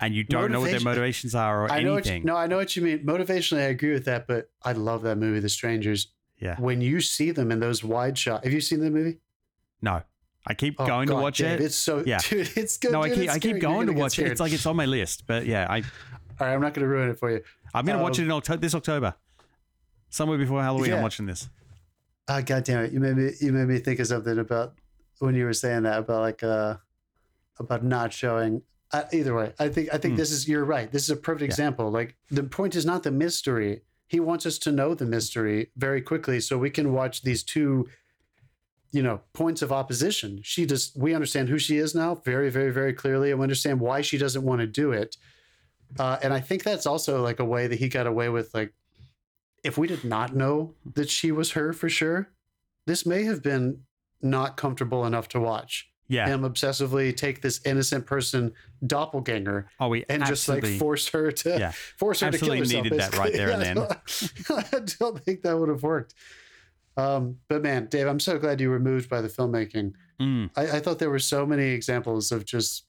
and 0.00 0.14
you 0.14 0.24
don't 0.24 0.50
know 0.52 0.60
what 0.60 0.70
their 0.70 0.80
motivations 0.80 1.34
are 1.34 1.64
or 1.64 1.72
I 1.72 1.82
know 1.82 1.94
what 1.94 2.06
you, 2.06 2.12
anything. 2.12 2.26
no, 2.26 2.36
I 2.36 2.46
know 2.46 2.56
what 2.56 2.74
you 2.76 2.82
mean. 2.82 3.04
Motivationally, 3.04 3.58
I 3.60 3.68
agree 3.68 3.92
with 3.92 4.04
that, 4.06 4.26
but 4.26 4.50
I 4.62 4.72
love 4.72 5.02
that 5.02 5.16
movie, 5.16 5.40
The 5.40 5.48
Strangers. 5.48 6.08
Yeah. 6.38 6.56
When 6.58 6.80
you 6.80 7.00
see 7.00 7.30
them 7.32 7.50
in 7.50 7.60
those 7.60 7.82
wide 7.82 8.16
shots, 8.16 8.44
have 8.44 8.52
you 8.52 8.60
seen 8.60 8.80
the 8.80 8.90
movie? 8.90 9.18
No, 9.82 10.02
I 10.46 10.54
keep 10.54 10.76
Oh, 10.80 10.86
going 10.86 11.08
God, 11.08 11.16
to 11.16 11.22
watch 11.22 11.38
Dave, 11.38 11.60
it. 11.60 11.64
It's 11.64 11.74
so, 11.76 12.02
Yeah. 12.06 12.18
dude, 12.28 12.48
it's 12.56 12.78
good. 12.78 12.92
no, 12.92 13.02
I 13.02 13.10
keep 13.10 13.28
I 13.30 13.38
keep 13.38 13.58
going 13.60 13.86
to 13.88 13.92
watch 13.92 14.18
it. 14.18 14.26
It's 14.28 14.40
like 14.40 14.52
it's 14.52 14.66
on 14.66 14.76
my 14.76 14.86
list, 14.86 15.24
but 15.26 15.46
yeah, 15.46 15.66
I 15.68 15.78
all 16.40 16.46
right, 16.46 16.54
I'm 16.54 16.60
not 16.60 16.72
going 16.74 16.84
to 16.84 16.88
ruin 16.88 17.10
it 17.10 17.18
for 17.18 17.30
you. 17.32 17.40
I'm 17.74 17.84
gonna 17.84 18.00
watch 18.02 18.18
Um, 18.18 18.24
it 18.24 18.26
in 18.28 18.32
October 18.32 18.60
this 18.60 18.74
October, 18.74 19.14
somewhere 20.08 20.38
before 20.38 20.62
Halloween. 20.62 20.92
I'm 20.94 21.02
watching 21.02 21.26
this. 21.26 21.48
Ah, 22.28 22.40
God 22.40 22.64
damn 22.64 22.84
it! 22.84 22.92
You 22.92 23.00
made 23.00 23.16
me 23.16 23.30
you 23.40 23.52
made 23.52 23.66
me 23.66 23.78
think 23.78 23.98
of 24.00 24.06
something 24.06 24.38
about 24.38 24.74
when 25.18 25.34
you 25.34 25.44
were 25.44 25.52
saying 25.52 25.82
that 25.82 25.98
about 25.98 26.20
like 26.20 26.42
uh 26.42 26.76
about 27.58 27.84
not 27.84 28.12
showing. 28.12 28.62
Uh, 28.90 29.04
either 29.12 29.34
way, 29.34 29.52
I 29.58 29.68
think 29.68 29.88
I 29.92 29.98
think 29.98 30.14
Hmm. 30.14 30.18
this 30.18 30.30
is 30.30 30.48
you're 30.48 30.64
right. 30.64 30.90
This 30.90 31.02
is 31.02 31.10
a 31.10 31.16
perfect 31.16 31.42
Yeah. 31.42 31.46
example. 31.54 31.90
Like 31.90 32.16
the 32.30 32.42
point 32.44 32.74
is 32.74 32.86
not 32.86 33.02
the 33.02 33.10
mystery. 33.10 33.82
He 34.06 34.18
wants 34.20 34.46
us 34.46 34.58
to 34.60 34.72
know 34.72 34.94
the 34.94 35.04
mystery 35.04 35.70
very 35.76 36.00
quickly, 36.00 36.40
so 36.40 36.56
we 36.56 36.70
can 36.70 36.92
watch 36.94 37.20
these 37.22 37.42
two, 37.42 37.86
you 38.90 39.02
know, 39.02 39.20
points 39.34 39.60
of 39.60 39.70
opposition. 39.72 40.40
She 40.42 40.64
just 40.64 40.96
we 40.96 41.12
understand 41.14 41.50
who 41.50 41.58
she 41.58 41.76
is 41.76 41.94
now 41.94 42.14
very 42.14 42.48
very 42.50 42.70
very 42.72 42.94
clearly, 42.94 43.30
and 43.30 43.38
we 43.38 43.44
understand 43.44 43.80
why 43.80 44.00
she 44.00 44.16
doesn't 44.16 44.42
want 44.44 44.60
to 44.62 44.66
do 44.66 44.92
it. 44.92 45.18
Uh, 45.98 46.18
and 46.22 46.32
I 46.32 46.40
think 46.40 46.62
that's 46.64 46.86
also 46.86 47.22
like 47.22 47.40
a 47.40 47.44
way 47.44 47.66
that 47.66 47.78
he 47.78 47.88
got 47.88 48.06
away 48.06 48.30
with 48.30 48.54
like 48.54 48.72
if 49.64 49.76
we 49.76 49.86
did 49.86 50.04
not 50.04 50.34
know 50.34 50.74
that 50.94 51.10
she 51.10 51.30
was 51.30 51.50
her 51.50 51.74
for 51.74 51.90
sure, 51.90 52.30
this 52.86 53.04
may 53.04 53.24
have 53.24 53.42
been 53.42 53.82
not 54.22 54.56
comfortable 54.56 55.04
enough 55.04 55.28
to 55.28 55.40
watch. 55.40 55.90
Yeah. 56.08 56.26
Him 56.26 56.40
obsessively 56.42 57.14
take 57.14 57.42
this 57.42 57.60
innocent 57.66 58.06
person 58.06 58.52
doppelganger 58.86 59.68
Oh, 59.78 59.88
we 59.88 60.04
and 60.08 60.24
just 60.24 60.48
like 60.48 60.64
force 60.78 61.08
her 61.08 61.30
to 61.30 61.50
Yeah. 61.58 61.72
force 61.98 62.20
her 62.20 62.28
Absolutely 62.28 62.60
to 62.66 62.72
kill 62.74 62.84
herself. 62.84 62.84
needed 62.84 63.00
that 63.00 63.18
right 63.18 63.32
there 63.32 63.50
and 63.50 63.62
Yeah, 63.62 63.70
I 64.56 64.62
don't- 64.70 64.74
I 64.74 64.78
don't 64.98 65.24
think 65.24 65.42
that 65.42 65.58
would 65.58 65.68
have 65.68 65.82
worked. 65.82 66.14
Um, 66.96 67.36
but 67.48 67.62
man, 67.62 67.86
Dave, 67.86 68.06
I'm 68.06 68.20
so 68.20 68.38
glad 68.38 68.60
you 68.60 68.70
were 68.70 68.80
moved 68.80 69.08
by 69.08 69.20
the 69.20 69.28
filmmaking. 69.28 69.92
Mm. 70.20 70.50
I, 70.56 70.62
I 70.78 70.80
thought 70.80 70.98
there 70.98 71.10
were 71.10 71.18
so 71.20 71.46
many 71.46 71.66
examples 71.68 72.32
of 72.32 72.44
just 72.44 72.84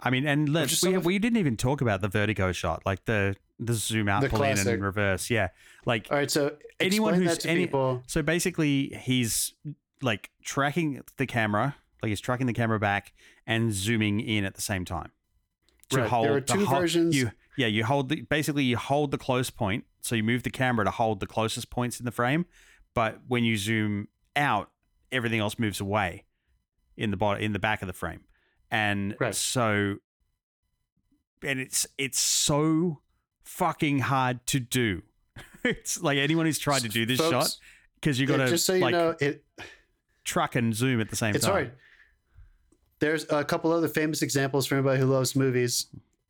I 0.00 0.10
mean, 0.10 0.26
and 0.26 0.48
let's, 0.48 0.70
just 0.70 0.82
we, 0.86 0.98
we 0.98 1.18
didn't 1.20 1.38
even 1.38 1.56
talk 1.56 1.80
about 1.80 2.00
the 2.00 2.08
vertigo 2.08 2.50
shot, 2.52 2.82
like 2.84 3.04
the 3.04 3.36
the 3.60 3.74
zoom 3.74 4.08
out, 4.08 4.22
The 4.22 4.28
pull 4.28 4.42
in, 4.42 4.58
and 4.58 4.82
reverse. 4.82 5.30
Yeah, 5.30 5.48
like 5.86 6.08
all 6.10 6.16
right. 6.18 6.30
So 6.30 6.56
Anyone 6.80 7.14
who's 7.14 7.46
any- 7.46 7.66
people. 7.66 8.02
so. 8.08 8.20
Basically, 8.22 8.88
he's 9.00 9.54
like 10.02 10.30
tracking 10.42 11.00
the 11.16 11.26
camera, 11.26 11.76
like 12.04 12.10
he's 12.10 12.20
tracking 12.20 12.46
the 12.46 12.52
camera 12.52 12.78
back 12.78 13.12
and 13.46 13.72
zooming 13.72 14.20
in 14.20 14.44
at 14.44 14.54
the 14.54 14.60
same 14.62 14.84
time. 14.84 15.10
To 15.90 15.98
Right. 16.00 16.08
hold 16.08 16.26
There 16.26 16.36
are 16.36 16.40
the 16.40 16.52
two 16.52 16.64
ho- 16.66 16.80
versions. 16.80 17.16
You, 17.16 17.30
yeah, 17.56 17.66
you 17.66 17.84
hold 17.84 18.08
the 18.08 18.22
basically 18.22 18.64
you 18.64 18.76
hold 18.76 19.10
the 19.10 19.18
close 19.18 19.50
point, 19.50 19.84
so 20.00 20.14
you 20.14 20.22
move 20.22 20.42
the 20.42 20.50
camera 20.50 20.84
to 20.84 20.90
hold 20.90 21.20
the 21.20 21.26
closest 21.26 21.70
points 21.70 21.98
in 21.98 22.04
the 22.04 22.10
frame. 22.12 22.46
But 22.94 23.20
when 23.28 23.44
you 23.44 23.56
zoom 23.56 24.08
out, 24.36 24.70
everything 25.12 25.40
else 25.40 25.58
moves 25.58 25.80
away 25.80 26.24
in 26.96 27.10
the 27.10 27.16
bottom 27.16 27.42
in 27.42 27.52
the 27.52 27.58
back 27.58 27.82
of 27.82 27.86
the 27.86 27.92
frame, 27.92 28.20
and 28.70 29.14
Right. 29.20 29.34
so 29.34 29.96
and 31.42 31.60
it's 31.60 31.86
it's 31.98 32.18
so 32.18 33.00
fucking 33.44 33.98
hard 34.00 34.46
to 34.48 34.60
do. 34.60 35.02
it's 35.64 36.00
like 36.02 36.18
anyone 36.18 36.46
who's 36.46 36.58
tried 36.58 36.82
to 36.82 36.88
do 36.88 37.04
this 37.06 37.18
Folks, 37.18 37.30
shot 37.30 37.56
because 37.96 38.18
you 38.18 38.26
got 38.26 38.38
to 38.38 38.48
just 38.48 38.64
so 38.66 38.74
you 38.74 38.80
like 38.80 38.92
know, 38.92 39.14
it 39.20 39.44
truck 40.24 40.54
and 40.56 40.74
zoom 40.74 41.00
at 41.00 41.10
the 41.10 41.16
same 41.16 41.32
time. 41.32 41.36
It's 41.36 41.44
time. 41.44 41.52
all 41.54 41.58
right. 41.60 41.72
There's 43.00 43.26
a 43.30 43.44
couple 43.44 43.72
other 43.72 43.88
famous 43.88 44.22
examples 44.22 44.66
for 44.66 44.76
anybody 44.76 45.00
who 45.00 45.06
loves 45.06 45.34
movies. 45.36 45.86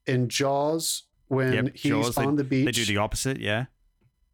In 0.06 0.28
Jaws, 0.28 1.04
when 1.28 1.52
Yep, 1.52 1.76
he's 1.76 1.90
Jaws, 1.92 2.18
on 2.18 2.36
the 2.36 2.44
beach, 2.44 2.66
They 2.66 2.72
do 2.72 2.84
the 2.84 2.98
opposite, 2.98 3.38
yeah. 3.40 3.66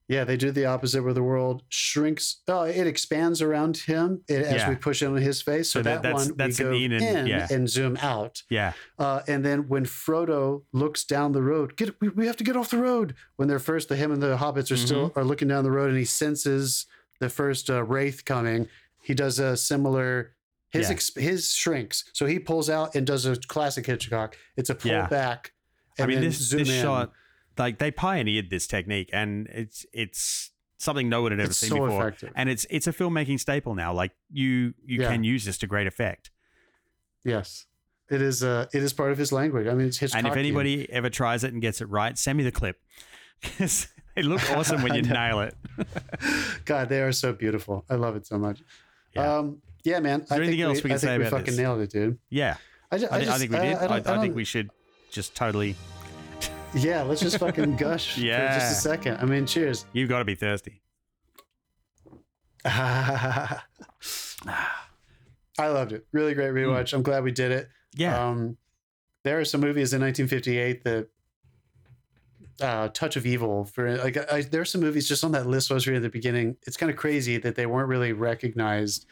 yeah, 0.08 0.24
they 0.24 0.36
do 0.36 0.50
the 0.50 0.64
opposite 0.66 1.04
where 1.04 1.12
the 1.12 1.22
world 1.22 1.62
shrinks. 1.68 2.38
Oh, 2.48 2.62
it 2.62 2.86
expands 2.88 3.40
around 3.40 3.76
him 3.76 4.22
it, 4.26 4.42
as 4.42 4.54
Yeah. 4.62 4.68
we 4.70 4.74
push 4.74 5.00
in 5.02 5.12
on 5.12 5.16
his 5.18 5.40
face. 5.42 5.70
So, 5.70 5.78
So 5.78 5.82
that- 5.84 6.02
that, 6.02 6.02
that's- 6.02 6.26
one 6.28 6.36
that's 6.36 6.58
we 6.58 6.64
go 6.64 6.72
in 6.72 6.92
in, 6.92 7.02
and- 7.02 7.28
yeah. 7.28 7.46
and 7.50 7.68
zoom 7.70 7.96
out. 7.98 8.42
Yeah. 8.48 8.72
Uh, 8.98 9.20
and 9.28 9.44
then 9.44 9.68
when 9.68 9.84
Frodo 9.84 10.62
looks 10.72 11.04
down 11.04 11.30
the 11.32 11.42
road, 11.42 11.76
get 11.76 12.00
we, 12.00 12.08
we 12.08 12.26
have 12.26 12.36
to 12.38 12.44
get 12.44 12.56
off 12.56 12.70
the 12.70 12.78
road. 12.78 13.14
When 13.36 13.46
they're 13.48 13.60
first, 13.60 13.88
the 13.88 13.94
him 13.96 14.10
and 14.10 14.20
the 14.20 14.36
hobbits 14.38 14.72
are 14.72 14.76
still 14.76 15.10
Mm-hmm. 15.10 15.18
are 15.20 15.24
looking 15.24 15.46
down 15.46 15.62
the 15.62 15.70
road, 15.70 15.90
and 15.90 15.98
he 15.98 16.04
senses 16.04 16.86
the 17.20 17.28
first 17.28 17.70
uh, 17.70 17.84
wraith 17.84 18.24
coming. 18.24 18.66
He 19.02 19.14
does 19.14 19.38
a 19.38 19.56
similar. 19.56 20.32
His 20.70 20.86
Yeah. 20.86 20.92
ex, 20.92 21.14
his 21.14 21.52
shrinks, 21.52 22.04
so 22.12 22.26
he 22.26 22.38
pulls 22.38 22.70
out 22.70 22.94
and 22.94 23.06
does 23.06 23.26
a 23.26 23.36
classic 23.36 23.86
Hitchcock. 23.86 24.36
It's 24.56 24.70
a 24.70 24.74
pull 24.74 24.92
Yeah. 24.92 25.08
back. 25.08 25.52
I 25.98 26.06
mean, 26.06 26.20
this 26.20 26.36
zoom 26.38 26.60
this 26.60 26.70
in. 26.70 26.82
shot, 26.82 27.12
like 27.58 27.78
they 27.78 27.90
pioneered 27.90 28.50
this 28.50 28.66
technique, 28.66 29.10
and 29.12 29.48
it's 29.48 29.84
it's 29.92 30.50
something 30.78 31.08
no 31.08 31.22
one 31.22 31.32
had 31.32 31.40
ever 31.40 31.50
It's 31.50 31.58
seen 31.58 31.70
so 31.70 31.84
before, 31.86 32.08
effective. 32.08 32.32
and 32.36 32.48
it's 32.48 32.66
it's 32.70 32.86
a 32.86 32.92
filmmaking 32.92 33.40
staple 33.40 33.74
now. 33.74 33.92
Like 33.92 34.12
you 34.30 34.74
you 34.86 35.02
Yeah. 35.02 35.08
can 35.10 35.24
use 35.24 35.44
this 35.44 35.58
to 35.58 35.66
great 35.66 35.86
effect. 35.88 36.30
Yes, 37.24 37.66
it 38.08 38.22
is. 38.22 38.42
Uh, 38.42 38.66
it 38.72 38.82
is 38.82 38.92
part 38.92 39.10
of 39.12 39.18
his 39.18 39.32
language. 39.32 39.66
I 39.66 39.74
mean, 39.74 39.88
it's 39.88 39.98
Hitchcock. 39.98 40.18
And 40.18 40.26
if 40.28 40.36
anybody 40.36 40.90
ever 40.92 41.10
tries 41.10 41.44
it 41.44 41.52
and 41.52 41.60
gets 41.60 41.80
it 41.80 41.86
right, 41.86 42.16
send 42.16 42.38
me 42.38 42.44
the 42.44 42.52
clip 42.52 42.80
because 43.42 43.88
they 44.14 44.22
look 44.22 44.40
awesome 44.56 44.82
when 44.82 44.94
you 44.94 45.02
nail 45.02 45.40
it. 45.40 45.54
God, 46.64 46.88
they 46.88 47.02
are 47.02 47.12
so 47.12 47.32
beautiful. 47.32 47.84
I 47.90 47.96
love 47.96 48.16
it 48.16 48.26
so 48.26 48.38
much. 48.38 48.62
Yeah. 49.14 49.38
Um, 49.38 49.60
yeah, 49.84 50.00
man. 50.00 50.22
I 50.30 50.34
there 50.36 50.42
anything 50.44 50.58
think 50.58 50.68
else 50.68 50.78
we, 50.78 50.78
we 50.78 50.82
can 50.82 50.92
I 50.92 50.98
think 50.98 51.00
say 51.00 51.18
we 51.18 51.24
about 51.26 51.30
fucking 51.38 51.46
this? 51.46 51.58
nailed 51.58 51.80
it, 51.80 51.90
dude. 51.90 52.18
Yeah, 52.28 52.56
I, 52.90 52.98
ju- 52.98 53.08
I, 53.10 53.16
I 53.16 53.24
just- 53.24 53.38
think 53.38 53.52
we 53.52 53.58
did. 53.58 53.76
I, 53.76 53.86
I, 53.86 53.96
I, 54.16 54.18
think 54.20 54.34
we 54.34 54.44
should 54.44 54.70
just 55.10 55.34
totally. 55.34 55.76
Yeah, 56.74 57.02
let's 57.02 57.20
just 57.20 57.38
fucking 57.38 57.76
gush 57.78 58.14
for 58.14 58.20
Yeah. 58.20 58.58
just 58.58 58.78
a 58.78 58.80
second. 58.80 59.18
I 59.18 59.24
mean, 59.24 59.44
cheers. 59.46 59.86
You've 59.92 60.08
got 60.08 60.20
to 60.20 60.24
be 60.24 60.34
thirsty. 60.36 60.80
I 62.64 63.58
loved 65.58 65.92
it. 65.92 66.06
Really 66.12 66.34
great 66.34 66.52
rewatch. 66.52 66.92
I'm 66.92 67.02
glad 67.02 67.24
we 67.24 67.32
did 67.32 67.50
it. 67.52 67.68
Hmm. 67.96 68.00
Yeah. 68.02 68.28
Um, 68.28 68.56
there 69.24 69.38
are 69.38 69.44
some 69.44 69.60
movies 69.60 69.92
in 69.92 70.00
1958 70.00 70.84
that 70.84 71.08
uh, 72.62 72.88
Touch 72.88 73.16
of 73.16 73.26
Evil 73.26 73.64
for 73.64 73.96
like 73.98 74.16
I, 74.32 74.42
there 74.42 74.60
are 74.60 74.66
some 74.66 74.80
movies 74.80 75.08
just 75.08 75.24
on 75.24 75.32
that 75.32 75.46
list 75.46 75.70
I 75.70 75.74
was 75.74 75.86
reading 75.86 75.98
at 75.98 76.02
the 76.02 76.08
beginning. 76.10 76.56
It's 76.66 76.76
kind 76.76 76.90
of 76.90 76.96
crazy 76.96 77.36
that 77.38 77.54
they 77.54 77.66
weren't 77.66 77.88
really 77.88 78.12
recognized, 78.12 79.06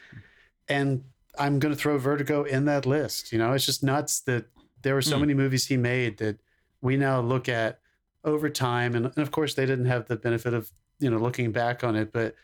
and 0.68 1.04
I'm 1.38 1.58
going 1.58 1.74
to 1.74 1.78
throw 1.80 1.98
Vertigo 1.98 2.44
in 2.44 2.64
that 2.66 2.84
list. 2.86 3.32
You 3.32 3.38
know, 3.38 3.52
it's 3.52 3.66
just 3.66 3.82
nuts 3.82 4.20
that 4.20 4.46
there 4.82 4.94
were 4.94 5.02
so 5.02 5.16
Mm. 5.16 5.20
many 5.20 5.34
movies 5.34 5.66
he 5.66 5.76
made 5.76 6.18
that 6.18 6.40
we 6.80 6.96
now 6.96 7.20
look 7.20 7.48
at 7.48 7.80
over 8.24 8.48
time. 8.50 8.94
And, 8.94 9.06
and 9.06 9.18
of 9.18 9.30
course, 9.30 9.54
they 9.54 9.66
didn't 9.66 9.86
have 9.86 10.06
the 10.06 10.16
benefit 10.16 10.54
of, 10.54 10.70
you 10.98 11.10
know, 11.10 11.18
looking 11.18 11.52
back 11.52 11.82
on 11.84 11.94
it, 11.96 12.12
but 12.12 12.34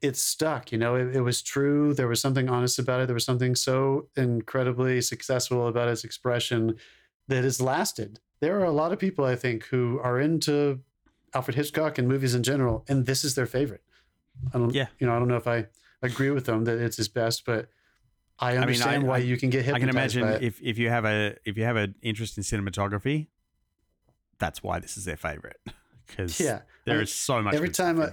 it 0.00 0.16
stuck. 0.16 0.72
You 0.72 0.78
know, 0.78 0.96
it, 0.96 1.14
it 1.16 1.20
was 1.20 1.40
true. 1.42 1.94
There 1.94 2.08
was 2.08 2.20
something 2.20 2.48
honest 2.48 2.78
about 2.78 3.00
it. 3.00 3.06
There 3.06 3.14
was 3.14 3.24
something 3.24 3.54
so 3.54 4.08
incredibly 4.16 5.00
successful 5.00 5.68
about 5.68 5.88
its 5.88 6.02
expression 6.04 6.76
that 7.28 7.44
has 7.44 7.60
lasted. 7.60 8.18
There 8.40 8.58
are 8.60 8.64
a 8.64 8.72
lot 8.72 8.92
of 8.92 8.98
people, 8.98 9.24
I 9.24 9.36
think, 9.36 9.64
who 9.66 10.00
are 10.02 10.18
into 10.20 10.80
Alfred 11.34 11.54
Hitchcock 11.54 11.98
and 11.98 12.08
movies 12.08 12.34
in 12.34 12.42
general, 12.42 12.84
and 12.88 13.06
this 13.06 13.24
is 13.24 13.36
their 13.36 13.46
favorite. 13.46 13.82
I 14.52 14.58
don't, 14.58 14.74
Yeah. 14.74 14.88
you 14.98 15.06
know, 15.06 15.14
I 15.14 15.18
don't 15.20 15.28
know 15.28 15.36
if 15.36 15.46
I 15.46 15.66
agree 16.02 16.30
with 16.30 16.46
them 16.46 16.64
that 16.64 16.78
it's 16.78 16.96
his 16.96 17.08
best, 17.08 17.44
but 17.44 17.68
I 18.38 18.50
mean, 18.52 18.58
I- 18.58 18.62
understand 18.62 19.06
why 19.06 19.16
I- 19.16 19.18
you 19.18 19.36
can 19.36 19.50
get 19.50 19.64
hit. 19.64 19.74
I 19.74 19.78
can 19.78 19.88
imagine 19.88 20.26
if, 20.42 20.60
if 20.62 20.78
you 20.78 20.88
have 20.88 21.04
a 21.04 21.36
if 21.44 21.56
you 21.56 21.64
have 21.64 21.76
an 21.76 21.94
interest 22.02 22.36
in 22.38 22.44
cinematography, 22.44 23.28
that's 24.38 24.62
why 24.62 24.78
this 24.80 24.96
is 24.96 25.04
their 25.04 25.16
favorite 25.16 25.60
because 26.06 26.40
yeah, 26.40 26.60
there 26.84 26.98
I- 26.98 27.02
is 27.02 27.12
so 27.12 27.40
much 27.42 27.54
every 27.54 27.70
time 27.70 28.00
I, 28.00 28.12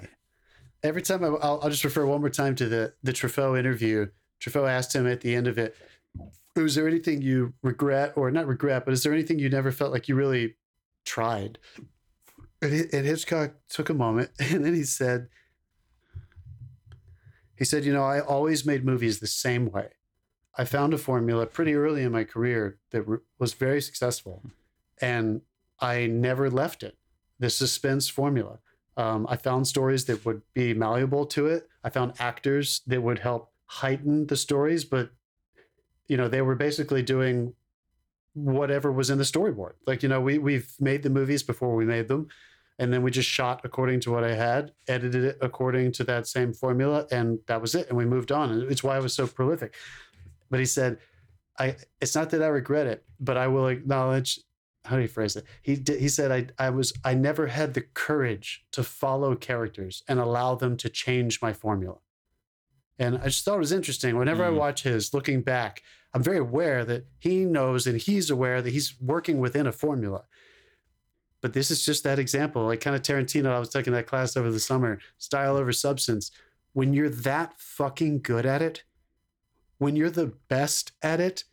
every 0.84 1.02
time 1.02 1.24
I, 1.24 1.28
I'll 1.28 1.60
I'll 1.64 1.70
just 1.70 1.84
refer 1.84 2.06
one 2.06 2.22
more 2.22 2.30
time 2.30 2.56
to 2.56 2.68
the 2.68 2.94
the 3.04 3.14
Truffaut 3.14 3.58
interview. 3.58 4.08
Truffaut 4.40 4.70
asked 4.70 4.94
him 4.96 5.06
at 5.08 5.22
the 5.22 5.36
end 5.36 5.48
of 5.48 5.58
it, 5.58 5.76
"Was 6.56 6.76
there 6.76 6.88
anything 6.88 7.22
you 7.22 7.54
regret, 7.64 8.14
or 8.16 8.32
not 8.32 8.48
regret, 8.48 8.86
but 8.86 8.94
is 8.94 9.04
there 9.04 9.12
anything 9.14 9.40
you 9.40 9.50
never 9.50 9.72
felt 9.72 9.92
like 9.92 10.08
you 10.08 10.16
really 10.16 10.56
tried?" 11.06 11.58
And, 12.62 12.74
and 12.94 13.06
Hitchcock 13.06 13.54
took 13.70 13.90
a 13.90 13.94
moment, 13.94 14.32
and 14.40 14.64
then 14.66 14.74
he 14.76 14.84
said, 14.84 15.30
"He 17.60 17.66
said, 17.66 17.86
you 17.86 17.94
know, 17.94 18.04
I 18.04 18.22
always 18.22 18.66
made 18.66 18.84
movies 18.84 19.20
the 19.20 19.28
same 19.28 19.70
way. 19.70 19.90
I 20.58 20.66
found 20.66 20.94
a 20.94 20.98
formula 20.98 21.46
pretty 21.46 21.76
early 21.76 22.02
in 22.04 22.12
my 22.12 22.24
career 22.24 22.80
that 22.92 23.04
re- 23.04 23.20
was 23.38 23.54
very 23.54 23.82
successful, 23.82 24.42
and 25.00 25.42
I 25.80 26.08
never 26.08 26.50
left 26.50 26.82
it. 26.82 26.98
The 27.38 27.50
suspense 27.50 28.10
formula." 28.10 28.60
Um, 28.98 29.28
I 29.30 29.38
found 29.38 29.68
stories 29.68 30.06
that 30.06 30.26
would 30.26 30.42
be 30.54 30.74
malleable 30.74 31.26
to 31.28 31.48
it. 31.48 31.70
I 31.84 31.90
found 31.90 32.14
actors 32.20 32.82
that 32.88 33.02
would 33.02 33.20
help 33.20 33.54
heighten 33.66 34.28
the 34.28 34.36
stories, 34.36 34.84
but 34.84 35.12
you 36.08 36.18
know, 36.18 36.28
they 36.28 36.42
were 36.42 36.56
basically 36.56 37.04
doing 37.04 37.54
whatever 38.34 38.92
was 38.92 39.10
in 39.10 39.18
the 39.18 39.24
storyboard. 39.24 39.74
Like, 39.86 40.04
you 40.04 40.10
know, 40.10 40.22
we 40.22 40.38
we've 40.38 40.74
made 40.80 41.04
the 41.04 41.10
movies 41.10 41.44
before 41.44 41.76
we 41.76 41.86
made 41.86 42.08
them, 42.08 42.28
and 42.80 42.92
then 42.92 43.04
we 43.04 43.12
just 43.12 43.30
shot 43.30 43.62
according 43.64 44.00
to 44.02 44.12
what 44.12 44.24
I 44.24 44.34
had, 44.34 44.72
edited 44.88 45.24
it 45.24 45.38
according 45.42 45.92
to 45.94 46.04
that 46.06 46.28
same 46.28 46.54
formula, 46.54 47.06
and 47.12 47.40
that 47.48 47.62
was 47.62 47.76
it. 47.76 47.90
And 47.90 47.98
we 47.98 48.06
moved 48.06 48.32
on. 48.32 48.50
And 48.52 48.72
it's 48.72 48.84
why 48.84 48.96
I 48.96 49.00
was 49.00 49.14
so 49.14 49.28
prolific. 49.28 49.76
But 50.50 50.60
he 50.60 50.66
said, 50.66 50.98
I 51.60 51.76
it's 52.02 52.16
not 52.16 52.30
that 52.32 52.42
I 52.42 52.48
regret 52.48 52.88
it, 52.88 53.04
but 53.20 53.38
I 53.38 53.48
will 53.48 53.68
acknowledge 53.68 54.40
how 54.86 54.96
do 54.96 55.02
you 55.02 55.10
phrase 55.10 55.36
it? 55.36 55.44
He 55.62 55.76
did, 55.76 56.00
he 56.00 56.08
said 56.08 56.32
I 56.32 56.68
I 56.68 56.70
was 56.70 56.94
I 57.04 57.14
never 57.14 57.48
had 57.48 57.74
the 57.74 57.82
courage 57.82 58.66
to 58.72 58.82
follow 58.82 59.36
characters 59.36 60.04
and 60.08 60.20
allow 60.20 60.56
them 60.56 60.78
to 60.78 60.90
change 60.90 61.42
my 61.42 61.52
formula. 61.54 61.98
And 62.98 63.18
I 63.18 63.26
just 63.26 63.44
thought 63.46 63.56
it 63.56 63.60
was 63.60 63.72
interesting. 63.74 64.18
Whenever 64.18 64.44
I 64.44 64.50
Mm. 64.50 64.56
watch 64.58 64.84
his, 64.84 65.14
looking 65.14 65.42
back, 65.42 65.84
I'm 66.14 66.24
very 66.24 66.38
aware 66.38 66.84
that 66.86 67.06
he 67.20 67.46
knows 67.46 67.88
and 67.88 68.00
he's 68.00 68.30
aware 68.30 68.62
that 68.62 68.72
he's 68.72 69.00
working 69.00 69.40
within 69.40 69.68
a 69.68 69.72
formula. 69.72 70.24
But 71.42 71.54
this 71.54 71.72
is 71.72 71.86
just 71.86 72.04
that 72.04 72.20
example, 72.20 72.66
like 72.66 72.82
kind 72.82 72.96
of 72.96 73.02
Tarantino. 73.02 73.48
I 73.48 73.60
was 73.60 73.70
taking 73.70 73.94
that 73.94 74.08
class 74.08 74.36
over 74.36 74.52
the 74.52 74.60
summer, 74.60 75.00
style 75.18 75.56
over 75.56 75.72
substance. 75.72 76.32
When 76.74 76.94
you're 76.94 77.10
that 77.10 77.54
fucking 77.58 78.22
good 78.22 78.46
at 78.46 78.62
it, 78.62 78.84
when 79.78 79.96
you're 79.96 80.10
the 80.10 80.34
best 80.50 80.92
at 81.02 81.20
it, 81.20 81.46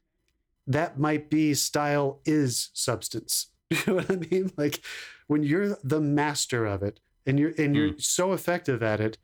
that 0.67 0.99
might 0.99 1.31
be 1.31 1.55
style 1.55 2.21
is 2.25 2.71
substance. 2.73 3.49
You 3.69 3.79
know 3.89 3.95
what 3.95 4.11
I 4.13 4.15
mean? 4.15 4.53
Like 4.57 4.81
when 5.27 5.43
you're 5.43 5.77
the 5.83 6.01
master 6.01 6.67
of 6.67 6.85
it 6.85 7.01
and 7.27 7.37
you're 7.37 7.53
and 7.59 7.75
you're 7.75 7.89
hmm. 7.89 7.99
so 7.99 8.33
effective 8.33 8.81
at 8.81 9.01
it, 9.01 9.19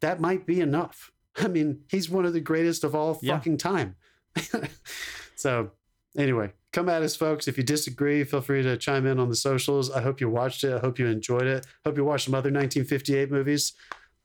that 0.00 0.20
might 0.20 0.46
be 0.46 0.60
enough. 0.60 1.12
I 1.36 1.46
mean, 1.46 1.82
he's 1.88 2.10
one 2.10 2.24
of 2.24 2.32
the 2.32 2.40
greatest 2.40 2.82
of 2.82 2.96
all 2.96 3.16
Yeah. 3.22 3.36
fucking 3.36 3.58
time. 3.58 3.94
so 5.36 5.70
anyway, 6.16 6.52
come 6.78 6.88
at 6.88 7.02
us, 7.02 7.16
folks. 7.16 7.48
If 7.48 7.56
you 7.58 7.64
disagree, 7.64 8.22
feel 8.24 8.40
free 8.40 8.62
to 8.62 8.76
chime 8.76 9.04
in 9.06 9.18
on 9.18 9.28
the 9.28 9.34
socials. 9.36 9.90
I 9.90 10.00
hope 10.00 10.20
you 10.20 10.28
watched 10.30 10.62
it. 10.64 10.72
I 10.72 10.78
hope 10.78 10.98
you 10.98 11.06
enjoyed 11.06 11.46
it. 11.46 11.66
Hope 11.84 11.96
you 11.96 12.04
watched 12.04 12.26
some 12.26 12.34
other 12.34 12.50
1958 12.50 13.30
movies. 13.30 13.72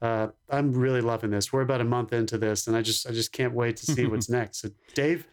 Uh, 0.01 0.27
I'm 0.49 0.71
really 0.71 1.01
loving 1.01 1.31
this. 1.31 1.51
We're 1.51 1.61
about 1.61 1.81
a 1.81 1.85
month 1.85 2.13
into 2.13 2.37
this, 2.37 2.67
and 2.67 2.75
I 2.75 2.81
just 2.81 3.07
I 3.07 3.11
just 3.11 3.31
can't 3.31 3.53
wait 3.53 3.77
to 3.77 3.85
see 3.85 4.05
what's 4.05 4.29
next. 4.39 4.59
So, 4.61 4.69
Dave, 4.93 5.25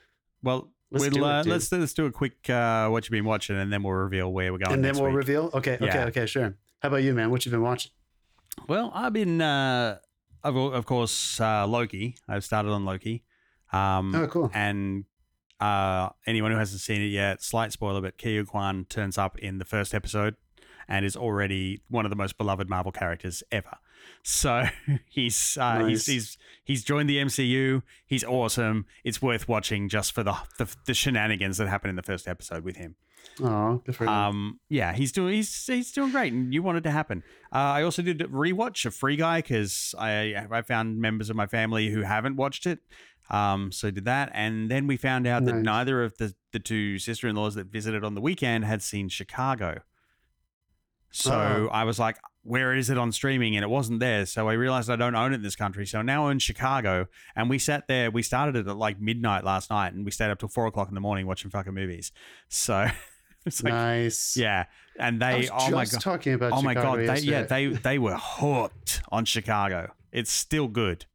Well, 0.43 0.71
Let's 0.93 1.03
we'll, 1.05 1.11
do 1.13 1.25
uh, 1.25 1.45
let's 1.47 1.71
let's 1.71 1.93
do 1.95 2.07
a 2.07 2.11
quick 2.11 2.49
uh, 2.51 2.89
what 2.89 3.05
you've 3.05 3.13
been 3.13 3.25
watching, 3.25 3.57
and 3.57 3.73
then 3.73 3.83
we'll 3.83 3.93
reveal 3.93 4.33
where 4.33 4.51
we're 4.53 4.59
going. 4.59 4.73
and 4.75 4.85
then 4.85 4.95
we'll 4.97 5.07
week. 5.07 5.17
reveal. 5.17 5.51
Okay, 5.55 5.75
okay, 5.75 5.87
Yeah. 5.87 6.07
okay, 6.07 6.27
sure. 6.27 6.57
How 6.83 6.89
about 6.89 7.03
you, 7.03 7.15
man? 7.15 7.31
What 7.31 7.45
you've 7.45 7.53
been 7.53 7.63
watching? 7.63 7.93
Well, 8.67 8.91
I've 8.95 9.13
been, 9.13 9.41
uh, 9.41 9.99
of, 10.43 10.57
of 10.57 10.87
course, 10.87 11.41
uh, 11.41 11.67
Loki. 11.67 12.17
I've 12.27 12.43
started 12.45 12.71
on 12.71 12.85
Loki. 12.85 13.23
Um, 13.73 14.13
Oh, 14.17 14.27
cool. 14.27 14.51
And 14.53 15.05
uh, 15.61 16.11
anyone 16.27 16.51
who 16.53 16.59
hasn't 16.59 16.81
seen 16.81 17.03
it 17.03 17.07
yet, 17.09 17.43
slight 17.43 17.73
spoiler, 17.73 18.01
but 18.01 18.17
Ke 18.19 18.23
Huy 18.37 18.45
Quan 18.45 18.87
turns 18.89 19.19
up 19.19 19.39
in 19.39 19.59
the 19.59 19.65
first 19.65 19.95
episode 19.95 20.37
and 20.89 21.05
is 21.05 21.17
already 21.17 21.83
one 21.89 22.05
of 22.05 22.11
the 22.11 22.17
most 22.17 22.37
beloved 22.39 22.69
Marvel 22.69 22.93
characters 22.93 23.43
ever. 23.53 23.77
So 24.23 24.65
he's 25.09 25.57
uh, 25.61 25.79
Nice. 25.79 25.89
he's 25.89 26.07
he's 26.07 26.39
he's 26.65 26.85
joined 26.85 27.09
the 27.11 27.19
MCU. 27.19 27.83
He's 28.07 28.25
awesome. 28.25 28.87
It's 29.05 29.21
worth 29.23 29.49
watching 29.49 29.89
just 29.89 30.13
for 30.13 30.23
the 30.23 30.37
the, 30.59 30.75
the 30.87 30.95
shenanigans 30.95 31.59
that 31.59 31.69
happen 31.69 31.91
in 31.91 31.97
the 31.97 32.03
first 32.03 32.27
episode 32.27 32.65
with 32.65 32.77
him. 32.77 32.97
Oh, 33.43 33.83
good 33.85 33.95
for 33.95 34.05
you. 34.05 34.11
Um, 34.11 34.61
yeah, 34.71 34.93
he's 34.95 35.13
doing 35.13 35.35
he's 35.35 35.67
he's 35.67 35.93
doing 35.93 36.11
great, 36.11 36.33
and 36.33 36.53
you 36.53 36.63
want 36.63 36.79
it 36.79 36.81
to 36.83 36.91
happen. 36.91 37.23
Uh, 37.53 37.59
I 37.59 37.83
also 37.83 38.01
did 38.03 38.21
a 38.23 38.27
rewatch 38.27 38.87
of 38.87 38.95
Free 38.95 39.17
Guy 39.17 39.41
because 39.41 39.95
I 39.99 40.47
I 40.51 40.63
found 40.63 40.99
members 40.99 41.29
of 41.31 41.37
my 41.37 41.47
family 41.47 41.91
who 41.91 42.01
haven't 42.03 42.37
watched 42.37 42.67
it. 42.67 42.81
Um, 43.31 43.71
so 43.71 43.91
did 43.91 44.05
that, 44.07 44.31
and 44.35 44.71
then 44.71 44.87
we 44.87 44.97
found 44.97 45.27
out 45.27 45.45
that 45.45 45.55
neither 45.55 46.03
of 46.03 46.17
the 46.19 46.35
the 46.53 46.59
two 46.59 46.99
sister 46.99 47.29
in 47.29 47.37
laws 47.37 47.55
that 47.55 47.69
visited 47.69 48.03
on 48.05 48.15
the 48.15 48.21
weekend 48.21 48.65
had 48.65 48.83
seen 48.83 49.09
Chicago. 49.09 49.83
So 51.13 51.33
Oh. 51.33 51.69
I 51.73 51.85
was 51.85 51.99
like, 51.99 52.19
"Where 52.43 52.75
is 52.75 52.89
it 52.91 52.97
on 52.99 53.11
streaming?" 53.13 53.57
And 53.57 53.65
it 53.65 53.69
wasn't 53.69 54.01
there. 54.01 54.27
So 54.27 54.49
I 54.49 54.53
realized 54.55 54.89
I 54.91 54.97
don't 54.97 55.15
own 55.15 55.33
it 55.33 55.37
in 55.37 55.43
this 55.43 55.57
country. 55.57 55.87
So 55.87 56.03
now 56.03 56.29
in 56.29 56.39
Chicago, 56.39 57.07
and 57.35 57.51
we 57.51 57.59
sat 57.59 57.89
there. 57.89 58.11
We 58.11 58.23
started 58.23 58.57
it 58.57 58.69
at 58.69 58.77
like 58.77 59.01
midnight 59.01 59.45
last 59.45 59.71
night, 59.71 59.93
and 59.93 60.05
we 60.05 60.11
stayed 60.13 60.31
up 60.31 60.39
till 60.39 60.49
four 60.49 60.67
o'clock 60.67 60.89
in 60.89 60.95
the 60.95 61.01
morning 61.01 61.27
watching 61.27 61.51
fucking 61.51 61.75
movies. 61.75 62.13
So 62.49 62.87
it's 63.47 63.63
like, 63.63 63.75
nice. 63.75 64.37
yeah, 64.37 64.67
and 64.99 65.21
they, 65.21 65.37
was 65.39 65.51
oh 65.53 65.71
my 65.71 65.85
god, 65.85 66.01
talking 66.01 66.35
about. 66.35 66.53
oh 66.53 66.63
my 66.63 66.75
god, 66.75 67.01
they, 67.01 67.21
yeah, 67.21 67.43
they 67.43 67.67
they 67.69 67.99
were 67.99 68.17
hooked 68.17 69.03
on 69.11 69.25
Chicago. 69.25 69.93
It's 70.13 70.31
still 70.31 70.69
good. 70.69 71.07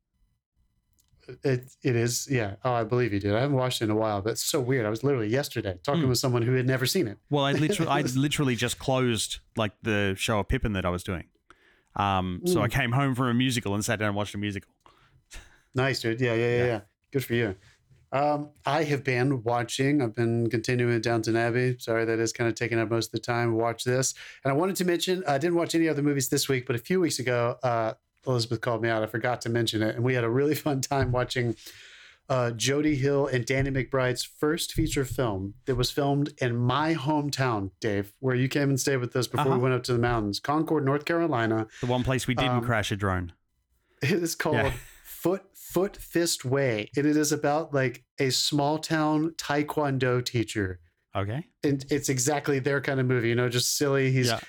It 1.44 1.72
it 1.84 1.96
is. 1.96 2.28
Yeah. 2.30 2.56
Oh, 2.64 2.74
I 2.74 2.84
believe 2.84 3.14
you 3.14 3.20
did. 3.20 3.34
I 3.34 3.42
haven't 3.42 3.56
watched 3.58 3.82
it 3.82 3.86
in 3.86 3.92
a 3.92 3.96
while, 3.96 4.22
but 4.22 4.32
it's 4.32 4.44
so 4.46 4.60
weird. 4.62 4.86
I 4.86 4.90
was 4.90 5.04
literally 5.04 5.28
yesterday 5.28 5.80
talking 5.84 6.04
Hmm. 6.04 6.10
with 6.10 6.18
someone 6.20 6.42
who 6.44 6.54
had 6.54 6.68
never 6.68 6.86
seen 6.86 7.08
it. 7.08 7.18
Well, 7.30 7.44
I 7.44 7.52
literally, 7.66 7.90
I 7.92 8.02
literally 8.02 8.56
just 8.56 8.78
closed 8.80 9.40
like 9.58 9.72
the 9.82 10.14
show 10.18 10.40
of 10.40 10.48
Pippin 10.48 10.74
that 10.74 10.86
I 10.86 10.90
was 10.90 11.04
doing. 11.04 11.26
Um, 11.96 12.42
so 12.46 12.62
I 12.62 12.68
Mm. 12.68 12.72
came 12.72 12.92
home 12.92 13.16
from 13.16 13.28
a 13.28 13.34
musical 13.34 13.74
and 13.74 13.84
sat 13.86 14.00
down 14.00 14.10
and 14.10 14.16
watched 14.18 14.36
a 14.36 14.38
musical. 14.38 14.70
Nice, 15.74 16.02
dude. 16.02 16.22
Yeah, 16.22 16.34
yeah, 16.34 16.46
yeah, 16.48 16.58
Yeah. 16.58 16.66
yeah. 16.66 16.82
Good 17.12 17.26
for 17.26 17.34
you. 17.34 17.56
Um, 18.12 18.52
I 18.66 18.84
have 18.84 19.04
been 19.04 19.44
watching. 19.44 20.02
I've 20.02 20.16
been 20.16 20.50
continuing 20.50 21.02
Downton 21.02 21.36
Abbey. 21.36 21.76
Sorry, 21.80 22.06
that 22.06 22.20
is 22.20 22.32
kind 22.32 22.48
of 22.48 22.56
taking 22.56 22.80
up 22.80 22.90
most 22.90 23.08
of 23.08 23.12
the 23.12 23.20
time. 23.20 23.56
Watch 23.56 23.84
this, 23.84 24.14
and 24.44 24.52
I 24.52 24.56
wanted 24.56 24.76
to 24.78 24.86
mention 24.86 25.24
I 25.28 25.38
didn't 25.38 25.56
watch 25.56 25.76
any 25.76 25.90
other 25.90 26.02
movies 26.02 26.30
this 26.30 26.48
week, 26.48 26.66
but 26.66 26.76
a 26.78 26.80
few 26.80 27.00
weeks 27.02 27.20
ago, 27.20 27.58
uh, 27.64 27.94
Elizabeth 28.28 28.62
called 28.62 28.82
me 28.82 28.90
out. 28.90 29.04
I 29.04 29.08
forgot 29.08 29.42
to 29.42 29.50
mention 29.50 29.82
it, 29.82 29.96
and 29.96 30.04
we 30.04 30.14
had 30.14 30.24
a 30.24 30.30
really 30.30 30.56
fun 30.66 30.82
time 30.82 31.12
watching 31.12 31.56
uh, 32.28 32.52
Jody 32.52 32.96
Hill 32.96 33.28
and 33.28 33.46
Danny 33.46 33.70
McBride's 33.70 34.24
first 34.24 34.74
feature 34.74 35.06
film 35.06 35.54
that 35.66 35.76
was 35.76 35.92
filmed 35.92 36.34
in 36.40 36.56
my 36.56 36.96
hometown, 36.96 37.70
Dave, 37.80 38.14
where 38.20 38.36
you 38.36 38.48
came 38.48 38.70
and 38.70 38.80
stayed 38.80 38.98
with 38.98 39.16
us 39.16 39.28
before 39.28 39.46
Uh-huh. 39.48 39.58
we 39.58 39.62
went 39.64 39.76
up 39.76 39.84
to 39.84 39.94
the 39.94 40.00
mountains, 40.00 40.40
Concord, 40.40 40.84
North 40.86 41.06
Carolina. 41.06 41.68
The 41.82 41.88
one 41.88 42.04
place 42.04 42.26
we 42.26 42.34
didn't 42.34 42.52
Um, 42.52 42.64
crash 42.66 42.92
a 42.92 42.96
drone. 42.96 43.34
It 44.02 44.12
is 44.12 44.36
called 44.36 44.56
Yeah. 44.58 44.74
Foot 45.04 45.44
Foot 45.56 45.98
Fist 45.98 46.46
Way. 46.46 46.90
And 46.98 47.06
it 47.06 47.16
is 47.18 47.32
about 47.32 47.74
like 47.74 48.04
a 48.20 48.30
small 48.30 48.78
town 48.80 49.32
taekwondo 49.38 50.24
teacher. 50.24 50.80
Okay. 51.16 51.46
And 51.64 51.86
it's 51.90 52.10
exactly 52.10 52.60
their 52.60 52.82
kind 52.82 53.00
of 53.00 53.06
movie, 53.06 53.30
you 53.30 53.36
know, 53.36 53.50
just 53.50 53.78
silly. 53.78 54.12
He's 54.12 54.28
Yeah. 54.28 54.40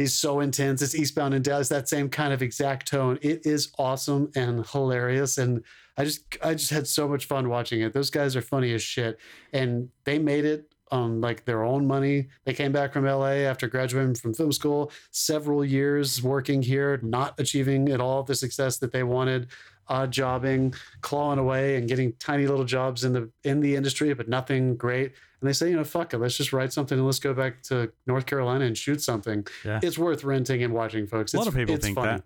He's 0.00 0.14
so 0.14 0.40
intense. 0.40 0.82
It's 0.82 0.94
Eastbound 0.94 1.34
and. 1.34 1.46
It's 1.46 1.68
that 1.68 1.88
same 1.88 2.08
kind 2.08 2.32
of 2.32 2.42
exact 2.42 2.88
tone. 2.88 3.18
It 3.22 3.44
is 3.44 3.72
awesome 3.78 4.30
and 4.34 4.66
hilarious. 4.66 5.38
And 5.38 5.62
I 5.96 6.04
just 6.04 6.24
I 6.42 6.54
just 6.54 6.70
had 6.70 6.86
so 6.86 7.06
much 7.08 7.26
fun 7.26 7.48
watching 7.48 7.82
it. 7.82 7.92
Those 7.92 8.10
guys 8.10 8.36
are 8.36 8.42
funny 8.42 8.72
as 8.72 8.82
shit. 8.82 9.18
And 9.52 9.90
they 10.04 10.18
made 10.18 10.44
it 10.44 10.72
on 10.90 11.20
like 11.20 11.44
their 11.44 11.62
own 11.62 11.86
money. 11.86 12.28
They 12.44 12.54
came 12.54 12.72
back 12.72 12.92
from 12.92 13.04
LA 13.04 13.44
after 13.46 13.68
graduating 13.68 14.14
from 14.14 14.34
film 14.34 14.52
school, 14.52 14.90
several 15.10 15.64
years 15.64 16.22
working 16.22 16.62
here, 16.62 16.98
not 17.02 17.38
achieving 17.38 17.90
at 17.90 18.00
all 18.00 18.22
the 18.22 18.34
success 18.34 18.78
that 18.78 18.92
they 18.92 19.02
wanted. 19.02 19.48
odd 19.88 20.10
jobbing, 20.12 20.72
clawing 21.02 21.38
away 21.38 21.76
and 21.76 21.88
getting 21.88 22.12
tiny 22.18 22.46
little 22.46 22.64
jobs 22.64 23.04
in 23.04 23.12
the 23.12 23.30
in 23.44 23.60
the 23.60 23.76
industry, 23.76 24.14
but 24.14 24.28
nothing 24.28 24.76
great. 24.76 25.12
And 25.40 25.48
they 25.48 25.52
say, 25.54 25.70
you 25.70 25.76
know, 25.76 25.84
fuck 25.84 26.12
it, 26.12 26.18
let's 26.18 26.36
just 26.36 26.52
write 26.52 26.72
something 26.72 26.98
and 26.98 27.06
let's 27.06 27.18
go 27.18 27.32
back 27.32 27.62
to 27.64 27.90
North 28.06 28.26
Carolina 28.26 28.64
and 28.66 28.76
shoot 28.76 29.00
something. 29.02 29.46
Yeah. 29.64 29.80
It's 29.82 29.96
worth 29.98 30.22
renting 30.22 30.62
and 30.62 30.74
watching, 30.74 31.06
folks. 31.06 31.32
A 31.32 31.38
lot 31.38 31.46
It's- 31.46 31.54
of 31.54 31.58
people 31.66 31.76
think 31.80 31.94
funny. 31.96 32.18
that. 32.18 32.24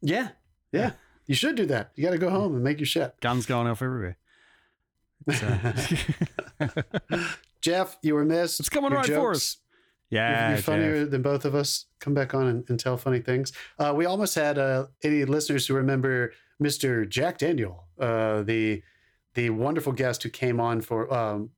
Yeah, 0.00 0.28
yeah. 0.72 0.92
You 1.26 1.34
should 1.34 1.54
do 1.56 1.66
that. 1.66 1.92
You 1.94 2.02
got 2.04 2.10
to 2.12 2.18
go 2.18 2.30
home 2.30 2.54
and 2.54 2.64
make 2.64 2.78
your 2.80 2.86
shit. 2.86 3.14
Guns 3.20 3.46
going 3.46 3.66
off 3.68 3.82
everywhere. 3.82 4.16
So- 5.38 5.58
Jeff, 7.60 7.96
you 8.02 8.14
were 8.14 8.24
missed. 8.24 8.58
It's 8.60 8.68
coming 8.68 8.90
Your 8.90 8.98
right 9.00 9.06
for 9.06 9.12
jokes- 9.12 9.36
us. 9.36 9.56
You're, 10.10 10.20
yeah, 10.20 10.48
you're 10.48 10.56
Jeff. 10.56 10.64
funnier 10.64 11.04
than 11.06 11.22
both 11.22 11.44
of 11.46 11.54
us. 11.54 11.86
Come 12.00 12.12
back 12.12 12.34
on 12.34 12.46
and, 12.46 12.64
and 12.68 12.78
tell 12.78 12.96
funny 12.98 13.20
things. 13.20 13.52
Uh, 13.78 13.94
we 13.96 14.04
almost 14.04 14.34
had 14.34 14.58
uh, 14.58 14.86
any 15.02 15.24
listeners 15.24 15.66
who 15.66 15.74
remember 15.74 16.32
Mr. 16.62 17.08
Jack 17.08 17.38
Daniel, 17.38 17.84
uh, 17.98 18.42
the 18.42 18.82
the 19.34 19.50
wonderful 19.50 19.92
guest 19.92 20.22
who 20.22 20.28
came 20.30 20.60
on 20.60 20.80
for 20.80 21.12
um, 21.12 21.50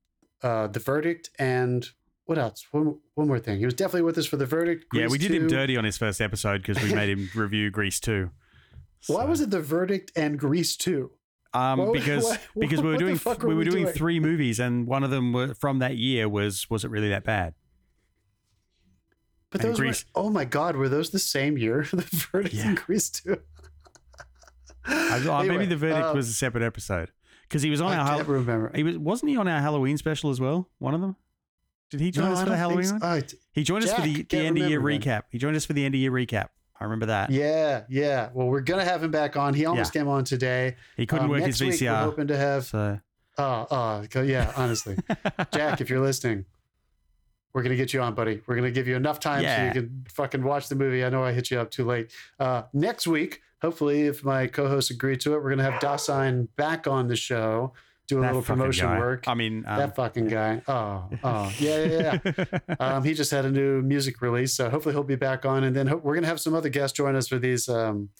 uh, 0.42 0.66
the 0.68 0.80
verdict 0.80 1.30
and 1.38 1.88
what 2.26 2.38
else? 2.38 2.66
One, 2.70 2.98
one 3.14 3.26
more 3.28 3.38
thing. 3.38 3.58
He 3.58 3.64
was 3.66 3.74
definitely 3.74 4.02
with 4.02 4.16
us 4.16 4.26
for 4.26 4.36
the 4.36 4.46
verdict. 4.46 4.86
Yeah, 4.94 5.02
we 5.08 5.18
Grease 5.18 5.22
did 5.28 5.30
him 5.32 5.46
dirty 5.48 5.76
on 5.76 5.84
his 5.84 5.98
first 5.98 6.20
episode 6.20 6.62
because 6.62 6.82
we 6.82 6.94
made 6.94 7.10
him 7.10 7.28
review 7.34 7.70
Grease 7.70 8.00
2. 8.00 8.30
Why 9.08 9.24
was 9.26 9.42
it 9.42 9.50
the 9.50 9.60
verdict 9.60 10.10
and 10.16 10.38
Grease 10.38 10.76
too? 10.76 11.10
Um, 11.52 11.78
What- 11.80 11.92
because 11.92 12.24
what- 12.24 12.40
because 12.58 12.80
we 12.82 12.88
were 12.88 12.96
doing 12.96 13.16
fuck 13.16 13.42
we 13.42 13.48
were 13.48 13.54
were 13.54 13.58
we 13.58 13.64
doing 13.66 13.82
doing? 13.84 13.94
three 13.94 14.18
movies 14.20 14.58
and 14.58 14.86
one 14.86 15.04
of 15.04 15.10
them 15.10 15.32
were, 15.32 15.54
from 15.54 15.78
that 15.80 15.96
year 15.96 16.28
was 16.28 16.68
was 16.70 16.84
it 16.84 16.90
really 16.90 17.10
that 17.10 17.24
bad? 17.24 17.54
But 19.50 19.62
And 19.62 19.70
those 19.76 19.80
were, 19.80 19.92
oh 20.20 20.30
my 20.30 20.44
god, 20.44 20.74
were 20.76 20.88
those 20.88 21.10
the 21.10 21.18
same 21.20 21.56
year? 21.58 21.86
the 21.92 22.02
verdict 22.32 22.54
Yeah. 22.54 22.68
and 22.68 22.76
Grease. 22.76 23.22
I, 24.86 25.22
oh, 25.26 25.38
Anyway, 25.38 25.48
maybe 25.58 25.66
the 25.66 25.76
verdict 25.76 26.06
uh, 26.08 26.12
was 26.14 26.28
a 26.28 26.32
separate 26.32 26.64
episode 26.64 27.10
because 27.48 27.62
he 27.62 27.70
was 27.70 27.80
on 27.80 27.92
I 27.92 27.96
our 27.98 28.06
can't 28.16 28.26
Hall- 28.26 28.34
remember. 28.34 28.70
he 28.74 28.82
was 28.82 28.98
wasn't 28.98 29.30
he 29.30 29.36
on 29.36 29.48
our 29.48 29.60
Halloween 29.60 29.96
special 29.98 30.30
as 30.30 30.40
well? 30.40 30.68
One 30.78 30.94
of 30.94 31.00
them. 31.00 31.16
Did 31.90 32.00
he 32.00 32.10
join 32.10 32.26
No, 32.26 32.32
us 32.32 32.42
for 32.42 32.48
the 32.48 32.56
Halloween 32.56 32.84
so. 32.86 32.96
one? 32.98 33.22
He 33.52 33.62
joined 33.62 33.84
us 33.84 33.92
for 33.92 34.00
the, 34.02 34.22
the 34.22 34.38
end 34.38 34.58
of 34.58 34.68
year 34.68 34.80
man. 34.80 35.00
recap. 35.00 35.22
He 35.30 35.38
joined 35.38 35.54
us 35.54 35.64
for 35.64 35.74
the 35.74 35.84
end 35.84 35.94
of 35.94 36.00
year 36.00 36.10
recap. 36.10 36.48
I 36.80 36.84
remember 36.84 37.06
that. 37.06 37.30
Yeah, 37.30 37.84
yeah. 37.88 38.30
Well, 38.34 38.48
we're 38.48 38.60
gonna 38.62 38.84
have 38.84 39.02
him 39.04 39.10
back 39.12 39.36
on. 39.36 39.54
He 39.54 39.64
almost 39.66 39.92
came 39.92 40.08
on 40.08 40.24
today. 40.24 40.74
He 40.96 41.06
couldn't 41.06 41.26
Um, 41.26 41.30
work 41.30 41.40
next 41.40 41.60
his 41.60 41.60
week, 41.60 41.80
We're 41.80 41.92
VCR. 41.94 42.02
hoping 42.04 42.26
to 42.28 42.36
have. 42.36 42.64
So 42.64 42.98
oh, 43.38 44.04
go- 44.10 44.22
yeah. 44.22 44.52
Honestly, 44.56 44.96
Jack, 45.52 45.80
if 45.80 45.88
you're 45.88 46.00
listening, 46.00 46.46
we're 47.52 47.62
gonna 47.62 47.76
get 47.76 47.92
you 47.94 48.00
on, 48.02 48.14
buddy. 48.14 48.40
We're 48.46 48.56
gonna 48.56 48.72
give 48.72 48.88
you 48.88 48.96
enough 48.96 49.20
time 49.20 49.42
Yeah. 49.44 49.56
so 49.58 49.64
you 49.76 49.82
can 49.82 50.04
fucking 50.08 50.42
watch 50.42 50.68
the 50.68 50.74
movie. 50.74 51.04
I 51.04 51.10
know 51.10 51.22
I 51.22 51.32
hit 51.32 51.50
you 51.52 51.60
up 51.60 51.70
too 51.70 51.84
late. 51.84 52.10
Uh, 52.40 52.62
next 52.72 53.06
week, 53.06 53.40
hopefully, 53.64 54.02
if 54.02 54.22
my 54.22 54.46
co-hosts 54.46 54.90
agree 54.90 55.16
to 55.16 55.34
it, 55.34 55.42
we're 55.42 55.50
gonna 55.50 55.70
have 55.70 55.80
Dasein 55.80 56.48
back 56.56 56.86
on 56.86 57.08
the 57.08 57.16
show, 57.16 57.72
do 58.06 58.20
a 58.20 58.22
little 58.22 58.42
promotion 58.42 58.86
guy. 58.86 58.98
work. 58.98 59.26
I 59.26 59.34
mean, 59.34 59.64
um, 59.66 59.78
that 59.78 59.96
fucking 59.96 60.28
guy. 60.28 60.60
Oh, 60.68 61.08
oh, 61.24 61.52
yeah, 61.58 61.84
yeah, 61.84 62.18
yeah. 62.24 62.76
um, 62.78 63.02
he 63.04 63.14
just 63.14 63.30
had 63.30 63.46
a 63.46 63.50
new 63.50 63.80
music 63.80 64.20
release, 64.20 64.52
so 64.52 64.68
hopefully 64.68 64.94
he'll 64.94 65.02
be 65.02 65.16
back 65.16 65.46
on. 65.46 65.64
And 65.64 65.74
then 65.74 65.86
ho- 65.86 65.96
we're 65.96 66.14
gonna 66.14 66.26
have 66.26 66.40
some 66.40 66.54
other 66.54 66.68
guests 66.68 66.96
join 66.96 67.16
us 67.16 67.28
for 67.28 67.38
these 67.38 67.68
um, 67.68 68.10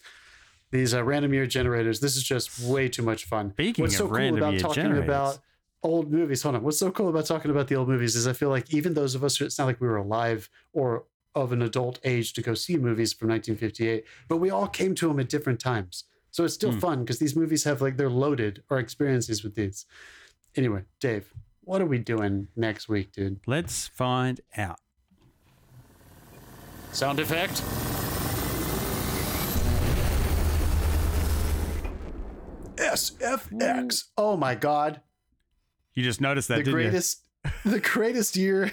these 0.71 0.95
uh, 0.95 1.03
random 1.03 1.33
year 1.33 1.45
generators. 1.45 1.99
This 1.99 2.15
is 2.15 2.23
just 2.23 2.59
way 2.61 2.89
too 2.89 3.03
much 3.03 3.25
fun. 3.25 3.51
Speaking 3.51 3.83
What's 3.83 3.97
so 3.97 4.07
cool 4.07 4.37
about 4.37 4.57
talking 4.57 4.83
generators. 4.83 5.05
about 5.07 5.39
old 5.83 6.11
movies? 6.11 6.41
Hold 6.41 6.55
on. 6.55 6.63
What's 6.63 6.79
so 6.79 6.89
cool 6.89 7.09
about 7.09 7.27
talking 7.27 7.51
about 7.51 7.67
the 7.67 7.75
old 7.75 7.87
movies 7.87 8.15
is 8.15 8.25
I 8.27 8.33
feel 8.33 8.49
like 8.49 8.73
even 8.73 8.95
those 8.95 9.13
of 9.13 9.23
us, 9.23 9.39
it's 9.39 9.59
not 9.59 9.65
like 9.65 9.79
we 9.79 9.87
were 9.87 9.97
alive 9.97 10.49
or 10.73 11.05
of 11.35 11.51
an 11.51 11.61
adult 11.61 11.99
age 12.03 12.33
to 12.33 12.41
go 12.41 12.53
see 12.53 12.77
movies 12.77 13.11
from 13.13 13.27
1958, 13.29 14.05
but 14.29 14.37
we 14.37 14.49
all 14.49 14.67
came 14.67 14.95
to 14.95 15.07
them 15.07 15.19
at 15.19 15.29
different 15.29 15.59
times. 15.59 16.05
So 16.31 16.43
it's 16.45 16.53
still 16.53 16.71
Hmm. 16.71 16.79
fun 16.79 16.99
because 17.01 17.19
these 17.19 17.35
movies 17.35 17.63
have 17.65 17.81
like 17.81 17.97
they're 17.97 18.09
loaded 18.09 18.63
our 18.69 18.79
experiences 18.79 19.43
with 19.43 19.55
these. 19.55 19.85
Anyway, 20.55 20.83
Dave, 20.99 21.33
what 21.61 21.81
are 21.81 21.85
we 21.85 21.97
doing 21.99 22.47
next 22.55 22.87
week, 22.89 23.11
dude? 23.11 23.39
let's 23.45 23.87
find 23.87 24.41
out. 24.57 24.79
Sound 26.91 27.19
effect? 27.19 27.61
SFX. 32.77 34.03
Oh 34.17 34.35
my 34.37 34.55
god. 34.55 35.01
You 35.93 36.03
just 36.03 36.19
noticed 36.21 36.47
that, 36.49 36.57
the 36.57 36.63
didn't 36.63 36.73
greatest 36.73 37.21
the 37.65 37.79
greatest 37.79 38.35
year 38.35 38.71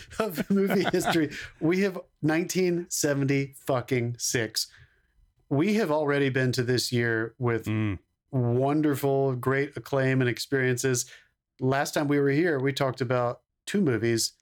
of 0.18 0.48
movie 0.50 0.84
history. 0.92 1.30
We 1.60 1.80
have 1.80 1.94
1970 2.20 3.54
fucking 3.66 4.16
6. 4.18 4.66
We 5.48 5.74
have 5.74 5.90
already 5.90 6.28
been 6.28 6.52
to 6.52 6.62
this 6.62 6.92
year 6.92 7.34
with? 7.38 7.66
Mm. 7.66 7.98
wonderful, 8.30 9.34
great 9.34 9.76
acclaim 9.76 10.20
and 10.22 10.30
experiences. 10.30 11.04
Last 11.60 11.92
time 11.94 12.08
we 12.08 12.18
were 12.18 12.30
here, 12.30 12.58
we 12.58 12.72
talked 12.72 13.00
about 13.00 13.40
two 13.66 13.80
movies. 13.80 14.32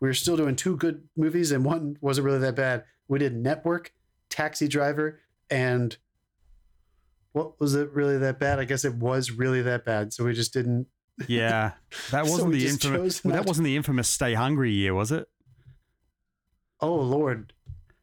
We 0.00 0.08
were 0.08 0.14
still 0.14 0.36
doing 0.36 0.56
two 0.56 0.76
good 0.76 1.08
movies, 1.16 1.52
and 1.52 1.64
one 1.64 1.96
wasn't 2.00 2.26
really 2.26 2.38
that 2.38 2.56
bad. 2.56 2.84
We 3.08 3.18
did 3.18 3.36
Network, 3.36 3.92
Taxi 4.30 4.68
Driver, 4.68 5.20
and 5.50 5.96
what 7.32 7.58
was 7.60 7.74
it 7.74 7.90
really 7.92 8.18
that 8.18 8.38
bad? 8.38 8.58
I 8.58 8.64
guess 8.64 8.84
it 8.84 8.94
was 8.94 9.30
really 9.30 9.62
that 9.62 9.84
bad. 9.84 10.12
So 10.12 10.24
we 10.24 10.32
just 10.32 10.52
didn't. 10.52 10.86
Yeah, 11.28 11.72
that 12.10 12.24
wasn't 12.26 12.52
we 12.52 12.60
the 12.60 12.68
infamous. 12.68 13.22
well, 13.24 13.34
that 13.34 13.42
to- 13.42 13.48
wasn't 13.48 13.64
the 13.66 13.76
infamous 13.76 14.08
"Stay 14.08 14.34
Hungry" 14.34 14.72
year, 14.72 14.94
was 14.94 15.12
it? 15.12 15.28
Oh 16.80 16.94
Lord, 16.96 17.52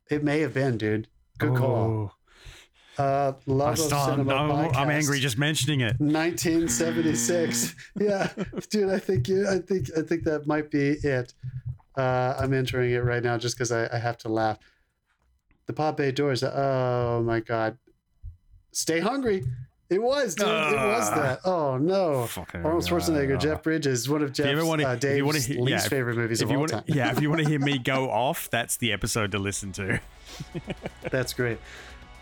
it 0.09 0.23
may 0.23 0.39
have 0.41 0.53
been, 0.53 0.77
dude. 0.77 1.07
Good 1.37 1.55
call. 1.57 2.11
Oh, 2.97 3.03
Uh, 3.03 3.33
I 3.47 3.71
of 3.71 3.77
cinema. 3.79 4.23
No, 4.25 4.71
I'm 4.73 4.89
angry 4.89 5.19
just 5.19 5.37
mentioning 5.37 5.79
it. 5.81 5.99
1976. 5.99 7.75
yeah, 7.99 8.29
dude, 8.69 8.89
I 8.89 8.99
think 8.99 9.27
you. 9.27 9.47
I 9.47 9.59
think 9.59 9.89
I 9.97 10.01
think 10.01 10.23
that 10.25 10.47
might 10.47 10.69
be 10.69 10.89
it. 11.03 11.33
Uh, 11.97 12.35
I'm 12.39 12.53
entering 12.53 12.91
it 12.91 13.03
right 13.03 13.23
now 13.23 13.37
just 13.37 13.57
because 13.57 13.71
I, 13.71 13.87
I 13.93 13.97
have 13.99 14.17
to 14.19 14.29
laugh. 14.29 14.57
The 15.65 15.73
Pop 15.73 15.97
Bay 15.97 16.11
Doors. 16.11 16.43
Oh 16.43 17.21
my 17.25 17.39
God. 17.41 17.77
Stay 18.71 18.99
hungry. 18.99 19.43
It 19.89 20.01
was, 20.01 20.35
dude. 20.35 20.47
it 20.47 20.51
was 20.51 21.09
Ah. 21.09 21.15
that. 21.15 21.39
Oh 21.45 21.77
no. 21.77 22.27
Fucking 22.27 22.63
Arnold 22.63 22.83
Schwarzenegger, 22.83 23.35
uh, 23.35 23.39
Jeff 23.39 23.63
Bridges, 23.63 24.07
one 24.07 24.21
of 24.21 24.31
Jeff's 24.31 24.63
wanna- 24.63 24.83
uh, 24.83 24.95
Dave's 24.95 25.25
wanna 25.25 25.39
hear- 25.39 25.61
least 25.61 25.85
yeah, 25.85 25.89
favorite 25.89 26.15
movies 26.15 26.41
of 26.43 26.51
all 26.51 26.59
want, 26.59 26.71
time. 26.71 26.83
yeah, 26.85 27.11
if 27.11 27.21
you 27.21 27.29
want 27.29 27.41
to 27.41 27.49
hear 27.49 27.59
me 27.59 27.77
go 27.95 28.09
off, 28.11 28.49
that's 28.51 28.77
the 28.77 28.93
episode 28.93 29.31
to 29.31 29.39
listen 29.39 29.71
to. 29.73 29.99
That's 31.11 31.33
great. 31.33 31.57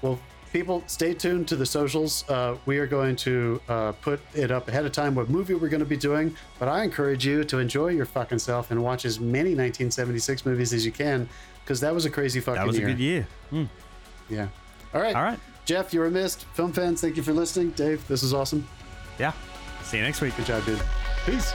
Well, 0.01 0.17
people, 0.53 0.81
stay 0.87 1.13
tuned 1.13 1.47
to 1.49 1.55
the 1.57 1.65
socials. 1.65 2.23
Uh, 2.29 2.55
we 2.65 2.77
are 2.77 2.87
going 2.87 3.15
to 3.17 3.59
uh, 3.67 3.91
put 3.91 4.21
it 4.33 4.49
up 4.49 4.67
ahead 4.69 4.85
of 4.85 4.91
time 4.93 5.13
what 5.13 5.29
movie 5.29 5.53
we're 5.53 5.67
going 5.69 5.81
to 5.81 5.85
be 5.85 5.97
doing. 5.97 6.35
But 6.59 6.69
I 6.69 6.83
encourage 6.83 7.25
you 7.25 7.43
to 7.43 7.59
enjoy 7.59 7.89
your 7.89 8.05
fucking 8.05 8.39
self 8.39 8.71
and 8.71 8.81
watch 8.81 9.03
as 9.05 9.19
many 9.19 9.55
1976 9.55 10.45
movies 10.45 10.71
as 10.73 10.85
you 10.85 10.91
can 10.93 11.27
because 11.65 11.81
that 11.81 11.93
was 11.93 12.05
a 12.05 12.09
crazy 12.09 12.39
fucking 12.39 12.61
That 12.61 12.65
was 12.67 12.77
a 12.77 12.81
good 12.81 12.97
year. 12.99 13.27
Mm. 13.51 13.67
Yeah. 14.29 14.47
All 14.93 15.01
right. 15.01 15.15
All 15.15 15.23
right. 15.23 15.39
Jeff, 15.67 15.93
you 15.93 15.99
were 15.99 16.09
missed. 16.09 16.45
Film 16.53 16.71
fans, 16.71 17.01
thank 17.01 17.17
you 17.17 17.23
for 17.23 17.33
listening. 17.33 17.71
Dave, 17.71 18.07
this 18.07 18.23
is 18.23 18.33
awesome. 18.33 18.65
Yeah. 19.19 19.33
See 19.83 19.97
you 19.97 20.03
next 20.03 20.21
week. 20.21 20.35
Good 20.37 20.45
job, 20.45 20.65
dude. 20.65 20.81
Peace. 21.25 21.53